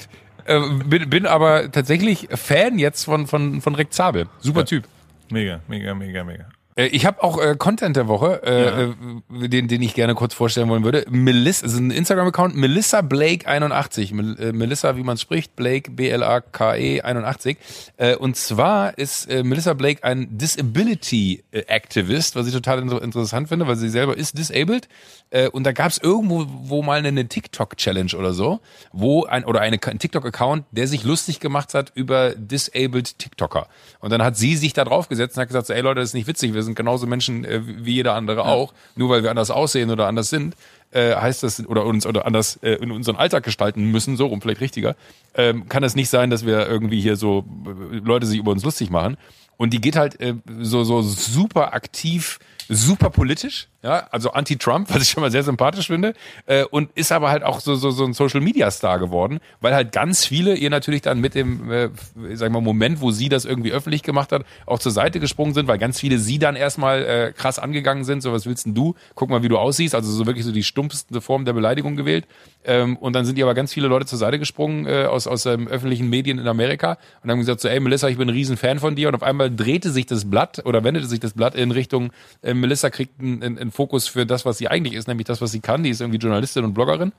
äh, 0.46 0.60
bin, 0.86 1.10
bin 1.10 1.26
aber 1.26 1.72
tatsächlich 1.72 2.28
Fan 2.34 2.80
jetzt 2.80 3.04
von, 3.06 3.28
von, 3.28 3.62
von 3.62 3.76
Rick 3.76 3.94
Zabel. 3.94 4.28
Super 4.40 4.66
Typ. 4.66 4.86
Mega, 5.30 5.60
mega, 5.68 5.94
mega, 5.94 6.24
mega. 6.24 6.46
Äh, 6.80 6.88
Ich 6.88 7.06
habe 7.06 7.22
auch 7.22 7.42
äh, 7.42 7.56
Content 7.58 7.96
der 7.98 8.08
Woche, 8.08 8.42
äh, 8.44 8.84
äh, 8.84 9.50
den, 9.50 9.68
den 9.68 9.82
ich 9.82 9.94
gerne 9.94 10.16
kurz 10.16 10.34
vorstellen 10.34 10.70
wollen 10.70 10.84
würde. 10.84 11.06
Melissa, 11.10 11.64
das 11.64 11.74
ist 11.74 11.80
ein 11.80 11.92
Instagram-Account, 11.92 12.56
Melissa 12.56 13.02
Blake 13.02 13.48
81. 13.48 14.14
Mel, 14.14 14.38
äh, 14.40 14.54
Melissa, 14.54 14.96
wie 14.96 15.04
man 15.04 15.18
spricht, 15.18 15.56
Blake, 15.56 15.92
B-L-A-K-E 15.92 17.02
81. 17.02 17.58
Äh, 17.98 18.16
und 18.16 18.38
zwar 18.38 18.98
ist 18.98 19.30
äh, 19.30 19.44
Melissa 19.44 19.74
Blake 19.74 20.04
ein 20.04 20.38
Disability 20.38 21.44
äh, 21.52 21.60
Activist, 21.68 22.36
was 22.36 22.48
ich 22.48 22.54
total 22.54 22.80
inter 22.80 23.02
interessant 23.02 23.50
finde, 23.50 23.68
weil 23.68 23.76
sie 23.76 23.90
selber 23.90 24.16
ist 24.18 24.38
disabled. 24.38 24.88
Äh, 25.32 25.50
und 25.50 25.66
da 25.66 25.74
gab 25.74 25.92
es 25.92 25.98
irgendwo 25.98 26.46
wo 26.48 26.82
mal 26.82 27.06
eine 27.06 27.28
TikTok-Challenge 27.28 28.16
oder 28.18 28.34
so, 28.34 28.60
wo 28.94 29.26
ein 29.26 29.44
oder 29.44 29.62
eine, 29.62 29.80
ein 29.84 30.00
TikTok-Account, 30.00 30.66
der 30.72 30.88
sich 30.88 31.04
lustig 31.04 31.40
gemacht 31.40 31.74
hat 31.74 31.92
über 31.94 32.32
disabled 32.36 33.20
TikToker. 33.20 33.68
Und 34.00 34.12
dann 34.12 34.24
hat 34.24 34.38
sie 34.38 34.56
sich 34.56 34.74
da 34.74 34.86
drauf 34.86 35.10
gesetzt 35.10 35.38
und 35.38 35.42
hat 35.42 35.50
gesagt, 35.50 35.68
so, 35.68 35.74
ey 35.74 35.82
Leute, 35.82 36.00
das 36.00 36.10
ist 36.10 36.14
nicht 36.14 36.28
witzig, 36.28 36.54
wir 36.54 36.64
sind 36.70 36.76
genauso 36.76 37.08
Menschen 37.08 37.44
äh, 37.46 37.62
wie 37.66 37.96
jeder 37.96 38.14
andere 38.14 38.46
auch. 38.46 38.74
Nur 38.96 39.10
weil 39.10 39.24
wir 39.24 39.30
anders 39.30 39.52
aussehen 39.52 39.90
oder 39.90 40.08
anders 40.08 40.30
sind, 40.30 40.56
äh, 40.92 41.16
heißt 41.16 41.44
das, 41.44 41.66
oder 41.68 41.86
uns 41.86 42.06
oder 42.06 42.26
anders 42.26 42.58
äh, 42.62 42.74
in 42.76 42.92
unseren 42.92 43.16
Alltag 43.16 43.44
gestalten 43.44 43.86
müssen, 43.92 44.18
so 44.18 44.28
rum 44.28 44.42
vielleicht 44.42 44.62
richtiger, 44.62 44.96
ähm, 45.36 45.68
kann 45.70 45.84
es 45.84 45.96
nicht 45.96 46.10
sein, 46.10 46.30
dass 46.30 46.46
wir 46.46 46.68
irgendwie 46.68 47.02
hier 47.02 47.16
so 47.16 47.46
äh, 47.66 47.98
Leute 47.98 48.26
sich 48.26 48.40
über 48.40 48.52
uns 48.52 48.64
lustig 48.64 48.90
machen. 48.90 49.18
Und 49.58 49.74
die 49.74 49.82
geht 49.82 49.96
halt 49.96 50.20
äh, 50.22 50.36
so, 50.62 50.84
so 50.84 51.02
super 51.02 51.74
aktiv, 51.74 52.40
super 52.70 53.10
politisch, 53.10 53.68
ja, 53.82 54.08
also 54.12 54.32
anti-Trump, 54.32 54.94
was 54.94 55.02
ich 55.02 55.10
schon 55.10 55.22
mal 55.22 55.32
sehr 55.32 55.44
sympathisch 55.44 55.88
finde, 55.88 56.14
äh, 56.46 56.64
und 56.66 56.92
ist 56.96 57.12
aber 57.12 57.32
halt 57.32 57.44
auch 57.44 57.60
so, 57.60 57.76
so, 57.76 57.90
so 57.90 58.06
ein 58.06 58.14
Social-Media-Star 58.14 59.00
geworden, 59.00 59.40
weil 59.60 59.74
halt 59.74 59.92
ganz 59.92 60.26
viele 60.26 60.56
ihr 60.56 60.70
natürlich 60.70 61.02
dann 61.02 61.20
mit 61.20 61.34
dem, 61.34 61.72
äh, 61.72 61.90
wir 62.16 62.50
mal, 62.50 62.62
Moment, 62.62 63.02
wo 63.02 63.12
sie 63.12 63.28
das 63.28 63.46
irgendwie 63.46 63.72
öffentlich 63.72 64.04
gemacht 64.04 64.32
hat, 64.32 64.46
auch 64.68 64.80
zur 64.80 64.92
Seite 64.92 65.20
gesprungen 65.20 65.54
sind, 65.54 65.68
weil 65.68 65.80
ganz 65.80 66.00
viele 66.00 66.20
sie 66.20 66.38
dann 66.38 66.56
erstmal 66.56 67.04
äh, 67.04 67.34
krass 67.36 67.58
angegangen 67.58 68.04
sind, 68.04 68.22
so 68.22 68.32
was 68.32 68.46
willst 68.46 68.66
denn 68.66 68.76
du, 68.76 68.96
guck 69.16 69.30
mal, 69.30 69.42
wie 69.42 69.50
du 69.50 69.58
aussiehst, 69.58 69.96
also 69.96 70.12
so 70.12 70.28
wirklich 70.28 70.46
so 70.46 70.52
die 70.52 70.64
stumpfste 70.64 71.22
Form 71.22 71.46
der 71.46 71.54
Beleidigung 71.54 71.96
gewählt. 71.96 72.28
Ähm, 72.66 72.98
und 72.98 73.14
dann 73.14 73.26
sind 73.26 73.38
die 73.38 73.44
aber 73.44 73.54
ganz 73.54 73.74
viele 73.74 73.88
Leute 73.88 74.06
zur 74.06 74.20
Seite 74.20 74.38
gesprungen 74.38 74.86
äh, 74.86 75.06
aus, 75.06 75.26
aus 75.26 75.46
ähm, 75.46 75.68
öffentlichen 75.68 76.10
Medien 76.10 76.38
in 76.38 76.48
Amerika 76.48 76.98
und 77.24 77.32
haben 77.32 77.40
gesagt 77.40 77.62
so, 77.62 77.68
ey 77.70 77.80
Melissa, 77.80 78.10
ich 78.10 78.18
bin 78.18 78.28
ein 78.28 78.34
riesen 78.34 78.58
Fan 78.58 78.80
von 78.80 78.96
dir. 78.96 79.08
Und 79.08 79.16
auf 79.16 79.24
einmal 79.24 79.50
drehte 79.54 79.90
sich 79.92 80.06
das 80.06 80.30
Blatt 80.30 80.62
oder 80.66 80.84
wendete 80.84 81.08
sich 81.08 81.22
das 81.22 81.34
Blatt 81.34 81.56
in 81.56 81.72
Richtung, 81.72 82.12
äh, 82.42 82.54
Melissa 82.60 82.90
kriegt 82.90 83.20
einen, 83.20 83.58
einen, 83.58 83.72
Fokus 83.72 84.08
für 84.08 84.26
das, 84.26 84.46
was 84.46 84.58
sie 84.58 84.68
eigentlich 84.68 84.94
ist, 84.94 85.08
nämlich 85.08 85.26
das, 85.26 85.42
was 85.42 85.52
sie 85.52 85.60
kann. 85.60 85.84
Die 85.84 85.90
ist 85.90 86.02
irgendwie 86.02 86.20
Journalistin 86.20 86.64
und 86.64 86.74
Bloggerin. 86.74 87.12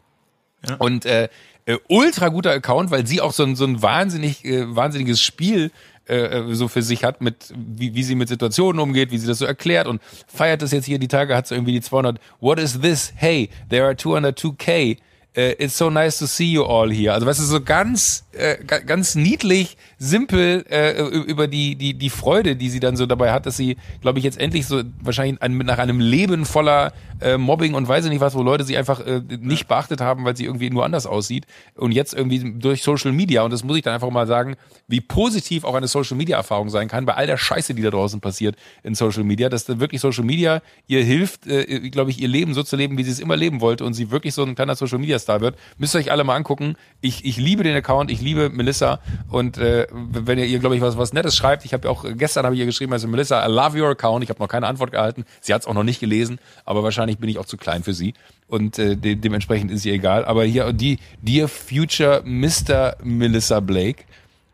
Und 0.79 1.07
äh, 1.07 1.29
äh, 1.67 1.79
ultra 1.89 2.29
guter 2.29 2.51
Account, 2.51 2.91
weil 2.91 3.07
sie 3.07 3.21
auch 3.21 3.33
so 3.33 3.45
ein, 3.45 3.57
so 3.57 3.65
ein 3.65 3.83
wahnsinnig, 3.83 4.45
äh, 4.45 4.75
wahnsinniges 4.75 5.21
Spiel 5.21 5.71
äh, 6.07 6.55
so 6.55 6.69
für 6.69 6.83
sich 6.83 7.05
hat, 7.05 7.21
mit 7.21 7.53
wie, 7.55 7.95
wie 7.95 8.03
sie 8.03 8.15
mit 8.15 8.29
Situationen 8.29 8.81
umgeht, 8.81 9.11
wie 9.11 9.19
sie 9.19 9.27
das 9.27 9.39
so 9.39 9.47
erklärt 9.47 9.87
und 9.87 10.03
feiert 10.27 10.61
das 10.61 10.73
jetzt 10.73 10.85
hier 10.87 10.99
die 10.99 11.09
Tage, 11.09 11.37
hat 11.37 11.47
sie 11.47 11.55
irgendwie 11.55 11.73
die 11.73 11.81
200. 11.81 12.21
What 12.41 12.59
is 12.59 12.81
this? 12.81 13.13
Hey, 13.15 13.49
there 13.69 13.85
are 13.85 13.95
202k. 13.95 14.99
Uh, 15.37 15.55
it's 15.61 15.79
so 15.79 15.91
nice 15.91 16.19
to 16.19 16.27
see 16.27 16.51
you 16.51 16.65
all 16.65 16.93
here. 16.93 17.13
Also 17.13 17.25
weißt 17.25 17.39
du, 17.39 17.45
so 17.45 17.61
ganz, 17.61 18.25
äh, 18.33 18.57
ga- 18.65 18.81
ganz 18.81 19.15
niedlich, 19.15 19.77
simpel 20.03 20.65
äh, 20.71 20.99
über 21.03 21.47
die, 21.47 21.77
die, 21.77 21.93
die 21.93 22.09
Freude, 22.09 22.57
die 22.57 22.71
sie 22.71 22.81
dann 22.81 22.97
so 22.97 23.05
dabei 23.05 23.33
hat, 23.33 23.45
dass 23.45 23.59
sie, 23.59 23.77
glaube 24.01 24.19
ich, 24.19 24.25
jetzt 24.25 24.41
endlich 24.41 24.67
so 24.67 24.83
wahrscheinlich 25.03 25.41
ein, 25.43 25.59
nach 25.59 25.77
einem 25.77 26.01
Leben 26.01 26.47
voller 26.47 26.95
äh, 27.21 27.37
Mobbing 27.37 27.75
und 27.75 27.87
weiß 27.87 28.07
ich 28.07 28.11
nicht 28.11 28.23
was, 28.23 28.35
wo 28.35 28.43
Leute 28.43 28.65
sie 28.65 28.79
einfach 28.79 29.01
äh, 29.01 29.21
nicht 29.29 29.69
beachtet 29.69 30.01
haben, 30.01 30.25
weil 30.25 30.35
sie 30.35 30.47
irgendwie 30.47 30.71
nur 30.71 30.87
anders 30.87 31.07
aussieht 31.07 31.45
und 31.77 31.93
jetzt 31.93 32.15
irgendwie 32.15 32.55
durch 32.59 32.83
Social 32.83 33.13
Media 33.13 33.43
und 33.43 33.53
das 33.53 33.63
muss 33.63 33.77
ich 33.77 33.83
dann 33.83 33.93
einfach 33.93 34.09
mal 34.09 34.27
sagen, 34.27 34.57
wie 34.89 35.03
positiv 35.03 35.65
auch 35.65 35.75
eine 35.75 35.87
Social 35.87 36.17
Media 36.17 36.39
Erfahrung 36.39 36.71
sein 36.71 36.89
kann 36.89 37.05
bei 37.05 37.13
all 37.13 37.27
der 37.27 37.37
Scheiße, 37.37 37.75
die 37.75 37.83
da 37.83 37.91
draußen 37.91 38.23
passiert 38.23 38.57
in 38.83 38.95
Social 38.95 39.23
Media, 39.25 39.51
dass 39.51 39.67
da 39.67 39.81
wirklich 39.81 40.01
Social 40.01 40.25
Media 40.25 40.63
ihr 40.87 41.05
hilft, 41.05 41.47
äh, 41.47 41.91
glaube 41.91 42.11
ich, 42.11 42.23
ihr 42.23 42.29
Leben 42.29 42.55
so 42.55 42.63
zu 42.63 42.75
leben, 42.75 42.97
wie 42.97 43.05
sie 43.05 43.11
es 43.11 43.21
immer 43.21 43.37
leben 43.37 43.61
wollte 43.61 43.85
und 43.85 43.93
sie 43.93 44.11
wirklich 44.11 44.33
so 44.33 44.43
ein 44.45 44.55
kleiner 44.55 44.77
Social 44.77 44.99
Media 44.99 45.19
Star 45.19 45.43
wird. 45.43 45.57
Müsst 45.77 45.95
ihr 45.95 45.99
euch 45.99 46.11
alle 46.11 46.25
mal 46.25 46.37
angucken. 46.37 46.77
Ich, 47.03 47.27
ich 47.27 47.37
liebe 47.37 47.65
den 47.65 47.77
Account, 47.77 48.11
ich 48.11 48.23
liebe 48.23 48.49
Melissa 48.49 49.01
und 49.29 49.59
äh, 49.59 49.87
wenn 49.93 50.39
ihr 50.39 50.47
ihr, 50.47 50.59
glaube 50.59 50.77
ich, 50.77 50.83
was, 50.83 50.97
was 50.97 51.13
Nettes 51.13 51.37
schreibt, 51.37 51.65
ich 51.65 51.73
habe 51.73 51.89
ja 51.89 51.93
auch, 51.93 52.05
gestern 52.17 52.45
habe 52.45 52.55
ich 52.55 52.61
ihr 52.61 52.67
geschrieben, 52.67 52.93
also 52.93 53.09
Melissa, 53.09 53.47
I 53.47 53.51
love 53.51 53.79
your 53.79 53.91
account, 53.91 54.23
ich 54.25 54.31
habe 54.31 54.41
noch 54.41 54.49
keine 54.49 54.67
Antwort 54.67 54.93
gehalten, 54.93 55.25
sie 55.41 55.53
hat 55.55 55.63
es 55.63 55.67
auch 55.67 55.75
noch 55.75 55.85
nicht 55.85 56.01
gelesen, 56.01 56.39
aber 56.65 56.83
wahrscheinlich 56.83 57.19
bin 57.19 57.29
ich 57.29 57.39
auch 57.39 57.47
zu 57.47 57.57
klein 57.57 57.83
für 57.83 57.95
sie 57.95 58.15
und 58.49 58.79
äh, 58.79 58.97
de 58.97 59.15
dementsprechend 59.15 59.71
ist 59.71 59.85
ihr 59.85 59.95
egal. 59.95 60.25
Aber 60.25 60.45
hier, 60.45 60.73
die 60.73 60.99
Dear 61.23 61.49
Future 61.49 62.23
Mr. 62.25 62.97
Melissa 63.03 63.61
Blake, 63.61 64.05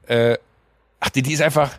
äh, 0.06 0.36
ach, 1.00 1.10
die, 1.10 1.22
die 1.22 1.32
ist 1.32 1.42
einfach, 1.42 1.72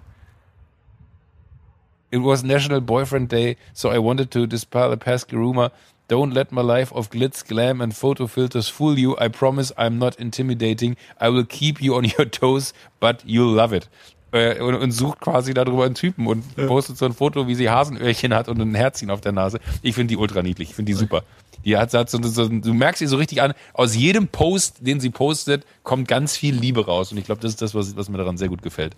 It 2.09 2.23
was 2.23 2.41
National 2.41 2.79
Boyfriend 2.79 3.29
Day, 3.31 3.57
so 3.73 3.91
I 3.91 3.97
wanted 3.97 4.31
to 4.31 4.47
dispel 4.47 4.91
a 4.93 4.95
pesky 4.95 5.35
rumor. 5.35 5.71
Don't 6.09 6.33
let 6.33 6.51
my 6.51 6.61
life 6.61 6.93
of 6.93 7.09
glitz, 7.09 7.43
glam 7.45 7.81
and 7.81 7.93
photo 7.93 8.27
filters 8.27 8.69
fool 8.69 8.97
you. 8.97 9.17
I 9.19 9.27
promise 9.29 9.73
I'm 9.77 9.97
not 9.97 10.15
intimidating. 10.15 10.95
I 11.21 11.29
will 11.29 11.45
keep 11.45 11.81
you 11.81 11.95
on 11.95 12.05
your 12.05 12.25
toes, 12.31 12.73
but 13.01 13.23
you'll 13.25 13.53
love 13.53 13.75
it. 13.75 13.89
Äh, 14.31 14.59
Und, 14.61 14.75
und 14.75 14.91
sucht 14.91 15.19
quasi 15.21 15.53
darüber 15.53 15.85
einen 15.85 15.95
Typen 15.95 16.27
und 16.27 16.43
postet 16.67 16.97
so 16.97 17.05
ein 17.05 17.13
Foto, 17.13 17.47
wie 17.47 17.55
sie 17.55 17.69
Hasenöhrchen 17.69 18.33
hat 18.33 18.47
und 18.49 18.59
ein 18.61 18.75
Herzchen 18.75 19.09
auf 19.09 19.19
der 19.21 19.31
Nase. 19.33 19.59
Ich 19.81 19.95
finde 19.95 20.09
die 20.13 20.17
ultra 20.17 20.41
niedlich, 20.41 20.69
ich 20.69 20.75
finde 20.75 20.91
die 20.91 20.97
super. 20.97 21.23
Die 21.65 21.75
hat, 21.77 21.93
hat 21.93 22.09
so, 22.09 22.21
so, 22.21 22.47
du 22.47 22.73
merkst 22.73 22.99
sie 22.99 23.07
so 23.07 23.17
richtig 23.17 23.41
an, 23.41 23.53
aus 23.73 23.95
jedem 23.95 24.27
Post, 24.27 24.77
den 24.81 24.99
sie 25.01 25.09
postet, 25.09 25.65
kommt 25.83 26.07
ganz 26.07 26.37
viel 26.37 26.55
Liebe 26.55 26.85
raus. 26.85 27.11
Und 27.11 27.17
ich 27.17 27.25
glaube, 27.25 27.41
das 27.41 27.51
ist 27.51 27.61
das, 27.61 27.73
was, 27.75 27.95
was 27.97 28.07
mir 28.09 28.17
daran 28.17 28.37
sehr 28.37 28.47
gut 28.49 28.61
gefällt. 28.61 28.95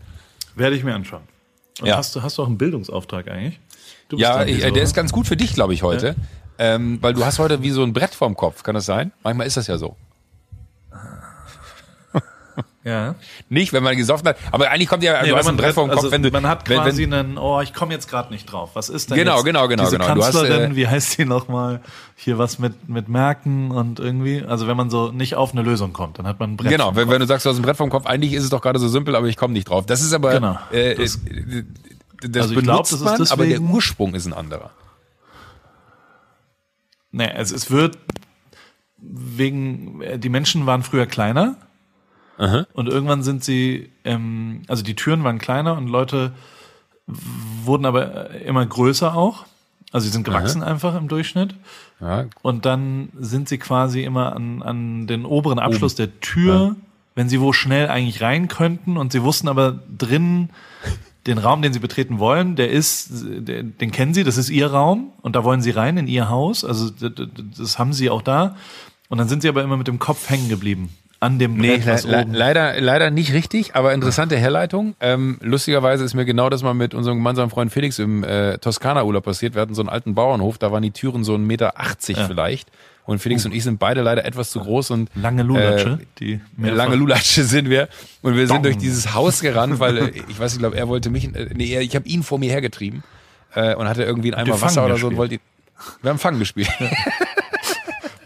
Werde 0.56 0.76
ich 0.76 0.84
mir 0.84 0.94
anschauen. 0.94 1.22
Und 1.80 1.88
Ja. 1.88 1.98
hast, 1.98 2.16
du, 2.16 2.22
hast 2.22 2.38
du 2.38 2.44
auch 2.44 2.48
einen 2.48 2.58
Bildungsauftrag 2.58 3.28
eigentlich? 3.30 3.60
Du 4.10 4.18
bist 4.18 4.28
Ja, 4.28 4.38
dran 4.38 4.48
ich, 4.48 4.60
der 4.62 4.72
Woche. 4.72 4.80
ist 4.80 4.94
ganz 4.96 5.12
gut 5.12 5.28
für 5.28 5.38
dich, 5.38 5.54
glaube 5.54 5.74
ich, 5.74 5.84
heute. 5.84 6.16
Ähm, 6.62 7.00
weil 7.02 7.14
du 7.14 7.26
hast 7.26 7.40
heute 7.40 7.62
wie 7.64 7.72
so 7.72 7.82
ein 7.84 7.94
Brett 7.94 8.14
vorm 8.14 8.36
Kopf, 8.36 8.64
kann 8.64 8.76
das 8.76 8.86
sein? 8.86 9.12
Manchmal 9.24 9.48
ist 9.48 9.56
das 9.58 9.66
ja 9.68 9.78
so. 9.78 9.96
Ja. 12.84 13.16
Nicht, 13.50 13.74
wenn 13.74 13.84
man 13.84 13.96
gesoffen 13.98 14.28
hat, 14.28 14.38
aber 14.52 14.72
eigentlich 14.72 14.88
kommt 14.88 15.04
ja, 15.04 15.14
Nee, 15.22 15.28
du 15.28 15.34
wenn 15.34 15.40
hast 15.40 15.48
ein 15.48 15.58
Brett 15.58 15.74
vorm 15.74 15.90
Kopf, 15.90 15.98
also 15.98 16.12
wenn 16.12 16.24
du, 16.24 16.32
man 16.32 16.48
hat 16.48 16.68
wenn, 16.70 16.78
quasi 16.80 17.04
wenn, 17.04 17.14
einen, 17.14 17.38
oh, 17.38 17.60
ich 17.62 17.74
komme 17.74 17.94
jetzt 17.94 18.10
gerade 18.10 18.32
nicht 18.34 18.46
drauf. 18.52 18.72
Was 18.74 18.88
ist 18.90 19.10
denn 19.10 19.18
Genau, 19.18 19.36
jetzt 19.36 19.46
genau, 19.46 19.68
genau, 19.68 19.84
diese 19.84 19.98
genau. 19.98 20.16
Du 20.16 20.24
hast, 20.24 20.34
Kanzlerin, 20.34 20.72
äh, 20.72 20.76
wie 20.76 20.88
heißt 20.88 21.18
die 21.18 21.26
nochmal? 21.26 21.82
Hier 22.16 22.38
was 22.38 22.58
mit 22.58 22.88
mit 22.90 23.08
Merken 23.10 23.72
und 23.72 24.00
irgendwie, 24.00 24.44
also 24.44 24.68
wenn 24.68 24.78
man 24.78 24.90
so 24.90 25.12
nicht 25.12 25.36
auf 25.36 25.52
eine 25.52 25.62
Lösung 25.62 25.92
kommt, 25.94 26.20
dann 26.20 26.26
hat 26.28 26.40
man 26.40 26.52
ein 26.54 26.58
Brett. 26.58 26.72
genau, 26.72 26.86
vorm 26.86 26.96
wenn, 26.96 27.10
wenn 27.10 27.20
du 27.20 27.28
sagst, 27.28 27.46
du 27.46 27.50
hast 27.50 27.58
ein 27.58 27.62
Brett 27.64 27.78
vorm 27.78 27.90
Kopf, 27.90 28.06
eigentlich 28.06 28.34
ist 28.34 28.44
es 28.46 28.50
doch 28.50 28.62
gerade 28.62 28.80
so 28.80 28.88
simpel, 28.88 29.16
aber 29.16 29.28
ich 29.28 29.36
komme 29.38 29.54
nicht 29.54 29.70
drauf. 29.70 29.86
Das 29.86 30.02
ist 30.02 30.14
aber, 30.14 30.34
Genau. 30.34 30.58
äh, 30.72 30.96
Das- 30.96 31.16
äh, 31.16 31.64
das 32.28 32.44
Also 32.44 32.56
ich 32.56 32.64
glaub, 32.64 32.76
benutzt 32.78 32.92
das 32.94 33.00
ist 33.20 33.30
man, 33.30 33.40
aber 33.40 33.46
der 33.46 33.60
Ursprung 33.62 34.16
ist 34.16 34.26
ein 34.26 34.34
anderer. 34.34 34.72
Nee, 37.12 37.30
es, 37.36 37.52
es 37.52 37.72
wird 37.72 37.98
wegen, 38.98 40.02
äh, 40.02 40.20
die 40.20 40.30
Menschen 40.30 40.66
waren 40.66 40.84
früher 40.84 41.06
kleiner. 41.06 41.56
Und 42.74 42.88
irgendwann 42.88 43.24
sind 43.24 43.44
sie, 43.44 43.90
ähm, 44.06 44.62
also 44.68 44.84
die 44.84 44.96
Türen 44.96 45.24
waren 45.24 45.40
kleiner 45.40 45.76
und 45.76 45.88
Leute 45.88 46.32
wurden 47.66 47.86
aber 47.86 48.32
äh, 48.32 48.44
immer 48.44 48.66
größer 48.66 49.14
auch. 49.16 49.46
Also 49.92 50.06
sie 50.06 50.12
sind 50.12 50.24
gewachsen 50.24 50.62
einfach 50.64 50.96
im 50.96 51.08
Durchschnitt. 51.08 51.56
Ja, 52.00 52.28
Und 52.44 52.66
dann 52.66 53.10
sind 53.20 53.50
sie 53.50 53.58
quasi 53.58 54.04
immer 54.04 54.36
an, 54.36 54.62
an 54.62 55.08
den 55.08 55.26
oberen 55.26 55.58
Abschluss 55.60 55.96
der 55.96 56.20
Tür, 56.20 56.76
wenn 57.16 57.28
sie 57.28 57.42
wo 57.42 57.52
schnell 57.54 57.90
eigentlich 57.90 58.22
rein 58.22 58.48
könnten. 58.48 58.98
Und 58.98 59.12
sie 59.12 59.24
wussten 59.24 59.48
aber 59.48 59.80
drin, 59.98 60.50
den 61.28 61.38
Raum, 61.38 61.62
den 61.62 61.74
sie 61.74 61.80
betreten 61.80 62.20
wollen, 62.20 62.56
der 62.56 62.70
ist, 62.72 63.10
den 63.12 63.92
kennen 63.92 64.14
sie, 64.14 64.24
das 64.24 64.38
ist 64.38 64.50
ihr 64.50 64.68
Raum 64.68 65.12
und 65.22 65.36
da 65.36 65.44
wollen 65.44 65.62
sie 65.62 65.72
rein 65.72 65.98
in 65.98 66.08
ihr 66.08 66.30
Haus, 66.30 66.64
also 66.64 66.90
das 66.90 67.78
haben 67.78 67.94
sie 67.94 68.10
auch 68.10 68.22
da 68.22 68.56
und 69.10 69.18
dann 69.18 69.28
sind 69.28 69.42
sie 69.42 69.50
aber 69.50 69.64
immer 69.64 69.78
mit 69.78 69.88
dem 69.88 70.00
Kopf 70.00 70.30
hängen 70.30 70.50
geblieben 70.50 70.90
an 71.20 71.38
dem 71.38 71.58
Nee, 71.58 71.78
Brett, 71.78 71.86
was 71.88 72.06
le 72.06 72.22
oben. 72.22 72.34
leider, 72.34 72.80
leider 72.80 73.12
nicht 73.12 73.34
richtig, 73.34 73.76
aber 73.76 73.94
interessante 73.94 74.38
Herleitung. 74.38 74.96
Ähm, 75.02 75.38
lustigerweise 75.42 76.06
ist 76.06 76.14
mir 76.14 76.26
genau 76.26 76.50
das 76.50 76.64
mal 76.64 76.74
mit 76.74 76.94
unserem 76.94 77.18
gemeinsamen 77.18 77.50
Freund 77.50 77.72
Felix 77.74 78.00
im 78.00 78.24
äh, 78.24 78.58
Toskana-Urlaub 78.58 79.26
passiert. 79.26 79.54
Wir 79.54 79.62
hatten 79.62 79.76
so 79.76 79.82
einen 79.82 79.90
alten 79.90 80.16
Bauernhof, 80.16 80.58
da 80.58 80.72
waren 80.72 80.82
die 80.82 80.92
Türen 80.92 81.24
so 81.26 81.36
1,80 81.36 81.40
Meter 81.40 81.74
vielleicht. 82.28 82.70
Und 83.10 83.18
Felix 83.18 83.44
und 83.44 83.56
ich 83.56 83.64
sind 83.64 83.80
beide 83.80 84.04
leider 84.04 84.24
etwas 84.24 84.52
zu 84.52 84.60
groß 84.60 84.92
und 84.92 85.10
Lange 85.16 85.42
Lulatsche, 85.42 85.98
äh, 86.00 86.06
die 86.20 86.40
Lange 86.60 86.96
Lulatsche 86.96 87.44
sind 87.44 87.68
wir 87.68 87.90
und 88.22 88.36
wir 88.36 88.46
sind 88.46 88.58
Dong. 88.58 88.62
durch 88.64 88.78
dieses 88.78 89.16
Haus 89.16 89.42
gerannt, 89.42 89.80
weil 89.80 89.98
äh, 89.98 90.12
ich 90.28 90.40
weiß, 90.40 90.54
ich 90.54 90.60
glaube, 90.60 90.78
er 90.78 90.88
wollte 90.88 91.10
mich, 91.10 91.26
äh, 91.34 91.50
nee, 91.56 91.80
ich 91.80 91.96
habe 91.96 92.08
ihn 92.08 92.22
vor 92.22 92.38
mir 92.38 92.52
hergetrieben 92.52 93.02
äh, 93.56 93.74
und 93.74 93.88
hatte 93.88 94.04
irgendwie 94.04 94.32
einen 94.32 94.48
Eimer 94.48 94.62
Wasser 94.62 94.86
oder 94.86 94.98
so 94.98 95.08
und 95.08 95.18
wollte 95.18 95.36
ihn, 95.36 95.42
wir 96.04 96.12
haben 96.12 96.20
Fang 96.20 96.38
gespielt. 96.38 96.70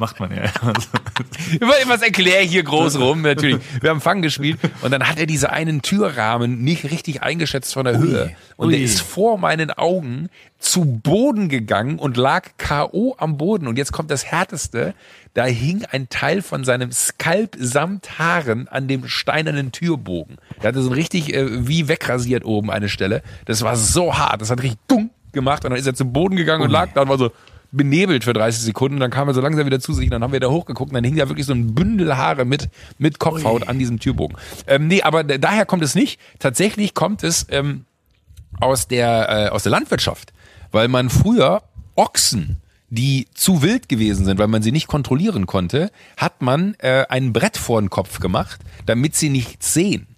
macht 0.04 0.20
man 0.20 0.36
ja. 0.36 0.44
Was 1.88 2.02
erkläre 2.02 2.42
ich 2.42 2.52
hier 2.52 2.64
groß 2.64 3.00
rum? 3.00 3.22
Natürlich. 3.22 3.64
Wir 3.80 3.90
haben 3.90 4.02
Fang 4.02 4.22
gespielt 4.22 4.60
und 4.82 4.92
dann 4.92 5.08
hat 5.08 5.18
er 5.18 5.26
diese 5.26 5.50
einen 5.50 5.82
Türrahmen 5.82 6.62
nicht 6.62 6.92
richtig 6.92 7.24
eingeschätzt 7.24 7.74
von 7.74 7.86
der 7.86 7.98
Höhe. 7.98 8.36
Und 8.58 8.72
der 8.72 8.80
ui. 8.80 8.84
ist 8.84 9.00
vor 9.00 9.38
meinen 9.38 9.72
Augen 9.72 10.28
zu 10.60 10.84
Boden 10.84 11.48
gegangen 11.48 12.00
und 12.00 12.18
lag 12.18 12.50
K.O. 12.58 13.16
am 13.18 13.38
Boden. 13.38 13.66
Und 13.68 13.78
jetzt 13.78 13.94
kommt 13.94 14.12
das 14.12 14.26
Härteste. 14.26 14.94
Da 15.36 15.46
hing 15.46 15.86
ein 15.90 16.10
Teil 16.10 16.42
von 16.42 16.66
seinem 16.66 16.92
Skalp 16.92 17.56
samt 17.58 18.20
Haaren 18.20 18.68
an 18.68 18.90
dem 18.90 19.08
steinernen 19.08 19.72
Türbogen. 19.72 20.36
Der 20.62 20.70
hatte 20.70 20.82
so 20.82 20.90
ein 20.90 20.96
richtig 20.96 21.34
äh, 21.34 21.66
wie 21.66 21.88
wegrasiert 21.88 22.44
oben 22.44 22.70
eine 22.70 22.90
Stelle. 22.90 23.24
Das 23.46 23.62
war 23.62 23.78
so 23.78 24.18
hart. 24.18 24.42
Das 24.42 24.50
hat 24.50 24.62
richtig 24.62 24.82
dumm 24.90 25.12
gemacht. 25.32 25.64
Und 25.64 25.72
dann 25.72 25.80
ist 25.80 25.88
er 25.88 25.94
zum 25.94 26.12
Boden 26.12 26.36
gegangen 26.36 26.62
und 26.62 26.72
lag 26.72 26.90
da 26.94 27.04
und 27.04 27.10
war 27.10 27.18
so, 27.18 27.32
benebelt 27.74 28.24
für 28.24 28.34
30 28.34 28.64
Sekunden, 28.64 29.00
dann 29.00 29.12
kam 29.12 29.28
er 29.28 29.34
so 29.34 29.42
langsam 29.42 29.66
wieder 29.66 29.80
zu 29.80 29.94
sich, 29.94 30.10
dann 30.10 30.24
haben 30.24 30.32
wir 30.32 30.40
da 30.40 30.50
hochgeguckt 30.50 30.92
und 30.92 30.96
dann 30.96 31.04
hing 31.04 31.16
da 31.16 31.28
wirklich 31.28 31.46
so 31.46 31.54
ein 31.54 31.74
Bündel 31.74 32.16
Haare 32.16 32.46
mit, 32.46 32.70
mit 33.00 33.20
Kopfhaut 33.20 33.68
an 33.68 33.80
diesem 33.80 34.00
Türbogen. 34.00 34.38
Ähm, 34.68 34.88
nee, 34.88 35.02
aber 35.02 35.24
daher 35.24 35.66
kommt 35.66 35.84
es 35.84 35.96
nicht. 35.96 36.20
Tatsächlich 36.40 36.94
kommt 36.94 37.24
es 37.24 37.48
ähm, 37.50 37.86
aus, 38.62 38.88
der, 38.88 39.48
äh, 39.48 39.50
aus 39.50 39.64
der 39.64 39.72
Landwirtschaft, 39.72 40.32
weil 40.72 40.88
man 40.88 41.10
früher 41.10 41.64
Ochsen, 41.96 42.62
die 42.90 43.28
zu 43.34 43.64
wild 43.64 43.90
gewesen 43.90 44.26
sind, 44.26 44.38
weil 44.38 44.48
man 44.48 44.62
sie 44.62 44.72
nicht 44.72 44.88
kontrollieren 44.88 45.48
konnte, 45.48 45.92
hat 46.16 46.44
man 46.44 46.76
äh, 46.78 47.06
ein 47.10 47.34
Brett 47.34 47.58
vor 47.58 47.82
den 47.82 47.90
Kopf 47.90 48.20
gemacht, 48.20 48.62
damit 48.86 49.16
sie 49.16 49.30
nichts 49.30 49.74
sehen. 49.74 50.13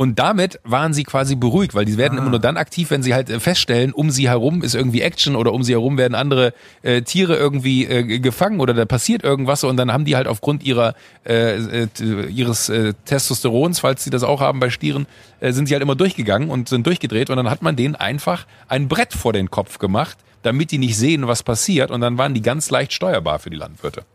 Und 0.00 0.18
damit 0.18 0.60
waren 0.64 0.94
sie 0.94 1.04
quasi 1.04 1.34
beruhigt, 1.34 1.74
weil 1.74 1.84
die 1.84 1.98
werden 1.98 2.16
immer 2.16 2.30
nur 2.30 2.38
dann 2.38 2.56
aktiv, 2.56 2.90
wenn 2.90 3.02
sie 3.02 3.12
halt 3.12 3.28
äh, 3.28 3.38
feststellen, 3.38 3.92
um 3.92 4.10
sie 4.10 4.30
herum 4.30 4.62
ist 4.62 4.74
irgendwie 4.74 5.02
Action 5.02 5.36
oder 5.36 5.52
um 5.52 5.62
sie 5.62 5.72
herum 5.72 5.98
werden 5.98 6.14
andere 6.14 6.54
äh, 6.80 7.02
Tiere 7.02 7.36
irgendwie 7.36 7.84
äh, 7.84 8.18
gefangen 8.18 8.60
oder 8.60 8.72
da 8.72 8.86
passiert 8.86 9.22
irgendwas 9.22 9.62
und 9.62 9.76
dann 9.76 9.92
haben 9.92 10.06
die 10.06 10.16
halt 10.16 10.26
aufgrund 10.26 10.62
ihrer 10.62 10.94
äh, 11.26 11.82
äh, 11.82 11.88
ihres 12.30 12.70
äh, 12.70 12.94
Testosterons, 13.04 13.80
falls 13.80 14.02
sie 14.02 14.08
das 14.08 14.22
auch 14.22 14.40
haben 14.40 14.58
bei 14.58 14.70
Stieren, 14.70 15.06
sind 15.42 15.66
sie 15.66 15.74
halt 15.74 15.82
immer 15.82 15.96
durchgegangen 15.96 16.48
und 16.48 16.70
sind 16.70 16.86
durchgedreht 16.86 17.28
und 17.28 17.36
dann 17.36 17.50
hat 17.50 17.60
man 17.60 17.76
denen 17.76 17.94
einfach 17.94 18.46
ein 18.68 18.88
Brett 18.88 19.12
vor 19.12 19.34
den 19.34 19.50
Kopf 19.50 19.76
gemacht, 19.78 20.16
damit 20.42 20.70
die 20.70 20.78
nicht 20.78 20.96
sehen, 20.96 21.26
was 21.26 21.42
passiert 21.42 21.90
und 21.90 22.00
dann 22.00 22.16
waren 22.16 22.32
die 22.32 22.40
ganz 22.40 22.70
leicht 22.70 22.94
steuerbar 22.94 23.38
für 23.38 23.50
die 23.50 23.56
Landwirte. 23.58 24.06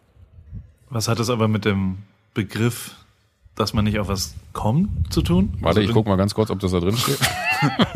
Was 0.89 1.07
hat 1.07 1.19
das 1.19 1.29
aber 1.29 1.47
mit 1.47 1.63
dem 1.63 1.99
Begriff, 2.33 2.95
dass 3.55 3.73
man 3.73 3.85
nicht 3.85 3.99
auf 3.99 4.07
was 4.09 4.35
kommt, 4.53 5.13
zu 5.13 5.21
tun? 5.21 5.53
Warte, 5.61 5.79
Also 5.79 5.81
ich 5.81 5.91
guck 5.93 6.05
mal 6.07 6.17
ganz 6.17 6.33
kurz, 6.33 6.49
ob 6.49 6.59
das 6.59 6.71
da 6.71 6.79
drin 6.79 6.97
steht. 6.97 7.17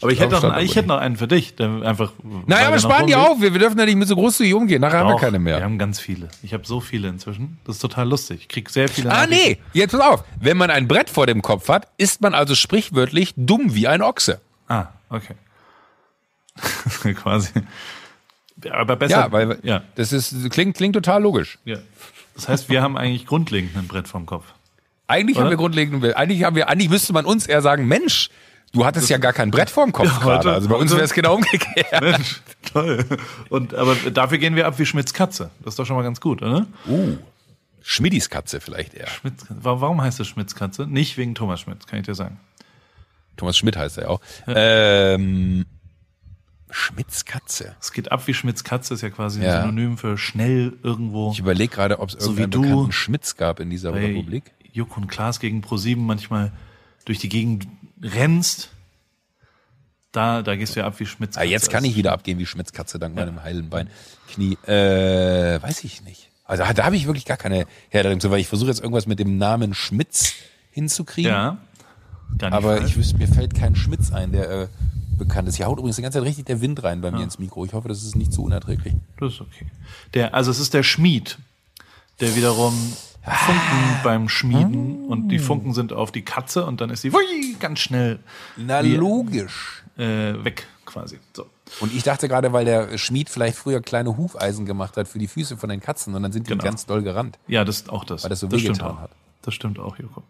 Aber 0.00 0.10
ich 0.10 0.20
hätte, 0.20 0.34
noch, 0.40 0.56
ich 0.58 0.74
hätte 0.74 0.88
noch 0.88 0.98
einen 0.98 1.16
für 1.16 1.28
dich. 1.28 1.54
Einfach, 1.60 2.12
Naja, 2.46 2.66
aber 2.66 2.76
wir 2.76 2.80
sparen 2.80 3.06
die 3.06 3.14
auf. 3.14 3.40
Wir, 3.40 3.52
wir 3.52 3.60
dürfen 3.60 3.78
ja 3.78 3.84
nicht 3.84 3.96
mit 3.96 4.08
so 4.08 4.16
großzügig 4.16 4.54
umgehen. 4.54 4.80
Nachher 4.80 4.98
haben 5.00 5.08
wir 5.08 5.12
Doch, 5.14 5.20
keine 5.20 5.38
mehr. 5.38 5.58
Wir 5.58 5.64
haben 5.64 5.78
ganz 5.78 6.00
viele. 6.00 6.28
Ich 6.42 6.52
habe 6.52 6.66
so 6.66 6.80
viele 6.80 7.08
inzwischen. 7.08 7.58
Das 7.64 7.76
ist 7.76 7.80
total 7.80 8.08
lustig. 8.08 8.40
Ich 8.42 8.48
krieg 8.48 8.70
sehr 8.70 8.88
viele 8.88 9.12
Ah, 9.12 9.26
nee, 9.26 9.58
jetzt 9.72 9.92
pass 9.92 10.00
auf. 10.00 10.24
Wenn 10.40 10.56
man 10.56 10.70
ein 10.70 10.88
Brett 10.88 11.08
vor 11.08 11.26
dem 11.26 11.42
Kopf 11.42 11.68
hat, 11.68 11.88
ist 11.96 12.20
man 12.20 12.34
also 12.34 12.54
sprichwörtlich 12.54 13.34
dumm 13.36 13.74
wie 13.74 13.86
ein 13.86 14.02
Ochse. 14.02 14.40
Ah, 14.68 14.86
okay. 15.10 15.34
Quasi. 17.14 17.50
Aber 18.70 18.96
besser. 18.96 19.20
Ja, 19.20 19.32
weil 19.32 19.58
ja, 19.62 19.82
das 19.94 20.12
ist, 20.12 20.50
klingt, 20.50 20.76
klingt 20.76 20.94
total 20.94 21.22
logisch. 21.22 21.58
ja. 21.64 21.78
Das 22.34 22.48
heißt, 22.48 22.68
wir 22.68 22.82
haben 22.82 22.96
eigentlich 22.96 23.26
grundlegend 23.26 23.76
ein 23.76 23.86
Brett 23.88 24.08
vom 24.08 24.26
Kopf. 24.26 24.44
Eigentlich 25.06 25.36
haben 25.36 25.42
Oder? 25.44 25.50
wir 25.50 25.56
grundlegend, 25.58 26.16
eigentlich 26.16 26.44
haben 26.44 26.56
wir, 26.56 26.68
eigentlich 26.68 26.88
müsste 26.88 27.12
man 27.12 27.24
uns 27.26 27.46
eher 27.46 27.60
sagen, 27.60 27.86
Mensch, 27.86 28.30
du 28.72 28.86
hattest 28.86 29.10
ja 29.10 29.18
gar 29.18 29.32
kein 29.34 29.50
Brett 29.50 29.68
vorm 29.68 29.92
Kopf 29.92 30.06
Ja, 30.06 30.18
gerade. 30.18 30.52
Also 30.52 30.68
bei 30.68 30.76
uns 30.76 30.90
wäre 30.92 31.02
es 31.02 31.12
genau 31.12 31.34
umgekehrt. 31.34 32.00
Mensch, 32.00 32.40
toll. 32.72 33.04
Und, 33.50 33.74
aber 33.74 33.94
dafür 33.96 34.38
gehen 34.38 34.56
wir 34.56 34.66
ab 34.66 34.78
wie 34.78 34.86
Schmidts 34.86 35.12
Katze. 35.12 35.50
Das 35.60 35.72
ist 35.72 35.78
doch 35.78 35.84
schon 35.86 35.96
mal 35.96 36.02
ganz 36.02 36.20
gut, 36.20 36.40
oder? 36.40 36.66
Uh, 36.86 37.16
Schmidis 37.82 38.30
Katze 38.30 38.60
vielleicht 38.60 38.94
eher. 38.94 39.08
Schmidts, 39.08 39.44
Wa- 39.50 39.80
warum 39.80 40.00
heißt 40.00 40.20
es 40.20 40.28
Schmidts 40.28 40.54
Katze? 40.54 40.86
Nicht 40.86 41.18
wegen 41.18 41.34
Thomas 41.34 41.60
Schmidt, 41.60 41.86
kann 41.86 41.98
ich 41.98 42.06
dir 42.06 42.14
sagen. 42.14 42.38
Thomas 43.36 43.58
Schmidt 43.58 43.76
heißt 43.76 43.98
er 43.98 44.04
ja 44.04 44.08
auch. 44.10 44.20
Ähm, 44.46 45.66
Schmidts 46.72 47.24
Katze. 47.24 47.76
Es 47.80 47.92
geht 47.92 48.10
ab 48.10 48.26
wie 48.26 48.34
Schmidts 48.34 48.64
Katze, 48.64 48.94
ist 48.94 49.02
ja 49.02 49.10
quasi 49.10 49.40
ein 49.40 49.46
Ja. 49.46 49.60
Synonym 49.60 49.98
für 49.98 50.18
schnell 50.18 50.72
irgendwo. 50.82 51.30
Ich 51.32 51.38
überlege 51.38 51.72
gerade, 51.74 52.00
ob 52.00 52.08
es 52.08 52.14
So 52.24 52.30
irgendeinen 52.32 52.62
bekannten 52.62 52.92
Schmitz 52.92 53.36
gab 53.36 53.60
in 53.60 53.70
dieser 53.70 53.94
Republik. 53.94 54.52
Juck 54.72 54.96
und 54.96 55.06
Klaas 55.08 55.38
gegen 55.38 55.60
ProSieben 55.60 56.04
manchmal 56.04 56.50
durch 57.04 57.18
die 57.18 57.28
Gegend 57.28 57.66
rennst. 58.02 58.70
Da, 60.12 60.42
da 60.42 60.56
gehst 60.56 60.76
du 60.76 60.80
ja 60.80 60.86
ab 60.86 60.94
wie 60.98 61.06
Schmidts 61.06 61.36
Ah, 61.36 61.40
Katze. 61.40 61.52
jetzt 61.52 61.70
kann 61.70 61.84
ich 61.84 61.96
wieder 61.96 62.12
abgehen 62.12 62.38
wie 62.38 62.46
Schmitz 62.46 62.72
Katze 62.72 62.98
dank 62.98 63.14
meinem 63.14 63.42
heilen 63.42 63.70
Bein. 63.70 63.88
Knie. 64.28 64.54
Äh, 64.66 65.62
weiß 65.62 65.84
ich 65.84 66.02
nicht. 66.02 66.30
Also 66.44 66.64
da 66.74 66.84
habe 66.84 66.96
ich 66.96 67.06
wirklich 67.06 67.24
gar 67.24 67.36
keine 67.38 67.66
Herleitung 67.88 68.20
zu, 68.20 68.30
weil 68.30 68.40
ich 68.40 68.48
versuche 68.48 68.68
jetzt 68.68 68.80
irgendwas 68.80 69.06
mit 69.06 69.18
dem 69.18 69.38
Namen 69.38 69.72
Schmitz 69.74 70.34
hinzukriegen. 70.70 71.30
Ja. 71.30 71.56
Aber 72.40 72.76
falsch. 72.78 72.90
ich 72.90 72.96
wüsste, 72.96 73.16
mir 73.18 73.28
fällt 73.28 73.54
kein 73.54 73.74
Schmitz 73.76 74.10
ein, 74.12 74.32
der 74.32 74.50
äh, 74.50 74.68
bekannt 75.18 75.48
ist. 75.48 75.56
Hier 75.56 75.66
haut 75.66 75.78
übrigens 75.78 75.96
die 75.96 76.02
ganze 76.02 76.18
Zeit 76.18 76.26
richtig 76.26 76.46
der 76.46 76.60
Wind 76.60 76.82
rein 76.82 77.00
bei 77.00 77.10
mir 77.10 77.22
ins 77.22 77.38
Mikro. 77.38 77.64
Ich 77.64 77.72
hoffe, 77.72 77.88
das 77.88 78.02
ist 78.02 78.16
nicht 78.16 78.32
zu 78.32 78.42
unerträglich. 78.44 78.94
Das 79.18 79.34
ist 79.34 79.40
okay. 79.40 79.66
Der, 80.14 80.34
also 80.34 80.50
es 80.50 80.58
ist 80.58 80.74
der 80.74 80.82
Schmied, 80.82 81.38
der 82.20 82.34
wiederum 82.36 82.72
Funken 83.24 84.00
beim 84.02 84.28
Schmieden 84.28 85.06
und 85.06 85.28
die 85.28 85.38
Funken 85.38 85.74
sind 85.74 85.92
auf 85.92 86.10
die 86.10 86.22
Katze 86.22 86.66
und 86.66 86.80
dann 86.80 86.90
ist 86.90 87.02
sie 87.02 87.12
wui, 87.12 87.56
ganz 87.60 87.78
schnell 87.80 88.18
Na, 88.56 88.82
Wie- 88.82 88.96
logisch. 88.96 89.84
äh, 89.96 90.42
weg 90.44 90.66
quasi. 90.84 91.18
So. 91.36 91.46
Und 91.80 91.94
ich 91.94 92.02
dachte 92.02 92.28
gerade, 92.28 92.52
weil 92.52 92.64
der 92.64 92.98
Schmied 92.98 93.30
vielleicht 93.30 93.56
früher 93.56 93.80
kleine 93.80 94.16
Hufeisen 94.16 94.66
gemacht 94.66 94.96
hat 94.96 95.06
für 95.08 95.18
die 95.18 95.28
Füße 95.28 95.56
von 95.56 95.68
den 95.70 95.80
Katzen 95.80 96.14
und 96.14 96.22
dann 96.22 96.32
sind 96.32 96.46
die 96.48 96.50
Genau. 96.52 96.64
ganz 96.64 96.84
doll 96.86 97.02
gerannt. 97.02 97.38
Ja, 97.46 97.64
das 97.64 97.76
ist 97.76 97.90
auch 97.90 98.04
das. 98.04 98.24
Weil 98.24 98.30
das 98.30 98.40
so 98.40 98.48
stimmt 98.48 98.62
wehgetan 98.64 99.00
hat. 99.00 99.10
Das 99.42 99.54
stimmt 99.54 99.78
auch, 99.78 99.96
Joko. 99.98 100.22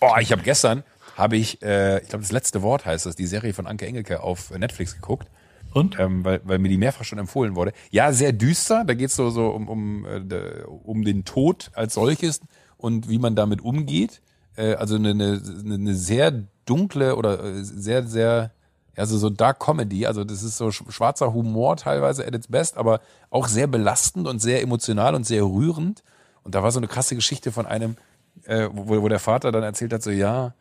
Oh, 0.00 0.12
ich 0.20 0.30
habe 0.30 0.42
gestern, 0.42 0.84
habe 1.16 1.36
ich, 1.36 1.62
äh, 1.62 2.00
ich 2.02 2.08
glaube, 2.08 2.22
das 2.22 2.32
letzte 2.32 2.62
Wort 2.62 2.86
heißt 2.86 3.06
das, 3.06 3.16
die 3.16 3.26
Serie 3.26 3.52
von 3.54 3.66
Anke 3.66 3.86
Engelke 3.86 4.22
auf 4.22 4.50
Netflix 4.50 4.94
geguckt. 4.94 5.28
Und? 5.72 5.98
ähm, 5.98 6.24
weil, 6.24 6.40
weil 6.44 6.58
mir 6.58 6.68
die 6.70 6.78
mehrfach 6.78 7.04
schon 7.04 7.18
empfohlen 7.18 7.54
wurde. 7.54 7.72
Ja, 7.90 8.12
sehr 8.12 8.32
düster. 8.32 8.84
Da 8.86 8.94
geht's 8.94 9.14
so, 9.14 9.28
so 9.28 9.48
um, 9.48 9.68
um, 9.68 10.06
äh, 10.06 10.62
um 10.64 11.04
den 11.04 11.24
Tod 11.24 11.70
als 11.74 11.94
solches 11.94 12.40
und 12.78 13.10
wie 13.10 13.18
man 13.18 13.34
damit 13.34 13.60
umgeht. 13.60 14.22
Äh, 14.56 14.74
also 14.74 14.94
eine, 14.96 15.10
eine, 15.10 15.40
eine 15.64 15.94
sehr 15.94 16.44
dunkle 16.64 17.16
oder 17.16 17.44
äh, 17.44 17.62
sehr, 17.62 18.06
sehr, 18.06 18.52
ja, 18.96 19.04
so, 19.04 19.28
Dark 19.28 19.58
Comedy. 19.60 20.06
Also 20.06 20.24
das 20.24 20.42
ist 20.42 20.56
so 20.56 20.68
sch- 20.68 20.90
schwarzer 20.90 21.34
Humor 21.34 21.76
teilweise 21.76 22.26
at 22.26 22.34
its 22.34 22.48
best, 22.48 22.78
aber 22.78 23.00
auch 23.28 23.46
sehr 23.46 23.66
belastend 23.66 24.26
und 24.26 24.40
sehr 24.40 24.62
emotional 24.62 25.14
und 25.14 25.26
sehr 25.26 25.42
rührend. 25.42 26.02
Und 26.42 26.54
da 26.54 26.62
war 26.62 26.70
so 26.72 26.78
eine 26.78 26.88
krasse 26.88 27.16
Geschichte 27.16 27.52
von 27.52 27.66
einem, 27.66 27.96
äh, 28.44 28.68
wo, 28.72 29.02
wo 29.02 29.08
der 29.08 29.18
Vater 29.18 29.52
dann 29.52 29.62
erzählt 29.62 29.92
hat, 29.92 30.02
so 30.02 30.10
ja, 30.10 30.54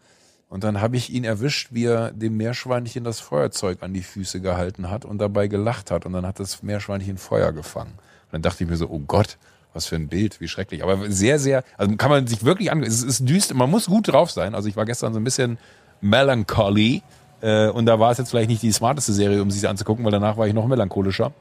und 0.50 0.64
dann 0.64 0.80
habe 0.80 0.96
ich 0.96 1.12
ihn 1.12 1.24
erwischt, 1.24 1.70
wie 1.72 1.86
er 1.86 2.12
dem 2.12 2.38
Meerschweinchen 2.38 3.04
das 3.04 3.20
Feuerzeug 3.20 3.82
an 3.82 3.94
die 3.94 4.04
Füße 4.04 4.42
gehalten 4.42 4.90
hat 4.90 5.04
und 5.04 5.18
dabei 5.18 5.48
gelacht 5.48 5.92
hat. 5.92 6.06
Und 6.06 6.14
dann 6.14 6.26
hat 6.26 6.40
das 6.40 6.62
Meerschweinchen 6.62 7.18
Feuer 7.18 7.52
gefangen. 7.52 7.92
Und 7.92 8.34
dann 8.34 8.42
dachte 8.44 8.64
ich 8.64 8.70
mir 8.70 8.78
so, 8.78 8.88
oh 8.90 9.00
Gott, 9.00 9.38
was 9.74 9.88
für 9.88 9.96
ein 9.96 10.08
Bild, 10.08 10.40
wie 10.40 10.48
schrecklich. 10.48 10.84
Aber 10.84 11.10
sehr, 11.12 11.40
sehr, 11.40 11.64
also 11.78 11.96
kann 11.98 12.10
man 12.10 12.28
sich 12.28 12.46
wirklich 12.46 12.72
an, 12.72 12.84
es 12.84 13.04
ist 13.04 13.28
düster, 13.28 13.56
man 13.56 13.70
muss 13.70 13.88
gut 13.88 14.08
drauf 14.08 14.32
sein. 14.32 14.56
Also 14.56 14.70
ich 14.70 14.78
war 14.78 14.86
gestern 14.86 15.14
so 15.14 15.20
ein 15.20 15.24
bisschen 15.24 15.58
melancholy. 16.00 17.02
Äh, 17.42 17.70
und 17.70 17.86
da 17.88 18.00
war 18.00 18.12
es 18.12 18.20
jetzt 18.20 18.30
vielleicht 18.30 18.50
nicht 18.50 18.62
die 18.62 18.72
smarteste 18.72 19.14
Serie, 19.14 19.42
um 19.42 19.52
sich 19.52 19.68
anzugucken, 19.68 20.06
weil 20.06 20.12
danach 20.12 20.38
war 20.38 20.48
ich 20.48 20.54
noch 20.54 20.68
melancholischer. 20.68 21.34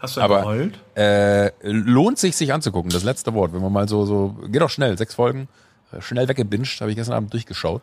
Hast 0.00 0.16
du 0.16 0.20
Aber 0.20 0.40
geheult? 0.42 0.78
äh, 0.94 1.50
lohnt 1.62 2.18
sich, 2.18 2.36
sich 2.36 2.52
anzugucken. 2.52 2.90
Das 2.90 3.02
letzte 3.02 3.34
Wort, 3.34 3.52
wenn 3.52 3.60
man 3.60 3.72
mal 3.72 3.88
so, 3.88 4.06
so, 4.06 4.36
geht 4.48 4.62
auch 4.62 4.70
schnell, 4.70 4.96
sechs 4.96 5.14
Folgen, 5.14 5.48
äh, 5.92 6.00
schnell 6.00 6.28
weggebinged, 6.28 6.80
habe 6.80 6.90
ich 6.90 6.96
gestern 6.96 7.14
Abend 7.14 7.32
durchgeschaut. 7.32 7.82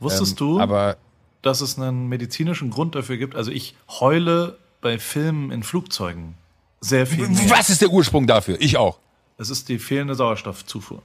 Wusstest 0.00 0.32
Ähm, 0.32 0.36
du, 0.36 0.60
Aber 0.60 0.96
dass 1.42 1.60
es 1.60 1.78
einen 1.78 2.08
medizinischen 2.08 2.70
Grund 2.70 2.94
dafür 2.94 3.16
gibt? 3.16 3.36
Also 3.36 3.50
ich 3.50 3.76
heule 3.88 4.58
bei 4.80 4.98
Filmen 4.98 5.50
in 5.50 5.62
Flugzeugen 5.62 6.34
sehr 6.80 7.06
viel 7.06 7.28
mehr. 7.28 7.50
was 7.50 7.70
ist 7.70 7.80
der 7.82 7.90
Ursprung 7.90 8.26
dafür? 8.26 8.56
Ich 8.60 8.76
auch. 8.76 8.98
Es 9.38 9.50
ist 9.50 9.68
die 9.68 9.78
fehlende 9.78 10.14
Sauerstoffzufuhr. 10.14 11.02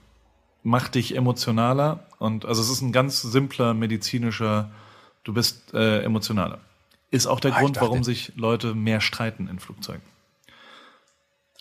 Macht 0.64 0.96
dich 0.96 1.16
emotionaler 1.16 2.06
und 2.20 2.46
also 2.46 2.62
es 2.62 2.70
ist 2.70 2.82
ein 2.82 2.92
ganz 2.92 3.22
simpler 3.22 3.74
medizinischer, 3.74 4.70
du 5.24 5.34
bist 5.34 5.74
äh, 5.74 6.02
emotionaler. 6.04 6.60
Ist 7.12 7.28
auch 7.28 7.40
der 7.40 7.56
Ah, 7.56 7.60
Grund, 7.62 7.78
dachte- 7.78 7.88
warum 7.88 8.04
sich 8.04 8.34
Leute 8.36 8.76
mehr 8.76 9.02
streiten 9.02 9.48
in 9.48 9.60
Flugzeugen. 9.60 10.02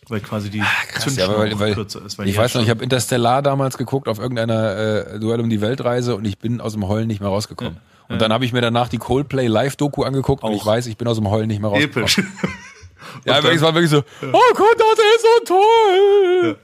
Weil 0.09 0.21
quasi 0.21 0.51
die 0.51 0.61
Ah, 0.61 0.67
Ja, 0.95 1.01
Zündschnur 1.01 1.39
weil, 1.39 1.59
weil, 1.61 1.75
kürzer 1.75 2.05
ist. 2.05 2.19
Ich 2.21 2.37
weiß 2.37 2.55
noch, 2.55 2.61
ja 2.61 2.65
ich 2.65 2.71
habe 2.71 2.83
Interstellar 2.83 3.43
damals 3.43 3.77
geguckt 3.79 4.09
auf 4.09 4.19
irgendeiner 4.19 4.77
äh, 5.15 5.19
Duell 5.21 5.41
um 5.41 5.51
die 5.51 5.61
Weltreise 5.61 6.17
und 6.17 6.25
ich 6.25 6.39
bin 6.39 6.61
aus 6.61 6.73
dem 6.73 6.87
Heulen 6.89 7.07
nicht 7.07 7.21
mehr 7.21 7.29
rausgekommen. 7.31 7.79
Und 8.09 8.23
dann 8.23 8.33
habe 8.33 8.45
ich 8.47 8.53
mir 8.55 8.63
danach 8.63 8.89
die 8.89 8.97
Coldplay 8.97 9.49
Live-Doku 9.49 10.03
angeguckt 10.03 10.43
und 10.43 10.53
Auch. 10.53 10.57
ich 10.57 10.65
weiß, 10.65 10.87
ich 10.87 10.97
bin 10.97 11.07
aus 11.09 11.19
dem 11.19 11.29
Heulen 11.29 11.49
nicht 11.49 11.61
mehr 11.61 11.71
rausgekommen. 11.71 12.05
episch. 12.09 12.23
Ja, 13.25 13.35
wirklich, 13.37 13.57
es 13.57 13.63
war 13.63 13.75
wirklich 13.75 13.91
so, 13.91 13.99
oh 13.99 14.55
Gott, 14.55 14.77
das 14.79 14.99
ist 14.99 15.23
so 15.23 15.55
toll. 15.55 16.57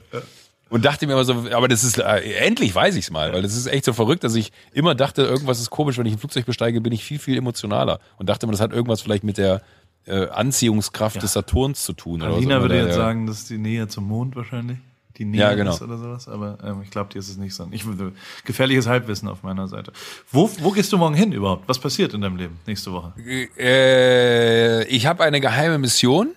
Und 0.69 0.83
dachte 0.83 1.05
mir 1.07 1.13
immer 1.13 1.23
so, 1.23 1.45
aber 1.51 1.67
das 1.67 1.83
ist, 1.83 1.97
äh, 1.97 2.19
endlich 2.39 2.73
weiß 2.75 2.95
ich's 2.95 3.09
mal, 3.11 3.31
weil 3.33 3.41
das 3.41 3.55
ist 3.55 3.67
echt 3.67 3.85
so 3.85 3.93
verrückt, 3.93 4.23
dass 4.23 4.35
ich 4.35 4.51
immer 4.73 4.95
dachte, 4.95 5.21
irgendwas 5.21 5.59
ist 5.59 5.69
komisch, 5.69 5.97
wenn 5.97 6.05
ich 6.05 6.13
ein 6.13 6.19
Flugzeug 6.19 6.45
besteige, 6.45 6.81
bin 6.81 6.91
ich 6.91 7.03
viel, 7.03 7.19
viel 7.19 7.37
emotionaler. 7.37 7.99
Und 8.17 8.27
dachte 8.27 8.45
mir, 8.47 8.51
das 8.51 8.61
hat 8.61 8.73
irgendwas 8.73 9.01
vielleicht 9.01 9.23
mit 9.23 9.37
der 9.37 9.61
äh, 10.07 10.27
Anziehungskraft 10.29 11.21
des 11.21 11.33
Saturns 11.33 11.83
zu 11.83 11.93
tun. 11.93 12.21
Alina 12.21 12.55
so, 12.57 12.61
würde 12.61 12.75
jetzt 12.77 12.87
der- 12.87 12.93
sagen, 12.95 13.27
das 13.27 13.39
ist 13.39 13.49
die 13.49 13.57
Nähe 13.57 13.87
zum 13.87 14.07
Mond 14.07 14.35
wahrscheinlich. 14.35 14.77
Die 15.17 15.23
Nähe 15.23 15.39
Ja, 15.39 15.53
genau. 15.53 15.71
ist 15.73 15.81
oder 15.81 15.97
sowas, 15.97 16.27
aber 16.27 16.57
ähm, 16.61 16.81
ich 16.83 16.89
glaube, 16.91 17.13
dir 17.13 17.19
ist 17.19 17.29
es 17.29 17.37
nicht 17.37 17.55
so. 17.55 17.65
Ich 17.71 17.85
würde 17.85 18.11
gefährliches 18.43 18.85
Halbwissen 18.85 19.29
auf 19.29 19.43
meiner 19.43 19.69
Seite. 19.69 19.93
Wo, 20.29 20.49
wo 20.59 20.71
gehst 20.71 20.91
du 20.91 20.97
morgen 20.97 21.15
hin 21.15 21.31
überhaupt? 21.31 21.69
Was 21.69 21.79
passiert 21.79 22.13
in 22.13 22.19
deinem 22.19 22.35
Leben 22.35 22.59
nächste 22.67 22.91
Woche? 22.91 23.13
Äh, 23.57 24.83
ich 24.87 25.05
habe 25.07 25.23
eine 25.23 25.39
geheime 25.39 25.77
Mission. 25.77 26.29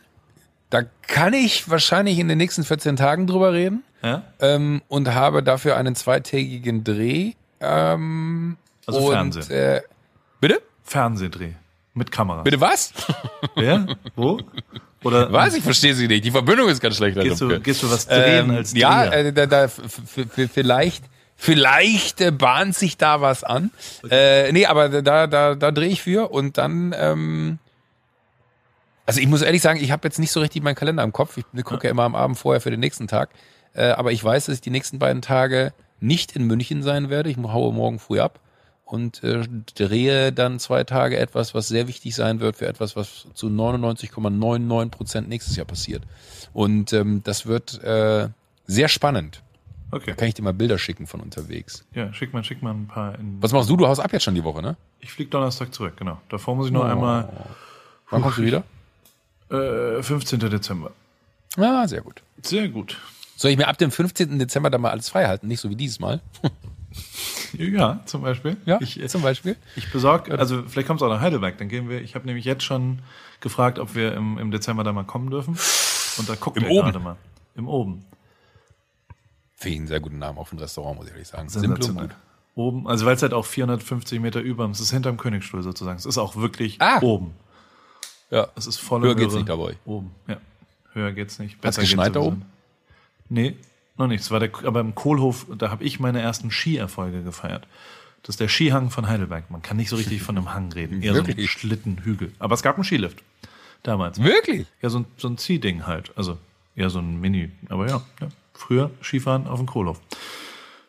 Da 0.70 0.82
kann 1.06 1.32
ich 1.34 1.68
wahrscheinlich 1.68 2.18
in 2.18 2.28
den 2.28 2.38
nächsten 2.38 2.62
14 2.62 2.96
Tagen 2.96 3.26
drüber 3.26 3.52
reden. 3.52 3.82
Ja? 4.02 4.22
Ähm, 4.38 4.82
und 4.88 5.12
habe 5.12 5.42
dafür 5.42 5.76
einen 5.76 5.94
zweitägigen 5.96 6.84
Dreh. 6.84 7.32
Ähm, 7.60 8.56
Also 8.86 9.00
und, 9.00 9.12
Fernsehen. 9.12 9.50
Äh, 9.50 9.80
bitte? 10.40 10.62
Fernsehdreh 10.84 11.52
mit 11.98 12.10
Kamera. 12.10 12.42
Bitte 12.42 12.60
was? 12.60 12.92
Ja? 13.56 13.86
Wo? 14.16 14.40
Oder 15.04 15.32
Was? 15.32 15.54
Ich 15.54 15.62
verstehe 15.62 15.94
Sie 15.94 16.08
nicht. 16.08 16.24
Die 16.24 16.30
Verbindung 16.30 16.68
ist 16.68 16.80
ganz 16.80 16.96
schlecht. 16.96 17.18
Gehst 17.20 17.40
du, 17.40 17.60
gehst 17.60 17.82
du 17.82 17.90
was 17.90 18.06
drehen 18.06 18.50
Ähm, 18.50 18.56
als 18.56 18.72
ja, 18.72 19.06
Dreher? 19.06 19.26
äh, 19.26 19.32
da, 19.32 19.46
da, 19.46 19.68
vielleicht, 19.68 21.04
vielleicht 21.36 22.20
äh, 22.20 22.30
bahnt 22.32 22.74
sich 22.74 22.96
da 22.96 23.20
was 23.20 23.44
an. 23.44 23.70
Äh, 24.10 24.50
nee, 24.52 24.66
aber 24.66 24.88
da, 24.88 25.26
da, 25.26 25.54
da 25.54 25.70
drehe 25.70 25.88
ich 25.88 26.02
für 26.02 26.30
und 26.32 26.58
dann. 26.58 26.94
Ähm, 26.98 27.58
also 29.06 29.20
ich 29.20 29.26
muss 29.28 29.40
ehrlich 29.42 29.62
sagen, 29.62 29.80
ich 29.82 29.90
habe 29.90 30.06
jetzt 30.06 30.18
nicht 30.18 30.32
so 30.32 30.40
richtig 30.40 30.62
meinen 30.62 30.74
Kalender 30.74 31.02
im 31.02 31.12
Kopf. 31.12 31.38
Ich 31.38 31.64
gucke 31.64 31.86
ja 31.86 31.90
immer 31.90 32.02
am 32.02 32.14
Abend 32.14 32.38
vorher 32.38 32.60
für 32.60 32.70
den 32.70 32.80
nächsten 32.80 33.06
Tag. 33.06 33.30
Äh, 33.74 33.90
aber 33.90 34.12
ich 34.12 34.22
weiß, 34.22 34.46
dass 34.46 34.56
ich 34.56 34.60
die 34.60 34.70
nächsten 34.70 34.98
beiden 34.98 35.22
Tage 35.22 35.72
nicht 36.00 36.36
in 36.36 36.44
München 36.44 36.82
sein 36.82 37.08
werde. 37.08 37.30
Ich 37.30 37.38
haue 37.38 37.72
morgen 37.72 37.98
früh 37.98 38.20
ab 38.20 38.40
und 38.92 39.22
äh, 39.22 39.46
drehe 39.74 40.32
dann 40.32 40.58
zwei 40.58 40.82
Tage 40.84 41.18
etwas, 41.18 41.54
was 41.54 41.68
sehr 41.68 41.88
wichtig 41.88 42.14
sein 42.14 42.40
wird 42.40 42.56
für 42.56 42.66
etwas, 42.66 42.96
was 42.96 43.26
zu 43.34 43.48
99,99 43.48 44.88
Prozent 44.90 45.28
nächstes 45.28 45.56
Jahr 45.56 45.66
passiert. 45.66 46.02
Und 46.52 46.92
ähm, 46.92 47.22
das 47.22 47.46
wird 47.46 47.82
äh, 47.84 48.28
sehr 48.66 48.88
spannend. 48.88 49.42
Okay. 49.90 50.14
Kann 50.14 50.28
ich 50.28 50.34
dir 50.34 50.42
mal 50.42 50.52
Bilder 50.54 50.78
schicken 50.78 51.06
von 51.06 51.20
unterwegs. 51.20 51.84
Ja, 51.94 52.12
schick 52.12 52.32
mal, 52.32 52.44
schick 52.44 52.62
mal 52.62 52.72
ein 52.72 52.86
paar. 52.86 53.18
In 53.18 53.40
Was 53.42 53.52
machst 53.52 53.70
du? 53.70 53.76
Du 53.76 53.86
haust 53.86 54.00
ab 54.00 54.12
jetzt 54.12 54.24
schon 54.24 54.34
die 54.34 54.44
Woche, 54.44 54.60
ne? 54.62 54.76
ich 55.00 55.12
flieg 55.12 55.30
Donnerstag 55.30 55.72
zurück, 55.72 55.96
genau. 55.96 56.20
Davor 56.28 56.56
muss 56.56 56.66
ich 56.66 56.72
noch 56.72 56.84
einmal 56.84 57.28
Wann 58.10 58.22
kommst 58.22 58.38
du 58.38 58.42
wieder? 58.42 58.64
äh, 59.50 60.02
15. 60.02 60.40
Dezember. 60.40 60.92
Ah, 61.56 61.86
sehr 61.86 62.00
gut. 62.02 62.22
Sehr 62.42 62.68
gut. 62.68 62.98
Soll 63.36 63.50
ich 63.52 63.56
mir 63.56 63.68
ab 63.68 63.78
dem 63.78 63.90
15. 63.90 64.38
Dezember 64.38 64.70
dann 64.70 64.80
mal 64.80 64.90
alles 64.90 65.08
frei 65.08 65.26
halten? 65.26 65.46
Nicht 65.46 65.60
so 65.60 65.70
wie 65.70 65.76
dieses 65.76 66.00
Mal. 66.00 66.20
Ja, 67.52 68.00
zum 68.04 68.22
Beispiel. 68.22 68.56
Ich, 68.80 69.00
äh, 69.00 69.08
zum 69.08 69.22
Beispiel. 69.22 69.56
ich 69.76 69.90
besorge, 69.90 70.38
also 70.38 70.62
vielleicht 70.66 70.86
kommst 70.86 71.00
du 71.02 71.06
auch 71.06 71.10
nach 71.10 71.20
Heidelberg, 71.20 71.56
dann 71.58 71.68
gehen 71.68 71.88
wir. 71.88 72.00
Ich 72.02 72.14
habe 72.14 72.26
nämlich 72.26 72.44
jetzt 72.44 72.62
schon 72.64 73.00
gefragt, 73.40 73.78
ob 73.78 73.94
wir 73.94 74.14
im, 74.14 74.38
im 74.38 74.50
Dezember 74.50 74.84
da 74.84 74.92
mal 74.92 75.04
kommen 75.04 75.30
dürfen. 75.30 75.56
Und 76.18 76.28
da 76.28 76.36
gucken 76.36 76.62
Im 76.62 76.68
wir 76.68 76.74
Oben? 76.76 76.84
gerade 76.86 76.98
mal. 76.98 77.16
Im 77.54 77.68
Oben. 77.68 78.04
Finde 79.56 79.72
ich 79.74 79.78
einen 79.80 79.86
sehr 79.88 80.00
guten 80.00 80.18
Namen 80.18 80.38
auf 80.38 80.52
ein 80.52 80.58
Restaurant, 80.58 80.98
muss 80.98 81.06
ich 81.06 81.12
ehrlich 81.12 81.28
sagen. 81.28 81.48
Simple 81.48 81.84
und 81.88 81.96
gut. 81.96 82.10
Oben, 82.54 82.88
also 82.88 83.06
weil 83.06 83.14
es 83.16 83.22
halt 83.22 83.32
auch 83.34 83.46
450 83.46 84.20
Meter 84.20 84.40
über, 84.40 84.68
es 84.68 84.80
ist 84.80 84.90
hinterm 84.90 85.16
Königsstuhl 85.16 85.62
sozusagen. 85.62 85.96
Es 85.98 86.06
ist 86.06 86.18
auch 86.18 86.36
wirklich 86.36 86.80
Ah. 86.80 87.00
oben. 87.00 87.32
Ja. 88.30 88.48
Es 88.56 88.66
ist 88.66 88.78
volle 88.78 89.06
Höher 89.08 89.14
geht's 89.14 89.28
Möhre. 89.28 89.36
nicht 89.38 89.48
da 89.48 89.56
bei 89.56 89.62
euch. 89.62 89.76
Oben, 89.84 90.10
ja. 90.26 90.36
Höher 90.92 91.12
geht's 91.12 91.38
nicht. 91.38 91.54
Hat's 91.54 91.60
Besser 91.62 91.80
geht's 91.82 91.90
geschneit 91.92 92.14
da 92.16 92.20
oben? 92.20 92.44
nicht. 93.28 93.56
Nee, 93.56 93.56
noch 93.98 94.06
nichts. 94.06 94.30
War 94.30 94.40
der, 94.40 94.50
aber 94.64 94.80
im 94.80 94.94
Kohlhof, 94.94 95.46
da 95.56 95.70
habe 95.70 95.84
ich 95.84 96.00
meine 96.00 96.20
ersten 96.20 96.50
Skierfolge 96.50 97.22
gefeiert. 97.22 97.66
Das 98.22 98.34
ist 98.34 98.40
der 98.40 98.48
Skihang 98.48 98.90
von 98.90 99.08
Heidelberg. 99.08 99.50
Man 99.50 99.62
kann 99.62 99.76
nicht 99.76 99.88
so 99.88 99.96
richtig 99.96 100.22
von 100.22 100.36
einem 100.36 100.52
Hang 100.52 100.72
reden. 100.72 101.02
Eher 101.02 101.14
so 101.14 101.20
ein 101.20 101.26
Wirklich? 101.26 101.50
Schlittenhügel. 101.50 102.32
Aber 102.38 102.54
es 102.54 102.62
gab 102.62 102.76
einen 102.76 102.84
Skilift. 102.84 103.22
Damals. 103.82 104.22
Wirklich? 104.22 104.66
Ja, 104.82 104.90
so 104.90 105.00
ein, 105.00 105.06
so 105.16 105.28
ein 105.28 105.38
Ziehding 105.38 105.86
halt. 105.86 106.12
Also 106.16 106.36
eher 106.74 106.90
so 106.90 106.98
ein 106.98 107.20
Mini. 107.20 107.50
Aber 107.68 107.88
ja, 107.88 108.02
ja. 108.20 108.28
früher 108.52 108.90
Skifahren 109.02 109.46
auf 109.46 109.58
dem 109.58 109.66
Kohlhof. 109.66 110.00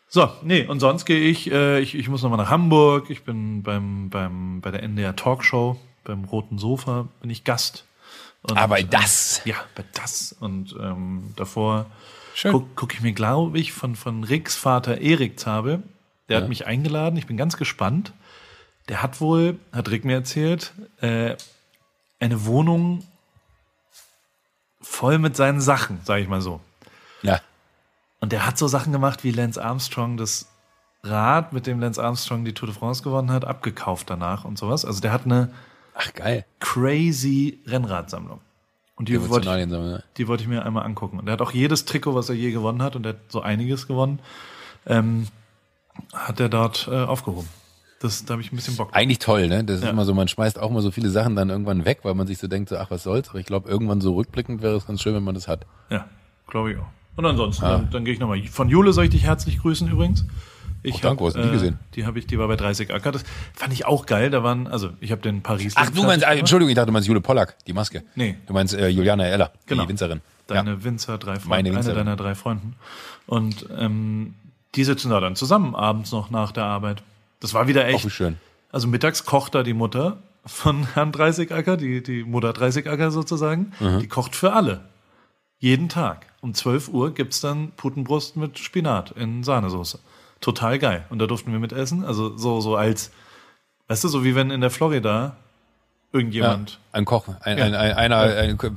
So, 0.08 0.28
nee, 0.42 0.66
und 0.66 0.80
sonst 0.80 1.04
gehe 1.04 1.20
ich, 1.20 1.50
äh, 1.52 1.80
ich, 1.80 1.94
ich 1.94 2.08
muss 2.08 2.22
nochmal 2.22 2.38
nach 2.38 2.50
Hamburg. 2.50 3.10
Ich 3.10 3.22
bin 3.22 3.62
beim, 3.62 4.10
beim, 4.10 4.60
bei 4.60 4.72
der 4.72 4.82
NDR 4.82 5.14
Talkshow, 5.14 5.78
beim 6.02 6.24
Roten 6.24 6.58
Sofa, 6.58 7.06
bin 7.20 7.30
ich 7.30 7.44
Gast. 7.44 7.84
Und, 8.42 8.58
Aber 8.58 8.80
äh, 8.80 8.84
das. 8.84 9.40
ja, 9.44 9.54
bei 9.76 9.84
das. 9.94 10.34
Und 10.40 10.74
ähm, 10.80 11.32
davor. 11.36 11.86
Gucke 12.42 12.66
guck 12.74 12.94
ich 12.94 13.00
mir, 13.00 13.12
glaube 13.12 13.58
ich, 13.58 13.72
von, 13.72 13.96
von 13.96 14.24
Ricks 14.24 14.56
Vater 14.56 15.00
Erik 15.00 15.38
Zabel. 15.38 15.82
Der 16.28 16.38
hat 16.38 16.48
mich 16.48 16.66
eingeladen. 16.66 17.16
Ich 17.16 17.26
bin 17.26 17.36
ganz 17.36 17.56
gespannt. 17.56 18.12
Der 18.88 19.02
hat 19.02 19.20
wohl, 19.20 19.58
hat 19.72 19.90
Rick 19.90 20.04
mir 20.04 20.14
erzählt, 20.14 20.72
äh, 21.00 21.36
eine 22.20 22.46
Wohnung 22.46 23.04
voll 24.80 25.18
mit 25.18 25.36
seinen 25.36 25.60
Sachen, 25.60 26.00
sage 26.04 26.22
ich 26.22 26.28
mal 26.28 26.40
so. 26.40 26.60
Ja. 27.22 27.40
Und 28.20 28.32
der 28.32 28.46
hat 28.46 28.58
so 28.58 28.68
Sachen 28.68 28.92
gemacht, 28.92 29.24
wie 29.24 29.30
Lance 29.32 29.62
Armstrong 29.62 30.16
das 30.16 30.48
Rad, 31.02 31.52
mit 31.52 31.66
dem 31.66 31.80
Lance 31.80 32.02
Armstrong 32.02 32.44
die 32.44 32.52
Tour 32.52 32.68
de 32.68 32.76
France 32.76 33.02
gewonnen 33.02 33.32
hat, 33.32 33.44
abgekauft 33.44 34.10
danach 34.10 34.44
und 34.44 34.58
sowas. 34.58 34.84
Also 34.84 35.00
der 35.00 35.12
hat 35.12 35.24
eine 35.24 35.52
Ach, 35.94 36.12
geil. 36.14 36.44
crazy 36.60 37.60
Rennradsammlung. 37.66 38.40
Und 39.00 39.08
die 39.08 39.30
wollte, 39.30 39.48
ich, 39.58 39.66
ne? 39.66 40.04
die 40.18 40.28
wollte 40.28 40.42
ich 40.42 40.48
mir 40.50 40.62
einmal 40.66 40.84
angucken. 40.84 41.18
Und 41.18 41.26
er 41.26 41.32
hat 41.32 41.40
auch 41.40 41.52
jedes 41.52 41.86
Trikot, 41.86 42.14
was 42.14 42.28
er 42.28 42.34
je 42.34 42.50
gewonnen 42.50 42.82
hat, 42.82 42.96
und 42.96 43.06
er 43.06 43.14
hat 43.14 43.20
so 43.30 43.40
einiges 43.40 43.86
gewonnen, 43.86 44.18
ähm, 44.84 45.26
hat 46.12 46.38
er 46.38 46.50
dort 46.50 46.86
äh, 46.86 46.96
aufgehoben. 47.04 47.48
Das, 48.00 48.26
da 48.26 48.32
habe 48.32 48.42
ich 48.42 48.52
ein 48.52 48.56
bisschen 48.56 48.76
Bock. 48.76 48.90
Eigentlich 48.92 49.18
toll, 49.18 49.48
ne? 49.48 49.64
Das 49.64 49.78
ist 49.78 49.84
Ja. 49.84 49.88
immer 49.90 50.04
so, 50.04 50.12
man 50.12 50.28
schmeißt 50.28 50.58
auch 50.58 50.70
mal 50.70 50.82
so 50.82 50.90
viele 50.90 51.08
Sachen 51.08 51.34
dann 51.34 51.48
irgendwann 51.48 51.86
weg, 51.86 52.00
weil 52.02 52.12
man 52.14 52.26
sich 52.26 52.36
so 52.36 52.46
denkt, 52.46 52.68
so, 52.68 52.76
ach, 52.76 52.90
was 52.90 53.02
soll's. 53.02 53.30
Aber 53.30 53.38
ich 53.38 53.46
glaube, 53.46 53.70
irgendwann 53.70 54.02
so 54.02 54.12
rückblickend 54.16 54.60
wäre 54.60 54.76
es 54.76 54.86
ganz 54.86 55.00
schön, 55.00 55.14
wenn 55.14 55.24
man 55.24 55.34
das 55.34 55.48
hat. 55.48 55.64
Ja, 55.88 56.04
glaube 56.46 56.72
ich 56.72 56.78
auch. 56.78 56.86
Und 57.16 57.24
ansonsten, 57.24 57.64
dann, 57.64 57.88
dann 57.90 58.04
gehe 58.04 58.12
ich 58.12 58.20
nochmal. 58.20 58.42
Von 58.48 58.68
Jule 58.68 58.92
soll 58.92 59.04
ich 59.04 59.10
dich 59.10 59.22
herzlich 59.24 59.60
grüßen 59.60 59.88
übrigens. 59.88 60.26
Ich 60.82 60.94
Oh, 60.96 60.98
danke, 61.02 61.24
hast 61.24 61.36
du 61.36 61.42
die 61.42 61.50
gesehen? 61.50 61.78
Die 61.94 62.06
habe 62.06 62.18
ich, 62.18 62.26
die 62.26 62.38
war 62.38 62.48
bei 62.48 62.56
30 62.56 62.92
Acker. 62.94 63.12
Das 63.12 63.24
fand 63.54 63.72
ich 63.72 63.84
auch 63.86 64.06
geil. 64.06 64.30
Da 64.30 64.42
waren, 64.42 64.66
also 64.66 64.90
ich 65.00 65.12
habe 65.12 65.20
den 65.22 65.42
Paris. 65.42 65.74
Ach, 65.76 65.90
du 65.90 66.04
meinst, 66.04 66.24
ah, 66.26 66.32
Entschuldigung, 66.32 66.70
ich 66.70 66.74
dachte, 66.76 66.86
du 66.86 66.92
meinst 66.92 67.06
Jule 67.08 67.20
Pollack, 67.20 67.56
die 67.66 67.72
Maske. 67.72 68.02
Nee. 68.14 68.36
Du 68.46 68.52
meinst 68.54 68.74
äh, 68.74 68.88
Juliana 68.88 69.24
Eller, 69.26 69.52
Genau. 69.66 69.82
die 69.82 69.88
Winzerin. 69.90 70.20
Deine 70.46 70.70
Ja. 70.70 70.84
Winzer, 70.84 71.18
drei 71.18 71.34
Freunde, 71.34 71.48
Meine 71.48 71.68
eine 71.68 71.76
Winzerin. 71.76 71.96
deiner 71.98 72.16
drei 72.16 72.34
Freunden. 72.34 72.76
Und 73.26 73.66
ähm, 73.78 74.34
die 74.74 74.84
sitzen 74.84 75.10
da 75.10 75.20
dann 75.20 75.36
zusammen 75.36 75.74
abends 75.74 76.12
noch 76.12 76.30
nach 76.30 76.52
der 76.52 76.64
Arbeit. 76.64 77.02
Das 77.40 77.54
war 77.54 77.68
wieder 77.68 77.82
Auch 77.82 77.88
echt. 77.88 78.04
wie 78.06 78.10
schön. 78.10 78.36
Also 78.72 78.88
mittags 78.88 79.24
kocht 79.24 79.54
da 79.54 79.62
die 79.62 79.74
Mutter 79.74 80.18
von 80.46 80.86
Herrn 80.94 81.12
Dreißigacker, 81.12 81.76
die, 81.76 82.02
die 82.02 82.24
Mutter 82.24 82.52
Dreißigacker 82.52 83.10
sozusagen, 83.10 83.72
Mhm. 83.80 84.00
die 84.00 84.08
kocht 84.08 84.34
für 84.34 84.52
alle. 84.54 84.80
Jeden 85.58 85.88
Tag. 85.90 86.26
Um 86.40 86.54
12 86.54 86.88
Uhr 86.88 87.12
gibt's 87.12 87.40
dann 87.40 87.72
Putenbrust 87.76 88.36
mit 88.36 88.58
Spinat 88.58 89.10
in 89.10 89.42
Sahnesoße. 89.44 89.98
Total 90.40 90.78
geil. 90.78 91.04
Und 91.10 91.18
da 91.18 91.26
durften 91.26 91.52
wir 91.52 91.58
mit 91.58 91.72
essen. 91.72 92.04
Also 92.04 92.36
so, 92.36 92.60
so 92.60 92.76
als, 92.76 93.10
weißt 93.88 94.04
du, 94.04 94.08
so 94.08 94.24
wie 94.24 94.34
wenn 94.34 94.50
in 94.50 94.60
der 94.60 94.70
Florida 94.70 95.10
Ja, 95.10 95.36
irgendjemand. 96.12 96.78
ein 96.92 97.04
Koch, 97.04 97.26
ein, 97.42 97.58
Ja. 97.58 97.64
ein, 97.64 97.74
ein, 97.74 97.92
einer, 97.94 98.16
ein 98.18 98.58
Ko- 98.58 98.70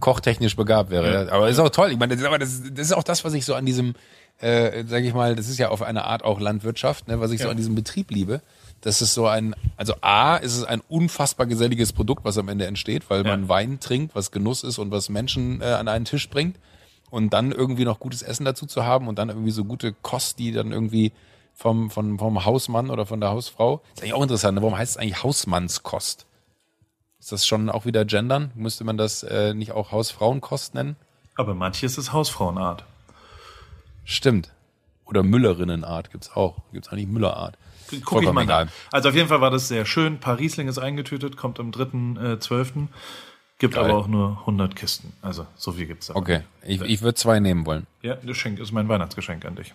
kochtechnisch 0.00 0.56
begabt 0.56 0.90
wäre. 0.90 1.26
Ja. 1.26 1.32
Aber 1.32 1.48
ist 1.48 1.58
auch 1.58 1.70
toll. 1.70 1.90
Ich 1.92 1.98
meine, 1.98 2.14
das 2.14 2.20
ist, 2.22 2.26
aber 2.26 2.38
das, 2.38 2.62
das 2.72 2.86
ist 2.86 2.92
auch 2.92 3.02
das, 3.04 3.24
was 3.24 3.34
ich 3.34 3.44
so 3.44 3.54
an 3.54 3.66
diesem, 3.66 3.94
äh, 4.40 4.84
sage 4.86 5.06
ich 5.06 5.14
mal, 5.14 5.34
das 5.36 5.48
ist 5.48 5.58
ja 5.58 5.68
auf 5.68 5.82
eine 5.82 6.04
Art 6.04 6.24
auch 6.24 6.40
Landwirtschaft, 6.40 7.08
ne, 7.08 7.20
was 7.20 7.30
ich 7.30 7.38
so 7.40 7.46
Ja. 7.46 7.50
an 7.50 7.56
diesem 7.56 7.74
Betrieb 7.74 8.10
liebe. 8.10 8.40
Das 8.82 9.00
ist 9.00 9.14
so 9.14 9.26
ein, 9.26 9.54
also 9.78 9.94
A, 10.02 10.36
ist 10.36 10.54
es 10.56 10.64
ein 10.64 10.82
unfassbar 10.88 11.46
geselliges 11.46 11.92
Produkt, 11.94 12.24
was 12.26 12.36
am 12.36 12.48
Ende 12.48 12.66
entsteht, 12.66 13.08
weil 13.08 13.24
Ja. 13.24 13.30
man 13.36 13.48
Wein 13.48 13.80
trinkt, 13.80 14.14
was 14.14 14.30
Genuss 14.30 14.64
ist 14.64 14.78
und 14.78 14.90
was 14.90 15.08
Menschen 15.08 15.60
äh, 15.62 15.64
an 15.64 15.88
einen 15.88 16.04
Tisch 16.04 16.28
bringt. 16.28 16.56
Und 17.16 17.30
dann 17.30 17.50
irgendwie 17.50 17.86
noch 17.86 17.98
gutes 17.98 18.20
Essen 18.20 18.44
dazu 18.44 18.66
zu 18.66 18.84
haben 18.84 19.08
und 19.08 19.18
dann 19.18 19.30
irgendwie 19.30 19.50
so 19.50 19.64
gute 19.64 19.94
Kost, 20.02 20.38
die 20.38 20.52
dann 20.52 20.70
irgendwie 20.70 21.12
vom, 21.54 21.90
vom, 21.90 22.18
vom 22.18 22.44
Hausmann 22.44 22.90
oder 22.90 23.06
von 23.06 23.22
der 23.22 23.30
Hausfrau. 23.30 23.80
Ist 23.94 24.02
eigentlich 24.02 24.12
auch 24.12 24.22
interessant, 24.22 24.56
ne? 24.56 24.60
warum 24.60 24.76
heißt 24.76 24.90
es 24.90 24.96
eigentlich 24.98 25.22
Hausmannskost? 25.22 26.26
Ist 27.18 27.32
das 27.32 27.46
schon 27.46 27.70
auch 27.70 27.86
wieder 27.86 28.04
gendern? 28.04 28.52
Müsste 28.54 28.84
man 28.84 28.98
das 28.98 29.22
äh, 29.22 29.54
nicht 29.54 29.72
auch 29.72 29.92
Hausfrauenkost 29.92 30.74
nennen? 30.74 30.96
Aber 31.36 31.54
manches 31.54 31.96
ist 31.96 32.12
Hausfrauenart. 32.12 32.84
Stimmt. 34.04 34.52
Oder 35.06 35.22
Müllerinnenart 35.22 36.10
gibt's 36.10 36.36
auch. 36.36 36.58
Gibt's 36.74 36.90
eigentlich 36.90 37.08
Müllerart? 37.08 37.56
Guck 37.88 37.98
ich 37.98 38.04
Vollkommen 38.04 38.34
mal 38.34 38.42
egal. 38.42 38.68
Also 38.92 39.08
auf 39.08 39.14
jeden 39.14 39.28
Fall 39.28 39.40
war 39.40 39.50
das 39.50 39.68
sehr 39.68 39.86
schön. 39.86 40.20
Parisling 40.20 40.68
ist 40.68 40.76
eingetütet, 40.76 41.38
kommt 41.38 41.60
am 41.60 41.70
3.12. 41.70 42.88
Gibt 43.58 43.74
Geil. 43.74 43.84
aber 43.84 43.94
auch 43.94 44.06
nur 44.06 44.38
100 44.40 44.76
Kisten. 44.76 45.12
Also 45.22 45.46
so 45.56 45.72
viel 45.72 45.86
gibt's 45.86 46.08
da. 46.08 46.14
Okay, 46.14 46.42
ich, 46.62 46.80
ich 46.82 47.02
würde 47.02 47.14
zwei 47.14 47.40
nehmen 47.40 47.64
wollen. 47.64 47.86
Ja, 48.02 48.14
das 48.14 48.26
Geschenk 48.26 48.58
ist 48.58 48.72
mein 48.72 48.88
Weihnachtsgeschenk 48.88 49.44
an 49.46 49.56
dich. 49.56 49.72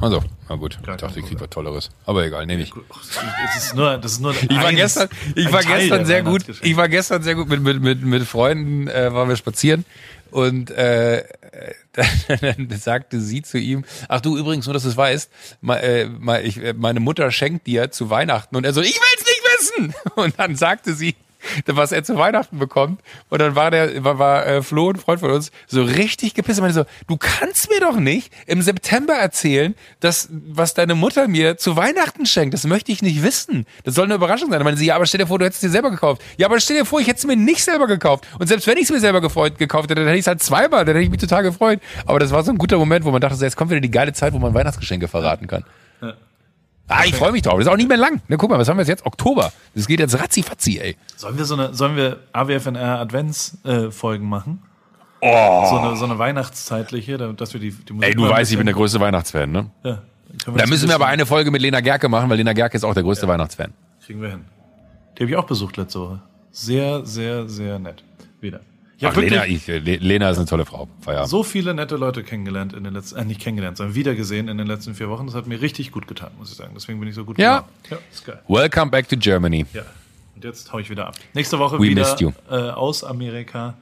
Also, 0.00 0.22
na 0.48 0.56
gut. 0.56 0.78
Ich 0.80 0.96
dachte, 0.96 1.20
ich 1.20 1.26
krieg 1.26 1.40
was 1.40 1.50
Tolleres. 1.50 1.90
Aber 2.06 2.24
egal, 2.24 2.46
nehme 2.46 2.62
ich. 2.62 2.72
Es 3.56 3.64
ist 3.64 3.74
nur, 3.74 3.98
das 3.98 4.12
ist 4.12 4.20
nur 4.20 4.34
Ich 4.34 4.62
war 4.62 4.72
gestern, 4.72 5.08
ich 5.34 5.52
war 5.52 5.62
gestern 5.62 6.06
sehr 6.06 6.22
gut. 6.22 6.44
Ich 6.62 6.76
war 6.76 6.88
gestern 6.88 7.22
sehr 7.22 7.34
gut 7.34 7.48
mit 7.48 7.62
mit 7.62 7.82
mit, 7.82 8.02
mit 8.02 8.22
Freunden 8.24 8.88
äh, 8.88 9.12
waren 9.12 9.28
wir 9.28 9.36
spazieren 9.36 9.84
und 10.30 10.70
äh, 10.70 11.24
dann 12.40 12.68
sagte 12.70 13.20
sie 13.20 13.42
zu 13.42 13.58
ihm: 13.58 13.84
Ach 14.08 14.20
du 14.20 14.36
übrigens 14.36 14.66
nur, 14.66 14.74
dass 14.74 14.82
du 14.82 14.88
es 14.88 14.96
weißt, 14.96 15.30
ma, 15.60 15.76
äh, 15.76 16.08
ma, 16.08 16.40
ich, 16.40 16.56
äh, 16.56 16.72
meine 16.72 17.00
Mutter 17.00 17.30
schenkt 17.30 17.66
dir 17.66 17.90
zu 17.90 18.10
Weihnachten 18.10 18.56
und 18.56 18.64
er 18.64 18.72
so: 18.72 18.80
Ich 18.80 18.98
will's 18.98 19.26
nicht 19.26 19.42
wissen. 19.44 19.94
Und 20.16 20.38
dann 20.38 20.56
sagte 20.56 20.94
sie 20.94 21.14
was 21.66 21.92
er 21.92 22.04
zu 22.04 22.16
Weihnachten 22.16 22.58
bekommt. 22.58 23.00
Und 23.28 23.40
dann 23.40 23.54
war 23.54 23.70
der, 23.70 24.04
war, 24.04 24.18
war 24.18 24.46
äh, 24.46 24.62
Flo, 24.62 24.90
ein 24.90 24.96
Freund 24.96 25.20
von 25.20 25.30
uns, 25.30 25.50
so 25.66 25.82
richtig 25.82 26.34
gepisst. 26.34 26.58
Er 26.58 26.62
meinte 26.62 26.80
so, 26.80 26.84
du 27.06 27.16
kannst 27.16 27.70
mir 27.70 27.80
doch 27.80 27.96
nicht 27.96 28.32
im 28.46 28.62
September 28.62 29.14
erzählen, 29.14 29.74
dass, 30.00 30.28
was 30.30 30.74
deine 30.74 30.94
Mutter 30.94 31.28
mir 31.28 31.56
zu 31.56 31.76
Weihnachten 31.76 32.26
schenkt. 32.26 32.54
Das 32.54 32.64
möchte 32.64 32.92
ich 32.92 33.02
nicht 33.02 33.22
wissen. 33.22 33.66
Das 33.84 33.94
soll 33.94 34.06
eine 34.06 34.14
Überraschung 34.14 34.50
sein. 34.50 34.60
Er 34.60 34.64
meinte 34.64 34.78
sie, 34.78 34.86
ja, 34.86 34.96
aber 34.96 35.06
stell 35.06 35.18
dir 35.18 35.26
vor, 35.26 35.38
du 35.38 35.44
hättest 35.44 35.62
es 35.62 35.68
dir 35.68 35.72
selber 35.72 35.90
gekauft. 35.90 36.22
Ja, 36.36 36.46
aber 36.46 36.60
stell 36.60 36.78
dir 36.78 36.84
vor, 36.84 37.00
ich 37.00 37.06
hätte 37.06 37.18
es 37.18 37.26
mir 37.26 37.36
nicht 37.36 37.62
selber 37.62 37.86
gekauft. 37.86 38.26
Und 38.38 38.46
selbst 38.46 38.66
wenn 38.66 38.76
ich 38.76 38.84
es 38.84 38.90
mir 38.90 39.00
selber 39.00 39.20
gefreut, 39.20 39.58
gekauft 39.58 39.90
hätte, 39.90 39.96
dann 39.96 40.06
hätte 40.06 40.18
ich 40.18 40.24
es 40.24 40.26
halt 40.26 40.42
zweimal, 40.42 40.84
dann 40.84 40.94
hätte 40.94 41.04
ich 41.04 41.10
mich 41.10 41.20
total 41.20 41.42
gefreut. 41.42 41.80
Aber 42.06 42.18
das 42.18 42.30
war 42.30 42.42
so 42.42 42.52
ein 42.52 42.58
guter 42.58 42.78
Moment, 42.78 43.04
wo 43.04 43.10
man 43.10 43.20
dachte, 43.20 43.36
so, 43.36 43.44
jetzt 43.44 43.56
kommt 43.56 43.70
wieder 43.70 43.80
die 43.80 43.90
geile 43.90 44.12
Zeit, 44.12 44.32
wo 44.32 44.38
man 44.38 44.54
Weihnachtsgeschenke 44.54 45.08
verraten 45.08 45.46
kann. 45.46 45.64
Ah, 46.92 47.04
ich 47.06 47.14
freue 47.14 47.32
mich 47.32 47.42
drauf. 47.42 47.54
Das 47.58 47.66
ist 47.66 47.72
auch 47.72 47.76
nicht 47.76 47.88
mehr 47.88 47.96
lang. 47.96 48.20
Na, 48.28 48.36
guck 48.36 48.50
mal, 48.50 48.58
was 48.58 48.68
haben 48.68 48.78
wir 48.78 48.84
jetzt? 48.84 49.04
Oktober. 49.06 49.52
Das 49.74 49.86
geht 49.86 50.00
jetzt 50.00 50.18
ratzi-fatzi, 50.18 50.78
ey. 50.78 50.96
Sollen 51.16 51.36
wir 51.38 51.44
so 51.44 51.54
eine, 51.54 51.74
sollen 51.74 51.96
wir 51.96 52.18
AWFNR 52.32 52.98
Adventsfolgen 53.00 54.26
äh, 54.26 54.30
machen? 54.30 54.62
Oh. 55.20 55.66
So 55.70 55.76
eine, 55.78 55.96
so 55.96 56.04
eine 56.04 56.18
weihnachtszeitliche, 56.18 57.16
da- 57.16 57.32
dass 57.32 57.52
wir 57.54 57.60
die, 57.60 57.70
die 57.70 57.92
Musik 57.92 58.08
Ey, 58.08 58.14
du 58.14 58.28
weißt, 58.28 58.50
ich 58.50 58.56
bin 58.58 58.66
der 58.66 58.74
größte 58.74 58.98
Weihnachtsfan, 59.00 59.50
ne? 59.52 59.70
Ja, 59.84 59.98
Da 60.46 60.66
müssen 60.66 60.88
wir 60.88 60.94
aber 60.96 61.06
eine 61.06 61.26
Folge 61.26 61.50
mit 61.50 61.62
Lena 61.62 61.80
Gerke 61.80 62.08
machen, 62.08 62.28
weil 62.28 62.36
Lena 62.38 62.52
Gerke 62.52 62.76
ist 62.76 62.84
auch 62.84 62.94
der 62.94 63.02
größte 63.04 63.28
Weihnachtsfan. 63.28 63.72
Kriegen 64.04 64.20
wir 64.20 64.30
hin. 64.30 64.44
Die 65.16 65.22
habe 65.22 65.30
ich 65.30 65.36
auch 65.36 65.44
besucht 65.46 65.76
letzte 65.76 66.00
Woche. 66.00 66.22
Sehr, 66.50 67.06
sehr, 67.06 67.48
sehr 67.48 67.78
nett. 67.78 68.02
Wieder. 68.40 68.60
Ja, 69.02 69.08
Ach. 69.12 69.16
Lena, 69.16 69.46
ich, 69.46 69.66
Le- 69.66 69.78
Lena 69.80 70.30
ist 70.30 70.38
eine 70.38 70.46
tolle 70.46 70.64
Frau. 70.64 70.86
Feierabend. 71.00 71.28
So 71.28 71.42
viele 71.42 71.74
nette 71.74 71.96
Leute 71.96 72.22
kennengelernt 72.22 72.72
in 72.72 72.84
den 72.84 72.94
letzten, 72.94 73.18
äh, 73.18 73.24
nicht 73.24 73.40
kennengelernt, 73.40 73.76
sondern 73.76 73.96
wiedergesehen 73.96 74.46
in 74.46 74.58
den 74.58 74.68
letzten 74.68 74.94
vier 74.94 75.08
Wochen. 75.08 75.26
Das 75.26 75.34
hat 75.34 75.48
mir 75.48 75.60
richtig 75.60 75.90
gut 75.90 76.06
getan, 76.06 76.30
muss 76.38 76.50
ich 76.52 76.56
sagen. 76.56 76.70
Deswegen 76.76 77.00
bin 77.00 77.08
ich 77.08 77.16
so 77.16 77.24
gut 77.24 77.36
Ja. 77.36 77.64
Ja, 77.90 77.98
ist 78.12 78.24
geil. 78.24 78.40
Welcome 78.46 78.92
back 78.92 79.08
to 79.08 79.16
Germany. 79.16 79.66
Ja. 79.72 79.82
Und 80.36 80.44
jetzt 80.44 80.72
hau 80.72 80.78
ich 80.78 80.88
wieder 80.88 81.08
ab. 81.08 81.16
Nächste 81.34 81.58
Woche 81.58 81.78
We 81.80 81.82
wieder 81.82 82.16
äh, 82.48 82.54
aus 82.70 83.02
Amerika, 83.02 83.74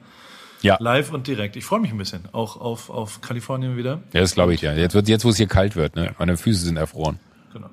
Ja, 0.63 0.77
live 0.79 1.13
und 1.13 1.27
direkt. 1.27 1.55
Ich 1.55 1.65
freue 1.65 1.81
mich 1.81 1.91
ein 1.91 1.97
bisschen. 1.99 2.21
Auch 2.31 2.59
auf, 2.59 2.89
auf 2.89 3.21
Kalifornien 3.21 3.77
wieder. 3.77 4.01
ja 4.13 4.21
das 4.21 4.33
glaube 4.33 4.55
ich 4.55 4.61
ja. 4.61 4.73
Jetzt, 4.73 4.95
wird, 4.95 5.07
jetzt, 5.07 5.23
wo 5.23 5.29
es 5.29 5.37
hier 5.37 5.47
kalt 5.47 5.75
wird, 5.75 5.95
ne? 5.95 6.15
meine 6.17 6.35
Füße 6.35 6.65
sind 6.65 6.77
erfroren. 6.77 7.19
Genau. 7.53 7.67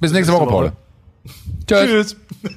Bis 0.00 0.10
nächste 0.12 0.32
nächste 0.32 0.32
Woche, 0.32 0.52
Woche. 0.52 0.72
Paul. 1.68 1.86
Tschüss. 1.88 2.16
Tschüss. 2.42 2.56